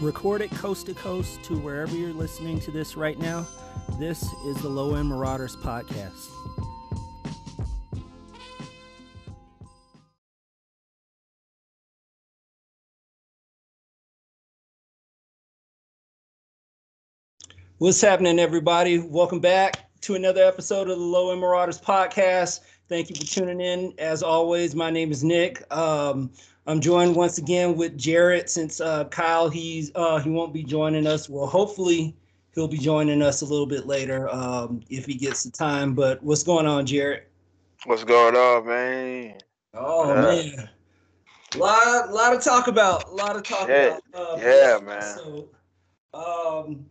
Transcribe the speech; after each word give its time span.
Recorded 0.00 0.52
coast 0.52 0.86
to 0.86 0.94
coast 0.94 1.42
to 1.42 1.56
wherever 1.58 1.92
you're 1.92 2.12
listening 2.12 2.60
to 2.60 2.70
this 2.70 2.96
right 2.96 3.18
now, 3.18 3.44
this 3.98 4.22
is 4.46 4.56
the 4.62 4.68
Low 4.68 4.94
End 4.94 5.08
Marauders 5.08 5.56
Podcast. 5.56 6.28
What's 17.78 18.00
happening, 18.00 18.38
everybody? 18.38 19.00
Welcome 19.00 19.40
back 19.40 19.90
to 20.02 20.14
another 20.14 20.44
episode 20.44 20.88
of 20.88 20.96
the 20.96 21.04
Low 21.04 21.32
End 21.32 21.40
Marauders 21.40 21.80
Podcast. 21.80 22.60
Thank 22.88 23.10
you 23.10 23.16
for 23.16 23.26
tuning 23.26 23.60
in. 23.60 23.92
As 23.98 24.22
always, 24.22 24.74
my 24.74 24.90
name 24.90 25.12
is 25.12 25.22
Nick. 25.22 25.62
Um, 25.74 26.30
I'm 26.66 26.80
joined 26.80 27.14
once 27.14 27.36
again 27.36 27.76
with 27.76 27.98
Jarrett 27.98 28.48
since 28.48 28.80
uh, 28.80 29.04
Kyle 29.04 29.50
he's 29.50 29.92
uh, 29.94 30.18
he 30.18 30.30
won't 30.30 30.54
be 30.54 30.62
joining 30.62 31.06
us. 31.06 31.28
Well, 31.28 31.46
hopefully 31.46 32.16
he'll 32.54 32.66
be 32.66 32.78
joining 32.78 33.20
us 33.20 33.42
a 33.42 33.44
little 33.44 33.66
bit 33.66 33.86
later 33.86 34.28
um, 34.30 34.80
if 34.88 35.04
he 35.04 35.14
gets 35.14 35.44
the 35.44 35.50
time. 35.50 35.94
But 35.94 36.22
what's 36.22 36.42
going 36.42 36.66
on, 36.66 36.86
Jarrett? 36.86 37.30
What's 37.84 38.04
going 38.04 38.34
on, 38.34 38.66
man? 38.66 39.34
Oh 39.74 40.10
uh, 40.10 40.22
man, 40.22 40.70
a 41.54 41.58
lot, 41.58 42.10
lot 42.10 42.34
of 42.34 42.42
talk 42.42 42.68
about, 42.68 43.08
a 43.08 43.14
lot 43.14 43.36
of 43.36 43.42
talk 43.42 43.68
yeah, 43.68 43.98
about. 44.12 44.32
Uh, 44.32 44.36
yeah, 44.40 44.78
man. 44.82 45.02
So, 45.02 45.48
um, 46.14 46.86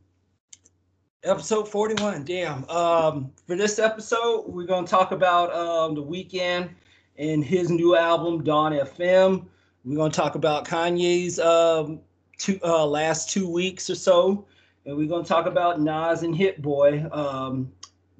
episode 1.27 1.67
41 1.67 2.23
damn. 2.23 2.69
Um 2.69 3.31
for 3.45 3.57
this 3.57 3.79
episode 3.79 4.45
we're 4.47 4.65
going 4.65 4.85
to 4.85 4.89
talk 4.89 5.11
about 5.11 5.53
um 5.53 5.93
the 5.93 6.01
Weeknd 6.01 6.69
and 7.17 7.43
his 7.43 7.69
new 7.69 7.97
album 7.97 8.45
dawn 8.45 8.71
fm 8.71 9.45
we're 9.83 9.97
going 9.97 10.11
to 10.11 10.15
talk 10.15 10.35
about 10.35 10.65
kanye's 10.65 11.37
um 11.37 11.99
two 12.37 12.59
uh 12.63 12.85
last 12.85 13.29
two 13.29 13.49
weeks 13.49 13.89
or 13.89 13.95
so. 13.95 14.45
And 14.85 14.95
we're 14.95 15.09
going 15.09 15.23
to 15.23 15.27
talk 15.27 15.47
about 15.47 15.81
nas 15.81 16.23
and 16.23 16.33
hit 16.33 16.61
boy 16.61 17.05
um 17.11 17.73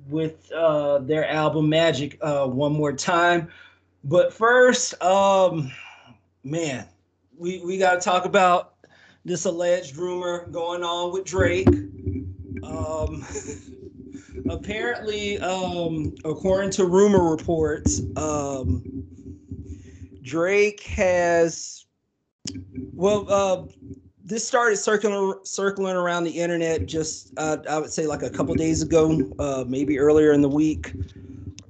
with 0.10 0.52
uh 0.52 1.00
their 1.00 1.30
album 1.30 1.70
magic 1.70 2.18
uh 2.22 2.46
one 2.46 2.74
more 2.74 2.92
time. 2.92 3.48
But 4.04 4.34
first 4.34 5.02
um 5.02 5.72
man 6.44 6.86
we 7.38 7.62
we 7.64 7.78
got 7.78 7.94
to 7.94 8.02
talk 8.02 8.26
about 8.26 8.74
this 9.24 9.46
alleged 9.46 9.96
rumor 9.96 10.48
going 10.52 10.84
on 10.84 11.14
with 11.14 11.24
drake 11.24 11.70
um, 12.64 13.26
apparently, 14.50 15.40
um, 15.40 16.16
according 16.26 16.72
to 16.72 16.86
rumor 16.86 17.30
reports, 17.30 18.02
um, 18.16 18.84
Drake 20.22 20.84
has, 20.84 21.86
well, 22.94 23.26
uh, 23.32 23.64
this 24.24 24.46
started 24.46 24.76
circling 24.76 25.40
circling 25.44 25.96
around 25.96 26.26
the 26.26 26.32
internet 26.32 26.86
just 26.86 27.32
uh, 27.38 27.58
I 27.70 27.80
would 27.80 27.94
say 27.94 28.08
like 28.08 28.24
a 28.24 28.30
couple 28.30 28.54
days 28.56 28.82
ago, 28.82 29.22
uh, 29.40 29.64
maybe 29.66 29.98
earlier 29.98 30.34
in 30.34 30.42
the 30.42 30.50
week, 30.50 30.94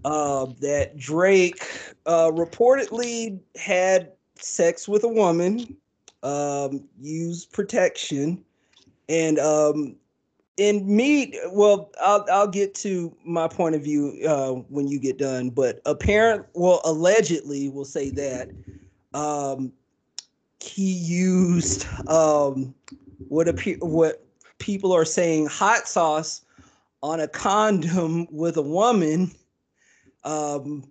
uh, 0.04 0.48
that 0.60 0.98
Drake 0.98 1.64
uh, 2.08 2.32
reportedly 2.32 3.40
had 3.56 4.12
sex 4.40 4.88
with 4.88 5.04
a 5.04 5.08
woman, 5.08 5.78
um, 6.24 6.84
used 7.00 7.52
protection, 7.52 8.44
and 9.08 9.38
um, 9.38 9.96
in 10.58 10.84
me, 10.94 11.40
well, 11.52 11.92
I'll 12.04 12.26
I'll 12.32 12.48
get 12.48 12.74
to 12.76 13.16
my 13.24 13.48
point 13.48 13.76
of 13.76 13.84
view 13.84 14.20
uh, 14.28 14.54
when 14.70 14.88
you 14.88 15.00
get 15.00 15.18
done. 15.18 15.52
But 15.52 15.82
apparent, 15.86 16.46
well, 16.54 16.82
allegedly, 16.84 17.70
we'll 17.70 17.86
say 17.86 18.10
that 18.12 18.50
um, 19.14 19.72
he 20.60 20.92
used 20.92 21.86
um, 22.10 22.74
what 23.28 23.48
appear 23.48 23.78
what 23.80 24.26
people 24.58 24.92
are 24.94 25.06
saying 25.06 25.46
hot 25.46 25.88
sauce 25.88 26.42
on 27.04 27.20
a 27.20 27.28
condom 27.28 28.28
with 28.32 28.58
a 28.58 28.62
woman. 28.62 29.32
Um, 30.24 30.84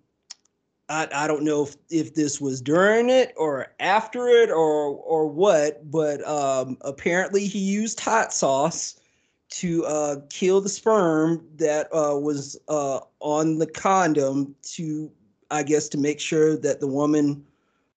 I, 0.88 1.08
I 1.12 1.26
don't 1.26 1.42
know 1.42 1.64
if, 1.64 1.76
if 1.90 2.14
this 2.14 2.40
was 2.40 2.60
during 2.60 3.10
it 3.10 3.34
or 3.36 3.74
after 3.80 4.28
it 4.28 4.50
or 4.50 4.90
or 4.90 5.26
what, 5.26 5.90
but 5.90 6.24
um, 6.24 6.78
apparently 6.82 7.48
he 7.48 7.58
used 7.58 7.98
hot 7.98 8.32
sauce 8.32 9.00
to 9.48 9.84
uh, 9.84 10.16
kill 10.28 10.60
the 10.60 10.68
sperm 10.68 11.46
that 11.56 11.86
uh, 11.94 12.18
was 12.18 12.58
uh, 12.68 13.00
on 13.20 13.58
the 13.58 13.66
condom 13.66 14.54
to, 14.62 15.10
I 15.50 15.62
guess, 15.62 15.88
to 15.90 15.98
make 15.98 16.20
sure 16.20 16.56
that 16.56 16.80
the 16.80 16.86
woman 16.86 17.44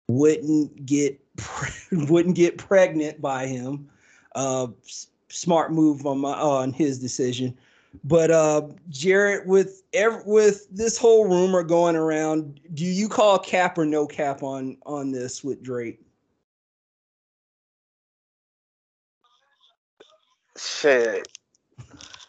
wouldn't 0.07 0.85
get 0.85 1.19
pre- 1.37 1.71
wouldn't 2.09 2.35
get 2.35 2.57
pregnant 2.57 3.21
by 3.21 3.47
him. 3.47 3.89
Uh, 4.35 4.67
s- 4.85 5.07
smart 5.29 5.71
move 5.71 6.05
on 6.05 6.19
my 6.19 6.33
on 6.33 6.73
his 6.73 6.99
decision. 6.99 7.57
But 8.03 8.29
uh, 8.29 8.67
Jarrett, 8.89 9.47
with 9.47 9.81
every, 9.93 10.21
with 10.25 10.67
this 10.69 10.97
whole 10.97 11.25
rumor 11.27 11.63
going 11.63 11.95
around, 11.95 12.59
do 12.75 12.85
you 12.85 13.09
call 13.09 13.39
cap 13.39 13.77
or 13.77 13.85
no 13.85 14.05
cap 14.05 14.43
on 14.43 14.77
on 14.85 15.11
this 15.11 15.43
with 15.43 15.63
Drake? 15.63 15.99
Shit, 20.57 21.27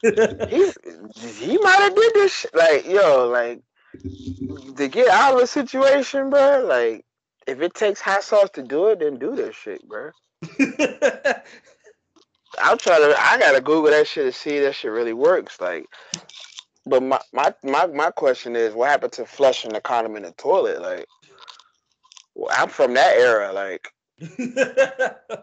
he 0.03 0.73
he 1.41 1.59
might 1.59 1.79
have 1.81 1.95
did 1.95 2.15
this 2.15 2.33
shit. 2.33 2.55
like 2.55 2.87
yo 2.87 3.29
like 3.29 3.63
to 4.77 4.89
get 4.89 5.09
out 5.09 5.35
of 5.35 5.41
the 5.41 5.47
situation, 5.47 6.31
bro. 6.31 6.65
Like 6.67 7.05
if 7.47 7.61
it 7.61 7.75
takes 7.75 8.01
hot 8.01 8.23
sauce 8.23 8.51
to 8.55 8.63
do 8.63 8.89
it, 8.89 9.01
then 9.01 9.19
do 9.19 9.35
this 9.35 9.57
shit, 9.57 9.87
bro. 9.89 10.11
I'll 12.59 12.77
try 12.77 12.99
to. 12.99 13.15
I 13.19 13.39
gotta 13.39 13.61
Google 13.61 13.91
that 13.91 14.07
shit 14.07 14.27
to 14.27 14.33
see 14.33 14.57
if 14.57 14.65
that 14.65 14.75
shit 14.75 14.91
really 14.91 15.13
works. 15.13 15.61
Like, 15.61 15.87
but 16.87 17.03
my 17.03 17.21
my 17.33 17.55
my 17.63 17.87
my 17.87 18.11
question 18.11 18.57
is, 18.57 18.75
what 18.75 18.91
happened 18.91 19.13
to 19.13 19.27
flushing 19.27 19.73
the 19.73 19.81
condom 19.81 20.17
in 20.17 20.23
the 20.25 20.33
toilet? 20.33 20.81
Like, 20.81 21.07
well, 22.35 22.55
I'm 22.57 22.69
from 22.69 22.95
that 22.95 23.17
era. 23.17 23.53
Like, 23.53 23.93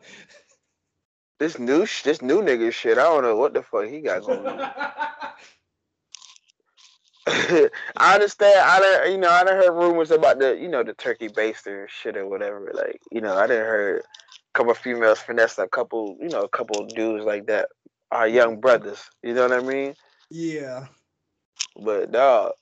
this 1.40 1.60
new 1.60 1.86
sh- 1.86 2.04
this 2.04 2.22
new 2.22 2.42
nigga 2.42 2.72
shit. 2.72 2.98
I 2.98 3.04
don't 3.04 3.24
know 3.24 3.36
what 3.36 3.54
the 3.54 3.64
fuck 3.64 3.86
he 3.86 4.02
got 4.02 4.24
going 4.24 4.46
on. 4.46 4.72
I 7.98 8.14
understand. 8.16 8.60
I 8.60 8.80
don't, 8.80 9.12
you 9.12 9.18
know, 9.18 9.30
I 9.30 9.44
done 9.44 9.56
heard 9.56 9.74
rumors 9.74 10.12
about 10.12 10.40
the, 10.40 10.58
you 10.58 10.70
know, 10.70 10.84
the 10.84 10.94
turkey 10.94 11.28
baster 11.28 11.88
shit 11.90 12.16
or 12.16 12.28
whatever. 12.28 12.72
Like, 12.74 13.02
you 13.12 13.22
know, 13.22 13.36
I 13.36 13.48
didn't 13.48 13.66
heard 13.66 14.00
a 14.00 14.04
couple 14.54 14.74
females 14.74 15.20
finesse 15.20 15.58
a 15.58 15.68
couple, 15.68 16.18
you 16.22 16.30
know, 16.30 16.42
a 16.42 16.50
couple 16.50 16.86
dudes 16.86 17.26
like 17.26 17.48
that. 17.48 17.70
Our 18.12 18.28
young 18.28 18.62
brothers. 18.62 19.04
You 19.22 19.34
know 19.34 19.48
what 19.48 19.52
I 19.52 19.60
mean? 19.60 19.94
Yeah. 20.30 20.86
But 21.84 22.12
dog, 22.12 22.54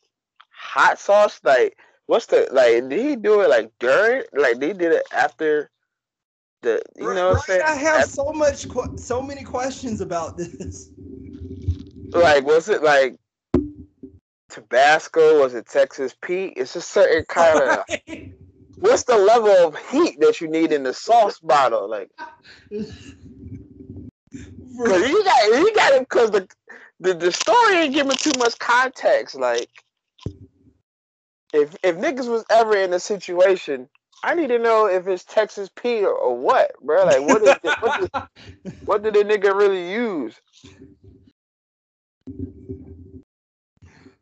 hot 0.50 1.00
sauce. 1.00 1.40
Like, 1.44 1.78
what's 2.08 2.26
the 2.26 2.48
like? 2.52 2.90
Did 2.90 3.00
he 3.00 3.16
do 3.16 3.42
it 3.42 3.50
like 3.50 3.72
during? 3.80 4.24
Like, 4.34 4.60
they 4.60 4.74
did 4.74 4.92
it 4.92 5.04
after 5.14 5.70
the 6.66 6.82
you 6.98 7.14
know 7.14 7.38
saying? 7.38 7.62
I 7.66 7.76
have 7.76 8.06
so 8.06 8.34
much 8.34 8.68
so 8.98 9.22
many 9.22 9.44
questions 9.44 10.02
about 10.02 10.38
this. 10.38 10.90
Like 12.12 12.46
was 12.46 12.68
it 12.70 12.84
like 12.84 13.16
Tabasco? 14.50 15.42
Was 15.42 15.54
it 15.54 15.68
Texas 15.68 16.16
Pete? 16.22 16.54
It's 16.58 16.76
a 16.76 16.82
certain 16.82 17.24
kind 17.30 17.60
of 17.62 17.86
what's 18.80 19.04
the 19.04 19.18
level 19.18 19.68
of 19.68 19.78
heat 19.90 20.20
that 20.20 20.42
you 20.42 20.50
need 20.50 20.72
in 20.72 20.84
the 20.84 20.94
sauce 20.94 21.40
bottle? 21.40 21.90
Like 21.90 22.10
Cause 24.78 25.10
you 25.10 25.24
got 25.24 25.46
you 25.46 25.74
got 25.74 25.94
it 25.94 26.02
because 26.02 26.32
the, 26.32 26.48
the 27.00 27.14
the 27.14 27.32
story 27.32 27.76
ain't 27.76 27.94
giving 27.94 28.18
too 28.18 28.32
much 28.38 28.58
context. 28.60 29.36
Like 29.36 29.70
if 31.54 31.76
if 31.84 31.96
niggas 31.96 32.30
was 32.30 32.44
ever 32.50 32.76
in 32.76 32.94
a 32.94 33.00
situation 33.00 33.88
I 34.24 34.34
need 34.34 34.48
to 34.48 34.60
know 34.60 34.88
if 34.88 35.08
it's 35.08 35.24
Texas 35.24 35.70
Pete 35.76 36.04
or, 36.04 36.14
or 36.14 36.38
what, 36.38 36.72
bro. 36.82 37.06
Like, 37.06 37.22
what 37.22 37.42
is 37.42 37.56
the, 37.62 37.76
what, 37.80 38.02
did, 38.02 38.74
what 38.86 39.04
did 39.04 39.14
the 39.14 39.24
nigga 39.24 39.54
really 39.54 39.92
use? 39.92 40.36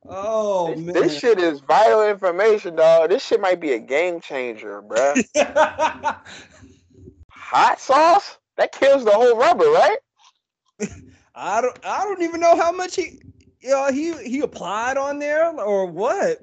Oh 0.06 0.76
this, 0.76 0.80
man, 0.80 0.94
this 0.94 1.18
shit 1.18 1.40
is 1.40 1.62
vital 1.62 2.08
information, 2.08 2.76
dog. 2.76 3.10
This 3.10 3.26
shit 3.26 3.40
might 3.40 3.62
be 3.62 3.74
a 3.74 3.80
game 3.80 4.20
changer, 4.20 4.82
bro. 4.82 5.14
Hot 7.32 7.80
sauce 7.80 8.38
that 8.58 8.74
kills 8.74 9.06
the 9.06 9.12
whole 9.12 9.38
rubber, 9.38 9.66
right? 9.66 9.98
I 11.36 11.62
don't, 11.62 11.80
I 11.86 12.04
don't 12.04 12.22
even 12.22 12.42
know 12.42 12.56
how 12.58 12.72
much 12.72 12.96
he, 12.96 13.22
you 13.62 13.70
know, 13.70 13.92
he 13.92 14.14
he 14.24 14.42
applied 14.42 14.98
on 14.98 15.20
there 15.20 15.50
or 15.52 15.86
what. 15.86 16.40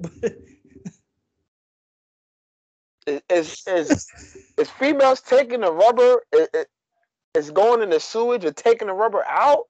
Is 3.07 3.63
is 3.67 4.07
is 4.59 4.71
females 4.71 5.21
taking 5.21 5.61
the 5.61 5.73
rubber 5.73 6.23
is, 6.33 6.49
is 7.35 7.51
going 7.51 7.83
in 7.83 7.91
the 7.91 8.01
sewage 8.01 8.45
or 8.45 8.53
taking 8.53 8.89
the 8.89 8.95
rubber 8.95 9.25
out? 9.25 9.65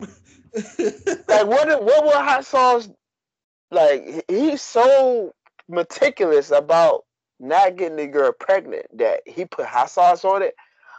like 0.00 1.46
what 1.46 1.84
what 1.84 2.04
will 2.04 2.12
hot 2.12 2.44
sauce 2.44 2.88
like 3.70 4.24
he's 4.28 4.62
so 4.62 5.34
meticulous 5.68 6.50
about 6.50 7.04
not 7.38 7.76
getting 7.76 7.96
the 7.96 8.06
girl 8.06 8.32
pregnant 8.32 8.86
that 8.96 9.20
he 9.26 9.44
put 9.44 9.66
hot 9.66 9.90
sauce 9.90 10.24
on 10.24 10.42
it. 10.42 10.54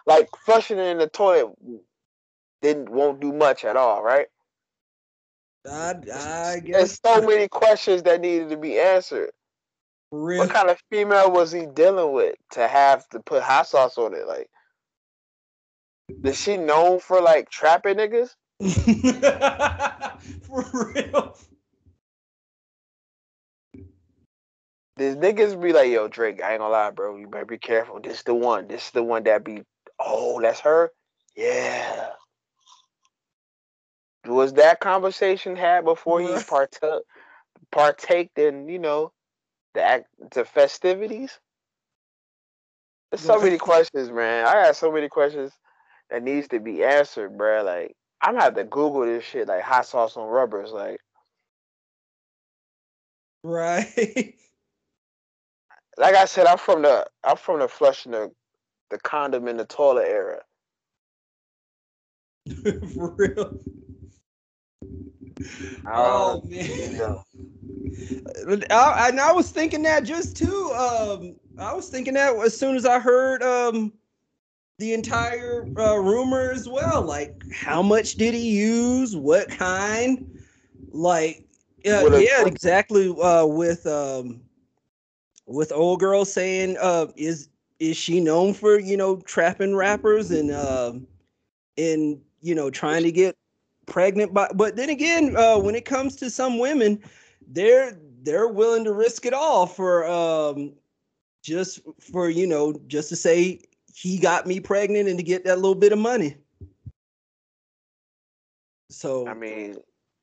like 0.06 0.28
flushing 0.46 0.78
it 0.78 0.84
in 0.84 0.98
the 0.98 1.08
toilet 1.08 1.56
didn't 2.62 2.90
won't 2.90 3.20
do 3.20 3.32
much 3.32 3.66
at 3.66 3.76
all, 3.78 4.04
right? 4.04 4.28
I, 5.70 5.90
I 6.14 6.60
guess 6.60 6.64
There's 6.66 7.00
so 7.04 7.28
many 7.28 7.48
questions 7.48 8.04
that 8.04 8.22
needed 8.22 8.50
to 8.50 8.58
be 8.58 8.80
answered. 8.80 9.32
Real. 10.12 10.40
What 10.40 10.50
kind 10.50 10.70
of 10.70 10.80
female 10.90 11.32
was 11.32 11.52
he 11.52 11.66
dealing 11.66 12.14
with 12.14 12.36
to 12.52 12.68
have 12.68 13.08
to 13.10 13.20
put 13.20 13.44
hot 13.44 13.68
sauce 13.68 13.98
on 13.98 14.14
it? 14.14 14.28
Like, 14.28 14.50
is 16.24 16.40
she 16.40 16.58
known 16.58 17.00
for 17.00 17.22
like 17.22 17.50
trapping 17.50 17.96
niggas? 17.96 18.30
For 20.42 20.92
real. 20.94 21.38
These 24.98 25.16
niggas 25.16 25.62
be 25.62 25.74
like, 25.74 25.92
yo, 25.92 26.08
Drake, 26.08 26.42
I 26.42 26.54
ain't 26.54 26.60
gonna 26.60 26.72
lie, 26.72 26.90
bro. 26.90 27.18
You 27.18 27.28
better 27.28 27.46
be 27.46 27.60
careful. 27.60 28.00
This 28.00 28.24
the 28.24 28.34
one. 28.34 28.68
This 28.68 28.86
is 28.88 28.92
the 28.92 29.04
one 29.04 29.24
that 29.26 29.44
be, 29.44 29.62
oh, 30.00 30.42
that's 30.42 30.62
her? 30.62 30.92
Yeah. 31.36 32.10
Was 34.26 34.54
that 34.54 34.80
conversation 34.80 35.56
had 35.56 35.86
before 35.86 36.20
he 36.20 36.28
partook 36.28 37.04
partaked 37.72 38.40
in, 38.40 38.68
you 38.68 38.80
know, 38.80 39.12
the 39.74 39.84
act 39.84 40.08
to 40.32 40.46
festivities? 40.46 41.40
There's 43.12 43.22
so 43.22 43.40
many 43.40 43.58
questions, 43.60 44.12
man. 44.12 44.46
I 44.46 44.54
got 44.54 44.76
so 44.76 44.92
many 44.92 45.10
questions 45.10 45.52
that 46.10 46.24
needs 46.24 46.48
to 46.50 46.60
be 46.60 46.84
answered, 46.84 47.38
bro. 47.38 47.64
Like, 47.64 47.96
I'm 48.22 48.34
gonna 48.34 48.44
have 48.44 48.56
to 48.56 48.64
Google 48.64 49.06
this 49.06 49.24
shit, 49.24 49.48
like 49.48 49.62
hot 49.62 49.86
sauce 49.86 50.18
on 50.18 50.28
rubbers. 50.28 50.72
Like, 50.72 51.00
Right. 53.44 54.36
like 55.98 56.16
I 56.16 56.26
said, 56.26 56.48
I'm 56.48 56.58
from 56.58 56.82
the 56.82 57.06
I'm 57.24 57.38
from 57.38 57.60
the 57.60 57.68
flushing 57.68 58.12
the 58.12 58.32
the 58.90 59.00
condom 59.00 59.48
in 59.48 59.58
the 59.58 59.66
toilet 59.66 60.08
era. 60.08 60.42
For 62.94 63.14
real. 63.18 63.60
Oh 65.96 66.42
man. 66.46 66.70
know. 66.98 67.24
I, 68.70 69.10
and 69.10 69.20
I 69.20 69.32
was 69.32 69.52
thinking 69.52 69.84
that 69.84 70.04
just 70.04 70.38
too. 70.38 70.72
Um, 70.78 71.36
I 71.58 71.74
was 71.74 71.90
thinking 71.90 72.14
that 72.16 72.36
as 72.38 72.58
soon 72.58 72.76
as 72.76 72.86
I 72.86 73.00
heard 73.00 73.44
um 73.44 73.94
the 74.80 74.94
entire 74.94 75.68
uh, 75.78 75.96
rumor 75.98 76.52
as 76.52 76.68
well. 76.68 77.02
Like, 77.04 77.44
how 77.52 77.82
much 77.82 78.16
did 78.16 78.34
he 78.34 78.58
use? 78.58 79.16
What 79.16 79.50
kind? 79.50 80.26
Like, 80.92 81.46
What 81.86 82.14
a- 82.14 82.24
yeah, 82.24 82.46
exactly. 82.46 83.10
Uh, 83.22 83.46
with 83.46 83.86
um, 83.88 84.42
with 85.48 85.72
old 85.72 86.00
girl 86.00 86.26
saying, 86.26 86.78
uh, 86.82 87.08
is 87.16 87.50
is 87.80 87.98
she 87.98 88.22
known 88.22 88.54
for 88.54 88.80
you 88.80 88.98
know 88.98 89.18
trapping 89.22 89.76
rappers 89.76 90.32
and 90.32 90.52
um 90.52 91.08
and 91.78 92.22
you 92.42 92.56
know 92.56 92.72
trying 92.72 93.04
to 93.04 93.12
get 93.12 93.37
pregnant 93.88 94.34
by 94.34 94.48
but 94.54 94.76
then 94.76 94.90
again 94.90 95.36
uh 95.38 95.58
when 95.58 95.74
it 95.74 95.86
comes 95.86 96.16
to 96.16 96.30
some 96.30 96.60
women 96.60 97.02
they're 97.48 97.98
they're 98.22 98.48
willing 98.48 98.84
to 98.84 98.94
risk 98.94 99.26
it 99.26 99.34
all 99.34 99.66
for 99.66 100.06
um 100.08 100.74
just 101.42 101.80
for 102.00 102.30
you 102.30 102.46
know 102.46 102.80
just 102.88 103.10
to 103.10 103.16
say 103.16 103.60
he 103.96 104.20
got 104.20 104.46
me 104.46 104.60
pregnant 104.60 105.10
and 105.10 105.18
to 105.18 105.24
get 105.24 105.44
that 105.46 105.56
little 105.56 105.74
bit 105.74 105.92
of 105.92 105.98
money 105.98 106.36
so 108.90 109.28
I 109.28 109.34
mean, 109.34 109.76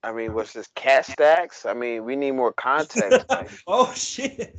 I 0.02 0.12
mean, 0.12 0.34
what's 0.34 0.52
this 0.52 0.68
cat 0.74 1.06
stacks? 1.06 1.66
I 1.66 1.74
mean, 1.74 2.04
we 2.04 2.16
need 2.16 2.32
more 2.32 2.52
context. 2.52 3.26
like, 3.30 3.50
oh 3.66 3.92
shit 3.94 4.54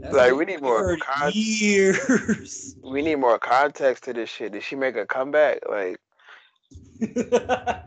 That's 0.00 0.14
Like, 0.14 0.34
we 0.34 0.44
need 0.44 0.62
more 0.62 0.96
con- 0.98 1.32
years 1.34 2.76
we 2.82 3.02
need 3.02 3.16
more 3.16 3.38
context 3.38 4.04
to 4.04 4.12
this 4.12 4.28
shit. 4.30 4.52
Did 4.52 4.62
she 4.62 4.76
make 4.76 4.96
a 4.96 5.06
comeback? 5.06 5.60
Like, 5.68 5.98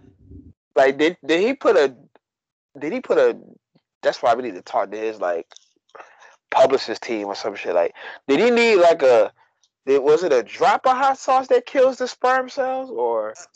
like 0.75 0.97
did 0.97 1.17
did 1.25 1.41
he 1.41 1.53
put 1.53 1.75
a 1.75 1.95
did 2.79 2.93
he 2.93 2.99
put 3.01 3.17
a 3.17 3.37
that's 4.01 4.21
why 4.21 4.33
we 4.35 4.43
need 4.43 4.55
to 4.55 4.61
talk 4.61 4.91
to 4.91 4.97
his 4.97 5.19
like 5.19 5.47
publicist 6.51 7.01
team 7.01 7.27
or 7.27 7.35
some 7.35 7.55
shit. 7.55 7.75
Like 7.75 7.93
did 8.27 8.39
he 8.39 8.49
need 8.49 8.77
like 8.77 9.01
a 9.01 9.31
did, 9.85 10.01
was 10.01 10.23
it 10.23 10.33
a 10.33 10.41
drop 10.43 10.87
of 10.87 10.97
hot 10.97 11.17
sauce 11.17 11.47
that 11.47 11.65
kills 11.65 11.97
the 11.97 12.07
sperm 12.07 12.49
cells 12.49 12.89
or 12.89 13.33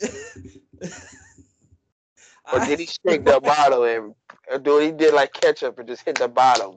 or 2.52 2.60
did 2.60 2.80
he 2.80 2.86
shake 2.86 3.24
the 3.24 3.40
bottle 3.42 3.84
and 3.84 4.14
or 4.50 4.58
do 4.58 4.78
he 4.78 4.92
did 4.92 5.14
like 5.14 5.32
ketchup 5.32 5.78
and 5.78 5.88
just 5.88 6.04
hit 6.04 6.18
the 6.18 6.28
bottom? 6.28 6.76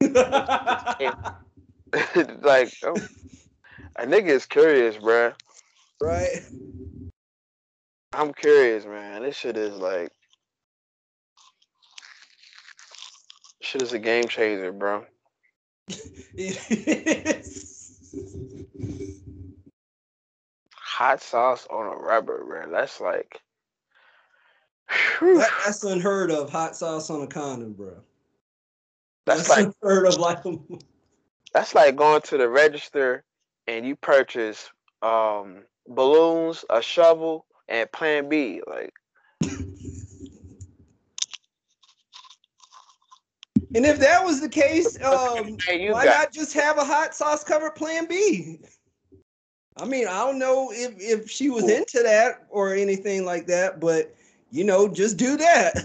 Like 2.40 2.72
oh, 2.84 2.94
a 3.96 4.06
nigga 4.06 4.28
is 4.28 4.46
curious 4.46 4.96
bruh. 4.96 5.34
right 6.00 6.40
i'm 8.12 8.32
curious 8.32 8.84
man 8.84 9.22
this 9.22 9.36
shit 9.36 9.56
is 9.56 9.76
like 9.76 10.10
shit 13.60 13.82
is 13.82 13.92
a 13.92 13.98
game 13.98 14.28
changer 14.28 14.72
bro 14.72 15.04
It 16.34 16.58
is. 16.70 17.68
hot 20.74 21.20
sauce 21.22 21.66
on 21.70 21.86
a 21.86 21.96
rubber, 21.96 22.44
bro. 22.44 22.70
That's 22.70 23.00
like, 23.00 23.40
That- 25.20 25.50
that's 25.64 25.82
unheard 25.84 26.30
of. 26.30 26.50
Hot 26.50 26.76
sauce 26.76 27.08
on 27.10 27.22
a 27.22 27.26
condom, 27.26 27.72
bro. 27.72 27.94
that's 29.26 29.48
like 29.48 29.68
unheard 29.82 30.06
of. 30.06 30.16
Like, 30.18 30.38
that's 31.54 31.74
like 31.74 31.96
going 31.96 32.20
to 32.22 32.36
the 32.36 32.48
register 32.48 33.24
and 33.66 33.86
you 33.86 33.96
purchase 33.96 34.70
um 35.02 35.62
balloons, 35.88 36.64
a 36.70 36.82
shovel, 36.82 37.46
and 37.72 37.90
Plan 37.90 38.28
B. 38.28 38.60
Like, 38.66 38.92
and 43.74 43.86
if 43.86 43.98
that 43.98 44.22
was 44.24 44.40
the 44.40 44.48
case, 44.48 45.02
um, 45.02 45.56
hey, 45.66 45.82
you 45.82 45.92
why 45.92 46.04
got 46.04 46.18
not 46.18 46.32
just 46.32 46.52
have 46.52 46.78
a 46.78 46.84
hot 46.84 47.14
sauce 47.14 47.42
covered 47.42 47.74
Plan 47.74 48.06
B? 48.06 48.60
I 49.78 49.86
mean, 49.86 50.06
I 50.06 50.18
don't 50.18 50.38
know 50.38 50.70
if 50.70 50.94
if 50.98 51.30
she 51.30 51.48
was 51.48 51.68
into 51.68 52.02
that 52.02 52.44
or 52.50 52.74
anything 52.74 53.24
like 53.24 53.46
that, 53.46 53.80
but 53.80 54.14
you 54.50 54.64
know, 54.64 54.86
just 54.86 55.16
do 55.16 55.36
that. 55.38 55.82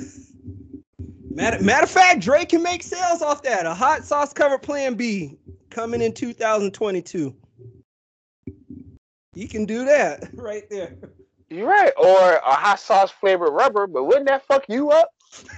Matter, 1.29 1.63
matter 1.63 1.83
of 1.83 1.89
fact, 1.89 2.19
Drake 2.19 2.49
can 2.49 2.63
make 2.63 2.83
sales 2.83 3.21
off 3.21 3.43
that. 3.43 3.65
A 3.65 3.73
hot 3.73 4.03
sauce 4.03 4.33
covered 4.33 4.61
Plan 4.61 4.95
B 4.95 5.37
coming 5.69 6.01
in 6.01 6.11
2022. 6.11 7.33
He 9.35 9.47
can 9.47 9.65
do 9.65 9.85
that 9.85 10.27
right 10.33 10.69
there. 10.69 10.97
You're 11.49 11.67
right, 11.67 11.93
or 11.97 12.33
a 12.33 12.53
hot 12.53 12.79
sauce 12.79 13.11
flavored 13.11 13.53
rubber. 13.53 13.87
But 13.87 14.05
wouldn't 14.05 14.27
that 14.27 14.45
fuck 14.45 14.65
you 14.67 14.91
up? 14.91 15.09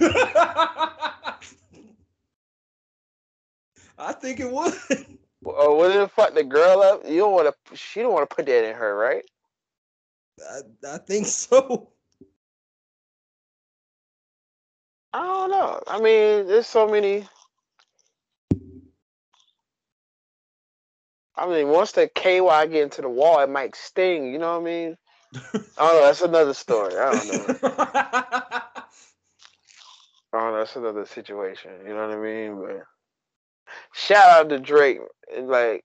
I 3.98 4.12
think 4.12 4.40
it 4.40 4.50
would. 4.50 4.74
Or 5.42 5.76
would 5.76 5.96
it 5.96 6.10
fuck 6.10 6.34
the 6.34 6.44
girl 6.44 6.82
up? 6.82 7.02
You 7.06 7.18
don't 7.18 7.32
want 7.32 7.54
to. 7.54 7.76
She 7.76 8.00
don't 8.00 8.12
want 8.12 8.28
to 8.28 8.34
put 8.34 8.46
that 8.46 8.68
in 8.68 8.74
her, 8.74 8.94
right? 8.94 9.24
I, 10.40 10.60
I 10.94 10.98
think 10.98 11.26
so. 11.26 11.90
I 15.12 15.24
don't 15.24 15.50
know. 15.50 15.80
I 15.86 15.96
mean, 15.96 16.46
there's 16.46 16.66
so 16.66 16.86
many. 16.86 17.26
I 21.34 21.48
mean, 21.48 21.68
once 21.68 21.92
the 21.92 22.06
KY 22.06 22.66
get 22.66 22.82
into 22.82 23.02
the 23.02 23.08
wall, 23.08 23.40
it 23.40 23.48
might 23.48 23.74
sting. 23.74 24.32
You 24.32 24.38
know 24.38 24.52
what 24.52 24.60
I 24.60 24.64
mean? 24.64 24.96
I. 25.78 26.00
That's 26.04 26.22
another 26.22 26.54
story. 26.54 26.96
I 26.96 27.12
don't 27.12 27.28
know. 27.28 27.58
I. 27.62 28.62
Oh, 30.32 30.56
that's 30.56 30.76
another 30.76 31.06
situation. 31.06 31.72
You 31.84 31.92
know 31.92 32.06
what 32.06 32.16
I 32.16 32.20
mean? 32.20 32.60
But 32.60 32.84
shout 33.92 34.28
out 34.28 34.48
to 34.50 34.60
Drake. 34.60 35.00
and, 35.36 35.48
Like, 35.48 35.84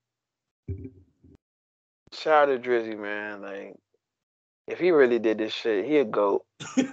shout 2.14 2.50
out 2.50 2.64
to 2.64 2.70
Drizzy, 2.70 2.96
man. 2.96 3.42
Like, 3.42 3.74
if 4.68 4.80
he 4.80 4.92
really 4.92 5.18
did 5.18 5.40
this 5.40 5.52
shit, 5.52 5.86
he 5.86 5.98
a 5.98 6.06
goat. 6.06 6.46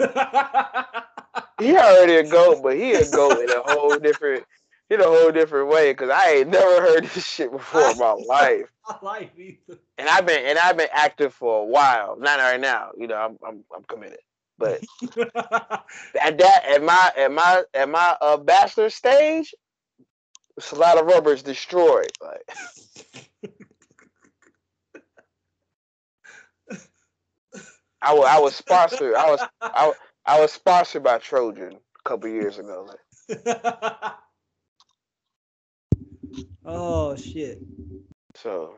He 1.61 1.77
already 1.77 2.17
a 2.17 2.29
goat, 2.29 2.61
but 2.63 2.77
he 2.77 2.93
a 2.93 3.09
goat 3.09 3.39
in 3.39 3.49
a 3.51 3.63
whole 3.65 3.97
different, 3.97 4.45
in 4.93 5.01
a 5.01 5.05
whole 5.05 5.33
different 5.33 5.69
way. 5.69 5.93
Cause 5.95 6.11
I 6.13 6.33
ain't 6.33 6.49
never 6.49 6.81
heard 6.81 7.05
this 7.05 7.27
shit 7.35 7.51
before 7.53 7.91
in 7.91 7.99
my 7.99 8.13
life. 8.13 8.67
I 8.87 8.97
like 9.03 9.33
either. 9.37 9.79
and 9.99 10.09
I've 10.09 10.27
been 10.27 10.45
and 10.45 10.59
I've 10.59 10.77
been 10.77 10.89
active 10.93 11.33
for 11.35 11.63
a 11.63 11.65
while. 11.65 12.17
Not 12.19 12.39
right 12.39 12.61
now, 12.61 12.91
you 12.97 13.07
know. 13.07 13.17
I'm 13.17 13.39
I'm 13.47 13.65
I'm 13.75 13.85
committed. 13.85 14.19
But 14.59 14.83
at 16.21 16.39
that 16.39 16.65
at 16.69 16.83
my 16.83 17.13
at 17.17 17.33
my 17.33 17.63
at 17.75 17.89
my 17.89 18.17
uh, 18.21 18.37
bachelor 18.37 18.91
stage, 18.91 19.55
it's 20.57 20.73
a 20.73 20.77
lot 20.77 20.99
of 20.99 21.07
rubbers 21.07 21.43
destroyed. 21.43 22.11
Like 22.21 22.43
I 28.03 28.15
was 28.15 28.27
I 28.29 28.41
was 28.41 28.55
sponsored. 28.55 29.15
I 29.15 29.31
was 29.31 29.41
I, 29.61 29.93
I 30.27 30.41
was 30.41 30.53
sponsored 30.53 31.03
by 31.05 31.19
Trojan 31.19 31.75
a 31.75 32.09
couple 32.09 32.29
years 32.29 32.59
ago. 32.59 32.89
Like, 32.89 34.15
oh 36.65 37.17
shit. 37.17 37.59
so 38.35 38.77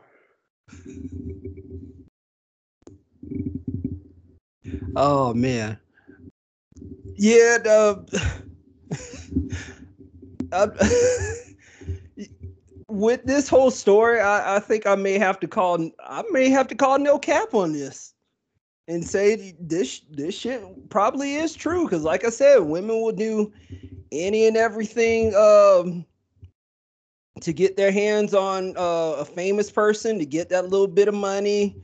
Oh 4.96 5.34
man. 5.34 5.78
Yeah, 7.16 7.58
the 7.58 8.36
with 12.88 13.24
this 13.24 13.48
whole 13.48 13.70
story, 13.70 14.20
I, 14.20 14.56
I 14.56 14.58
think 14.60 14.86
I 14.86 14.94
may 14.94 15.18
have 15.18 15.40
to 15.40 15.48
call 15.48 15.90
I 16.00 16.22
may 16.30 16.48
have 16.50 16.68
to 16.68 16.74
call 16.74 16.98
no 16.98 17.18
cap 17.18 17.54
on 17.54 17.72
this 17.72 18.14
and 18.86 19.06
say 19.06 19.54
this 19.58 20.00
this 20.10 20.34
shit 20.38 20.62
probably 20.90 21.36
is 21.36 21.54
true 21.54 21.84
because 21.84 22.02
like 22.02 22.24
I 22.24 22.30
said, 22.30 22.58
women 22.58 23.00
will 23.00 23.12
do 23.12 23.52
any 24.12 24.46
and 24.46 24.56
everything 24.56 25.34
um 25.34 26.04
to 27.40 27.52
get 27.52 27.76
their 27.76 27.92
hands 27.92 28.34
on 28.34 28.76
uh, 28.76 29.16
a 29.18 29.24
famous 29.24 29.70
person 29.70 30.18
to 30.18 30.26
get 30.26 30.48
that 30.50 30.68
little 30.68 30.86
bit 30.86 31.08
of 31.08 31.14
money 31.14 31.76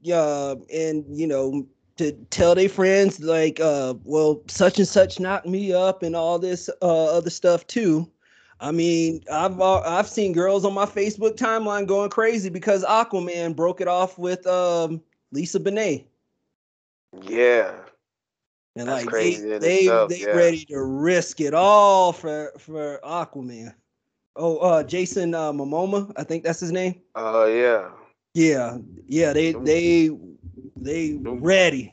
yeah 0.00 0.54
and 0.72 1.04
you 1.08 1.26
know 1.26 1.66
to 1.96 2.12
tell 2.30 2.54
their 2.54 2.68
friends 2.68 3.20
like 3.20 3.60
uh 3.60 3.94
well 4.04 4.40
such 4.48 4.78
and 4.78 4.86
such 4.88 5.18
knocked 5.18 5.46
me 5.46 5.72
up 5.72 6.02
and 6.02 6.14
all 6.14 6.38
this 6.38 6.68
uh 6.82 7.16
other 7.16 7.30
stuff 7.30 7.66
too 7.66 8.08
i 8.60 8.70
mean 8.70 9.20
i've 9.32 9.60
uh, 9.60 9.80
i've 9.80 10.08
seen 10.08 10.32
girls 10.32 10.64
on 10.64 10.72
my 10.72 10.86
facebook 10.86 11.36
timeline 11.36 11.86
going 11.86 12.10
crazy 12.10 12.48
because 12.48 12.84
aquaman 12.84 13.54
broke 13.54 13.80
it 13.80 13.88
off 13.88 14.18
with 14.18 14.46
um 14.46 15.00
lisa 15.32 15.58
bonet 15.58 16.06
Yeah. 17.22 17.72
and 18.76 18.86
That's 18.86 19.04
like 19.04 19.08
crazy 19.08 19.58
they 19.58 19.58
they, 19.58 19.86
they 20.08 20.20
yeah. 20.20 20.32
ready 20.32 20.64
to 20.66 20.82
risk 20.82 21.40
it 21.40 21.54
all 21.54 22.12
for 22.12 22.52
for 22.58 23.00
aquaman 23.04 23.74
oh 24.38 24.56
uh 24.58 24.82
jason 24.82 25.34
uh 25.34 25.52
momoma 25.52 26.10
i 26.16 26.24
think 26.24 26.42
that's 26.44 26.60
his 26.60 26.72
name 26.72 27.00
Oh 27.14 27.46
yeah. 27.46 27.90
yeah 28.34 28.78
yeah 29.06 29.32
they 29.32 29.52
they 29.52 30.10
they 30.76 31.18
ready 31.22 31.92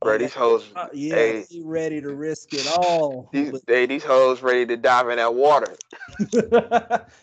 Bro, 0.00 0.18
these 0.18 0.34
hoes 0.34 0.70
Uh, 0.76 0.88
yeah, 0.92 1.14
Hey. 1.14 1.46
they 1.50 1.60
ready 1.62 2.00
to 2.00 2.14
risk 2.14 2.52
it 2.52 2.66
all. 2.66 3.30
these 3.32 3.52
they, 3.66 3.86
these 3.86 4.04
hoes 4.04 4.42
ready 4.42 4.66
to 4.66 4.76
dive 4.76 5.08
in 5.08 5.16
that 5.16 5.34
water. 5.34 5.74
But- 6.32 7.08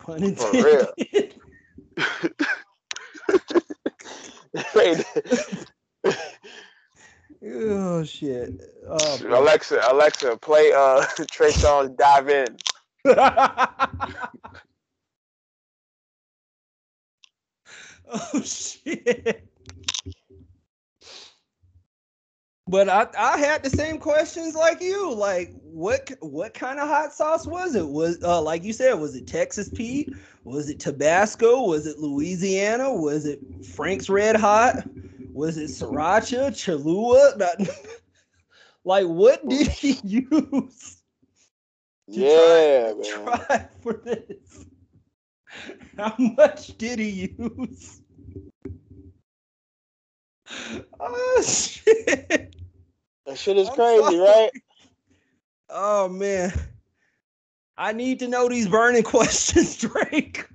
Pun 0.00 0.34
For 0.34 0.64
real. 0.64 0.92
intended. 7.40 7.66
Ready 7.66 7.68
to- 7.68 7.74
oh 7.74 8.04
shit. 8.04 8.60
Oh. 8.88 9.20
Alexa, 9.38 9.80
Alexa, 9.90 10.36
play 10.38 10.72
uh 10.74 11.04
Trey 11.30 11.50
Songz 11.50 11.96
dive 11.96 12.28
in. 12.28 12.56
oh 18.10 18.42
shit. 18.42 19.44
But 22.70 22.90
I, 22.90 23.06
I 23.18 23.38
had 23.38 23.62
the 23.62 23.70
same 23.70 23.98
questions 23.98 24.54
like 24.54 24.82
you. 24.82 25.10
Like, 25.14 25.54
what 25.62 26.10
what 26.20 26.52
kind 26.52 26.78
of 26.78 26.86
hot 26.86 27.14
sauce 27.14 27.46
was 27.46 27.74
it? 27.74 27.86
Was 27.86 28.22
uh, 28.22 28.42
like 28.42 28.62
you 28.62 28.74
said, 28.74 28.92
was 28.94 29.14
it 29.16 29.26
Texas 29.26 29.70
Pete? 29.70 30.12
Was 30.44 30.68
it 30.68 30.78
Tabasco? 30.78 31.62
Was 31.62 31.86
it 31.86 31.98
Louisiana? 31.98 32.92
Was 32.92 33.24
it 33.24 33.40
Frank's 33.74 34.10
Red 34.10 34.36
Hot? 34.36 34.86
Was 35.38 35.56
it 35.56 35.70
Sriracha, 35.70 36.50
Cholula? 36.52 37.34
Not- 37.36 37.60
like, 38.84 39.06
what 39.06 39.48
did 39.48 39.68
he 39.68 40.00
use? 40.02 40.96
to 42.12 42.20
Yeah, 42.20 42.92
try, 43.06 43.28
man. 43.28 43.38
try 43.46 43.68
for 43.80 43.92
this. 44.04 44.66
How 45.96 46.12
much 46.18 46.76
did 46.76 46.98
he 46.98 47.34
use? 47.38 48.00
Oh 50.98 51.42
shit! 51.46 52.56
That 53.26 53.36
shit 53.38 53.58
is 53.58 53.68
I'm 53.68 53.74
crazy, 53.76 54.02
sorry. 54.02 54.18
right? 54.18 54.50
Oh 55.70 56.08
man, 56.08 56.52
I 57.76 57.92
need 57.92 58.18
to 58.20 58.28
know 58.28 58.48
these 58.48 58.66
burning 58.66 59.04
questions, 59.04 59.76
Drake. 59.76 60.48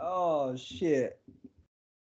Oh 0.00 0.56
shit. 0.56 1.20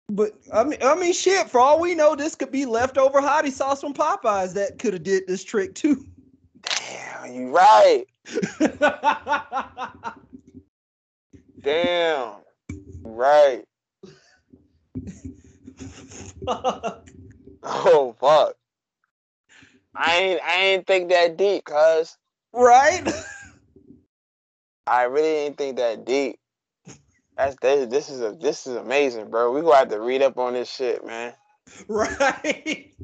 But 0.08 0.32
I 0.52 0.64
mean, 0.64 0.78
I 0.82 0.94
mean, 0.94 1.12
shit. 1.12 1.48
For 1.48 1.60
all 1.60 1.80
we 1.80 1.94
know, 1.94 2.14
this 2.14 2.34
could 2.34 2.50
be 2.50 2.66
leftover 2.66 3.20
hottie 3.20 3.52
sauce 3.52 3.80
from 3.80 3.94
Popeyes 3.94 4.54
that 4.54 4.78
could 4.78 4.92
have 4.94 5.02
did 5.02 5.26
this 5.26 5.44
trick 5.44 5.74
too. 5.74 6.04
Damn, 6.62 7.32
you 7.32 7.48
right. 7.48 8.04
Damn. 11.62 12.34
Right. 13.04 13.64
Fuck. 16.44 17.08
Oh 17.64 18.16
fuck. 18.18 18.56
I 19.94 20.16
ain't 20.16 20.40
I 20.42 20.56
ain't 20.56 20.86
think 20.86 21.10
that 21.10 21.36
deep, 21.36 21.64
cuz. 21.64 22.18
Right? 22.52 23.08
I 24.88 25.04
really 25.04 25.44
didn't 25.44 25.58
think 25.58 25.76
that 25.76 26.04
deep. 26.04 26.40
That's 27.36 27.56
this, 27.56 27.88
this 27.90 28.10
is 28.10 28.20
a 28.20 28.32
this 28.32 28.66
is 28.66 28.76
amazing, 28.76 29.30
bro. 29.30 29.52
We 29.52 29.62
gonna 29.62 29.76
have 29.76 29.88
to 29.90 30.00
read 30.00 30.22
up 30.22 30.38
on 30.38 30.52
this 30.54 30.70
shit, 30.70 31.04
man. 31.06 31.32
right? 31.88 32.94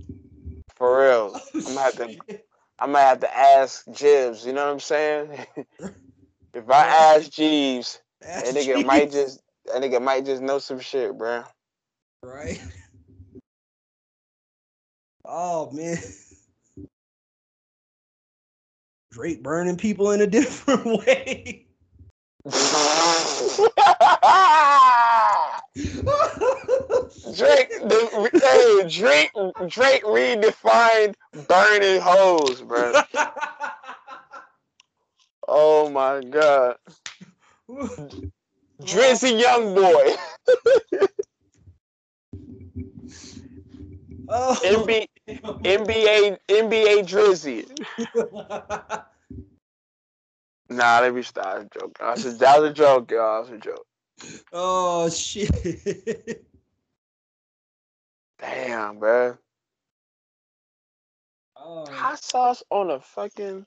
For 0.76 1.00
real. 1.00 1.32
Oh, 1.34 1.40
I'm 1.54 1.74
gonna 1.74 1.80
have 1.80 1.96
to 1.96 2.40
I'm 2.78 2.92
gonna 2.92 3.04
have 3.04 3.20
to 3.20 3.36
ask 3.36 3.84
Jibs, 3.90 4.46
you 4.46 4.52
know 4.52 4.66
what 4.66 4.72
I'm 4.72 4.80
saying? 4.80 5.46
if 6.54 6.70
I 6.70 6.86
ask 7.16 7.30
Jeeves, 7.30 8.00
that 8.20 8.54
nigga 8.54 8.84
might 8.84 9.10
just 9.10 9.40
that 9.66 9.82
nigga 9.82 10.02
might 10.02 10.24
just 10.24 10.42
know 10.42 10.58
some 10.58 10.80
shit, 10.80 11.16
bro. 11.16 11.44
right. 12.22 12.60
Oh 15.30 15.70
man. 15.72 15.98
Drake 19.12 19.42
burning 19.42 19.76
people 19.76 20.12
in 20.12 20.22
a 20.22 20.26
different 20.26 20.86
way. 20.86 21.67
Drake, 27.36 27.68
the, 27.84 28.30
hey, 28.32 28.88
Drake, 28.88 29.30
Drake 29.68 30.02
redefined 30.04 31.14
burning 31.46 32.00
hoes, 32.00 32.62
bro. 32.62 32.94
Oh 35.46 35.90
my 35.90 36.22
god, 36.22 36.76
Drizzy 38.82 39.38
young 39.38 39.74
boy, 39.74 40.16
oh, 44.30 44.58
NBA, 44.64 45.06
NBA, 45.64 46.38
NBA 46.48 47.02
Drizzy. 47.06 47.66
Nah, 50.70 51.00
let 51.00 51.14
me 51.14 51.22
stop. 51.22 51.44
That's 51.44 51.64
a 51.76 51.78
joke. 51.80 51.98
That 51.98 52.10
was 52.14 52.26
a, 52.26 52.30
that 52.38 52.60
was 52.60 52.70
a 52.70 52.72
joke, 52.74 53.10
y'all. 53.10 53.42
That 53.42 53.50
was 53.50 53.58
a 53.58 53.62
joke. 53.62 53.86
oh 54.52 55.08
shit. 55.08 56.44
Damn, 58.38 58.98
bro. 58.98 59.36
Oh, 61.56 61.86
Hot 61.90 62.22
sauce 62.22 62.62
on 62.70 62.90
a 62.90 63.00
fucking. 63.00 63.66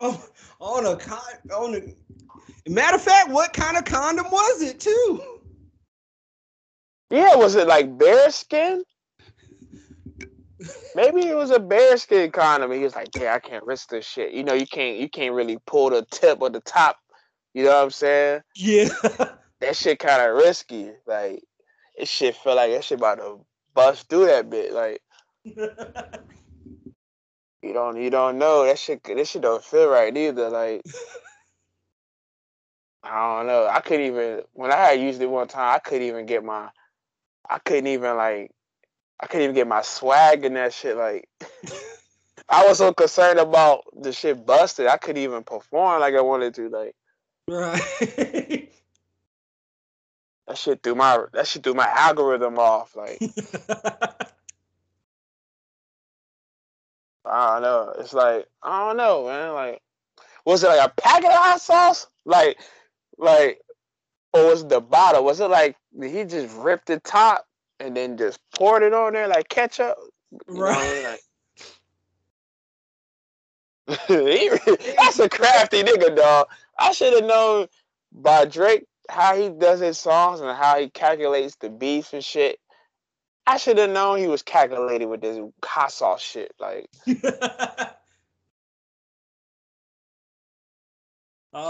oh, 0.00 0.28
on 0.60 0.86
a 0.86 0.96
con 0.96 1.18
on 1.54 1.74
a 1.74 2.70
matter 2.70 2.96
of 2.96 3.02
fact, 3.02 3.30
what 3.30 3.52
kind 3.52 3.76
of 3.76 3.84
condom 3.84 4.30
was 4.30 4.62
it 4.62 4.80
too? 4.80 5.22
Yeah, 7.10 7.36
was 7.36 7.54
it 7.54 7.68
like 7.68 7.96
bear 7.98 8.30
skin? 8.30 8.82
Maybe 10.96 11.28
it 11.28 11.36
was 11.36 11.50
a 11.50 11.60
bear 11.60 11.98
skin 11.98 12.30
condom. 12.30 12.72
He 12.72 12.78
was 12.78 12.96
like, 12.96 13.10
"Yeah, 13.14 13.34
I 13.34 13.38
can't 13.38 13.66
risk 13.66 13.90
this 13.90 14.06
shit. 14.06 14.32
You 14.32 14.42
know, 14.42 14.54
you 14.54 14.66
can't, 14.66 14.96
you 14.96 15.10
can't 15.10 15.34
really 15.34 15.58
pull 15.66 15.90
the 15.90 16.06
tip 16.10 16.40
or 16.40 16.48
the 16.48 16.60
top. 16.60 16.96
You 17.52 17.64
know 17.64 17.70
what 17.70 17.84
I'm 17.84 17.90
saying? 17.90 18.40
Yeah. 18.56 18.88
That 19.60 19.74
shit 19.74 19.98
kind 19.98 20.20
of 20.20 20.36
risky. 20.36 20.90
Like, 21.06 21.42
this 21.98 22.10
shit 22.10 22.36
feel 22.36 22.56
like 22.56 22.72
that 22.72 22.84
shit 22.84 22.98
about 22.98 23.16
to 23.16 23.40
bust 23.72 24.06
through 24.06 24.26
that 24.26 24.50
bit. 24.50 24.70
Like, 24.74 25.00
you 27.62 27.72
don't, 27.72 27.96
you 27.96 28.10
don't 28.10 28.36
know 28.36 28.66
that 28.66 28.78
shit. 28.78 29.02
This 29.02 29.30
shit 29.30 29.40
don't 29.40 29.64
feel 29.64 29.88
right 29.88 30.14
either. 30.14 30.50
Like, 30.50 30.82
I 33.02 33.38
don't 33.38 33.46
know. 33.46 33.66
I 33.66 33.80
couldn't 33.80 34.06
even 34.06 34.42
when 34.52 34.72
I 34.72 34.76
had 34.76 35.00
used 35.00 35.22
it 35.22 35.30
one 35.30 35.48
time. 35.48 35.74
I 35.74 35.78
couldn't 35.78 36.06
even 36.06 36.26
get 36.26 36.44
my. 36.44 36.68
I 37.48 37.58
couldn't 37.58 37.86
even 37.86 38.16
like. 38.16 38.50
I 39.20 39.26
couldn't 39.26 39.44
even 39.44 39.54
get 39.54 39.66
my 39.66 39.82
swag 39.82 40.44
in 40.44 40.54
that 40.54 40.72
shit. 40.74 40.96
Like, 40.96 41.28
I 42.48 42.66
was 42.66 42.78
so 42.78 42.92
concerned 42.92 43.38
about 43.38 43.84
the 44.00 44.12
shit 44.12 44.46
busted. 44.46 44.86
I 44.86 44.96
couldn't 44.96 45.22
even 45.22 45.42
perform 45.42 46.00
like 46.00 46.14
I 46.14 46.20
wanted 46.20 46.54
to. 46.54 46.68
Like, 46.68 46.94
right. 47.48 47.80
that 50.46 50.58
shit 50.58 50.82
threw 50.82 50.94
my 50.94 51.24
that 51.32 51.46
shit 51.46 51.62
threw 51.62 51.74
my 51.74 51.88
algorithm 51.88 52.58
off. 52.58 52.94
Like, 52.94 53.18
I 57.24 57.54
don't 57.54 57.62
know. 57.62 57.94
It's 57.98 58.12
like 58.12 58.46
I 58.62 58.86
don't 58.86 58.96
know, 58.98 59.26
man. 59.26 59.54
Like, 59.54 59.82
was 60.44 60.62
it 60.62 60.68
like 60.68 60.86
a 60.86 61.00
packet 61.00 61.30
of 61.30 61.36
hot 61.36 61.60
sauce? 61.60 62.06
Like, 62.24 62.58
like 63.18 63.60
or 64.34 64.46
was 64.46 64.66
the 64.66 64.80
bottle? 64.80 65.24
Was 65.24 65.40
it 65.40 65.48
like 65.48 65.76
he 65.98 66.24
just 66.24 66.54
ripped 66.56 66.86
the 66.86 67.00
top 67.00 67.45
and 67.80 67.96
then 67.96 68.16
just 68.16 68.38
poured 68.56 68.82
it 68.82 68.94
on 68.94 69.12
there 69.12 69.28
like 69.28 69.48
ketchup? 69.48 69.96
You 70.32 70.62
right. 70.62 71.02
Know, 71.02 71.10
like, 71.10 71.20
that's 74.96 75.20
a 75.20 75.28
crafty 75.28 75.82
nigga, 75.82 76.16
dog. 76.16 76.48
I 76.78 76.92
should 76.92 77.14
have 77.14 77.24
known 77.24 77.66
by 78.12 78.44
Drake 78.44 78.84
how 79.08 79.34
he 79.36 79.48
does 79.48 79.80
his 79.80 79.98
songs 79.98 80.40
and 80.40 80.56
how 80.56 80.78
he 80.78 80.90
calculates 80.90 81.56
the 81.56 81.70
beats 81.70 82.12
and 82.12 82.24
shit. 82.24 82.58
I 83.46 83.56
should 83.58 83.78
have 83.78 83.90
known 83.90 84.18
he 84.18 84.26
was 84.26 84.42
calculating 84.42 85.08
with 85.08 85.20
this 85.20 85.38
hot 85.64 85.92
sauce 85.92 86.20
shit. 86.20 86.52
Like, 86.58 86.88
oh. 87.06 87.12
he 87.14 87.20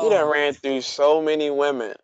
done 0.09 0.25
oh. 0.25 0.33
ran 0.33 0.55
through 0.55 0.81
so 0.81 1.21
many 1.21 1.51
women. 1.51 1.95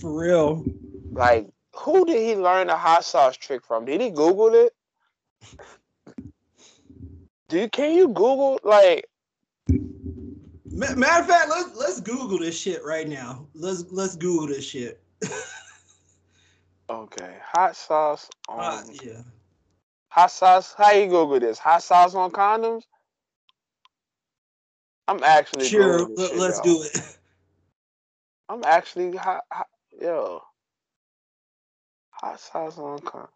For 0.00 0.12
real. 0.12 0.64
Like, 1.10 1.48
who 1.78 2.04
did 2.04 2.22
he 2.22 2.34
learn 2.36 2.66
the 2.66 2.76
hot 2.76 3.04
sauce 3.04 3.36
trick 3.36 3.64
from? 3.64 3.84
Did 3.84 4.00
he 4.00 4.10
Google 4.10 4.54
it? 4.54 4.72
Do 7.48 7.58
you, 7.60 7.68
can 7.68 7.92
you 7.94 8.08
Google 8.08 8.60
like 8.62 9.06
Matter 10.78 11.22
of 11.22 11.26
fact, 11.26 11.48
let's 11.48 11.76
let's 11.76 12.00
Google 12.00 12.38
this 12.38 12.58
shit 12.58 12.84
right 12.84 13.08
now. 13.08 13.48
Let's 13.54 13.84
let's 13.90 14.14
Google 14.14 14.46
this 14.46 14.64
shit. 14.64 15.02
okay, 16.90 17.36
hot 17.42 17.74
sauce 17.74 18.30
on. 18.48 18.60
Uh, 18.60 18.82
yeah. 19.02 19.22
Hot 20.10 20.30
sauce. 20.30 20.74
How 20.78 20.92
you 20.92 21.06
Google 21.06 21.40
this? 21.40 21.58
Hot 21.58 21.82
sauce 21.82 22.14
on 22.14 22.30
condoms. 22.30 22.84
I'm 25.08 25.24
actually 25.24 25.66
sure. 25.66 26.06
Let, 26.08 26.50
us 26.50 26.60
do 26.60 26.82
it. 26.82 27.18
I'm 28.48 28.62
actually 28.64 29.16
hot, 29.16 29.42
hot, 29.50 29.66
yo. 30.00 30.42
Hot 32.20 32.40
sauce 32.40 32.78
on 32.78 32.98
condoms. 33.00 33.28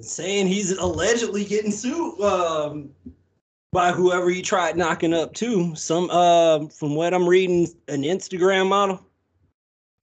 saying 0.00 0.46
he's 0.46 0.72
allegedly 0.72 1.44
getting 1.44 1.70
sued 1.70 2.20
um, 2.20 2.90
by 3.72 3.92
whoever 3.92 4.28
he 4.30 4.42
tried 4.42 4.76
knocking 4.76 5.14
up 5.14 5.32
too. 5.32 5.74
Some 5.76 6.10
uh, 6.10 6.66
from 6.68 6.94
what 6.94 7.14
I'm 7.14 7.28
reading, 7.28 7.68
an 7.88 8.02
Instagram 8.02 8.68
model. 8.68 9.00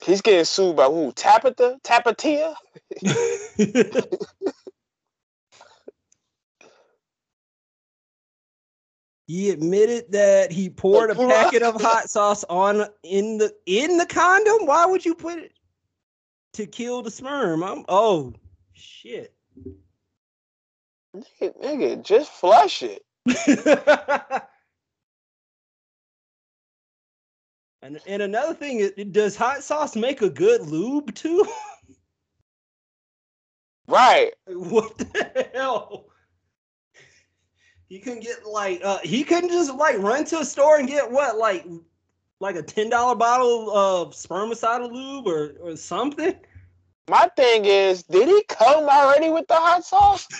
He's 0.01 0.22
getting 0.22 0.46
sued 0.46 0.77
by 0.77 0.86
who? 0.86 1.12
Tapita? 1.13 1.81
Tapatia? 1.81 2.55
he 9.29 9.51
admitted 9.51 10.12
that 10.12 10.51
he 10.51 10.71
poured 10.71 11.12
a 11.12 11.15
packet 11.15 11.62
of 11.62 11.79
hot 11.81 12.09
sauce 12.09 12.43
on 12.50 12.88
in 13.03 13.38
the 13.38 13.53
in 13.67 13.98
the 13.98 14.07
condom. 14.07 14.65
Why 14.65 14.88
would 14.88 15.05
you 15.05 15.13
put 15.13 15.38
it 15.38 15.53
to 16.53 16.65
kill 16.65 17.03
the 17.03 17.12
sperm? 17.12 17.63
I'm, 17.63 17.86
oh 17.88 18.33
shit. 18.74 19.36
Nigga, 21.15 21.63
nigga, 21.63 22.03
just 22.03 22.31
flush 22.31 22.81
it. 22.81 23.03
and 27.83 28.00
and 28.07 28.24
another 28.24 28.55
thing, 28.55 28.89
does 29.12 29.36
hot 29.36 29.62
sauce 29.62 29.95
make 29.95 30.24
a 30.24 30.29
good 30.31 30.62
lube 30.62 31.13
too? 31.13 31.45
Right. 33.88 34.33
What 34.45 35.00
the 35.00 35.50
hell? 35.51 36.09
He 37.89 37.97
couldn't 37.97 38.21
get 38.21 38.45
like 38.45 38.82
uh 38.84 38.99
he 38.99 39.23
couldn't 39.23 39.49
just 39.49 39.73
like 39.73 39.97
run 39.97 40.23
to 40.25 40.39
a 40.39 40.45
store 40.45 40.78
and 40.78 40.88
get 40.88 41.12
what 41.12 41.38
like 41.38 41.65
like 42.39 42.56
a 42.56 42.62
ten 42.62 42.89
dollar 42.89 43.15
bottle 43.15 43.75
of 43.75 44.13
spermicidal 44.13 44.91
lube 44.91 45.28
or 45.28 45.56
or 45.60 45.75
something. 45.75 46.36
My 47.10 47.28
thing 47.36 47.65
is, 47.65 48.04
did 48.04 48.28
he 48.28 48.43
come 48.47 48.88
already 48.88 49.32
with 49.32 49.47
the 49.47 49.56
hot 49.56 49.84
sauce? 49.84 50.28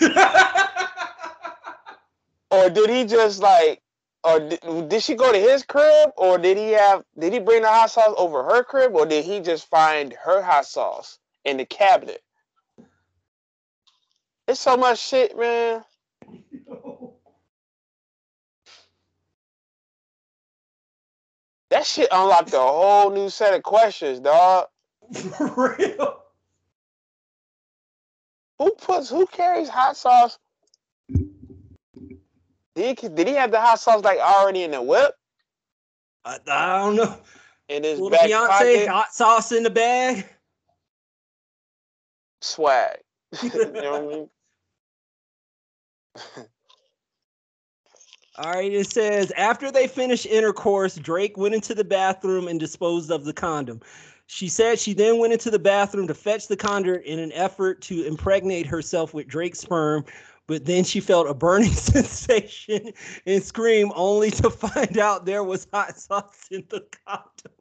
or 2.52 2.70
did 2.70 2.88
he 2.88 3.04
just 3.04 3.40
like 3.40 3.82
or 4.22 4.38
did, 4.38 4.88
did, 4.88 5.02
she 5.02 5.16
go 5.16 5.32
to 5.32 5.38
his 5.38 5.64
crib 5.64 6.10
or 6.16 6.38
did 6.38 6.56
he 6.56 6.70
have 6.70 7.02
did 7.18 7.32
he 7.32 7.40
bring 7.40 7.62
the 7.62 7.68
hot 7.68 7.90
sauce 7.90 8.14
over 8.16 8.44
her 8.44 8.62
crib 8.62 8.94
or 8.94 9.06
did 9.06 9.24
he 9.24 9.40
just 9.40 9.68
find 9.68 10.12
her 10.12 10.40
hot 10.40 10.66
sauce 10.66 11.18
in 11.44 11.56
the 11.56 11.66
cabinet? 11.66 12.22
It's 14.46 14.60
so 14.60 14.76
much 14.76 15.00
shit, 15.00 15.36
man. 15.36 15.84
That 21.70 21.86
shit 21.86 22.08
unlocked 22.10 22.52
a 22.52 22.58
whole 22.58 23.10
new 23.10 23.30
set 23.30 23.54
of 23.54 23.62
questions, 23.62 24.20
dog. 24.20 24.66
For 25.14 25.76
real. 25.78 26.22
Who 28.58 28.72
puts 28.72 29.08
who 29.08 29.26
carries 29.26 29.68
hot 29.68 29.96
sauce? 29.96 30.38
Did 32.74 32.98
he, 32.98 33.08
did 33.08 33.26
he 33.28 33.34
have 33.34 33.50
the 33.50 33.60
hot 33.60 33.80
sauce 33.80 34.04
like 34.04 34.18
already 34.18 34.62
in 34.62 34.72
the 34.72 34.82
whip? 34.82 35.14
I, 36.24 36.38
I 36.48 36.78
don't 36.78 36.96
know. 36.96 37.16
In 37.68 37.84
his 37.84 37.98
Little 38.00 38.10
back 38.10 38.28
Beyonce 38.28 38.48
pocket? 38.48 38.88
hot 38.88 39.14
sauce 39.14 39.52
in 39.52 39.62
the 39.62 39.70
bag. 39.70 40.26
Swag. 42.42 42.98
you 43.42 43.50
know 43.72 43.92
what 43.92 44.02
I 44.02 44.06
mean? 44.06 44.28
All 48.40 48.52
right, 48.52 48.72
it 48.72 48.90
says 48.90 49.30
after 49.32 49.70
they 49.70 49.86
finished 49.86 50.24
intercourse, 50.24 50.96
Drake 50.96 51.36
went 51.36 51.54
into 51.54 51.74
the 51.74 51.84
bathroom 51.84 52.48
and 52.48 52.58
disposed 52.58 53.10
of 53.10 53.26
the 53.26 53.34
condom. 53.34 53.82
She 54.28 54.48
said 54.48 54.78
she 54.78 54.94
then 54.94 55.18
went 55.18 55.34
into 55.34 55.50
the 55.50 55.58
bathroom 55.58 56.06
to 56.06 56.14
fetch 56.14 56.48
the 56.48 56.56
condom 56.56 57.02
in 57.04 57.18
an 57.18 57.32
effort 57.32 57.82
to 57.82 58.02
impregnate 58.06 58.64
herself 58.64 59.12
with 59.12 59.28
Drake's 59.28 59.58
sperm, 59.58 60.06
but 60.46 60.64
then 60.64 60.84
she 60.84 61.00
felt 61.00 61.28
a 61.28 61.34
burning 61.34 61.72
sensation 61.74 62.94
and 63.26 63.42
screamed 63.42 63.92
only 63.94 64.30
to 64.30 64.48
find 64.48 64.96
out 64.96 65.26
there 65.26 65.44
was 65.44 65.66
hot 65.70 65.98
sauce 65.98 66.46
in 66.50 66.64
the 66.70 66.82
condom. 67.06 67.52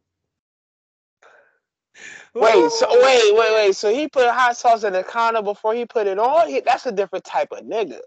Wait, 2.35 2.71
so 2.71 2.87
wait, 3.03 3.35
wait, 3.35 3.53
wait. 3.53 3.75
So 3.75 3.93
he 3.93 4.07
put 4.07 4.29
hot 4.29 4.55
sauce 4.55 4.85
in 4.85 4.93
the 4.93 5.03
condom 5.03 5.43
before 5.43 5.73
he 5.73 5.85
put 5.85 6.07
it 6.07 6.19
on? 6.19 6.47
He, 6.47 6.61
that's 6.61 6.85
a 6.85 6.91
different 6.93 7.25
type 7.25 7.51
of 7.51 7.65
nigga. 7.65 7.99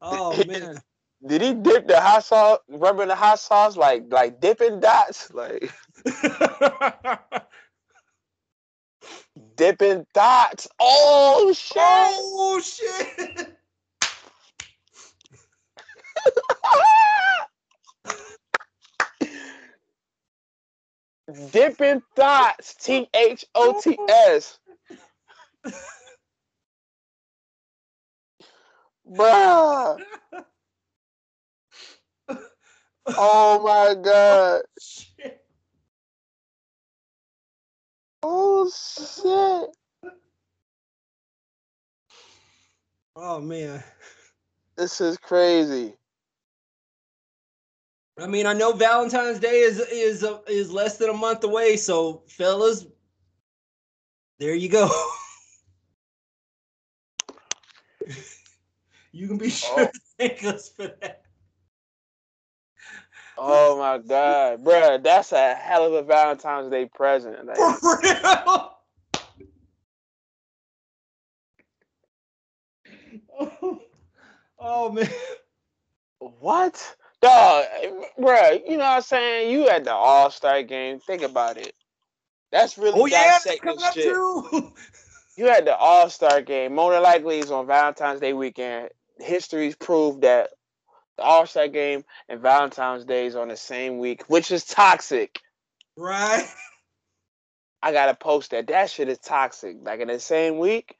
Oh 0.00 0.44
man. 0.48 0.82
Did 1.26 1.42
he 1.42 1.54
dip 1.54 1.88
the 1.88 2.00
hot 2.00 2.24
sauce, 2.24 2.60
rubbing 2.68 3.08
the 3.08 3.16
hot 3.16 3.40
sauce 3.40 3.76
like 3.76 4.04
like 4.10 4.40
dipping 4.40 4.80
dots, 4.80 5.30
like 5.34 5.72
dipping 9.56 10.06
dots? 10.14 10.68
Oh 10.78 11.52
shit! 11.56 11.82
Oh 11.82 12.60
shit! 12.62 13.56
dipping 21.50 22.02
dots, 22.14 22.74
T 22.74 23.08
H 23.14 23.44
O 23.54 23.80
T 23.82 23.98
S. 24.08 24.58
Bruh. 29.08 29.98
oh 33.08 33.62
my 33.62 33.94
god. 34.02 34.62
Shit. 34.80 35.44
Oh 38.22 38.68
shit. 38.70 40.12
Oh 43.14 43.40
man. 43.40 43.82
This 44.76 45.00
is 45.00 45.16
crazy. 45.16 45.94
I 48.18 48.26
mean, 48.26 48.46
I 48.46 48.54
know 48.54 48.72
Valentine's 48.72 49.38
Day 49.38 49.60
is 49.60 49.78
is 49.78 50.24
is 50.48 50.72
less 50.72 50.96
than 50.96 51.10
a 51.10 51.14
month 51.14 51.44
away, 51.44 51.76
so 51.76 52.22
fellas, 52.28 52.86
there 54.38 54.54
you 54.54 54.68
go. 54.68 54.90
You 59.16 59.28
can 59.28 59.38
be 59.38 59.48
sure 59.50 59.74
oh. 59.78 59.86
to 59.86 60.00
thank 60.18 60.44
us 60.44 60.68
for 60.68 60.88
that. 61.00 61.22
Oh 63.38 63.78
my 63.78 63.98
god, 63.98 64.62
bro, 64.62 64.98
that's 64.98 65.32
a 65.32 65.54
hell 65.54 65.86
of 65.86 65.92
a 65.94 66.02
Valentine's 66.02 66.70
Day 66.70 66.86
present. 66.86 67.46
Like, 67.46 67.56
for 67.56 68.00
real. 68.02 68.72
oh, 73.38 73.80
oh 74.58 74.92
man. 74.92 75.08
What? 76.18 76.96
Dog, 77.22 77.64
bro, 78.18 78.60
you 78.66 78.76
know 78.76 78.84
what 78.84 78.96
I'm 78.96 79.02
saying? 79.02 79.50
You 79.50 79.68
at 79.68 79.84
the 79.84 79.92
All 79.94 80.30
Star 80.30 80.62
game. 80.62 80.98
Think 81.00 81.22
about 81.22 81.56
it. 81.56 81.74
That's 82.52 82.76
really 82.76 83.00
Oh 83.00 83.06
yeah, 83.06 83.32
dissecting 83.32 83.78
shit. 83.94 84.12
too. 84.12 84.72
You 85.38 85.44
had 85.48 85.66
the 85.66 85.76
All 85.76 86.08
Star 86.08 86.40
game. 86.40 86.74
More 86.74 86.92
than 86.92 87.02
likely, 87.02 87.38
it's 87.38 87.50
on 87.50 87.66
Valentine's 87.66 88.20
Day 88.20 88.32
weekend. 88.32 88.88
History's 89.18 89.76
proved 89.76 90.22
that 90.22 90.50
the 91.16 91.22
All 91.22 91.46
Star 91.46 91.68
game 91.68 92.04
and 92.28 92.40
Valentine's 92.40 93.04
Day 93.04 93.26
is 93.26 93.36
on 93.36 93.48
the 93.48 93.56
same 93.56 93.98
week, 93.98 94.24
which 94.28 94.50
is 94.50 94.64
toxic. 94.64 95.40
right. 95.96 96.46
I 97.82 97.92
gotta 97.92 98.14
post 98.14 98.50
that. 98.50 98.66
That 98.66 98.90
shit 98.90 99.08
is 99.08 99.18
toxic. 99.18 99.76
Like 99.82 100.00
in 100.00 100.08
the 100.08 100.18
same 100.18 100.58
week, 100.58 100.96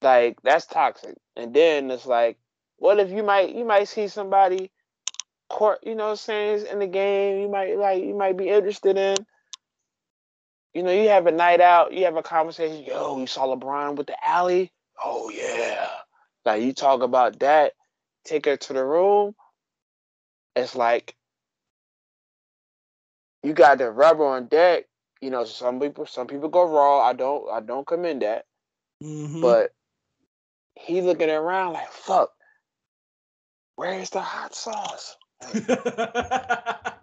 like 0.00 0.38
that's 0.42 0.66
toxic. 0.66 1.16
And 1.36 1.52
then 1.52 1.90
it's 1.90 2.06
like, 2.06 2.38
what 2.76 3.00
if 3.00 3.10
you 3.10 3.22
might 3.22 3.54
you 3.54 3.64
might 3.64 3.88
see 3.88 4.08
somebody 4.08 4.70
court, 5.48 5.80
you 5.82 5.94
know 5.94 6.04
what 6.04 6.10
I'm 6.10 6.16
saying, 6.16 6.66
in 6.70 6.78
the 6.78 6.86
game, 6.86 7.40
you 7.40 7.48
might 7.48 7.76
like 7.76 8.02
you 8.02 8.14
might 8.14 8.36
be 8.36 8.48
interested 8.48 8.96
in. 8.96 9.16
You 10.74 10.82
know, 10.82 10.92
you 10.92 11.08
have 11.08 11.26
a 11.26 11.32
night 11.32 11.60
out, 11.60 11.92
you 11.92 12.04
have 12.04 12.16
a 12.16 12.22
conversation, 12.22 12.84
yo, 12.84 13.18
you 13.18 13.26
saw 13.26 13.46
LeBron 13.46 13.96
with 13.96 14.06
the 14.06 14.16
alley? 14.26 14.70
Oh 15.02 15.30
yeah. 15.30 15.88
Like 16.44 16.62
you 16.62 16.72
talk 16.72 17.02
about 17.02 17.40
that, 17.40 17.74
take 18.24 18.46
her 18.46 18.56
to 18.56 18.72
the 18.72 18.84
room. 18.84 19.34
It's 20.56 20.74
like 20.74 21.14
you 23.42 23.52
got 23.52 23.78
the 23.78 23.90
rubber 23.90 24.26
on 24.26 24.46
deck. 24.46 24.84
You 25.20 25.30
know, 25.30 25.44
some 25.44 25.80
people 25.80 26.06
some 26.06 26.26
people 26.26 26.48
go 26.48 26.68
raw. 26.68 27.00
I 27.00 27.12
don't 27.12 27.50
I 27.50 27.60
don't 27.60 27.86
commend 27.86 28.22
that. 28.22 28.44
Mhm. 29.02 29.40
But 29.40 29.72
he 30.74 31.00
looking 31.02 31.30
around 31.30 31.74
like 31.74 31.90
fuck. 31.92 32.30
Where's 33.76 34.10
the 34.10 34.20
hot 34.20 34.54
sauce? 34.54 35.16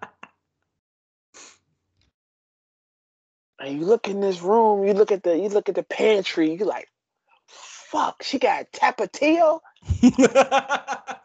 And 3.60 3.80
you 3.80 3.86
look 3.86 4.08
in 4.08 4.22
this 4.22 4.42
room, 4.42 4.86
you 4.86 4.94
look 4.94 5.12
at 5.12 5.24
the 5.24 5.38
you 5.38 5.50
look 5.50 5.70
at 5.70 5.76
the 5.76 5.84
pantry, 5.84 6.54
you 6.56 6.66
like, 6.66 6.90
fuck, 7.92 8.24
she 8.24 8.40
got 8.40 8.72
tapatio? 8.72 9.60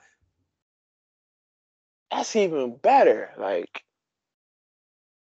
That's 2.10 2.34
even 2.36 2.76
better. 2.76 3.30
Like 3.38 3.82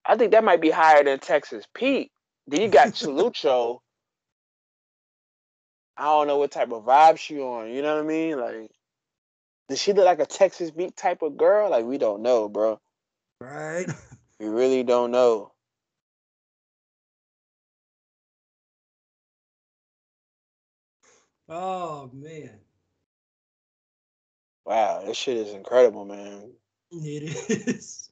I 0.08 0.16
think 0.16 0.32
that 0.32 0.42
might 0.42 0.60
be 0.62 0.70
higher 0.70 1.04
than 1.04 1.18
Texas 1.18 1.64
Pete. 1.74 2.10
Then 2.46 2.62
you 2.62 2.68
got 2.68 2.88
Chalucho. 2.88 3.80
I 5.98 6.04
don't 6.04 6.28
know 6.28 6.38
what 6.38 6.50
type 6.50 6.72
of 6.72 6.84
vibe 6.84 7.18
she 7.18 7.38
on. 7.40 7.70
You 7.70 7.82
know 7.82 7.96
what 7.96 8.04
I 8.04 8.06
mean? 8.06 8.40
Like, 8.40 8.70
does 9.68 9.82
she 9.82 9.92
look 9.92 10.06
like 10.06 10.20
a 10.20 10.26
Texas 10.26 10.70
Pete 10.70 10.96
type 10.96 11.20
of 11.20 11.36
girl? 11.36 11.70
Like, 11.70 11.84
we 11.84 11.98
don't 11.98 12.22
know, 12.22 12.48
bro. 12.48 12.80
right. 13.40 13.86
We 14.40 14.46
really 14.46 14.84
don't 14.84 15.10
know. 15.10 15.50
Oh 21.48 22.10
man, 22.12 22.60
Wow, 24.66 25.02
this 25.06 25.16
shit 25.16 25.36
is 25.38 25.54
incredible, 25.54 26.04
man. 26.04 26.52
it 26.92 27.22
is. 27.68 28.10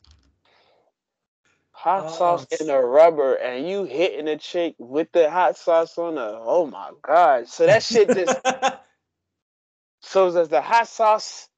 Hot 1.72 2.09
Oh, 2.09 2.11
sauce 2.11 2.46
in 2.61 2.68
the 2.68 2.79
rubber, 2.79 3.35
and 3.35 3.68
you 3.68 3.85
hitting 3.85 4.29
a 4.29 4.37
chick 4.38 4.75
with 4.79 5.12
the 5.12 5.31
hot 5.31 5.57
sauce 5.57 5.99
on 5.99 6.16
the. 6.16 6.38
Oh 6.42 6.66
my 6.66 6.90
god! 7.03 7.49
So 7.49 7.66
that 7.66 7.83
shit 7.83 8.12
just. 8.12 8.40
so 10.03 10.33
does 10.33 10.49
the 10.49 10.61
hot 10.62 10.88
sauce 10.88 11.49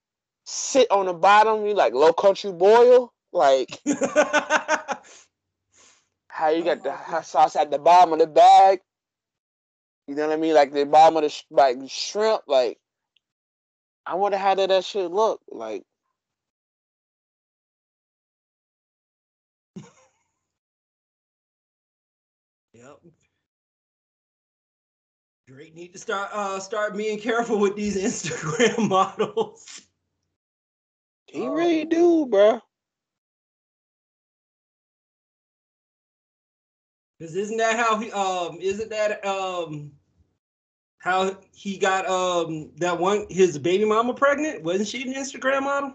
sit 0.44 0.90
on 0.90 1.06
the 1.06 1.14
bottom? 1.14 1.66
You 1.66 1.74
like 1.74 1.94
low 1.94 2.12
country 2.12 2.52
boil? 2.52 3.12
Like 3.32 3.80
how 6.28 6.48
you 6.50 6.62
oh 6.62 6.64
got 6.64 6.82
the 6.82 6.92
Oh. 6.92 6.96
hot 6.96 7.26
sauce 7.26 7.56
at 7.56 7.70
the 7.70 7.78
bottom 7.78 8.12
of 8.14 8.18
the 8.20 8.26
bag? 8.26 8.80
You 10.08 10.14
know 10.14 10.26
what 10.26 10.32
I 10.38 10.40
mean? 10.40 10.54
Like 10.54 10.72
the 10.72 10.86
bottom 10.86 11.18
of 11.18 11.22
the 11.24 11.28
sh- 11.28 11.44
like 11.50 11.76
shrimp. 11.86 12.42
Like 12.48 12.78
I 14.06 14.14
wonder 14.14 14.38
how 14.38 14.54
did 14.54 14.70
that 14.70 14.84
shit 14.84 15.10
look 15.10 15.42
like. 15.50 15.84
Yep. 22.72 23.00
Drake 25.46 25.74
need 25.74 25.92
to 25.92 25.98
start 25.98 26.30
uh 26.32 26.58
start 26.60 26.96
being 26.96 27.20
careful 27.20 27.58
with 27.58 27.76
these 27.76 27.96
Instagram 28.02 28.88
models. 28.88 29.82
He 31.26 31.40
Oh. 31.42 31.52
really 31.52 31.84
do, 31.84 32.26
bro. 32.26 32.60
Cause 37.20 37.34
isn't 37.34 37.56
that 37.58 37.76
how 37.76 37.98
he 37.98 38.10
um 38.12 38.58
isn't 38.60 38.90
that 38.90 39.24
um 39.26 39.97
how 41.08 41.36
he 41.52 41.78
got 41.78 42.06
um 42.08 42.70
that 42.76 42.98
one 42.98 43.26
his 43.30 43.58
baby 43.58 43.84
mama 43.84 44.14
pregnant? 44.14 44.62
Wasn't 44.62 44.88
she 44.88 45.02
an 45.02 45.14
Instagram 45.14 45.62
model? 45.62 45.94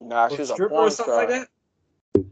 Nah, 0.00 0.26
Or 0.26 0.30
she 0.30 0.36
was 0.38 0.50
a 0.50 0.54
stripper 0.54 0.74
porn 0.74 0.86
or 0.86 0.90
something 0.90 1.14
star. 1.14 1.16
like 1.16 1.28
that? 1.28 1.48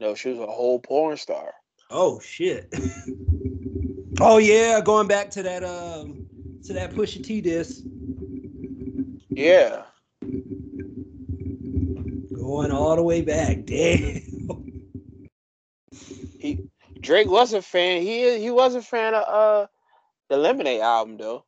No, 0.01 0.14
she 0.14 0.31
was 0.31 0.38
a 0.40 0.46
whole 0.46 0.79
porn 0.81 1.16
star. 1.16 1.55
Oh 1.90 2.20
shit. 2.20 2.72
oh 4.20 4.38
yeah, 4.38 4.81
going 4.81 5.07
back 5.09 5.31
to 5.31 5.42
that 5.42 5.64
um 5.64 6.27
to 6.64 6.72
that 6.72 6.92
Pusha 6.92 7.22
T 7.22 7.40
disc. 7.40 7.85
Yeah. 9.31 9.85
Going 12.35 12.70
all 12.70 12.96
the 12.96 13.03
way 13.03 13.22
back. 13.22 13.59
Damn. 13.64 14.22
He 16.38 16.68
Drake 17.01 17.29
was 17.31 17.53
a 17.53 17.62
fan. 17.62 18.03
He 18.03 18.22
is 18.22 18.42
he 18.42 18.51
was 18.51 18.75
a 18.75 18.83
fan 18.83 19.14
of 19.14 19.22
uh 19.22 19.66
the 20.29 20.37
Lemonade 20.37 20.81
album 20.81 21.16
though. 21.16 21.46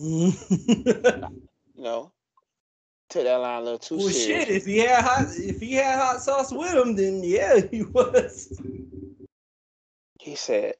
Mm-hmm. 0.00 1.34
well 1.76 2.02
You. 2.04 2.12
Took 3.10 3.24
that 3.24 3.36
line 3.36 3.62
a 3.62 3.64
little 3.64 3.78
too 3.78 4.00
serious. 4.00 4.46
shit, 4.46 4.48
if 4.48 4.66
he 4.66 4.78
had 4.78 5.02
hot 5.02 5.26
if 5.30 5.60
he 5.60 5.72
had 5.72 5.98
hot 5.98 6.20
sauce 6.20 6.52
with 6.52 6.74
him, 6.74 6.94
then 6.94 7.22
yeah, 7.24 7.60
he 7.70 7.82
was. 7.82 8.60
He 10.20 10.34
said, 10.34 10.74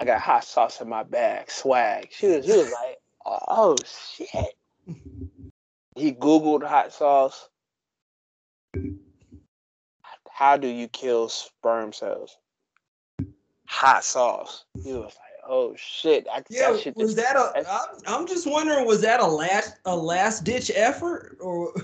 I 0.00 0.06
got 0.06 0.22
hot 0.22 0.44
sauce 0.44 0.80
in 0.80 0.88
my 0.88 1.02
bag, 1.02 1.50
swag. 1.50 2.08
She 2.10 2.26
was 2.26 2.46
he 2.46 2.52
was 2.52 2.72
like, 2.72 2.98
oh, 3.26 3.38
oh 3.48 3.76
shit. 3.84 4.54
He 5.94 6.12
Googled 6.12 6.66
hot 6.66 6.92
sauce. 6.92 7.50
How 10.30 10.56
do 10.56 10.66
you 10.66 10.88
kill 10.88 11.28
sperm 11.28 11.92
cells? 11.92 12.38
Hot 13.66 14.02
sauce. 14.02 14.64
He 14.82 14.92
was 14.94 15.04
like, 15.04 15.31
oh 15.48 15.74
shit. 15.76 16.26
I, 16.32 16.42
Yeah, 16.48 16.72
that 16.72 16.80
shit 16.80 16.96
was 16.96 17.14
that 17.16 17.36
a? 17.36 17.52
I'm, 17.68 17.88
I'm 18.06 18.26
just 18.26 18.46
wondering, 18.46 18.86
was 18.86 19.02
that 19.02 19.20
a 19.20 19.26
last 19.26 19.76
a 19.84 19.96
last 19.96 20.44
ditch 20.44 20.70
effort 20.74 21.38
or? 21.40 21.72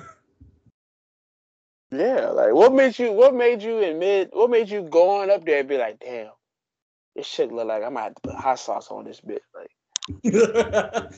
Yeah, 1.91 2.27
like 2.29 2.53
what 2.53 2.75
made 2.75 2.99
you 2.99 3.13
what 3.13 3.35
made 3.35 3.63
you 3.63 3.79
admit 3.79 4.29
what 4.35 4.51
made 4.51 4.69
you 4.69 4.83
go 4.83 5.23
on 5.23 5.31
up 5.31 5.47
there 5.47 5.61
and 5.61 5.69
be 5.69 5.79
like, 5.79 5.99
damn, 6.01 6.29
this 7.17 7.27
shit 7.27 7.51
look 7.51 7.67
like 7.67 7.83
I 7.83 7.89
might 7.89 8.03
have 8.03 8.15
to 8.17 8.21
put 8.25 8.35
hot 8.35 8.59
sauce 8.59 8.89
on 8.91 9.05
this 9.05 9.23
bit. 9.23 9.43
Like 9.55 9.71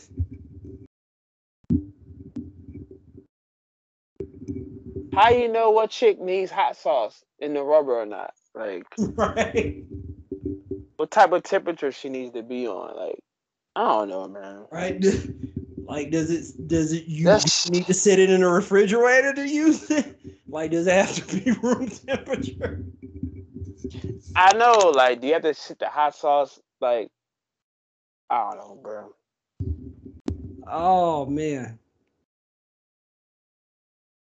how 5.12 5.30
you 5.30 5.48
know 5.48 5.70
what 5.70 5.90
chick 5.90 6.20
needs 6.20 6.52
hot 6.52 6.76
sauce 6.76 7.24
in 7.40 7.54
the 7.54 7.62
rubber 7.62 8.00
or 8.00 8.06
not? 8.06 8.32
Like 8.54 8.86
right, 8.98 9.84
what 11.00 11.10
type 11.10 11.32
of 11.32 11.42
temperature 11.42 11.90
she 11.90 12.10
needs 12.10 12.34
to 12.34 12.42
be 12.42 12.68
on? 12.68 12.94
Like 12.94 13.18
I 13.74 13.80
don't 13.88 14.10
know, 14.10 14.28
man. 14.28 14.66
right. 14.70 15.02
Like, 15.82 16.12
does 16.12 16.30
it 16.30 16.68
does 16.68 16.92
it 16.92 17.06
you 17.06 17.24
That's- 17.24 17.68
need 17.68 17.86
to 17.86 17.94
sit 17.94 18.20
it 18.20 18.30
in 18.30 18.44
a 18.44 18.48
refrigerator 18.48 19.32
to 19.34 19.48
use 19.48 19.90
it? 19.90 20.20
Like, 20.46 20.72
does 20.72 20.86
it 20.86 20.92
have 20.92 21.14
to 21.14 21.36
be 21.36 21.50
room 21.62 21.88
temperature? 21.88 22.84
I 24.36 24.52
know, 24.56 24.92
like, 24.94 25.20
do 25.20 25.26
you 25.28 25.32
have 25.32 25.42
to 25.42 25.54
sit 25.54 25.78
the 25.80 25.88
hot 25.88 26.14
sauce 26.14 26.60
like 26.80 27.08
I 28.28 28.50
don't 28.50 28.58
know, 28.58 28.78
bro. 28.80 29.14
Oh 30.68 31.26
man. 31.26 31.78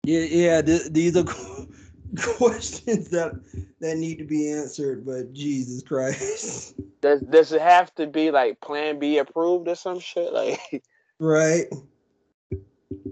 Yeah, 0.04 0.20
yeah. 0.20 0.62
Th- 0.62 0.90
these 0.90 1.16
are 1.16 1.24
questions 2.37 3.09
that 3.11 3.33
that 3.81 3.96
need 3.96 4.18
to 4.18 4.24
be 4.24 4.50
answered. 4.50 5.04
But 5.04 5.33
Jesus 5.33 5.83
Christ, 5.83 6.74
Does 7.00 7.20
does 7.22 7.52
it 7.52 7.61
have 7.61 7.94
to 7.96 8.07
be 8.07 8.31
like 8.31 8.61
plan 8.61 8.98
B 8.98 9.18
approved 9.18 9.68
or 9.68 9.74
some 9.74 10.00
shit? 10.00 10.33
Like 10.33 10.83
right? 11.18 11.66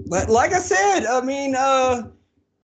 Like, 0.06 0.28
like 0.28 0.52
I 0.52 0.60
said, 0.60 1.06
I 1.06 1.20
mean, 1.20 1.54
uh, 1.56 2.08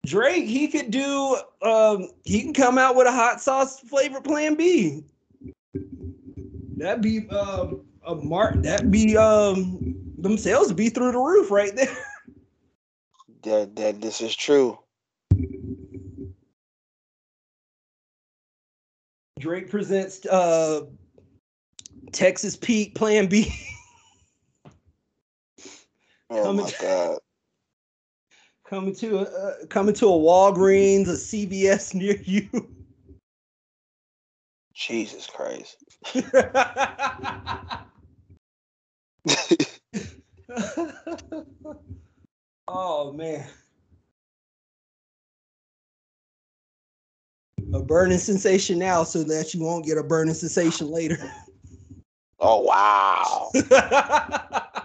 Drake, 0.06 0.46
he 0.46 0.68
could 0.68 0.92
do. 0.92 1.38
Um, 1.62 2.10
he 2.24 2.42
can 2.42 2.54
come 2.54 2.78
out 2.78 2.96
with 2.96 3.08
a 3.08 3.12
hot 3.12 3.42
sauce 3.42 3.80
flavored 3.80 4.24
Plan 4.24 4.56
B. 4.56 5.04
That'd 6.78 7.02
be 7.02 7.30
um 7.30 7.82
a 8.06 8.16
mark. 8.16 8.62
That'd 8.62 8.92
be 8.92 9.18
um 9.18 9.96
them 10.18 10.38
sales 10.38 10.68
would 10.68 10.78
be 10.78 10.90
through 10.90 11.12
the 11.12 11.18
roof 11.20 11.52
right 11.52 11.76
there. 11.76 11.98
that 13.44 13.76
that 13.76 14.02
this 14.02 14.22
is 14.22 14.36
true. 14.36 14.80
Drake 19.40 19.70
presents 19.70 20.26
uh, 20.26 20.82
Texas 22.12 22.56
Pete 22.56 22.94
Plan 22.96 23.28
B. 23.28 23.52
Oh 26.32 26.44
Coming- 26.44 26.66
my 26.66 26.72
god. 26.80 27.18
coming 28.64 28.94
to 28.98 29.18
a 29.18 29.22
uh, 29.24 29.66
coming 29.66 29.96
to 29.96 30.06
a 30.06 30.10
Walgreens, 30.12 31.08
a 31.08 31.14
CVS 31.14 31.94
near 31.96 32.18
you. 32.18 32.48
Jesus 34.76 35.26
Christ. 35.26 35.78
oh 42.68 43.12
man. 43.14 43.48
A 47.74 47.80
burning 47.84 48.18
sensation 48.18 48.80
now 48.80 49.04
so 49.04 49.24
that 49.24 49.54
you 49.54 49.62
won't 49.62 49.86
get 49.86 49.98
a 49.98 50.04
burning 50.04 50.34
sensation 50.34 50.90
later. 50.90 51.20
oh 52.40 52.62
wow. 52.62 53.52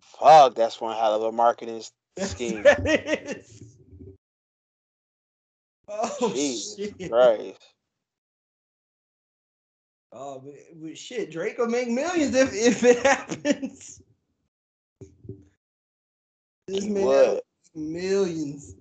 Fuck, 0.00 0.54
that's 0.54 0.80
one 0.80 0.96
hell 0.96 1.14
of 1.14 1.22
a 1.22 1.32
marketing 1.32 1.82
scheme. 2.18 2.64
Oh 5.88 6.32
Jesus 6.32 6.92
shit. 6.98 7.10
Christ. 7.10 7.62
Oh 10.12 10.42
but 10.76 10.98
shit, 10.98 11.30
Drake 11.30 11.58
will 11.58 11.66
make 11.66 11.88
millions 11.88 12.34
if 12.34 12.52
if 12.52 12.84
it 12.84 12.98
happens. 13.04 14.02
This 16.66 16.84
man 16.84 17.40
millions 17.74 18.74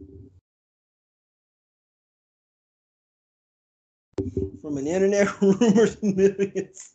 from 4.62 4.78
an 4.78 4.88
internet 4.88 5.28
rumor 5.42 5.88
to 5.88 5.98
millions. 6.02 6.94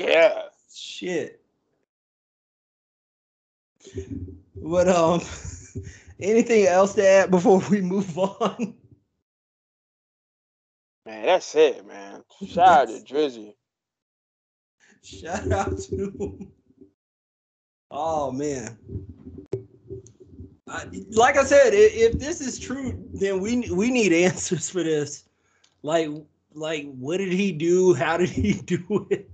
Yeah. 0.00 0.42
Shit. 0.72 1.40
But 4.56 4.88
um, 4.88 5.20
anything 6.20 6.66
else 6.66 6.94
to 6.94 7.06
add 7.06 7.30
before 7.30 7.62
we 7.70 7.80
move 7.80 8.18
on? 8.18 8.74
Man, 11.06 11.26
that's 11.26 11.54
it, 11.54 11.86
man. 11.86 12.22
Shout 12.46 12.58
out 12.68 12.88
to 12.88 13.14
Drizzy. 13.14 13.54
Shout 15.02 15.50
out 15.50 15.78
to. 15.78 16.48
Oh 17.90 18.30
man. 18.30 18.78
Like 21.10 21.36
I 21.36 21.44
said, 21.44 21.72
if 21.72 22.18
this 22.18 22.40
is 22.40 22.58
true, 22.58 23.02
then 23.12 23.40
we 23.40 23.68
we 23.70 23.90
need 23.90 24.12
answers 24.12 24.70
for 24.70 24.82
this. 24.82 25.24
Like 25.82 26.08
like 26.52 26.92
what 26.94 27.18
did 27.18 27.32
he 27.32 27.52
do? 27.52 27.94
How 27.94 28.16
did 28.16 28.30
he 28.30 28.52
do 28.64 29.06
it? 29.10 29.30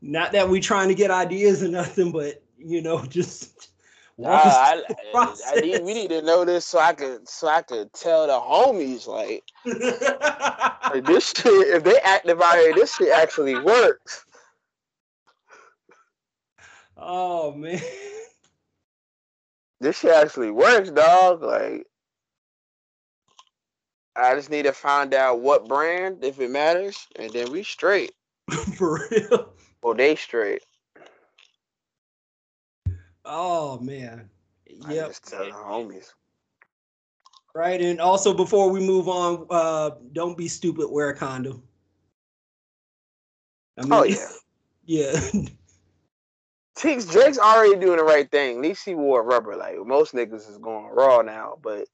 Not 0.00 0.32
that 0.32 0.48
we're 0.48 0.60
trying 0.62 0.88
to 0.88 0.94
get 0.94 1.10
ideas 1.10 1.62
or 1.62 1.68
nothing, 1.68 2.12
but 2.12 2.42
you 2.58 2.82
know, 2.82 3.04
just 3.08 3.70
Nah, 4.18 4.30
walk 4.30 4.44
I, 4.44 4.82
the 4.88 4.96
I, 5.14 5.36
I 5.46 5.60
need, 5.60 5.82
we 5.84 5.94
need 5.94 6.10
to 6.10 6.22
know 6.22 6.44
this 6.44 6.66
so 6.66 6.78
I 6.78 6.92
could 6.92 7.28
so 7.28 7.48
I 7.48 7.62
could 7.62 7.92
tell 7.92 8.26
the 8.26 8.32
homies 8.32 9.06
like, 9.06 9.44
like 10.92 11.04
this 11.04 11.30
shit. 11.30 11.68
If 11.68 11.84
they 11.84 11.98
active 12.00 12.42
out 12.42 12.54
here, 12.56 12.74
this 12.74 12.96
shit 12.96 13.12
actually 13.12 13.56
works. 13.56 14.26
oh 16.96 17.52
man. 17.52 17.80
This 19.80 20.00
shit 20.00 20.12
actually 20.12 20.50
works, 20.50 20.90
dog. 20.90 21.42
Like, 21.42 21.86
I 24.16 24.34
just 24.34 24.50
need 24.50 24.64
to 24.64 24.72
find 24.72 25.14
out 25.14 25.40
what 25.40 25.68
brand, 25.68 26.24
if 26.24 26.40
it 26.40 26.50
matters, 26.50 27.06
and 27.16 27.32
then 27.32 27.52
we 27.52 27.62
straight. 27.62 28.12
For 28.76 29.06
real. 29.10 29.52
Or 29.82 29.94
they 29.94 30.16
straight. 30.16 30.62
Oh 33.24 33.78
man. 33.80 34.28
I 34.84 34.94
Yep. 34.94 35.08
just 35.08 35.28
tell 35.28 35.44
the 35.44 35.52
homies. 35.52 36.12
Right. 37.54 37.80
And 37.80 38.00
also 38.00 38.34
before 38.34 38.70
we 38.70 38.80
move 38.80 39.08
on, 39.08 39.46
uh, 39.50 39.90
don't 40.12 40.36
be 40.36 40.48
stupid, 40.48 40.88
wear 40.90 41.10
a 41.10 41.16
condom. 41.16 41.62
I 43.76 43.82
mean, 43.82 43.92
Oh 43.92 44.04
yeah. 44.04 44.28
Yeah. 44.86 45.20
Drake's, 46.80 47.06
Drake's 47.06 47.38
already 47.38 47.78
doing 47.78 47.96
the 47.96 48.04
right 48.04 48.30
thing. 48.30 48.56
At 48.56 48.62
least 48.62 48.84
he 48.84 48.94
wore 48.94 49.22
rubber. 49.22 49.56
Like 49.56 49.76
most 49.84 50.14
niggas 50.14 50.48
is 50.48 50.58
going 50.58 50.86
raw 50.86 51.22
now, 51.22 51.58
but 51.62 51.88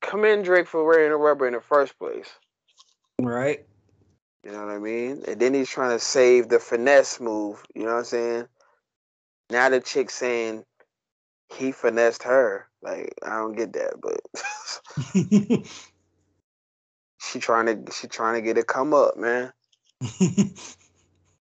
come 0.00 0.24
in 0.24 0.42
Drake 0.42 0.66
for 0.66 0.84
wearing 0.84 1.12
a 1.12 1.16
rubber 1.16 1.46
in 1.46 1.54
the 1.54 1.60
first 1.60 1.98
place. 1.98 2.28
right. 3.20 3.64
You 4.44 4.52
know 4.52 4.64
what 4.64 4.74
I 4.74 4.78
mean? 4.78 5.22
And 5.26 5.40
then 5.40 5.52
he's 5.52 5.68
trying 5.68 5.90
to 5.90 6.02
save 6.02 6.48
the 6.48 6.58
finesse 6.58 7.20
move. 7.20 7.62
You 7.74 7.82
know 7.82 7.92
what 7.92 7.98
I'm 7.98 8.04
saying? 8.04 8.46
Now 9.50 9.68
the 9.68 9.80
chick 9.80 10.10
saying 10.10 10.64
he 11.54 11.72
finessed 11.72 12.22
her. 12.24 12.66
Like 12.82 13.14
I 13.22 13.36
don't 13.36 13.56
get 13.56 13.72
that, 13.74 13.94
but 14.00 14.20
she 17.20 17.38
trying 17.38 17.66
to 17.66 17.92
she 17.92 18.06
trying 18.06 18.34
to 18.34 18.42
get 18.42 18.58
it 18.58 18.66
come 18.66 18.94
up, 18.94 19.16
man. 19.16 19.52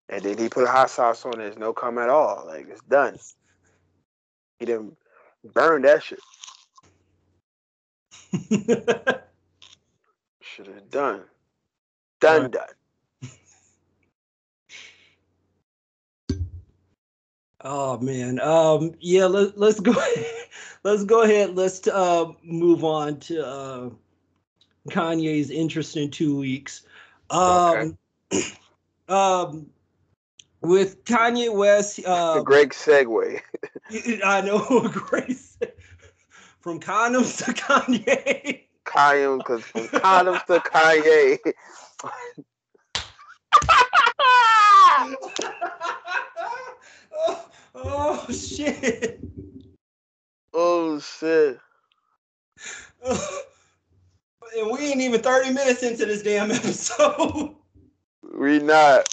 And 0.09 0.23
then 0.23 0.39
he 0.39 0.49
put 0.49 0.65
a 0.65 0.71
hot 0.71 0.91
sauce 0.91 1.25
on 1.25 1.35
it. 1.35 1.39
There's 1.39 1.59
no 1.59 1.73
come 1.73 1.99
at 1.99 2.09
all. 2.09 2.45
Like 2.47 2.69
it's 2.69 2.83
done. 2.83 3.19
He 4.59 4.67
didn't 4.67 4.97
burn 5.53 5.83
that 5.83 6.03
shit. 6.03 6.21
Should 10.41 10.69
have 10.69 10.91
done. 10.91 11.23
Done, 12.21 12.43
Right. 12.43 12.53
done. 12.53 12.69
oh 17.63 17.99
man. 17.99 18.41
Um. 18.41 18.95
Yeah. 19.01 19.27
Let, 19.27 19.59
let's 19.59 19.81
go. 19.81 19.93
let's 20.85 21.05
go 21.05 21.23
ahead. 21.23 21.57
Let's 21.57 21.87
uh 21.89 22.33
move 22.43 22.85
on 22.85 23.19
to 23.21 23.45
uh 23.45 23.91
Kanye's 24.89 25.51
interest 25.51 25.97
in 25.97 26.11
two 26.13 26.39
weeks. 26.39 26.83
Um. 27.31 27.99
um. 29.09 29.67
With 30.67 31.05
Kanye 31.05 31.55
West, 31.55 32.01
uh, 32.07 32.37
a 32.41 32.43
great 32.43 32.71
segue. 32.71 33.41
I 34.25 34.41
know, 34.41 34.89
Grace. 34.93 35.57
From 36.59 36.81
condoms 36.81 37.45
to 37.45 37.53
Kanye. 37.53 38.63
Kanye, 38.85 39.39
because 39.39 39.63
from 39.63 39.87
condoms 39.87 40.45
to 40.47 40.59
Kanye. 40.59 41.39
oh, 47.23 47.49
oh, 47.77 48.27
shit. 48.33 49.21
oh 50.53 50.99
shit. 50.99 51.61
and 53.05 54.71
we 54.73 54.81
ain't 54.81 55.01
even 55.01 55.21
30 55.21 55.53
minutes 55.53 55.85
into 55.85 56.07
this 56.07 56.23
damn 56.25 56.51
episode. 56.51 57.55
We 58.37 58.59
not. 58.59 59.09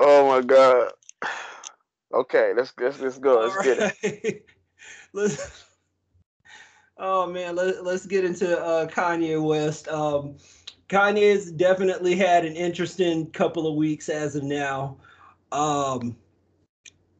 Oh 0.00 0.28
my 0.28 0.40
god. 0.42 0.92
Okay, 2.12 2.52
let's 2.56 2.72
let's 2.80 3.00
let's 3.00 3.18
go. 3.18 3.40
Let's 3.40 3.62
get 3.64 3.96
it. 4.02 4.24
it. 4.24 4.46
Let's, 5.14 5.64
oh 6.98 7.26
man, 7.26 7.56
let, 7.56 7.82
let's 7.82 8.04
get 8.04 8.26
into 8.26 8.58
uh, 8.60 8.86
Kanye 8.86 9.42
West. 9.42 9.88
Um, 9.88 10.36
Kanye's 10.90 11.50
definitely 11.50 12.14
had 12.14 12.44
an 12.44 12.54
interesting 12.54 13.30
couple 13.30 13.66
of 13.66 13.74
weeks 13.74 14.10
as 14.10 14.36
of 14.36 14.42
now. 14.42 14.98
Um, 15.50 16.14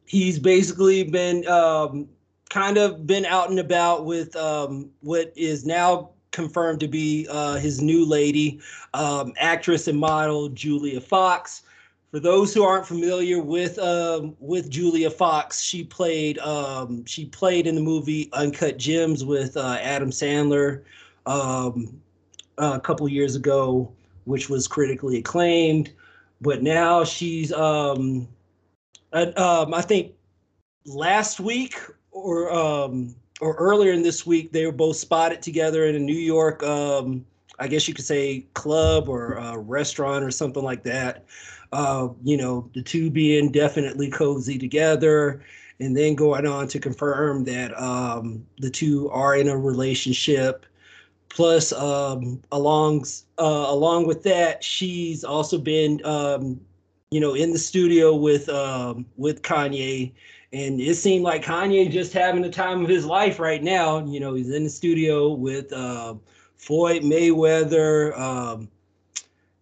he's 0.05 0.37
basically 0.37 1.03
been 1.03 1.47
um, 1.47 2.07
kind 2.49 2.77
of 2.77 3.07
been 3.07 3.25
out 3.25 3.49
and 3.49 3.59
about 3.59 4.05
with 4.05 4.35
um, 4.35 4.89
what 5.01 5.33
is 5.35 5.65
now 5.65 6.11
confirmed 6.31 6.79
to 6.79 6.87
be 6.87 7.27
uh, 7.29 7.55
his 7.55 7.81
new 7.81 8.05
lady, 8.05 8.59
um, 8.93 9.33
actress 9.37 9.87
and 9.87 9.99
model 9.99 10.49
Julia 10.49 11.01
Fox. 11.01 11.63
For 12.11 12.19
those 12.19 12.53
who 12.53 12.63
aren't 12.63 12.87
familiar 12.87 13.39
with 13.39 13.77
um, 13.77 14.35
with 14.39 14.69
Julia 14.69 15.11
Fox, 15.11 15.61
she 15.61 15.83
played 15.83 16.39
um, 16.39 17.05
she 17.05 17.25
played 17.25 17.67
in 17.67 17.75
the 17.75 17.81
movie 17.81 18.29
Uncut 18.33 18.77
Gems 18.77 19.23
with 19.23 19.55
uh, 19.55 19.77
Adam 19.79 20.09
Sandler 20.09 20.83
um, 21.27 22.01
a 22.57 22.79
couple 22.79 23.07
years 23.07 23.35
ago, 23.35 23.91
which 24.25 24.49
was 24.49 24.67
critically 24.67 25.19
acclaimed. 25.19 25.91
But 26.41 26.63
now 26.63 27.03
she's 27.03 27.53
um, 27.53 28.27
uh, 29.13 29.31
um, 29.37 29.73
I 29.75 29.81
think 29.81 30.13
last 30.87 31.39
week 31.39 31.79
or 32.11 32.51
um, 32.51 33.15
or 33.39 33.53
earlier 33.55 33.91
in 33.91 34.01
this 34.01 34.25
week 34.25 34.51
they 34.51 34.65
were 34.65 34.71
both 34.71 34.95
spotted 34.95 35.43
together 35.43 35.85
in 35.85 35.95
a 35.95 35.99
New 35.99 36.13
York 36.13 36.63
um, 36.63 37.23
I 37.59 37.67
guess 37.67 37.87
you 37.87 37.93
could 37.93 38.05
say 38.05 38.45
club 38.53 39.09
or 39.09 39.37
uh, 39.37 39.57
restaurant 39.57 40.23
or 40.23 40.31
something 40.31 40.63
like 40.63 40.83
that. 40.83 41.25
Uh, 41.71 42.09
you 42.23 42.35
know, 42.37 42.69
the 42.73 42.81
two 42.81 43.11
being 43.11 43.51
definitely 43.51 44.09
cozy 44.09 44.57
together, 44.57 45.41
and 45.79 45.95
then 45.95 46.15
going 46.15 46.47
on 46.47 46.67
to 46.67 46.79
confirm 46.79 47.43
that 47.45 47.79
um, 47.79 48.45
the 48.59 48.69
two 48.69 49.09
are 49.11 49.35
in 49.35 49.47
a 49.47 49.57
relationship. 49.57 50.65
plus, 51.29 51.71
um, 51.73 52.41
along 52.51 53.05
uh, 53.37 53.65
along 53.69 54.07
with 54.07 54.23
that, 54.23 54.63
she's 54.63 55.23
also 55.23 55.57
been, 55.57 56.03
um, 56.05 56.59
you 57.11 57.19
know, 57.19 57.33
in 57.35 57.51
the 57.51 57.59
studio 57.59 58.15
with 58.15 58.49
um, 58.49 59.05
with 59.17 59.41
Kanye, 59.41 60.11
and 60.51 60.81
it 60.81 60.95
seemed 60.95 61.23
like 61.23 61.43
Kanye 61.43 61.89
just 61.89 62.13
having 62.13 62.41
the 62.41 62.49
time 62.49 62.83
of 62.83 62.89
his 62.89 63.05
life 63.05 63.39
right 63.39 63.63
now. 63.63 64.05
You 64.05 64.19
know, 64.19 64.33
he's 64.33 64.51
in 64.51 64.63
the 64.63 64.69
studio 64.69 65.29
with 65.29 65.71
uh, 65.71 66.15
Floyd 66.57 67.03
Mayweather. 67.03 68.17
Um, 68.19 68.69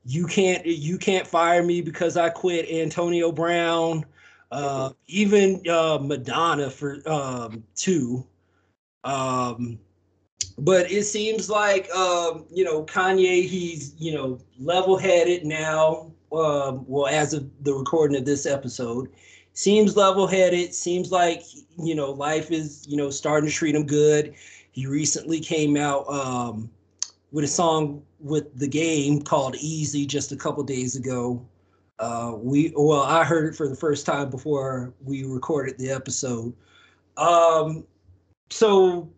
you 0.07 0.25
can't 0.25 0.65
you 0.65 0.97
can't 0.97 1.27
fire 1.27 1.61
me 1.61 1.81
because 1.81 2.15
I 2.15 2.29
quit 2.29 2.69
Antonio 2.71 3.29
Brown. 3.29 4.05
Uh, 4.49 4.91
even 5.07 5.61
uh, 5.69 5.99
Madonna 6.01 6.69
for 6.69 6.97
um, 7.05 7.61
two. 7.75 8.25
Um, 9.03 9.77
but 10.57 10.89
it 10.89 11.03
seems 11.03 11.49
like 11.49 11.91
um, 11.91 12.45
you 12.49 12.63
know 12.63 12.85
Kanye, 12.85 13.45
he's 13.45 13.95
you 13.97 14.13
know 14.13 14.39
level-headed 14.57 15.45
now. 15.45 16.13
Um, 16.31 16.85
well, 16.87 17.07
as 17.07 17.33
of 17.33 17.49
the 17.63 17.73
recording 17.73 18.17
of 18.17 18.23
this 18.23 18.45
episode, 18.45 19.09
seems 19.53 19.97
level-headed. 19.97 20.73
Seems 20.73 21.11
like 21.11 21.43
you 21.77 21.95
know 21.95 22.11
life 22.11 22.49
is 22.49 22.85
you 22.87 22.95
know 22.95 23.09
starting 23.09 23.49
to 23.49 23.53
treat 23.53 23.75
him 23.75 23.85
good. 23.85 24.35
He 24.71 24.87
recently 24.87 25.41
came 25.41 25.75
out 25.75 26.07
um, 26.07 26.69
with 27.33 27.43
a 27.43 27.47
song 27.49 28.03
with 28.19 28.57
the 28.57 28.67
game 28.67 29.21
called 29.21 29.55
Easy 29.57 30.05
just 30.05 30.31
a 30.31 30.35
couple 30.35 30.63
days 30.63 30.95
ago. 30.95 31.45
Uh, 31.99 32.33
we 32.37 32.73
well, 32.75 33.01
I 33.01 33.23
heard 33.23 33.53
it 33.53 33.57
for 33.57 33.67
the 33.67 33.75
first 33.75 34.05
time 34.05 34.29
before 34.29 34.93
we 35.03 35.23
recorded 35.23 35.77
the 35.77 35.89
episode. 35.89 36.53
Um, 37.17 37.85
so 38.49 39.09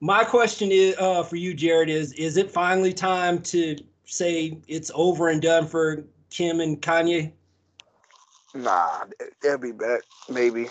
my 0.00 0.24
question 0.24 0.70
is 0.70 0.96
uh, 0.98 1.24
for 1.24 1.36
you, 1.36 1.54
Jared, 1.54 1.88
is 1.88 2.12
is 2.12 2.36
it 2.36 2.50
finally 2.50 2.92
time 2.92 3.42
to 3.42 3.76
say 4.04 4.58
it's 4.68 4.90
over 4.94 5.28
and 5.28 5.42
done 5.42 5.66
for 5.66 6.04
Kim 6.30 6.60
and 6.60 6.80
Kanye? 6.80 7.32
Nah, 8.54 9.04
they'll 9.42 9.58
be 9.58 9.72
back, 9.72 10.00
maybe. 10.28 10.68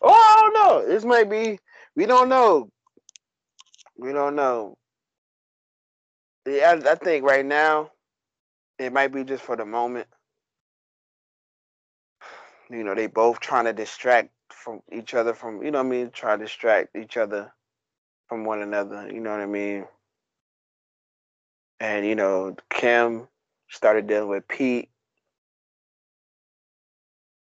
Oh, 0.00 0.10
I 0.10 0.40
don't 0.40 0.54
know. 0.54 0.86
This 0.86 1.04
might 1.04 1.28
be. 1.28 1.58
We 1.94 2.06
don't 2.06 2.28
know. 2.28 2.70
We 3.96 4.12
don't 4.12 4.34
know. 4.34 4.76
Yeah, 6.46 6.80
I, 6.84 6.92
I 6.92 6.94
think 6.96 7.24
right 7.24 7.46
now 7.46 7.90
it 8.78 8.92
might 8.92 9.12
be 9.12 9.24
just 9.24 9.44
for 9.44 9.56
the 9.56 9.66
moment. 9.66 10.08
You 12.70 12.84
know, 12.84 12.94
they 12.94 13.06
both 13.08 13.40
trying 13.40 13.66
to 13.66 13.72
distract 13.72 14.30
from 14.50 14.82
each 14.92 15.14
other 15.14 15.34
from 15.34 15.62
you 15.62 15.70
know 15.70 15.78
what 15.80 15.86
I 15.86 15.90
mean, 15.90 16.10
try 16.12 16.36
to 16.36 16.44
distract 16.44 16.96
each 16.96 17.16
other 17.16 17.52
from 18.28 18.44
one 18.44 18.62
another, 18.62 19.10
you 19.12 19.20
know 19.20 19.30
what 19.32 19.40
I 19.40 19.46
mean? 19.46 19.86
And 21.80 22.06
you 22.06 22.14
know, 22.16 22.56
Kim 22.70 23.28
started 23.70 24.06
dealing 24.06 24.28
with 24.30 24.48
Pete. 24.48 24.88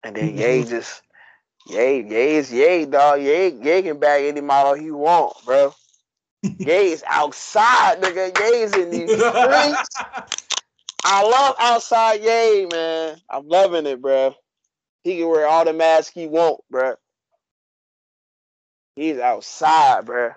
And 0.03 0.15
then 0.15 0.37
Ye 0.37 0.63
just 0.69 1.01
Ye, 1.67 2.01
Ye 2.03 2.35
is 2.37 2.51
Ye, 2.51 2.85
dog. 2.85 3.21
Ye, 3.21 3.49
Ye 3.49 3.81
can 3.83 3.99
bag 3.99 4.25
any 4.25 4.41
model 4.41 4.73
he 4.75 4.91
want, 4.91 5.33
bro. 5.45 5.73
Is 6.43 7.03
outside, 7.07 8.01
nigga. 8.01 8.37
Is 8.53 8.73
in 8.73 8.91
these 8.91 9.11
streets. 9.11 9.89
I 11.03 11.23
love 11.23 11.55
outside 11.59 12.21
Ye, 12.21 12.67
man. 12.71 13.17
I'm 13.29 13.47
loving 13.47 13.85
it, 13.85 14.01
bro. 14.01 14.35
He 15.03 15.17
can 15.17 15.27
wear 15.29 15.47
all 15.47 15.65
the 15.65 15.73
masks 15.73 16.13
he 16.13 16.27
want, 16.27 16.61
bro. 16.69 16.95
He's 18.95 19.17
outside, 19.17 20.05
bro. 20.05 20.31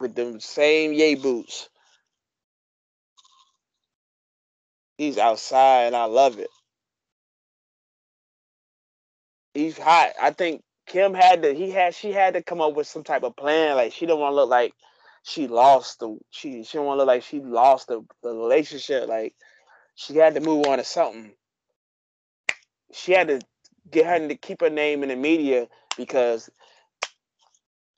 With 0.00 0.14
them 0.14 0.40
same 0.40 0.92
Ye 0.92 1.14
boots. 1.16 1.68
He's 4.98 5.18
outside 5.18 5.86
and 5.86 5.96
I 5.96 6.04
love 6.04 6.38
it. 6.38 6.50
He's 9.54 9.78
hot. 9.78 10.10
I 10.20 10.30
think 10.30 10.62
Kim 10.86 11.14
had 11.14 11.42
to 11.42 11.54
he 11.54 11.70
had 11.70 11.94
she 11.94 12.12
had 12.12 12.34
to 12.34 12.42
come 12.42 12.60
up 12.60 12.74
with 12.74 12.86
some 12.86 13.04
type 13.04 13.22
of 13.22 13.36
plan. 13.36 13.76
Like 13.76 13.92
she 13.92 14.06
don't 14.06 14.20
want 14.20 14.32
to 14.32 14.36
look 14.36 14.50
like 14.50 14.74
she 15.22 15.48
lost 15.48 16.00
the 16.00 16.18
she 16.30 16.62
she 16.64 16.78
don't 16.78 16.86
want 16.86 16.96
to 16.96 16.98
look 17.00 17.08
like 17.08 17.22
she 17.22 17.40
lost 17.40 17.88
the, 17.88 18.04
the 18.22 18.30
relationship. 18.30 19.08
Like 19.08 19.34
she 19.94 20.16
had 20.16 20.34
to 20.34 20.40
move 20.40 20.66
on 20.66 20.78
to 20.78 20.84
something. 20.84 21.32
She 22.92 23.12
had 23.12 23.28
to 23.28 23.40
get 23.90 24.06
her 24.06 24.28
to 24.28 24.36
keep 24.36 24.60
her 24.60 24.70
name 24.70 25.02
in 25.02 25.08
the 25.08 25.16
media 25.16 25.68
because 25.96 26.50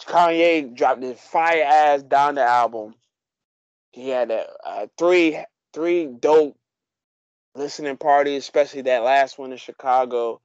Kanye 0.03 0.75
dropped 0.75 1.03
his 1.03 1.19
fire 1.19 1.65
ass 1.65 2.03
down 2.03 2.37
the 2.37 2.43
album. 2.43 2.95
He 3.91 4.11
had 4.11 4.31
a, 4.31 4.47
a 4.65 4.91
three 4.97 5.39
three 5.73 6.07
dope 6.07 6.57
listening 7.55 7.97
parties, 7.97 8.43
especially 8.45 8.83
that 8.83 9.03
last 9.03 9.39
one 9.39 9.53
in 9.53 9.59
Chicago. 9.59 10.41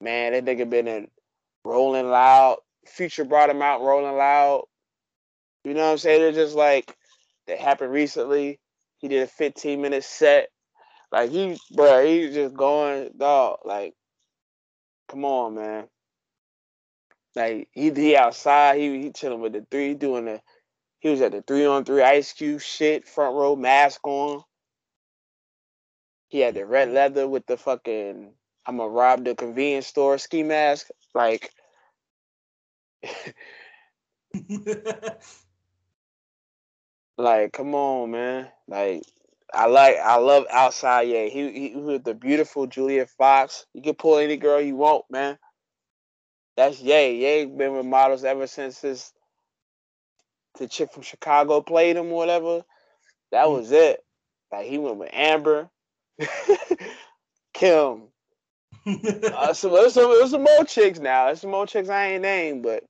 Man, 0.00 0.32
that 0.32 0.44
nigga 0.44 0.68
been 0.68 0.86
in 0.88 1.08
Rolling 1.64 2.08
Loud. 2.08 2.58
Future 2.86 3.24
brought 3.24 3.50
him 3.50 3.62
out 3.62 3.80
Rolling 3.82 4.16
Loud. 4.16 4.64
You 5.64 5.74
know 5.74 5.84
what 5.86 5.92
I'm 5.92 5.98
saying? 5.98 6.22
It's 6.22 6.36
just 6.36 6.54
like 6.56 6.94
that 7.46 7.58
happened 7.58 7.92
recently. 7.92 8.60
He 8.98 9.08
did 9.08 9.22
a 9.22 9.26
15 9.26 9.80
minute 9.80 10.04
set. 10.04 10.48
Like 11.12 11.30
he, 11.30 11.58
bro, 11.74 12.04
he's 12.04 12.34
just 12.34 12.54
going 12.54 13.10
dog. 13.16 13.58
Like, 13.64 13.94
come 15.08 15.24
on, 15.24 15.54
man. 15.54 15.84
Like 17.36 17.68
he 17.72 17.90
he 17.90 18.16
outside. 18.16 18.78
He 18.78 19.02
he 19.02 19.12
chilling 19.12 19.40
with 19.40 19.52
the 19.52 19.66
three, 19.70 19.94
doing 19.94 20.26
the. 20.26 20.40
He 21.00 21.10
was 21.10 21.20
at 21.20 21.32
the 21.32 21.42
three 21.42 21.66
on 21.66 21.84
three 21.84 22.02
Ice 22.02 22.32
Cube 22.32 22.60
shit, 22.60 23.06
front 23.06 23.36
row 23.36 23.56
mask 23.56 24.06
on. 24.06 24.42
He 26.28 26.40
had 26.40 26.54
the 26.54 26.66
red 26.66 26.90
leather 26.90 27.28
with 27.28 27.46
the 27.46 27.56
fucking 27.56 28.32
I'm 28.66 28.76
gonna 28.78 28.88
rob 28.88 29.24
the 29.24 29.34
convenience 29.34 29.86
store 29.86 30.18
ski 30.18 30.42
mask. 30.42 30.88
Like 31.14 31.50
like 37.16 37.52
come 37.52 37.74
on, 37.74 38.10
man. 38.10 38.48
Like 38.66 39.02
I 39.52 39.66
like 39.66 39.96
I 39.96 40.16
love 40.16 40.46
outside 40.50 41.02
yeah. 41.02 41.26
He 41.26 41.70
he 41.70 41.76
with 41.76 42.04
the 42.04 42.14
beautiful 42.14 42.66
Julia 42.66 43.06
Fox. 43.06 43.66
You 43.74 43.82
can 43.82 43.94
pull 43.94 44.18
any 44.18 44.36
girl 44.36 44.60
you 44.60 44.76
want, 44.76 45.04
man. 45.10 45.38
That's 46.56 46.80
Ye. 46.80 47.16
Ye 47.16 47.46
been 47.46 47.76
with 47.76 47.86
models 47.86 48.24
ever 48.24 48.46
since 48.46 48.80
this 48.80 49.12
the 50.58 50.68
chick 50.68 50.92
from 50.92 51.02
Chicago 51.02 51.60
played 51.60 51.96
him 51.96 52.12
or 52.12 52.16
whatever. 52.16 52.62
That 53.32 53.46
mm. 53.46 53.58
was 53.58 53.72
it. 53.72 54.00
Like 54.52 54.66
he 54.66 54.78
went 54.78 54.98
with 54.98 55.10
Amber. 55.12 55.68
Kim. 57.54 58.02
Uh, 58.86 59.52
so 59.52 59.70
there's 59.70 59.94
some, 59.94 60.10
there's 60.10 60.30
some 60.30 60.42
more 60.44 60.64
chicks 60.64 60.98
now. 60.98 61.26
There's 61.26 61.40
some 61.40 61.50
more 61.50 61.66
chicks 61.66 61.88
I 61.88 62.12
ain't 62.12 62.22
named, 62.22 62.62
but 62.62 62.84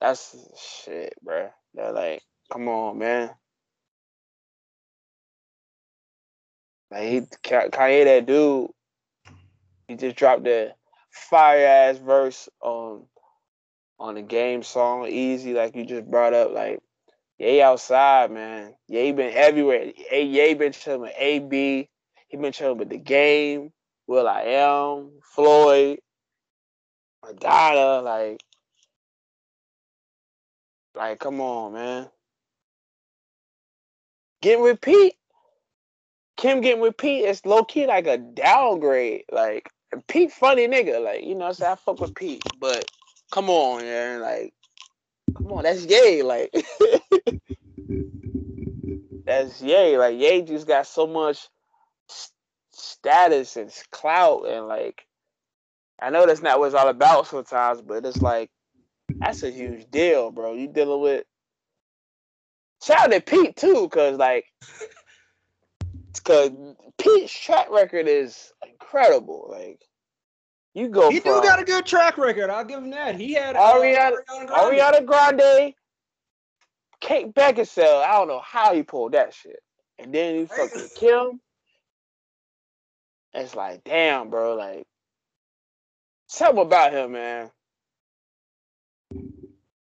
that's 0.00 0.36
shit, 0.84 1.14
bro. 1.22 1.50
They're 1.74 1.92
like, 1.92 2.22
come 2.52 2.68
on, 2.68 2.98
man. 2.98 3.30
Like 6.90 7.08
he 7.08 7.20
Kanye, 7.20 8.04
that 8.04 8.26
dude, 8.26 8.70
he 9.88 9.96
just 9.96 10.16
dropped 10.16 10.44
the 10.44 10.74
fire 11.10 11.66
ass 11.66 11.98
verse 11.98 12.48
on 12.60 13.06
on 13.98 14.14
the 14.16 14.22
game 14.22 14.62
song, 14.62 15.06
easy, 15.08 15.54
like 15.54 15.74
you 15.74 15.84
just 15.86 16.08
brought 16.10 16.34
up. 16.34 16.52
Like, 16.52 16.80
Ye 17.38 17.60
outside, 17.62 18.30
man. 18.30 18.74
Ye 18.88 19.12
been 19.12 19.34
everywhere. 19.34 19.92
Ye, 20.12 20.22
Ye 20.22 20.54
been 20.54 20.72
chilling 20.72 21.02
with 21.02 21.14
AB. 21.18 21.88
He 22.28 22.36
been 22.36 22.52
chilling 22.52 22.78
with 22.78 22.90
the 22.90 22.98
game. 22.98 23.72
Will 24.06 24.28
I 24.28 24.42
am 24.42 25.12
Floyd, 25.22 25.98
Madonna, 27.24 28.02
like, 28.02 28.42
like, 30.94 31.18
come 31.18 31.40
on, 31.40 31.72
man. 31.72 32.08
Getting 34.42 34.62
with 34.62 34.80
Pete. 34.80 35.14
Kim 36.36 36.60
getting 36.60 36.80
with 36.80 36.96
Pete 36.96 37.24
is 37.24 37.46
low 37.46 37.64
key 37.64 37.86
like 37.86 38.06
a 38.06 38.18
downgrade. 38.18 39.24
Like 39.32 39.70
Pete 40.08 40.32
funny 40.32 40.68
nigga. 40.68 41.02
Like, 41.02 41.24
you 41.24 41.34
know, 41.34 41.52
so 41.52 41.72
I 41.72 41.74
fuck 41.76 42.00
with 42.00 42.14
Pete. 42.14 42.42
But 42.58 42.84
come 43.30 43.48
on, 43.48 43.82
man. 43.82 44.20
Like, 44.20 44.52
come 45.36 45.52
on, 45.52 45.62
that's 45.62 45.86
Ye. 45.86 46.22
Like 46.22 46.52
that's 49.26 49.62
Ye. 49.62 49.96
Like 49.96 50.18
Ye 50.18 50.42
just 50.42 50.66
got 50.66 50.86
so 50.86 51.06
much 51.06 51.48
status 52.74 53.56
and 53.56 53.72
clout 53.90 54.46
and 54.48 54.66
like 54.66 55.06
I 56.00 56.10
know 56.10 56.26
that's 56.26 56.42
not 56.42 56.58
what 56.58 56.66
it's 56.66 56.74
all 56.74 56.88
about 56.88 57.28
sometimes, 57.28 57.80
but 57.80 58.04
it's 58.04 58.20
like 58.20 58.50
that's 59.20 59.42
a 59.42 59.50
huge 59.50 59.90
deal, 59.90 60.30
bro. 60.30 60.54
You 60.54 60.68
dealing 60.68 61.00
with 61.00 61.24
shout 62.82 62.98
out 62.98 63.12
to 63.12 63.20
Pete 63.20 63.56
too, 63.56 63.88
cause 63.88 64.18
like 64.18 64.46
cause 66.24 66.50
Pete's 66.98 67.32
track 67.32 67.70
record 67.70 68.08
is 68.08 68.52
incredible. 68.68 69.48
Like 69.50 69.80
you 70.74 70.88
go. 70.88 71.10
He 71.10 71.20
do 71.20 71.40
got 71.42 71.60
a 71.60 71.64
good 71.64 71.86
track 71.86 72.18
record. 72.18 72.50
I'll 72.50 72.64
give 72.64 72.82
him 72.82 72.90
that. 72.90 73.14
He 73.14 73.34
had 73.34 73.56
uh, 73.56 73.60
Ariana, 73.60 74.16
Ariana 74.28 74.46
Grande. 74.46 74.50
Ariana 74.50 75.06
Grande 75.06 75.74
Kate 77.04 77.34
Beckinsale, 77.34 78.02
I 78.02 78.12
don't 78.12 78.28
know 78.28 78.40
how 78.40 78.74
he 78.74 78.82
pulled 78.82 79.12
that 79.12 79.34
shit. 79.34 79.60
And 79.98 80.12
then 80.12 80.36
he 80.36 80.46
fucking 80.46 80.88
Kim. 80.94 81.38
It's 83.34 83.54
like, 83.54 83.82
damn, 83.84 84.30
bro, 84.30 84.54
like 84.54 84.86
something 86.28 86.62
about 86.62 86.92
him, 86.92 87.12
man. 87.12 87.50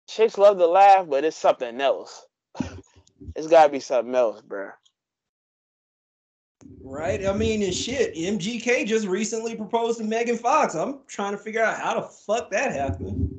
Chicks 0.07 0.37
love 0.37 0.57
to 0.57 0.67
laugh, 0.67 1.07
but 1.09 1.23
it's 1.23 1.37
something 1.37 1.79
else. 1.81 2.25
it's 3.35 3.47
gotta 3.47 3.71
be 3.71 3.79
something 3.79 4.13
else, 4.13 4.41
bro. 4.41 4.69
Right? 6.81 7.25
I 7.25 7.33
mean, 7.33 7.63
and 7.63 7.73
shit, 7.73 8.15
MGK 8.15 8.85
just 8.85 9.07
recently 9.07 9.55
proposed 9.55 9.99
to 9.99 10.03
Megan 10.03 10.37
Fox. 10.37 10.75
I'm 10.75 10.99
trying 11.07 11.31
to 11.31 11.37
figure 11.37 11.63
out 11.63 11.79
how 11.79 11.99
the 11.99 12.07
fuck 12.07 12.51
that 12.51 12.71
happened. 12.71 13.29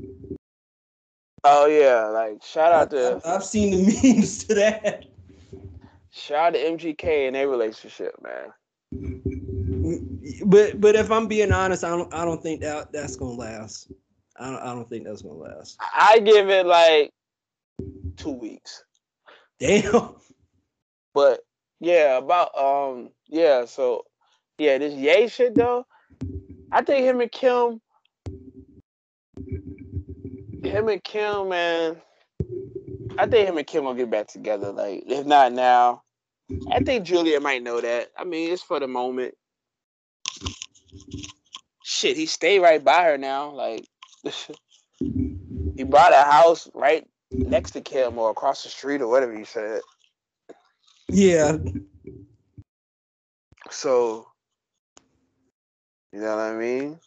Oh 1.44 1.66
yeah, 1.66 2.06
like 2.06 2.42
shout 2.42 2.72
out 2.72 2.90
to 2.90 3.16
I've, 3.24 3.36
I've 3.36 3.44
seen 3.44 3.70
the 3.70 4.12
memes 4.14 4.44
to 4.44 4.54
that. 4.54 5.06
Shout 6.10 6.54
out 6.54 6.54
to 6.54 6.58
MGK 6.58 7.26
and 7.26 7.36
their 7.36 7.48
relationship, 7.48 8.14
man. 8.22 8.52
But 10.44 10.80
but 10.80 10.94
if 10.94 11.10
I'm 11.10 11.26
being 11.26 11.52
honest, 11.52 11.84
I 11.84 11.90
don't 11.90 12.12
I 12.12 12.24
don't 12.24 12.42
think 12.42 12.60
that 12.62 12.92
that's 12.92 13.16
gonna 13.16 13.32
last. 13.32 13.90
I 14.38 14.50
don't 14.50 14.62
I 14.62 14.74
don't 14.74 14.88
think 14.88 15.04
that's 15.04 15.22
gonna 15.22 15.34
last. 15.34 15.76
I 15.80 16.18
give 16.20 16.48
it 16.48 16.66
like 16.66 17.12
two 18.16 18.32
weeks. 18.32 18.84
Damn. 19.58 20.16
But 21.12 21.40
yeah, 21.80 22.18
about 22.18 22.56
um 22.56 23.10
yeah, 23.28 23.64
so 23.64 24.04
yeah, 24.58 24.78
this 24.78 24.94
Ye 24.94 25.28
shit 25.28 25.54
though. 25.54 25.86
I 26.72 26.82
think 26.82 27.04
him 27.04 27.20
and 27.20 27.32
Kim 27.32 27.80
him 30.62 30.88
and 30.88 31.02
Kim, 31.02 31.48
man. 31.48 31.96
I 33.18 33.26
think 33.26 33.48
him 33.48 33.58
and 33.58 33.66
Kim 33.66 33.84
will 33.84 33.94
get 33.94 34.10
back 34.10 34.28
together. 34.28 34.72
Like, 34.72 35.04
if 35.06 35.26
not 35.26 35.52
now, 35.52 36.02
I 36.70 36.80
think 36.80 37.04
Julia 37.04 37.40
might 37.40 37.62
know 37.62 37.80
that. 37.80 38.10
I 38.16 38.24
mean, 38.24 38.52
it's 38.52 38.62
for 38.62 38.80
the 38.80 38.88
moment. 38.88 39.34
Shit, 42.00 42.16
he 42.16 42.24
stayed 42.24 42.60
right 42.60 42.82
by 42.82 43.04
her 43.04 43.18
now. 43.18 43.50
Like, 43.50 43.86
he 44.98 45.84
bought 45.84 46.14
a 46.14 46.22
house 46.22 46.66
right 46.72 47.06
next 47.30 47.72
to 47.72 47.82
Kim 47.82 48.16
or 48.16 48.30
across 48.30 48.62
the 48.62 48.70
street 48.70 49.02
or 49.02 49.08
whatever 49.08 49.36
he 49.36 49.44
said. 49.44 49.82
Yeah. 51.10 51.58
So, 53.68 54.26
you 56.14 56.20
know 56.20 56.36
what 56.36 56.42
I 56.42 56.56
mean? 56.56 56.98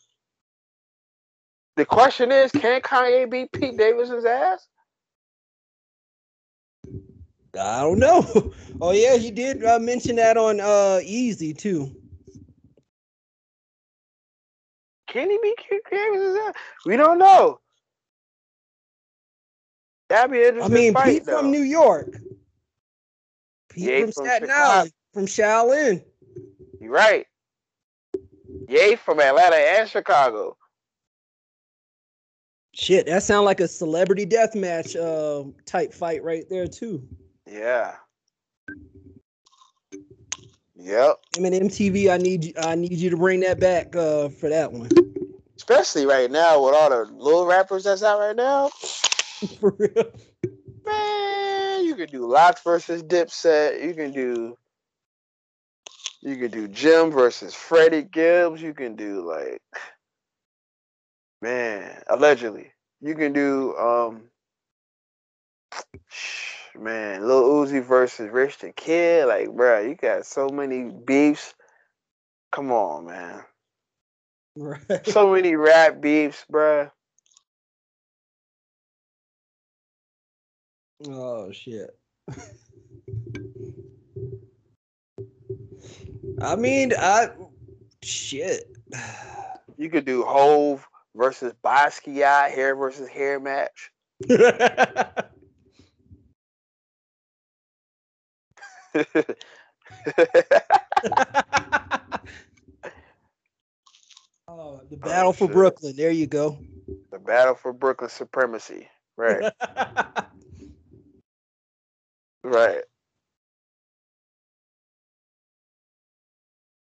The 1.76 1.86
question 1.86 2.32
is, 2.32 2.52
can 2.52 2.80
Kanye 2.82 3.28
beat 3.28 3.52
Pete 3.52 3.76
Davidson's 3.76 4.26
ass? 4.26 4.68
I 7.60 7.82
don't 7.82 7.98
know. 7.98 8.54
Oh 8.82 8.92
yeah, 8.92 9.16
he 9.16 9.32
did 9.32 9.64
uh, 9.64 9.80
mention 9.80 10.18
that 10.18 10.36
on 10.36 10.60
uh 10.60 11.00
Easy 11.04 11.54
too. 11.54 11.96
Can 15.14 15.30
he 15.30 15.38
be 15.44 15.56
Davidson's? 15.92 16.56
We 16.88 16.98
don't 16.98 17.20
know. 17.20 17.60
That'd 20.10 20.32
be 20.32 20.42
interesting. 20.42 20.74
I 20.74 20.76
mean, 20.76 20.94
fight, 20.94 21.06
Pete 21.06 21.26
though. 21.26 21.40
from 21.40 21.52
New 21.52 21.62
York. 21.62 22.18
Pete 23.70 23.84
Ye 23.84 24.02
from 24.02 24.12
from 24.12 24.26
Staten. 24.26 24.50
Island, 24.52 24.92
from 25.14 25.26
Shaolin. 25.28 26.04
You're 26.82 26.92
right. 26.92 27.28
Yay 28.68 28.96
from 28.96 29.20
Atlanta 29.20 29.56
and 29.56 29.88
Chicago. 29.88 30.58
Shit, 32.74 33.06
that 33.06 33.22
sounds 33.22 33.46
like 33.46 33.60
a 33.60 33.68
celebrity 33.68 34.26
death 34.26 34.56
match 34.56 34.96
uh, 34.96 35.44
type 35.66 35.94
fight 35.94 36.24
right 36.24 36.46
there 36.50 36.68
too. 36.68 37.08
Yeah. 37.48 37.96
Yep. 40.76 41.20
I 41.38 41.40
mean, 41.40 41.54
MTV, 41.54 42.12
I 42.12 42.18
need 42.18 42.46
you, 42.46 42.54
I 42.58 42.74
need 42.74 42.94
you 42.94 43.12
to 43.12 43.18
bring 43.18 43.42
that 43.42 43.60
back 43.60 43.96
uh, 43.96 44.30
for 44.30 44.50
that 44.50 44.72
one. 44.72 44.90
Especially 45.70 46.06
right 46.06 46.30
now 46.30 46.62
with 46.62 46.76
all 46.76 46.90
the 46.90 47.10
little 47.14 47.46
rappers 47.46 47.86
that's 47.86 48.04
out 48.04 48.20
right 48.20 48.36
now. 48.36 48.68
for 49.62 49.74
real. 49.80 50.12
Man, 50.86 51.86
you 51.86 51.96
can 51.96 52.10
do 52.10 52.28
LOX 52.28 52.62
versus 52.64 53.02
Dipset. 53.02 53.82
You 53.82 53.94
can 53.94 54.12
do 54.12 54.58
you 56.22 56.36
can 56.36 56.52
do 56.52 56.68
Jim 56.68 57.12
versus 57.12 57.54
Freddie 57.54 58.02
Gibbs. 58.02 58.62
You 58.62 58.74
can 58.74 58.98
do 58.98 59.26
like 59.26 59.62
man, 61.42 62.04
allegedly. 62.08 62.74
You 63.00 63.16
can 63.16 63.32
do 63.32 63.74
um 63.78 64.24
man, 66.76 67.26
Lil 67.26 67.44
Uzi 67.44 67.82
versus 67.82 68.30
Rich 68.30 68.58
the 68.58 68.74
Kid. 68.74 69.28
Like, 69.28 69.48
bruh, 69.48 69.88
you 69.88 69.96
got 69.96 70.26
so 70.26 70.50
many 70.50 70.92
beefs. 70.92 71.54
Come 72.52 72.70
on, 72.70 73.06
man. 73.06 73.46
Right. 74.56 75.08
So 75.08 75.34
many 75.34 75.56
rap 75.56 76.00
beefs, 76.00 76.46
bruh. 76.52 76.92
Oh 81.08 81.52
shit. 81.52 81.90
I 86.42 86.56
mean, 86.56 86.94
I 86.98 87.30
shit. 88.04 88.66
You 89.78 89.90
could 89.90 90.06
do 90.06 90.24
Hove 90.24 90.88
versus 91.16 91.54
Basquiat, 91.64 92.52
hair 92.52 92.76
versus 92.76 93.10
hair 93.10 93.40
match. 93.40 93.92
oh, 104.48 104.82
the 104.94 105.00
battle 105.00 105.34
for 105.34 105.48
shit. 105.48 105.54
Brooklyn. 105.54 105.96
There 105.96 106.12
you 106.12 106.28
go. 106.28 106.58
the 107.12 107.20
battle 107.20 107.56
for 107.56 107.74
Brooklyn 107.74 108.10
supremacy. 108.10 108.88
Right, 109.18 109.52
right. 112.44 112.84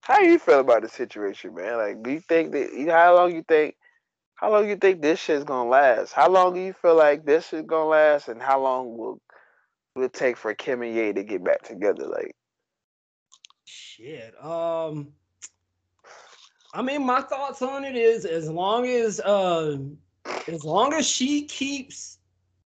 How 0.00 0.20
you 0.20 0.38
feel 0.38 0.60
about 0.60 0.82
the 0.82 0.88
situation, 0.88 1.54
man? 1.54 1.76
Like, 1.76 2.02
do 2.02 2.10
you 2.10 2.20
think 2.20 2.52
that? 2.52 2.70
How 2.90 3.14
long 3.14 3.34
you 3.34 3.44
think? 3.46 3.76
How 4.36 4.52
long 4.52 4.68
you 4.68 4.76
think 4.76 5.02
this 5.02 5.18
shit's 5.18 5.44
gonna 5.44 5.68
last? 5.68 6.12
How 6.12 6.28
long 6.28 6.54
do 6.54 6.60
you 6.60 6.74
feel 6.74 6.96
like 6.96 7.24
this 7.24 7.52
is 7.52 7.62
gonna 7.62 7.88
last, 7.88 8.28
and 8.28 8.40
how 8.40 8.60
long 8.60 8.96
will 8.96 9.18
will 9.94 10.04
it 10.04 10.12
take 10.12 10.36
for 10.36 10.54
Kim 10.54 10.82
and 10.82 10.94
Ye 10.94 11.12
to 11.12 11.24
get 11.24 11.42
back 11.42 11.62
together? 11.62 12.06
Like, 12.06 12.32
Shit. 13.64 14.34
Um 14.42 15.12
I 16.76 16.82
mean 16.82 17.06
my 17.06 17.22
thoughts 17.22 17.62
on 17.62 17.84
it 17.84 17.96
is 17.96 18.26
as 18.26 18.50
long 18.50 18.86
as 18.86 19.18
uh 19.20 19.78
as 20.46 20.62
long 20.62 20.92
as 20.92 21.06
she 21.06 21.46
keeps 21.46 22.18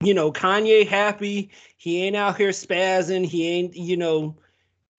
you 0.03 0.15
know 0.15 0.33
Kanye 0.33 0.89
happy, 0.89 1.51
he 1.77 2.05
ain't 2.05 2.17
out 2.17 2.39
here 2.39 2.49
spazzing, 2.49 3.27
he 3.27 3.47
ain't 3.47 3.77
you 3.77 3.99
know 3.99 4.35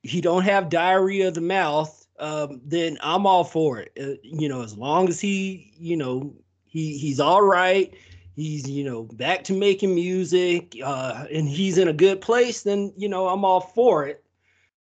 he 0.03 0.22
don't 0.22 0.43
have 0.43 0.70
diarrhea 0.70 1.28
of 1.28 1.34
the 1.34 1.41
mouth, 1.41 2.05
um 2.20 2.62
then 2.64 2.99
I'm 3.01 3.26
all 3.26 3.43
for 3.43 3.80
it. 3.80 3.91
Uh, 3.99 4.20
you 4.22 4.47
know 4.47 4.62
as 4.62 4.78
long 4.78 5.10
as 5.10 5.20
he, 5.20 5.74
you 5.80 5.97
know, 5.97 6.32
he 6.66 6.95
he's 6.99 7.20
all 7.20 7.41
right, 7.41 7.91
he's 8.36 8.70
you 8.70 8.84
know 8.84 9.03
back 9.14 9.43
to 9.45 9.53
making 9.53 9.95
music 9.95 10.78
uh 10.84 11.26
and 11.34 11.49
he's 11.49 11.80
in 11.80 11.88
a 11.88 11.93
good 11.93 12.22
place 12.22 12.62
then 12.62 12.93
you 12.95 13.10
know 13.10 13.28
I'm 13.28 13.43
all 13.43 13.62
for 13.62 14.05
it. 14.05 14.24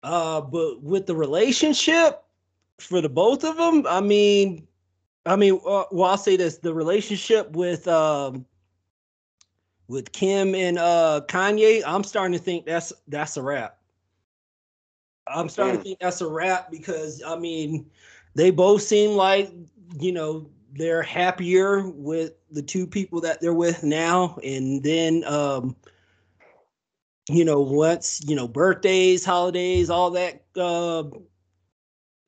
Uh, 0.02 0.40
but 0.40 0.82
with 0.82 1.06
the 1.06 1.14
relationship 1.14 2.24
for 2.80 3.00
the 3.00 3.08
both 3.08 3.44
of 3.44 3.56
them, 3.56 3.86
I 3.88 4.00
mean, 4.00 4.66
I 5.26 5.36
mean, 5.36 5.60
uh, 5.66 5.84
well, 5.90 6.10
I'll 6.10 6.18
say 6.18 6.36
this: 6.36 6.58
the 6.58 6.72
relationship 6.74 7.50
with 7.52 7.86
um, 7.88 8.46
with 9.88 10.12
Kim 10.12 10.54
and 10.54 10.78
uh 10.78 11.22
Kanye, 11.28 11.82
I'm 11.86 12.04
starting 12.04 12.36
to 12.36 12.42
think 12.42 12.66
that's 12.66 12.92
that's 13.08 13.36
a 13.36 13.42
wrap. 13.42 13.78
I'm 15.26 15.48
starting 15.48 15.76
to 15.76 15.80
Mm. 15.80 15.82
think 15.82 15.98
that's 16.00 16.20
a 16.20 16.28
wrap 16.28 16.70
because 16.70 17.22
I 17.22 17.36
mean, 17.36 17.90
they 18.34 18.50
both 18.50 18.82
seem 18.82 19.10
like 19.16 19.50
you 19.98 20.12
know 20.12 20.48
they're 20.74 21.02
happier 21.02 21.88
with 21.88 22.34
the 22.50 22.62
two 22.62 22.86
people 22.86 23.20
that 23.22 23.40
they're 23.40 23.54
with 23.54 23.82
now, 23.82 24.38
and 24.44 24.82
then 24.82 25.24
um, 25.24 25.76
you 27.28 27.44
know, 27.44 27.60
once 27.60 28.20
you 28.26 28.36
know 28.36 28.48
birthdays, 28.48 29.24
holidays, 29.24 29.90
all 29.90 30.10
that 30.12 30.44
uh, 30.56 31.04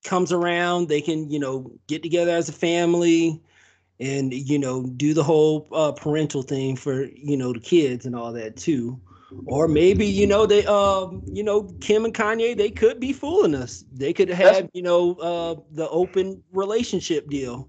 comes 0.04 0.32
around, 0.32 0.88
they 0.88 1.00
can 1.00 1.30
you 1.30 1.38
know 1.38 1.70
get 1.86 2.02
together 2.02 2.32
as 2.32 2.48
a 2.48 2.52
family 2.52 3.40
and 4.00 4.32
you 4.32 4.58
know 4.58 4.84
do 4.96 5.14
the 5.14 5.22
whole 5.22 5.68
uh, 5.72 5.92
parental 5.92 6.42
thing 6.42 6.76
for 6.76 7.04
you 7.04 7.36
know 7.36 7.52
the 7.52 7.60
kids 7.60 8.06
and 8.06 8.14
all 8.16 8.32
that 8.32 8.56
too. 8.56 9.00
Or 9.46 9.68
maybe 9.68 10.06
you 10.06 10.26
know 10.26 10.46
they 10.46 10.64
um 10.66 11.22
you 11.26 11.42
know 11.42 11.64
Kim 11.80 12.04
and 12.04 12.14
Kanye 12.14 12.56
they 12.56 12.70
could 12.70 13.00
be 13.00 13.12
fooling 13.12 13.54
us. 13.54 13.84
They 13.92 14.12
could 14.12 14.28
have 14.28 14.68
you 14.72 14.82
know 14.82 15.14
uh 15.14 15.56
the 15.72 15.88
open 15.88 16.42
relationship 16.52 17.28
deal 17.28 17.68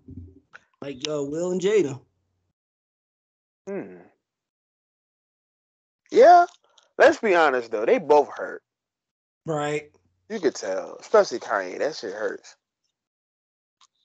like 0.82 0.98
uh, 1.10 1.24
Will 1.24 1.52
and 1.52 1.62
Jada. 1.62 2.00
hmm. 3.68 4.02
Yeah, 6.12 6.46
let's 6.98 7.20
be 7.20 7.36
honest 7.36 7.72
though, 7.72 7.86
they 7.86 8.00
both 8.00 8.30
hurt. 8.30 8.64
Right. 9.46 9.92
You 10.32 10.40
could 10.40 10.56
tell, 10.56 10.96
especially 11.02 11.40
Kanye. 11.40 11.78
That 11.80 11.94
shit 11.94 12.14
hurts. 12.14 12.56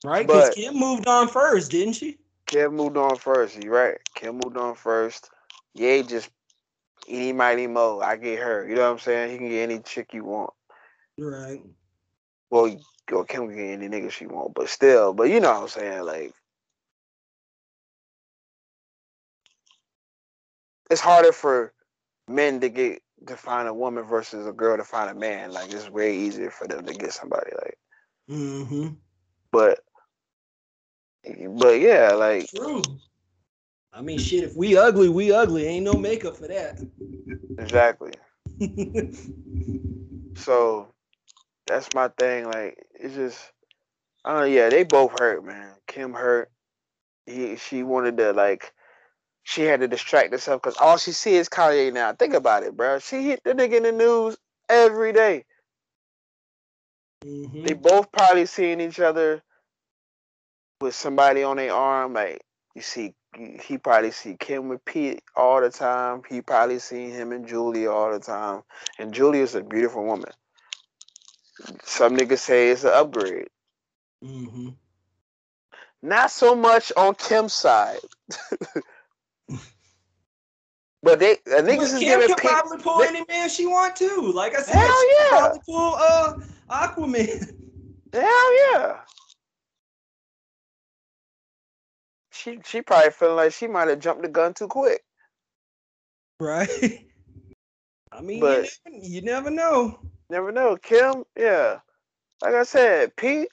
Right, 0.03 0.27
because 0.27 0.49
Kim 0.49 0.75
moved 0.75 1.07
on 1.07 1.29
first, 1.29 1.71
didn't 1.71 1.93
she? 1.93 2.17
Kim 2.47 2.75
moved 2.75 2.97
on 2.97 3.15
first. 3.15 3.63
You 3.63 3.71
right. 3.71 3.97
Kim 4.13 4.35
moved 4.43 4.57
on 4.57 4.75
first. 4.75 5.29
Ye 5.73 6.03
just 6.03 6.29
any 7.07 7.31
mighty 7.31 7.65
mo. 7.65 8.01
I 8.01 8.17
get 8.17 8.39
her. 8.39 8.67
You 8.67 8.75
know 8.75 8.81
what 8.81 8.91
I'm 8.91 8.99
saying? 8.99 9.31
He 9.31 9.37
can 9.37 9.47
get 9.47 9.69
any 9.69 9.79
chick 9.79 10.13
you 10.13 10.25
want. 10.25 10.51
Right. 11.17 11.63
Well, 12.49 12.77
or 13.13 13.23
Kim 13.23 13.47
can 13.47 13.55
get 13.55 13.81
any 13.81 13.87
nigga 13.87 14.11
she 14.11 14.27
want, 14.27 14.53
but 14.53 14.67
still, 14.67 15.13
but 15.13 15.29
you 15.29 15.39
know 15.39 15.53
what 15.53 15.61
I'm 15.61 15.67
saying? 15.69 16.03
Like, 16.03 16.33
it's 20.91 20.99
harder 20.99 21.31
for 21.31 21.71
men 22.27 22.59
to 22.59 22.67
get 22.69 23.01
to 23.25 23.35
find 23.35 23.67
a 23.67 23.73
woman 23.73 24.03
versus 24.03 24.45
a 24.45 24.53
girl 24.53 24.77
to 24.77 24.83
find 24.83 25.09
a 25.09 25.19
man. 25.19 25.51
Like, 25.51 25.71
it's 25.71 25.89
way 25.89 26.15
easier 26.15 26.51
for 26.51 26.67
them 26.67 26.85
to 26.85 26.93
get 26.93 27.13
somebody. 27.13 27.51
Like, 27.55 27.77
mm-hmm. 28.29 28.89
but, 29.51 29.79
but 31.23 31.79
yeah, 31.79 32.11
like, 32.13 32.49
true. 32.49 32.81
I 33.97 34.01
mean, 34.01 34.19
shit. 34.19 34.43
If 34.43 34.55
we 34.55 34.77
ugly, 34.77 35.09
we 35.09 35.31
ugly. 35.31 35.65
Ain't 35.65 35.85
no 35.85 35.93
makeup 35.93 36.37
for 36.37 36.47
that. 36.47 36.79
Exactly. 37.57 38.11
so 40.35 40.93
that's 41.65 41.93
my 41.95 42.07
thing. 42.19 42.45
Like 42.45 42.77
it's 42.93 43.15
just, 43.15 43.51
uh, 44.23 44.43
yeah, 44.43 44.69
they 44.69 44.83
both 44.83 45.19
hurt, 45.19 45.43
man. 45.43 45.73
Kim 45.87 46.13
hurt. 46.13 46.51
He 47.25 47.55
she 47.55 47.81
wanted 47.81 48.17
to 48.17 48.33
like, 48.33 48.71
she 49.47 49.61
had 49.61 49.79
to 49.79 49.87
distract 49.87 50.33
herself 50.33 50.61
because 50.61 50.75
all 50.75 50.97
she 50.97 51.13
see 51.13 51.35
is 51.35 51.47
Kanye 51.47 51.93
now. 51.93 52.11
Think 52.11 52.33
about 52.33 52.63
it, 52.63 52.75
bro. 52.75 52.99
She 52.99 53.23
hit 53.23 53.41
the 53.45 53.53
nigga 53.53 53.77
in 53.77 53.83
the 53.83 53.93
news 53.93 54.35
every 54.67 55.13
day. 55.13 55.45
Mm-hmm. 57.23 57.63
They 57.63 57.73
both 57.73 58.11
probably 58.11 58.45
seeing 58.45 58.81
each 58.81 58.99
other 58.99 59.41
with 60.81 60.95
somebody 60.95 61.43
on 61.43 61.55
their 61.55 61.73
arm. 61.73 62.13
Like 62.13 62.41
you 62.75 62.81
see 62.81 63.13
he 63.61 63.77
probably 63.77 64.11
see 64.11 64.35
Kim 64.37 64.67
with 64.67 64.83
Pete 64.83 65.23
all 65.33 65.61
the 65.61 65.69
time. 65.69 66.23
He 66.27 66.41
probably 66.41 66.79
seen 66.79 67.11
him 67.11 67.31
and 67.31 67.47
Julia 67.47 67.89
all 67.89 68.11
the 68.11 68.19
time. 68.19 68.63
And 68.99 69.13
Julia's 69.13 69.55
a 69.55 69.63
beautiful 69.63 70.03
woman. 70.03 70.31
Some 71.83 72.17
niggas 72.17 72.39
say 72.39 72.67
it's 72.67 72.83
an 72.83 72.91
upgrade. 72.93 73.47
Mm-hmm. 74.21 74.69
Not 76.01 76.31
so 76.31 76.53
much 76.53 76.91
on 76.97 77.15
Kim's 77.15 77.53
side. 77.53 77.99
but 81.03 81.19
they 81.19 81.33
uh, 81.33 81.61
niggas 81.61 81.93
is 81.93 81.99
Kim 81.99 82.19
giving 82.19 82.27
can 82.27 82.37
probably 82.37 82.77
pull 82.79 82.99
they, 82.99 83.07
any 83.07 83.25
man 83.27 83.49
she 83.49 83.65
want 83.65 83.95
to. 83.97 84.31
Like 84.33 84.55
I 84.55 84.61
said, 84.61 84.75
hell 84.75 85.01
she 85.01 85.15
yeah. 85.19 85.29
probably 85.29 85.59
pull 85.65 85.95
uh 85.95 86.33
Aquaman. 86.69 87.55
Hell 88.13 88.73
yeah. 88.73 88.97
she 92.37 92.59
she 92.65 92.81
probably 92.81 93.11
feeling 93.11 93.35
like 93.35 93.53
she 93.53 93.67
might 93.67 93.87
have 93.89 93.99
jumped 93.99 94.21
the 94.21 94.29
gun 94.29 94.53
too 94.53 94.67
quick. 94.67 95.01
Right. 96.39 96.69
I 98.11 98.21
mean, 98.21 98.39
but 98.39 98.69
you 98.85 98.91
never, 98.91 99.05
you 99.05 99.21
never 99.21 99.49
know. 99.49 99.99
Never 100.29 100.51
know. 100.51 100.77
Kim, 100.77 101.23
yeah. 101.37 101.79
Like 102.41 102.53
I 102.53 102.63
said, 102.63 103.15
Pete 103.15 103.49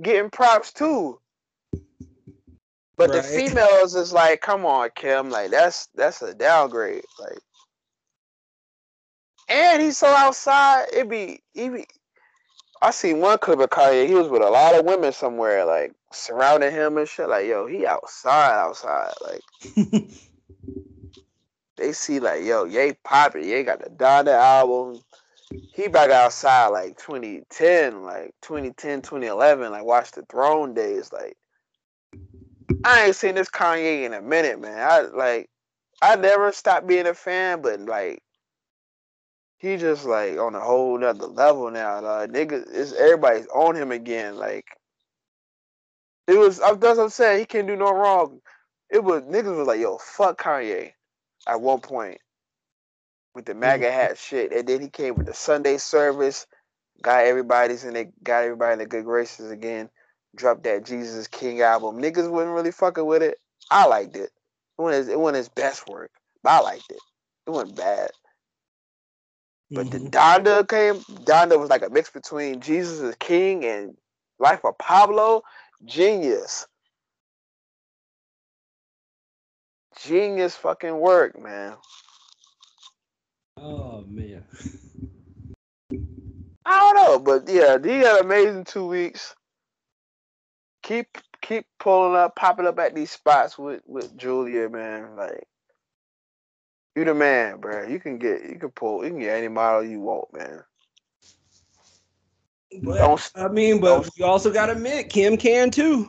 getting 0.00 0.30
props 0.30 0.72
too. 0.72 1.18
But 2.96 3.10
right. 3.10 3.22
the 3.22 3.22
females 3.22 3.94
is 3.94 4.12
like, 4.12 4.40
come 4.40 4.64
on, 4.64 4.90
Kim, 4.94 5.30
like 5.30 5.50
that's 5.50 5.88
that's 5.94 6.22
a 6.22 6.34
downgrade. 6.34 7.04
Like 7.18 7.38
and 9.48 9.82
he's 9.82 9.98
so 9.98 10.08
outside, 10.08 10.86
it 10.92 11.08
be 11.08 11.40
he 11.52 11.68
be 11.68 11.86
I 12.82 12.90
seen 12.90 13.20
one 13.20 13.38
clip 13.38 13.60
of 13.60 13.70
Kanye. 13.70 14.06
He 14.06 14.14
was 14.14 14.28
with 14.28 14.42
a 14.42 14.50
lot 14.50 14.74
of 14.74 14.84
women 14.84 15.12
somewhere, 15.12 15.64
like 15.64 15.94
surrounding 16.12 16.72
him 16.72 16.98
and 16.98 17.08
shit. 17.08 17.28
Like, 17.28 17.46
yo, 17.46 17.66
he 17.66 17.86
outside, 17.86 18.54
outside. 18.54 19.14
Like, 19.22 19.42
they 21.76 21.92
see 21.92 22.20
like, 22.20 22.44
yo, 22.44 22.64
Ye 22.64 22.92
popping. 23.02 23.44
Ye 23.44 23.62
got 23.62 23.82
the 23.82 23.90
Donda 23.90 24.34
album. 24.34 25.00
He 25.72 25.88
back 25.88 26.10
outside 26.10 26.68
like 26.68 26.98
2010, 26.98 28.02
like 28.02 28.34
2010, 28.42 29.00
2011. 29.02 29.70
Like, 29.70 29.84
watch 29.84 30.10
the 30.12 30.22
Throne 30.22 30.74
days. 30.74 31.12
Like, 31.12 31.36
I 32.84 33.06
ain't 33.06 33.16
seen 33.16 33.34
this 33.34 33.48
Kanye 33.48 34.04
in 34.04 34.14
a 34.14 34.22
minute, 34.22 34.60
man. 34.60 34.78
I 34.78 35.00
like, 35.00 35.50
I 36.02 36.16
never 36.16 36.52
stopped 36.52 36.86
being 36.86 37.06
a 37.06 37.14
fan, 37.14 37.62
but 37.62 37.80
like, 37.80 38.22
he 39.58 39.76
just 39.76 40.04
like 40.04 40.38
on 40.38 40.54
a 40.54 40.60
whole 40.60 40.98
nother 40.98 41.26
level 41.26 41.70
now. 41.70 42.00
Like, 42.00 42.30
nigga, 42.30 42.64
it's 42.72 42.92
everybody's 42.92 43.46
on 43.48 43.74
him 43.74 43.90
again. 43.90 44.36
Like 44.36 44.66
it 46.26 46.38
was. 46.38 46.58
That's 46.58 46.80
what 46.80 46.98
I'm 46.98 47.08
saying. 47.08 47.40
He 47.40 47.46
can't 47.46 47.66
do 47.66 47.76
no 47.76 47.92
wrong. 47.92 48.40
It 48.90 49.02
was 49.02 49.22
niggas 49.22 49.56
was 49.56 49.66
like, 49.66 49.80
yo, 49.80 49.98
fuck 49.98 50.40
Kanye. 50.40 50.92
At 51.48 51.60
one 51.60 51.80
point, 51.80 52.18
with 53.34 53.44
the 53.44 53.54
MAGA 53.54 53.86
mm-hmm. 53.86 53.94
hat 53.94 54.18
shit, 54.18 54.52
and 54.52 54.66
then 54.66 54.80
he 54.80 54.88
came 54.88 55.14
with 55.14 55.26
the 55.26 55.34
Sunday 55.34 55.78
service, 55.78 56.46
got 57.02 57.24
everybody's 57.24 57.84
and 57.84 57.94
they 57.94 58.10
got 58.22 58.44
everybody 58.44 58.72
in 58.72 58.78
the 58.80 58.86
good 58.86 59.04
graces 59.04 59.50
again. 59.50 59.88
Dropped 60.36 60.64
that 60.64 60.84
Jesus 60.84 61.26
King 61.26 61.62
album. 61.62 62.00
Niggas 62.00 62.30
wasn't 62.30 62.54
really 62.54 62.70
fucking 62.70 63.06
with 63.06 63.22
it. 63.22 63.38
I 63.70 63.86
liked 63.86 64.16
it. 64.16 64.30
It 64.78 64.82
wasn't 64.82 65.06
his, 65.06 65.14
it 65.14 65.18
wasn't 65.18 65.38
his 65.38 65.48
best 65.48 65.88
work, 65.88 66.10
but 66.42 66.50
I 66.50 66.60
liked 66.60 66.90
it. 66.90 67.00
It 67.46 67.50
wasn't 67.50 67.76
bad. 67.76 68.10
But 69.70 69.86
mm-hmm. 69.86 70.04
the 70.04 70.10
Donda 70.10 70.68
came. 70.68 71.00
Donda 71.24 71.58
was 71.58 71.70
like 71.70 71.82
a 71.82 71.90
mix 71.90 72.10
between 72.10 72.60
Jesus 72.60 73.00
is 73.00 73.16
King 73.16 73.64
and 73.64 73.96
Life 74.38 74.64
of 74.64 74.78
Pablo. 74.78 75.42
Genius. 75.84 76.66
Genius 80.02 80.54
fucking 80.54 80.98
work, 80.98 81.40
man. 81.40 81.74
Oh 83.58 84.04
man. 84.08 84.44
I 86.68 86.80
don't 86.80 86.94
know, 86.96 87.18
but 87.18 87.48
yeah, 87.48 87.78
he 87.82 87.98
had 88.00 88.20
amazing 88.20 88.64
two 88.64 88.86
weeks. 88.86 89.34
Keep 90.86 91.18
keep 91.42 91.66
pulling 91.80 92.14
up, 92.14 92.36
popping 92.36 92.64
up 92.64 92.78
at 92.78 92.94
these 92.94 93.10
spots 93.10 93.58
with 93.58 93.82
with 93.86 94.16
Julia, 94.16 94.68
man. 94.68 95.16
Like 95.16 95.42
you 96.94 97.04
the 97.04 97.12
man, 97.12 97.58
bro. 97.58 97.88
You 97.88 97.98
can 97.98 98.18
get 98.18 98.44
you 98.44 98.56
can 98.56 98.70
pull 98.70 99.02
you 99.02 99.10
can 99.10 99.18
get 99.18 99.36
any 99.36 99.48
model 99.48 99.82
you 99.82 99.98
want, 99.98 100.32
man. 100.32 100.62
But 102.84 102.98
don't, 102.98 103.32
I 103.34 103.48
mean, 103.48 103.80
but 103.80 104.08
you 104.16 104.24
also 104.24 104.52
gotta 104.52 104.72
admit 104.72 105.08
Kim 105.10 105.36
can 105.36 105.72
too. 105.72 106.08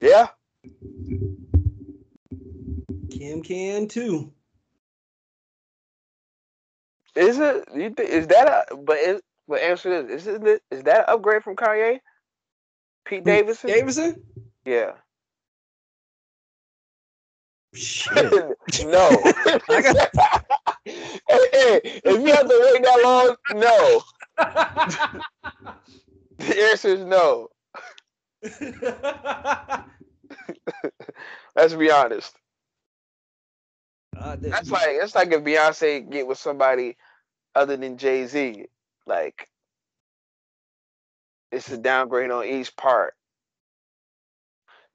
Yeah. 0.00 0.26
Kim 3.08 3.40
can 3.40 3.86
too. 3.86 4.32
Is 7.14 7.38
it? 7.38 7.68
You 7.72 7.90
think 7.90 8.10
is 8.10 8.26
that 8.26 8.48
a? 8.48 8.74
But 8.74 8.98
is 8.98 9.20
but 9.46 9.60
answer 9.60 10.02
this: 10.02 10.26
Is 10.26 10.40
it 10.42 10.62
is 10.72 10.82
that 10.82 11.08
an 11.08 11.14
upgrade 11.14 11.44
from 11.44 11.54
Kanye? 11.54 12.00
Pete 13.04 13.24
Davidson. 13.24 13.70
Davidson. 13.70 14.22
Yeah. 14.64 14.92
Shit. 17.74 18.32
no. 18.84 19.10
hey, 20.84 21.80
if 21.84 22.20
you 22.20 22.32
have 22.32 22.48
to 22.48 22.70
wait 22.72 22.82
that 22.82 23.00
long, 23.04 23.36
no. 23.52 24.02
the 26.38 26.62
answer 26.70 26.88
is 26.88 27.04
no. 27.04 27.48
Let's 31.54 31.74
be 31.74 31.90
honest. 31.90 32.34
Uh, 34.16 34.36
that's 34.38 34.70
like 34.70 34.88
it's 34.90 35.14
like 35.14 35.32
if 35.32 35.42
Beyonce 35.42 36.10
get 36.10 36.26
with 36.26 36.38
somebody 36.38 36.96
other 37.54 37.76
than 37.76 37.96
Jay 37.96 38.26
Z, 38.26 38.66
like 39.06 39.48
it's 41.52 41.70
a 41.70 41.76
downgrade 41.76 42.30
on 42.30 42.44
each 42.44 42.74
part. 42.76 43.14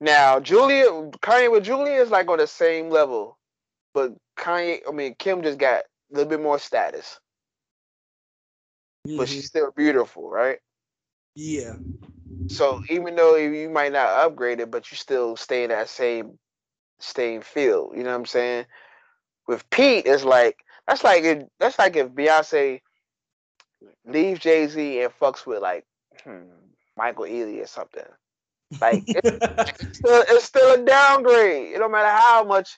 Now, 0.02 0.40
Julia, 0.40 0.86
Kanye 0.86 1.52
with 1.52 1.64
Julia 1.64 2.02
is 2.02 2.12
like 2.12 2.30
on 2.30 2.38
the 2.38 2.48
same 2.48 2.90
level, 2.90 3.38
but 3.94 4.14
Kanye, 4.38 4.82
I 4.88 4.92
mean, 4.92 5.16
Kim 5.18 5.42
just 5.42 5.58
got 5.58 5.84
a 6.12 6.16
little 6.16 6.30
bit 6.30 6.42
more 6.42 6.60
status, 6.60 7.20
mm-hmm. 9.08 9.18
but 9.18 9.30
she's 9.30 9.48
still 9.48 9.72
beautiful, 9.72 10.30
right? 10.30 10.60
Yeah. 11.36 11.76
So 12.48 12.84
even 12.90 13.16
though 13.16 13.36
you 13.36 13.70
might 13.70 13.94
not 13.94 14.26
upgrade 14.26 14.60
it, 14.60 14.70
but 14.70 14.92
you 14.92 14.98
still 14.98 15.36
stay 15.36 15.64
in 15.64 15.70
that 15.70 15.90
same 15.90 16.38
same 17.00 17.42
field. 17.42 17.94
You 17.96 18.04
know 18.04 18.12
what 18.12 18.20
I'm 18.20 18.26
saying? 18.26 18.66
With 19.48 19.70
Pete, 19.70 20.06
it's 20.06 20.24
like 20.24 20.58
that's 20.88 21.04
like 21.04 21.24
if, 21.24 21.44
that's 21.60 21.80
like 21.80 21.96
if 21.96 22.10
Beyonce 22.10 22.82
leaves 24.06 24.40
Jay 24.40 24.68
Z 24.68 25.02
and 25.02 25.14
fucks 25.20 25.46
with 25.46 25.62
like 25.62 25.86
hmm, 26.24 26.44
Michael 26.98 27.26
Ealy 27.26 27.62
or 27.62 27.68
something. 27.68 28.04
Like 28.82 29.04
it's, 29.08 29.30
it's, 29.82 29.98
still, 29.98 30.24
it's 30.28 30.46
still 30.46 30.74
a 30.74 30.86
downgrade. 30.86 31.74
It 31.74 31.80
don't 31.80 31.92
matter 31.92 32.10
how 32.10 32.44
much 32.44 32.78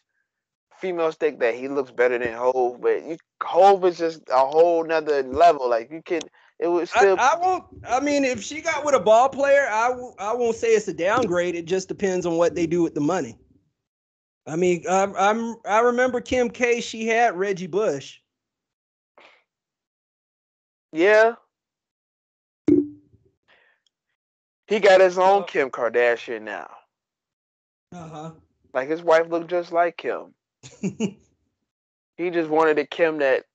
females 0.80 1.16
think 1.16 1.40
that 1.40 1.56
he 1.56 1.68
looks 1.68 1.92
better 1.92 2.18
than 2.18 2.34
Hove, 2.34 2.82
but 2.82 3.04
you 3.04 3.18
Hove 3.42 3.86
is 3.86 3.98
just 3.98 4.22
a 4.30 4.46
whole 4.46 4.84
nother 4.84 5.24
level. 5.24 5.70
Like 5.70 5.92
you 5.92 6.02
can, 6.04 6.22
it 6.60 6.68
was 6.68 6.90
still. 6.90 7.18
I, 7.20 7.34
I 7.34 7.40
won't. 7.40 7.64
I 7.88 8.00
mean, 8.00 8.24
if 8.24 8.42
she 8.42 8.62
got 8.62 8.86
with 8.86 8.96
a 8.96 9.00
ball 9.00 9.30
player, 9.30 9.68
I 9.70 9.90
w- 9.90 10.14
I 10.20 10.34
won't 10.34 10.56
say 10.56 10.70
it's 10.70 10.88
a 10.88 10.94
downgrade. 10.94 11.56
It 11.56 11.66
just 11.66 11.88
depends 11.88 12.26
on 12.26 12.38
what 12.38 12.56
they 12.56 12.68
do 12.68 12.84
with 12.84 12.94
the 12.94 13.02
money. 13.02 13.38
I 14.46 14.56
mean, 14.56 14.84
I, 14.90 15.04
I'm 15.18 15.56
I 15.66 15.80
remember 15.80 16.22
Kim 16.22 16.50
K. 16.50 16.82
She 16.82 17.08
had 17.08 17.38
Reggie 17.38 17.68
Bush. 17.68 18.20
Yeah. 20.92 21.34
He 24.68 24.80
got 24.80 25.02
his 25.02 25.18
own 25.18 25.46
Kim 25.46 25.70
Kardashian 25.70 26.42
now. 26.42 26.70
Uh 27.94 28.10
huh. 28.10 28.32
Like 28.74 28.90
his 28.90 29.02
wife 29.02 29.30
looked 29.30 29.50
just 29.50 29.72
like 29.72 29.98
Kim. 29.98 30.34
he 30.82 32.30
just 32.30 32.50
wanted 32.50 32.78
a 32.78 32.86
Kim 32.86 33.20
that 33.20 33.46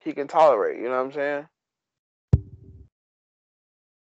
he 0.00 0.12
can 0.12 0.26
tolerate. 0.26 0.78
You 0.78 0.84
know 0.84 0.96
what 0.96 1.06
I'm 1.06 1.12
saying? 1.12 1.46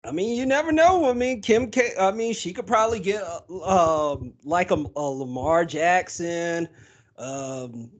I 0.05 0.11
mean, 0.11 0.37
you 0.37 0.45
never 0.45 0.71
know. 0.71 1.09
I 1.09 1.13
mean, 1.13 1.41
Kim 1.41 1.69
K. 1.69 1.91
I 1.99 2.11
mean, 2.11 2.33
she 2.33 2.53
could 2.53 2.65
probably 2.65 3.01
get 3.01 3.21
uh, 3.23 4.13
um, 4.13 4.33
like 4.45 4.71
a, 4.71 4.85
a, 4.95 5.01
Lamar 5.01 5.65
Jackson, 5.65 6.69
um, 7.17 7.91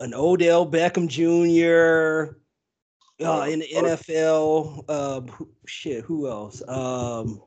an 0.00 0.14
Odell 0.14 0.66
Beckham 0.66 1.08
Jr. 1.08 2.38
Uh, 3.22 3.46
in 3.50 3.58
the 3.58 3.68
NFL. 3.74 4.84
Uh, 4.88 5.20
shit, 5.66 6.04
who 6.04 6.26
else? 6.26 6.62
Um, 6.66 7.42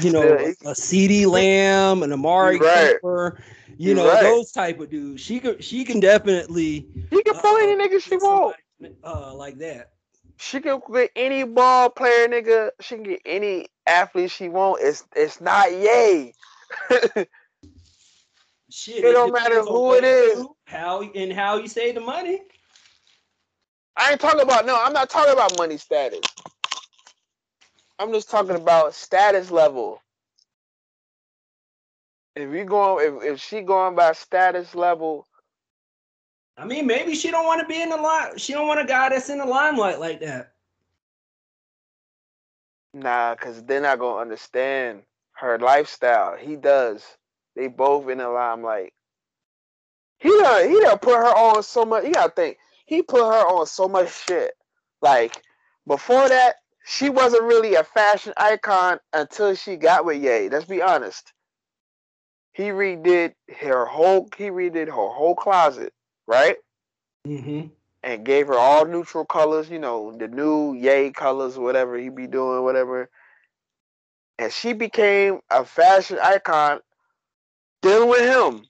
you 0.00 0.10
know, 0.10 0.34
a, 0.34 0.72
CeeDee 0.72 1.26
Lamb, 1.26 2.02
an 2.02 2.12
Amari 2.12 2.58
right. 2.58 2.94
Cooper, 3.00 3.40
you 3.76 3.88
You're 3.88 3.96
know, 3.96 4.08
right. 4.08 4.22
those 4.22 4.50
type 4.52 4.80
of 4.80 4.90
dudes. 4.90 5.22
She 5.22 5.40
could, 5.40 5.62
she 5.62 5.84
can 5.84 6.00
definitely. 6.00 6.88
She 7.12 7.22
can 7.22 7.34
pull 7.34 7.56
uh, 7.56 7.62
any 7.62 7.76
nigga 7.76 8.02
she 8.02 8.16
want. 8.16 8.56
Uh, 9.04 9.34
like 9.34 9.58
that. 9.58 9.92
She 10.36 10.60
can 10.60 10.80
get 10.92 11.10
any 11.14 11.44
ball 11.44 11.90
player, 11.90 12.28
nigga. 12.28 12.70
She 12.80 12.96
can 12.96 13.04
get 13.04 13.20
any 13.24 13.68
athlete 13.86 14.30
she 14.30 14.48
want. 14.48 14.82
It's 14.82 15.04
it's 15.14 15.40
not 15.40 15.70
yay. 15.72 16.34
Shit, 18.70 18.96
it, 18.96 19.04
it 19.04 19.12
don't 19.12 19.32
matter 19.32 19.62
who 19.62 19.94
it 19.94 20.02
is. 20.04 20.44
How 20.64 21.02
and 21.02 21.32
how 21.32 21.58
you 21.58 21.68
save 21.68 21.94
the 21.94 22.00
money. 22.00 22.40
I 23.96 24.10
ain't 24.12 24.20
talking 24.20 24.40
about 24.40 24.66
no. 24.66 24.76
I'm 24.76 24.92
not 24.92 25.08
talking 25.08 25.32
about 25.32 25.56
money 25.56 25.76
status. 25.76 26.20
I'm 27.98 28.12
just 28.12 28.30
talking 28.30 28.56
about 28.56 28.94
status 28.94 29.50
level. 29.50 30.02
If 32.36 32.52
you 32.52 32.64
going, 32.64 33.06
if, 33.06 33.22
if 33.22 33.40
she 33.40 33.60
going 33.60 33.94
by 33.94 34.12
status 34.12 34.74
level, 34.74 35.26
I 36.56 36.64
mean, 36.64 36.86
maybe 36.86 37.14
she 37.14 37.30
don't 37.30 37.46
want 37.46 37.60
to 37.60 37.66
be 37.66 37.80
in 37.80 37.88
the 37.88 37.96
line. 37.96 38.38
She 38.38 38.52
don't 38.52 38.66
want 38.66 38.80
a 38.80 38.84
guy 38.84 39.08
that's 39.08 39.28
in 39.28 39.38
the 39.38 39.44
limelight 39.44 40.00
like 40.00 40.20
that. 40.20 40.52
Nah, 42.92 43.34
cause 43.34 43.62
they're 43.64 43.80
not 43.80 43.98
gonna 43.98 44.20
understand 44.20 45.02
her 45.32 45.58
lifestyle. 45.58 46.36
He 46.36 46.54
does. 46.54 47.04
They 47.56 47.66
both 47.66 48.08
in 48.08 48.18
the 48.18 48.28
limelight. 48.28 48.92
He 50.18 50.28
done, 50.28 50.68
he 50.68 50.80
done 50.80 50.98
put 50.98 51.16
her 51.16 51.36
on 51.36 51.62
so 51.62 51.84
much. 51.84 52.04
You 52.04 52.12
gotta 52.12 52.32
think. 52.32 52.58
He 52.86 53.02
put 53.02 53.20
her 53.20 53.46
on 53.48 53.66
so 53.66 53.88
much 53.88 54.12
shit. 54.24 54.52
Like 55.02 55.42
before 55.86 56.28
that, 56.28 56.56
she 56.84 57.08
wasn't 57.08 57.44
really 57.44 57.74
a 57.74 57.82
fashion 57.82 58.34
icon 58.36 58.98
until 59.12 59.54
she 59.54 59.76
got 59.76 60.04
with 60.04 60.22
Ye. 60.22 60.50
Let's 60.50 60.66
be 60.66 60.82
honest. 60.82 61.32
He 62.52 62.64
redid 62.64 63.32
her 63.58 63.86
whole. 63.86 64.28
He 64.36 64.44
redid 64.50 64.86
her 64.86 64.92
whole 64.92 65.34
closet, 65.34 65.92
right? 66.26 66.56
Mm-hmm. 67.26 67.68
And 68.02 68.24
gave 68.24 68.48
her 68.48 68.58
all 68.58 68.84
neutral 68.84 69.24
colors. 69.24 69.70
You 69.70 69.78
know, 69.78 70.12
the 70.12 70.28
new 70.28 70.74
Ye 70.74 71.10
colors, 71.10 71.58
whatever 71.58 71.96
he 71.96 72.10
be 72.10 72.26
doing, 72.26 72.62
whatever. 72.62 73.08
And 74.38 74.52
she 74.52 74.74
became 74.74 75.40
a 75.50 75.64
fashion 75.64 76.18
icon 76.22 76.80
dealing 77.80 78.10
with 78.10 78.20
him. 78.20 78.62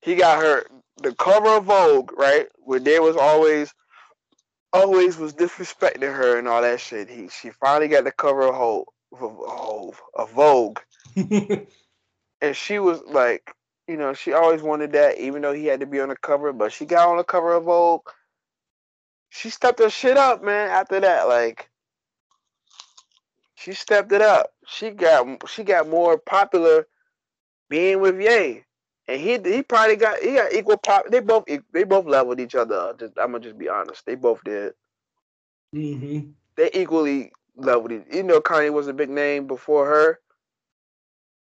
He 0.00 0.14
got 0.14 0.42
her 0.42 0.64
the 1.02 1.14
cover 1.14 1.48
of 1.58 1.64
Vogue, 1.64 2.10
right? 2.16 2.46
Where 2.56 2.80
there 2.80 3.02
was 3.02 3.16
always 3.16 3.74
always 4.72 5.16
was 5.16 5.34
disrespecting 5.34 6.02
her 6.14 6.38
and 6.38 6.48
all 6.48 6.62
that 6.62 6.80
shit. 6.80 7.08
He 7.08 7.28
she 7.28 7.50
finally 7.50 7.88
got 7.88 8.04
the 8.04 8.12
cover 8.12 8.48
of 8.48 8.54
Vogue, 8.54 8.86
of, 9.20 10.00
of 10.14 10.32
Vogue, 10.32 10.78
and 12.40 12.56
she 12.56 12.78
was 12.78 13.00
like, 13.06 13.54
you 13.88 13.96
know, 13.96 14.14
she 14.14 14.32
always 14.32 14.62
wanted 14.62 14.92
that, 14.92 15.18
even 15.18 15.42
though 15.42 15.52
he 15.52 15.66
had 15.66 15.80
to 15.80 15.86
be 15.86 16.00
on 16.00 16.08
the 16.10 16.16
cover. 16.16 16.52
But 16.52 16.72
she 16.72 16.84
got 16.86 17.08
on 17.08 17.16
the 17.16 17.24
cover 17.24 17.52
of 17.52 17.64
Vogue. 17.64 18.08
She 19.28 19.50
stepped 19.50 19.78
her 19.78 19.90
shit 19.90 20.16
up, 20.16 20.42
man. 20.42 20.70
After 20.70 21.00
that, 21.00 21.28
like, 21.28 21.68
she 23.54 23.72
stepped 23.72 24.12
it 24.12 24.22
up. 24.22 24.52
She 24.66 24.90
got 24.90 25.48
she 25.48 25.64
got 25.64 25.88
more 25.88 26.18
popular 26.18 26.86
being 27.68 28.00
with 28.00 28.20
Ye 28.20 28.64
and 29.08 29.20
he 29.20 29.38
he 29.44 29.62
probably 29.62 29.96
got 29.96 30.18
he 30.20 30.34
got 30.34 30.52
equal 30.52 30.76
pop. 30.76 31.06
They 31.10 31.20
both 31.20 31.44
they 31.72 31.84
both 31.84 32.06
leveled 32.06 32.40
each 32.40 32.54
other. 32.54 32.94
Just, 32.98 33.14
I'm 33.18 33.32
gonna 33.32 33.40
just 33.40 33.58
be 33.58 33.68
honest. 33.68 34.06
They 34.06 34.14
both 34.14 34.42
did. 34.44 34.72
Mm-hmm. 35.74 36.30
They 36.56 36.70
equally 36.74 37.32
leveled 37.56 37.92
it. 37.92 38.06
You 38.12 38.22
know, 38.22 38.40
Kanye 38.40 38.72
was 38.72 38.88
a 38.88 38.92
big 38.92 39.10
name 39.10 39.46
before 39.46 39.86
her. 39.86 40.20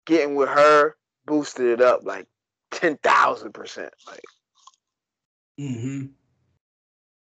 Getting 0.06 0.36
with 0.36 0.50
her 0.50 0.96
boosted 1.26 1.68
it 1.68 1.82
up 1.82 2.02
like 2.04 2.28
ten 2.72 2.98
thousand 2.98 3.54
percent. 3.54 3.94
Like, 4.08 4.24
mm-hmm. 5.60 6.08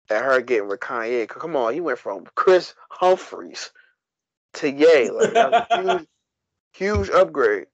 And 0.09 0.25
her 0.25 0.41
getting 0.41 0.67
with 0.67 0.79
Kanye. 0.79 1.27
Come 1.27 1.55
on, 1.55 1.73
he 1.73 1.81
went 1.81 1.99
from 1.99 2.25
Kris 2.35 2.73
Humphries 2.89 3.71
to 4.53 4.71
Ye. 4.71 5.09
Like 5.09 5.33
that 5.33 5.51
was 5.51 5.65
a 5.69 5.77
huge, 5.81 6.07
huge 6.73 7.09
upgrade. 7.09 7.67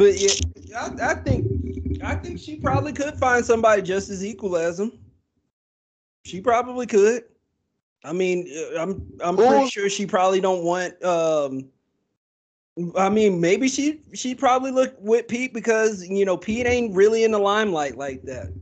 But 0.00 0.18
yeah, 0.18 0.78
I, 0.78 1.10
I 1.10 1.14
think 1.14 2.02
I 2.02 2.14
think 2.14 2.40
she 2.40 2.56
probably 2.56 2.94
could 2.94 3.16
find 3.16 3.44
somebody 3.44 3.82
just 3.82 4.08
as 4.08 4.24
equal 4.24 4.56
as 4.56 4.80
him. 4.80 4.92
She 6.24 6.40
probably 6.40 6.86
could. 6.86 7.24
I 8.02 8.14
mean, 8.14 8.50
uh, 8.50 8.80
I'm 8.80 9.06
I'm 9.22 9.36
pretty 9.36 9.68
sure 9.68 9.90
she 9.90 10.06
probably 10.06 10.40
don't 10.40 10.64
want. 10.64 11.04
Um, 11.04 11.68
I 12.96 13.10
mean, 13.10 13.42
maybe 13.42 13.68
she 13.68 14.00
she 14.14 14.34
probably 14.34 14.70
look 14.70 14.94
with 15.00 15.28
Pete 15.28 15.52
because 15.52 16.08
you 16.08 16.24
know 16.24 16.38
Pete 16.38 16.66
ain't 16.66 16.96
really 16.96 17.22
in 17.22 17.32
the 17.32 17.38
limelight 17.38 17.98
like 17.98 18.22
that. 18.22 18.54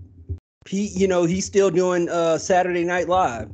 Pete, 0.65 0.91
you 0.97 1.07
know, 1.07 1.23
he's 1.23 1.45
still 1.45 1.71
doing 1.71 2.09
uh 2.09 2.37
Saturday 2.39 2.83
Night 2.83 3.09
Live. 3.09 3.49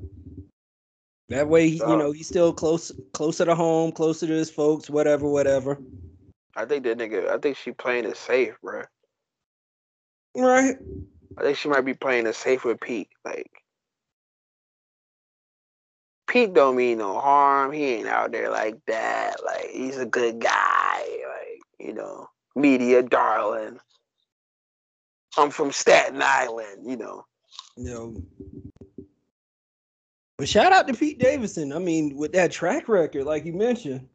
That 1.29 1.49
way, 1.49 1.67
you 1.67 1.97
know, 1.99 2.13
he's 2.13 2.29
still 2.29 2.55
close 2.55 2.91
closer 3.13 3.45
to 3.45 3.55
home, 3.55 3.93
closer 3.93 4.27
to 4.27 4.33
his 4.33 4.51
folks, 4.51 4.89
whatever, 4.89 5.29
whatever. 5.29 5.79
I 6.57 6.65
think 6.65 6.85
that 6.85 6.99
nigga. 6.99 7.29
I 7.29 7.39
think 7.39 7.57
she 7.57 7.73
playing 7.73 8.05
it 8.05 8.17
safe, 8.17 8.55
bro. 8.63 8.83
Right. 10.37 10.77
I 11.37 11.43
think 11.43 11.59
she 11.59 11.69
might 11.69 11.85
be 11.85 11.95
playing 11.95 12.27
it 12.27 12.35
safe 12.35 12.65
with 12.65 12.81
Pete. 12.81 13.09
Like 13.25 13.51
Pete 16.29 16.55
don't 16.55 16.77
mean 16.77 16.99
no 16.99 17.19
harm. 17.19 17.73
He 17.73 17.85
ain't 17.85 18.09
out 18.09 18.33
there 18.33 18.51
like 18.51 18.79
that. 18.87 19.37
Like 19.45 19.71
he's 19.71 19.99
a 19.99 20.07
good 20.07 20.41
guy. 20.41 20.99
Like 20.99 21.61
you 21.79 21.93
know, 21.93 22.29
media 22.55 23.03
darling. 23.03 23.79
I'm 25.37 25.51
from 25.51 25.73
Staten 25.73 26.23
Island. 26.23 26.89
You 26.89 26.97
know. 26.97 27.25
Know. 27.77 28.23
But 30.39 30.49
shout 30.49 30.73
out 30.73 30.87
to 30.89 30.95
Pete 30.95 31.19
Davidson. 31.19 31.73
I 31.73 31.79
mean, 31.79 32.17
with 32.17 32.33
that 32.33 32.53
track 32.53 32.89
record, 32.89 33.25
like 33.25 33.45
you 33.45 33.53
mentioned. 33.53 34.09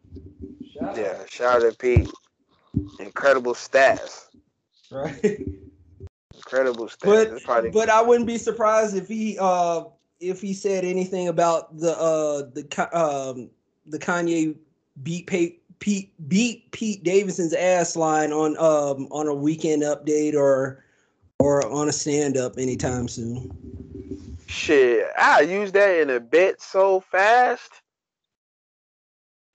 Shout 0.73 0.97
yeah, 0.97 1.17
out. 1.19 1.29
shout 1.29 1.63
out 1.63 1.71
to 1.71 1.77
Pete 1.77 2.09
incredible 2.99 3.53
stats. 3.53 4.27
Right. 4.91 5.45
Incredible 6.35 6.87
stats. 6.87 7.43
But, 7.45 7.73
but 7.73 7.89
I 7.89 8.01
wouldn't 8.01 8.27
be 8.27 8.37
surprised 8.37 8.95
if 8.95 9.07
he 9.07 9.37
uh 9.39 9.83
if 10.19 10.41
he 10.41 10.53
said 10.53 10.83
anything 10.83 11.27
about 11.27 11.77
the 11.77 11.97
uh 11.97 12.49
the 12.53 12.89
um 12.97 13.49
the 13.85 13.99
Kanye 13.99 14.55
beat 15.03 15.27
Pete 15.27 15.61
Pete 15.79 16.11
beat 16.27 16.71
Pete 16.71 17.03
Davidson's 17.03 17.53
ass 17.53 17.95
line 17.95 18.31
on 18.31 18.57
um 18.57 19.07
on 19.11 19.27
a 19.27 19.33
weekend 19.33 19.83
update 19.83 20.33
or 20.33 20.83
or 21.39 21.65
on 21.71 21.87
a 21.87 21.91
stand 21.91 22.37
up 22.37 22.57
anytime 22.57 23.07
soon. 23.07 24.37
Shit, 24.47 25.05
I 25.17 25.41
use 25.41 25.71
that 25.73 25.99
in 25.99 26.09
a 26.09 26.19
bit 26.19 26.61
so 26.61 26.99
fast. 26.99 27.78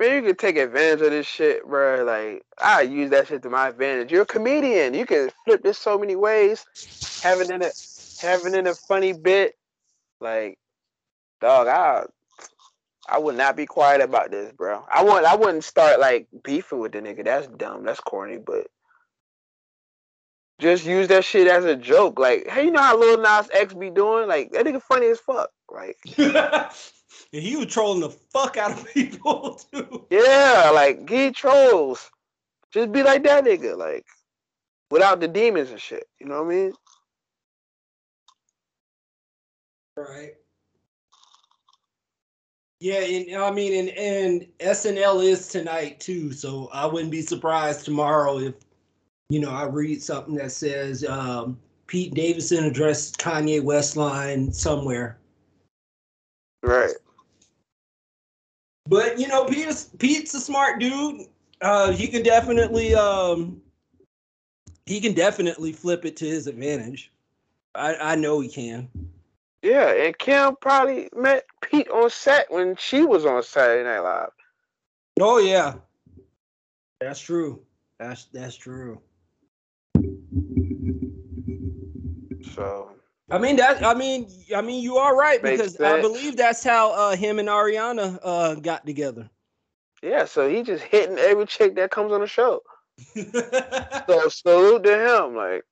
Man, 0.04 0.16
you 0.16 0.22
can 0.22 0.36
take 0.36 0.56
advantage 0.56 1.00
of 1.00 1.10
this 1.10 1.26
shit, 1.26 1.66
bro. 1.66 2.04
Like, 2.04 2.42
I 2.62 2.82
use 2.82 3.10
that 3.10 3.28
shit 3.28 3.42
to 3.42 3.50
my 3.50 3.68
advantage. 3.68 4.12
You're 4.12 4.22
a 4.22 4.26
comedian. 4.26 4.92
You 4.92 5.06
can 5.06 5.30
flip 5.44 5.62
this 5.62 5.78
so 5.78 5.98
many 5.98 6.14
ways. 6.14 6.66
Having 7.22 7.52
in 7.52 7.62
a 7.62 7.70
having 8.20 8.54
in 8.54 8.66
a 8.66 8.74
funny 8.74 9.14
bit, 9.14 9.54
like, 10.20 10.58
dog, 11.40 11.68
I 11.68 12.04
I 13.08 13.18
would 13.18 13.36
not 13.36 13.56
be 13.56 13.66
quiet 13.66 14.02
about 14.02 14.30
this, 14.30 14.52
bro. 14.52 14.84
I 14.92 15.02
wouldn't. 15.02 15.24
I 15.24 15.36
wouldn't 15.36 15.64
start 15.64 16.00
like 16.00 16.26
beefing 16.42 16.80
with 16.80 16.92
the 16.92 17.00
nigga. 17.00 17.24
That's 17.24 17.46
dumb. 17.46 17.84
That's 17.84 18.00
corny. 18.00 18.38
But 18.38 18.66
just 20.58 20.84
use 20.84 21.08
that 21.08 21.24
shit 21.24 21.48
as 21.48 21.64
a 21.64 21.76
joke. 21.76 22.18
Like, 22.18 22.46
hey, 22.48 22.66
you 22.66 22.70
know 22.70 22.82
how 22.82 22.98
Lil 22.98 23.22
Nas 23.22 23.48
X 23.52 23.72
be 23.72 23.88
doing? 23.88 24.28
Like 24.28 24.52
that 24.52 24.66
nigga 24.66 24.82
funny 24.82 25.06
as 25.06 25.20
fuck. 25.20 25.50
Like, 25.70 25.96
and 27.34 27.42
he 27.42 27.56
was 27.56 27.66
trolling 27.66 28.00
the 28.00 28.10
fuck 28.10 28.56
out 28.56 28.70
of 28.70 28.86
people 28.94 29.60
too. 29.72 30.06
Yeah, 30.08 30.70
like 30.72 31.08
he 31.10 31.32
trolls. 31.32 32.10
Just 32.70 32.92
be 32.92 33.02
like 33.02 33.24
that 33.24 33.44
nigga. 33.44 33.76
Like, 33.76 34.06
without 34.90 35.20
the 35.20 35.26
demons 35.26 35.70
and 35.70 35.80
shit. 35.80 36.06
You 36.20 36.26
know 36.26 36.42
what 36.42 36.52
I 36.52 36.56
mean? 36.56 36.72
Right. 39.96 40.34
Yeah, 42.80 43.00
and 43.00 43.42
I 43.42 43.50
mean, 43.50 43.88
and, 43.88 43.98
and 43.98 44.46
SNL 44.60 45.24
is 45.24 45.48
tonight 45.48 45.98
too, 46.00 46.32
so 46.32 46.68
I 46.72 46.86
wouldn't 46.86 47.10
be 47.10 47.22
surprised 47.22 47.84
tomorrow 47.84 48.38
if, 48.38 48.54
you 49.30 49.40
know, 49.40 49.50
I 49.50 49.64
read 49.64 50.02
something 50.02 50.34
that 50.34 50.52
says 50.52 51.04
um, 51.04 51.58
Pete 51.86 52.14
Davidson 52.14 52.64
addressed 52.64 53.18
Kanye 53.18 53.62
West 53.62 53.96
line 53.96 54.52
somewhere. 54.52 55.18
Right. 56.62 56.92
But 58.94 59.18
you 59.18 59.26
know, 59.26 59.44
Pete's 59.44 59.86
Pete's 59.98 60.32
a 60.34 60.40
smart 60.40 60.78
dude. 60.78 61.22
Uh, 61.60 61.90
he 61.90 62.06
can 62.06 62.22
definitely 62.22 62.94
um, 62.94 63.60
he 64.86 65.00
can 65.00 65.14
definitely 65.14 65.72
flip 65.72 66.04
it 66.04 66.16
to 66.18 66.24
his 66.24 66.46
advantage. 66.46 67.10
I 67.74 67.96
I 67.96 68.14
know 68.14 68.38
he 68.38 68.48
can. 68.48 68.88
Yeah, 69.62 69.90
and 69.90 70.16
Kim 70.16 70.54
probably 70.60 71.08
met 71.12 71.44
Pete 71.60 71.88
on 71.88 72.08
set 72.08 72.48
when 72.52 72.76
she 72.76 73.02
was 73.02 73.26
on 73.26 73.42
Saturday 73.42 73.82
Night 73.82 73.98
Live. 73.98 74.30
Oh 75.18 75.38
yeah, 75.38 75.74
that's 77.00 77.18
true. 77.18 77.62
That's 77.98 78.26
that's 78.26 78.54
true. 78.54 79.00
So 82.54 82.90
I 83.30 83.38
mean 83.38 83.56
that 83.56 83.82
I 83.82 83.94
mean 83.94 84.28
I 84.54 84.60
mean 84.60 84.82
you 84.82 84.98
are 84.98 85.16
right 85.16 85.42
because 85.42 85.80
I 85.80 86.00
believe 86.00 86.36
that's 86.36 86.62
how 86.62 86.92
uh, 86.92 87.16
him 87.16 87.38
and 87.38 87.48
Ariana 87.48 88.18
uh, 88.22 88.54
got 88.56 88.84
together. 88.84 89.30
Yeah, 90.02 90.26
so 90.26 90.48
he 90.48 90.62
just 90.62 90.84
hitting 90.84 91.18
every 91.18 91.46
chick 91.46 91.76
that 91.76 91.90
comes 91.90 92.12
on 92.12 92.20
the 92.20 92.26
show. 92.26 92.62
so 93.16 94.28
salute 94.28 94.84
to 94.84 95.24
him, 95.24 95.34
like 95.34 95.64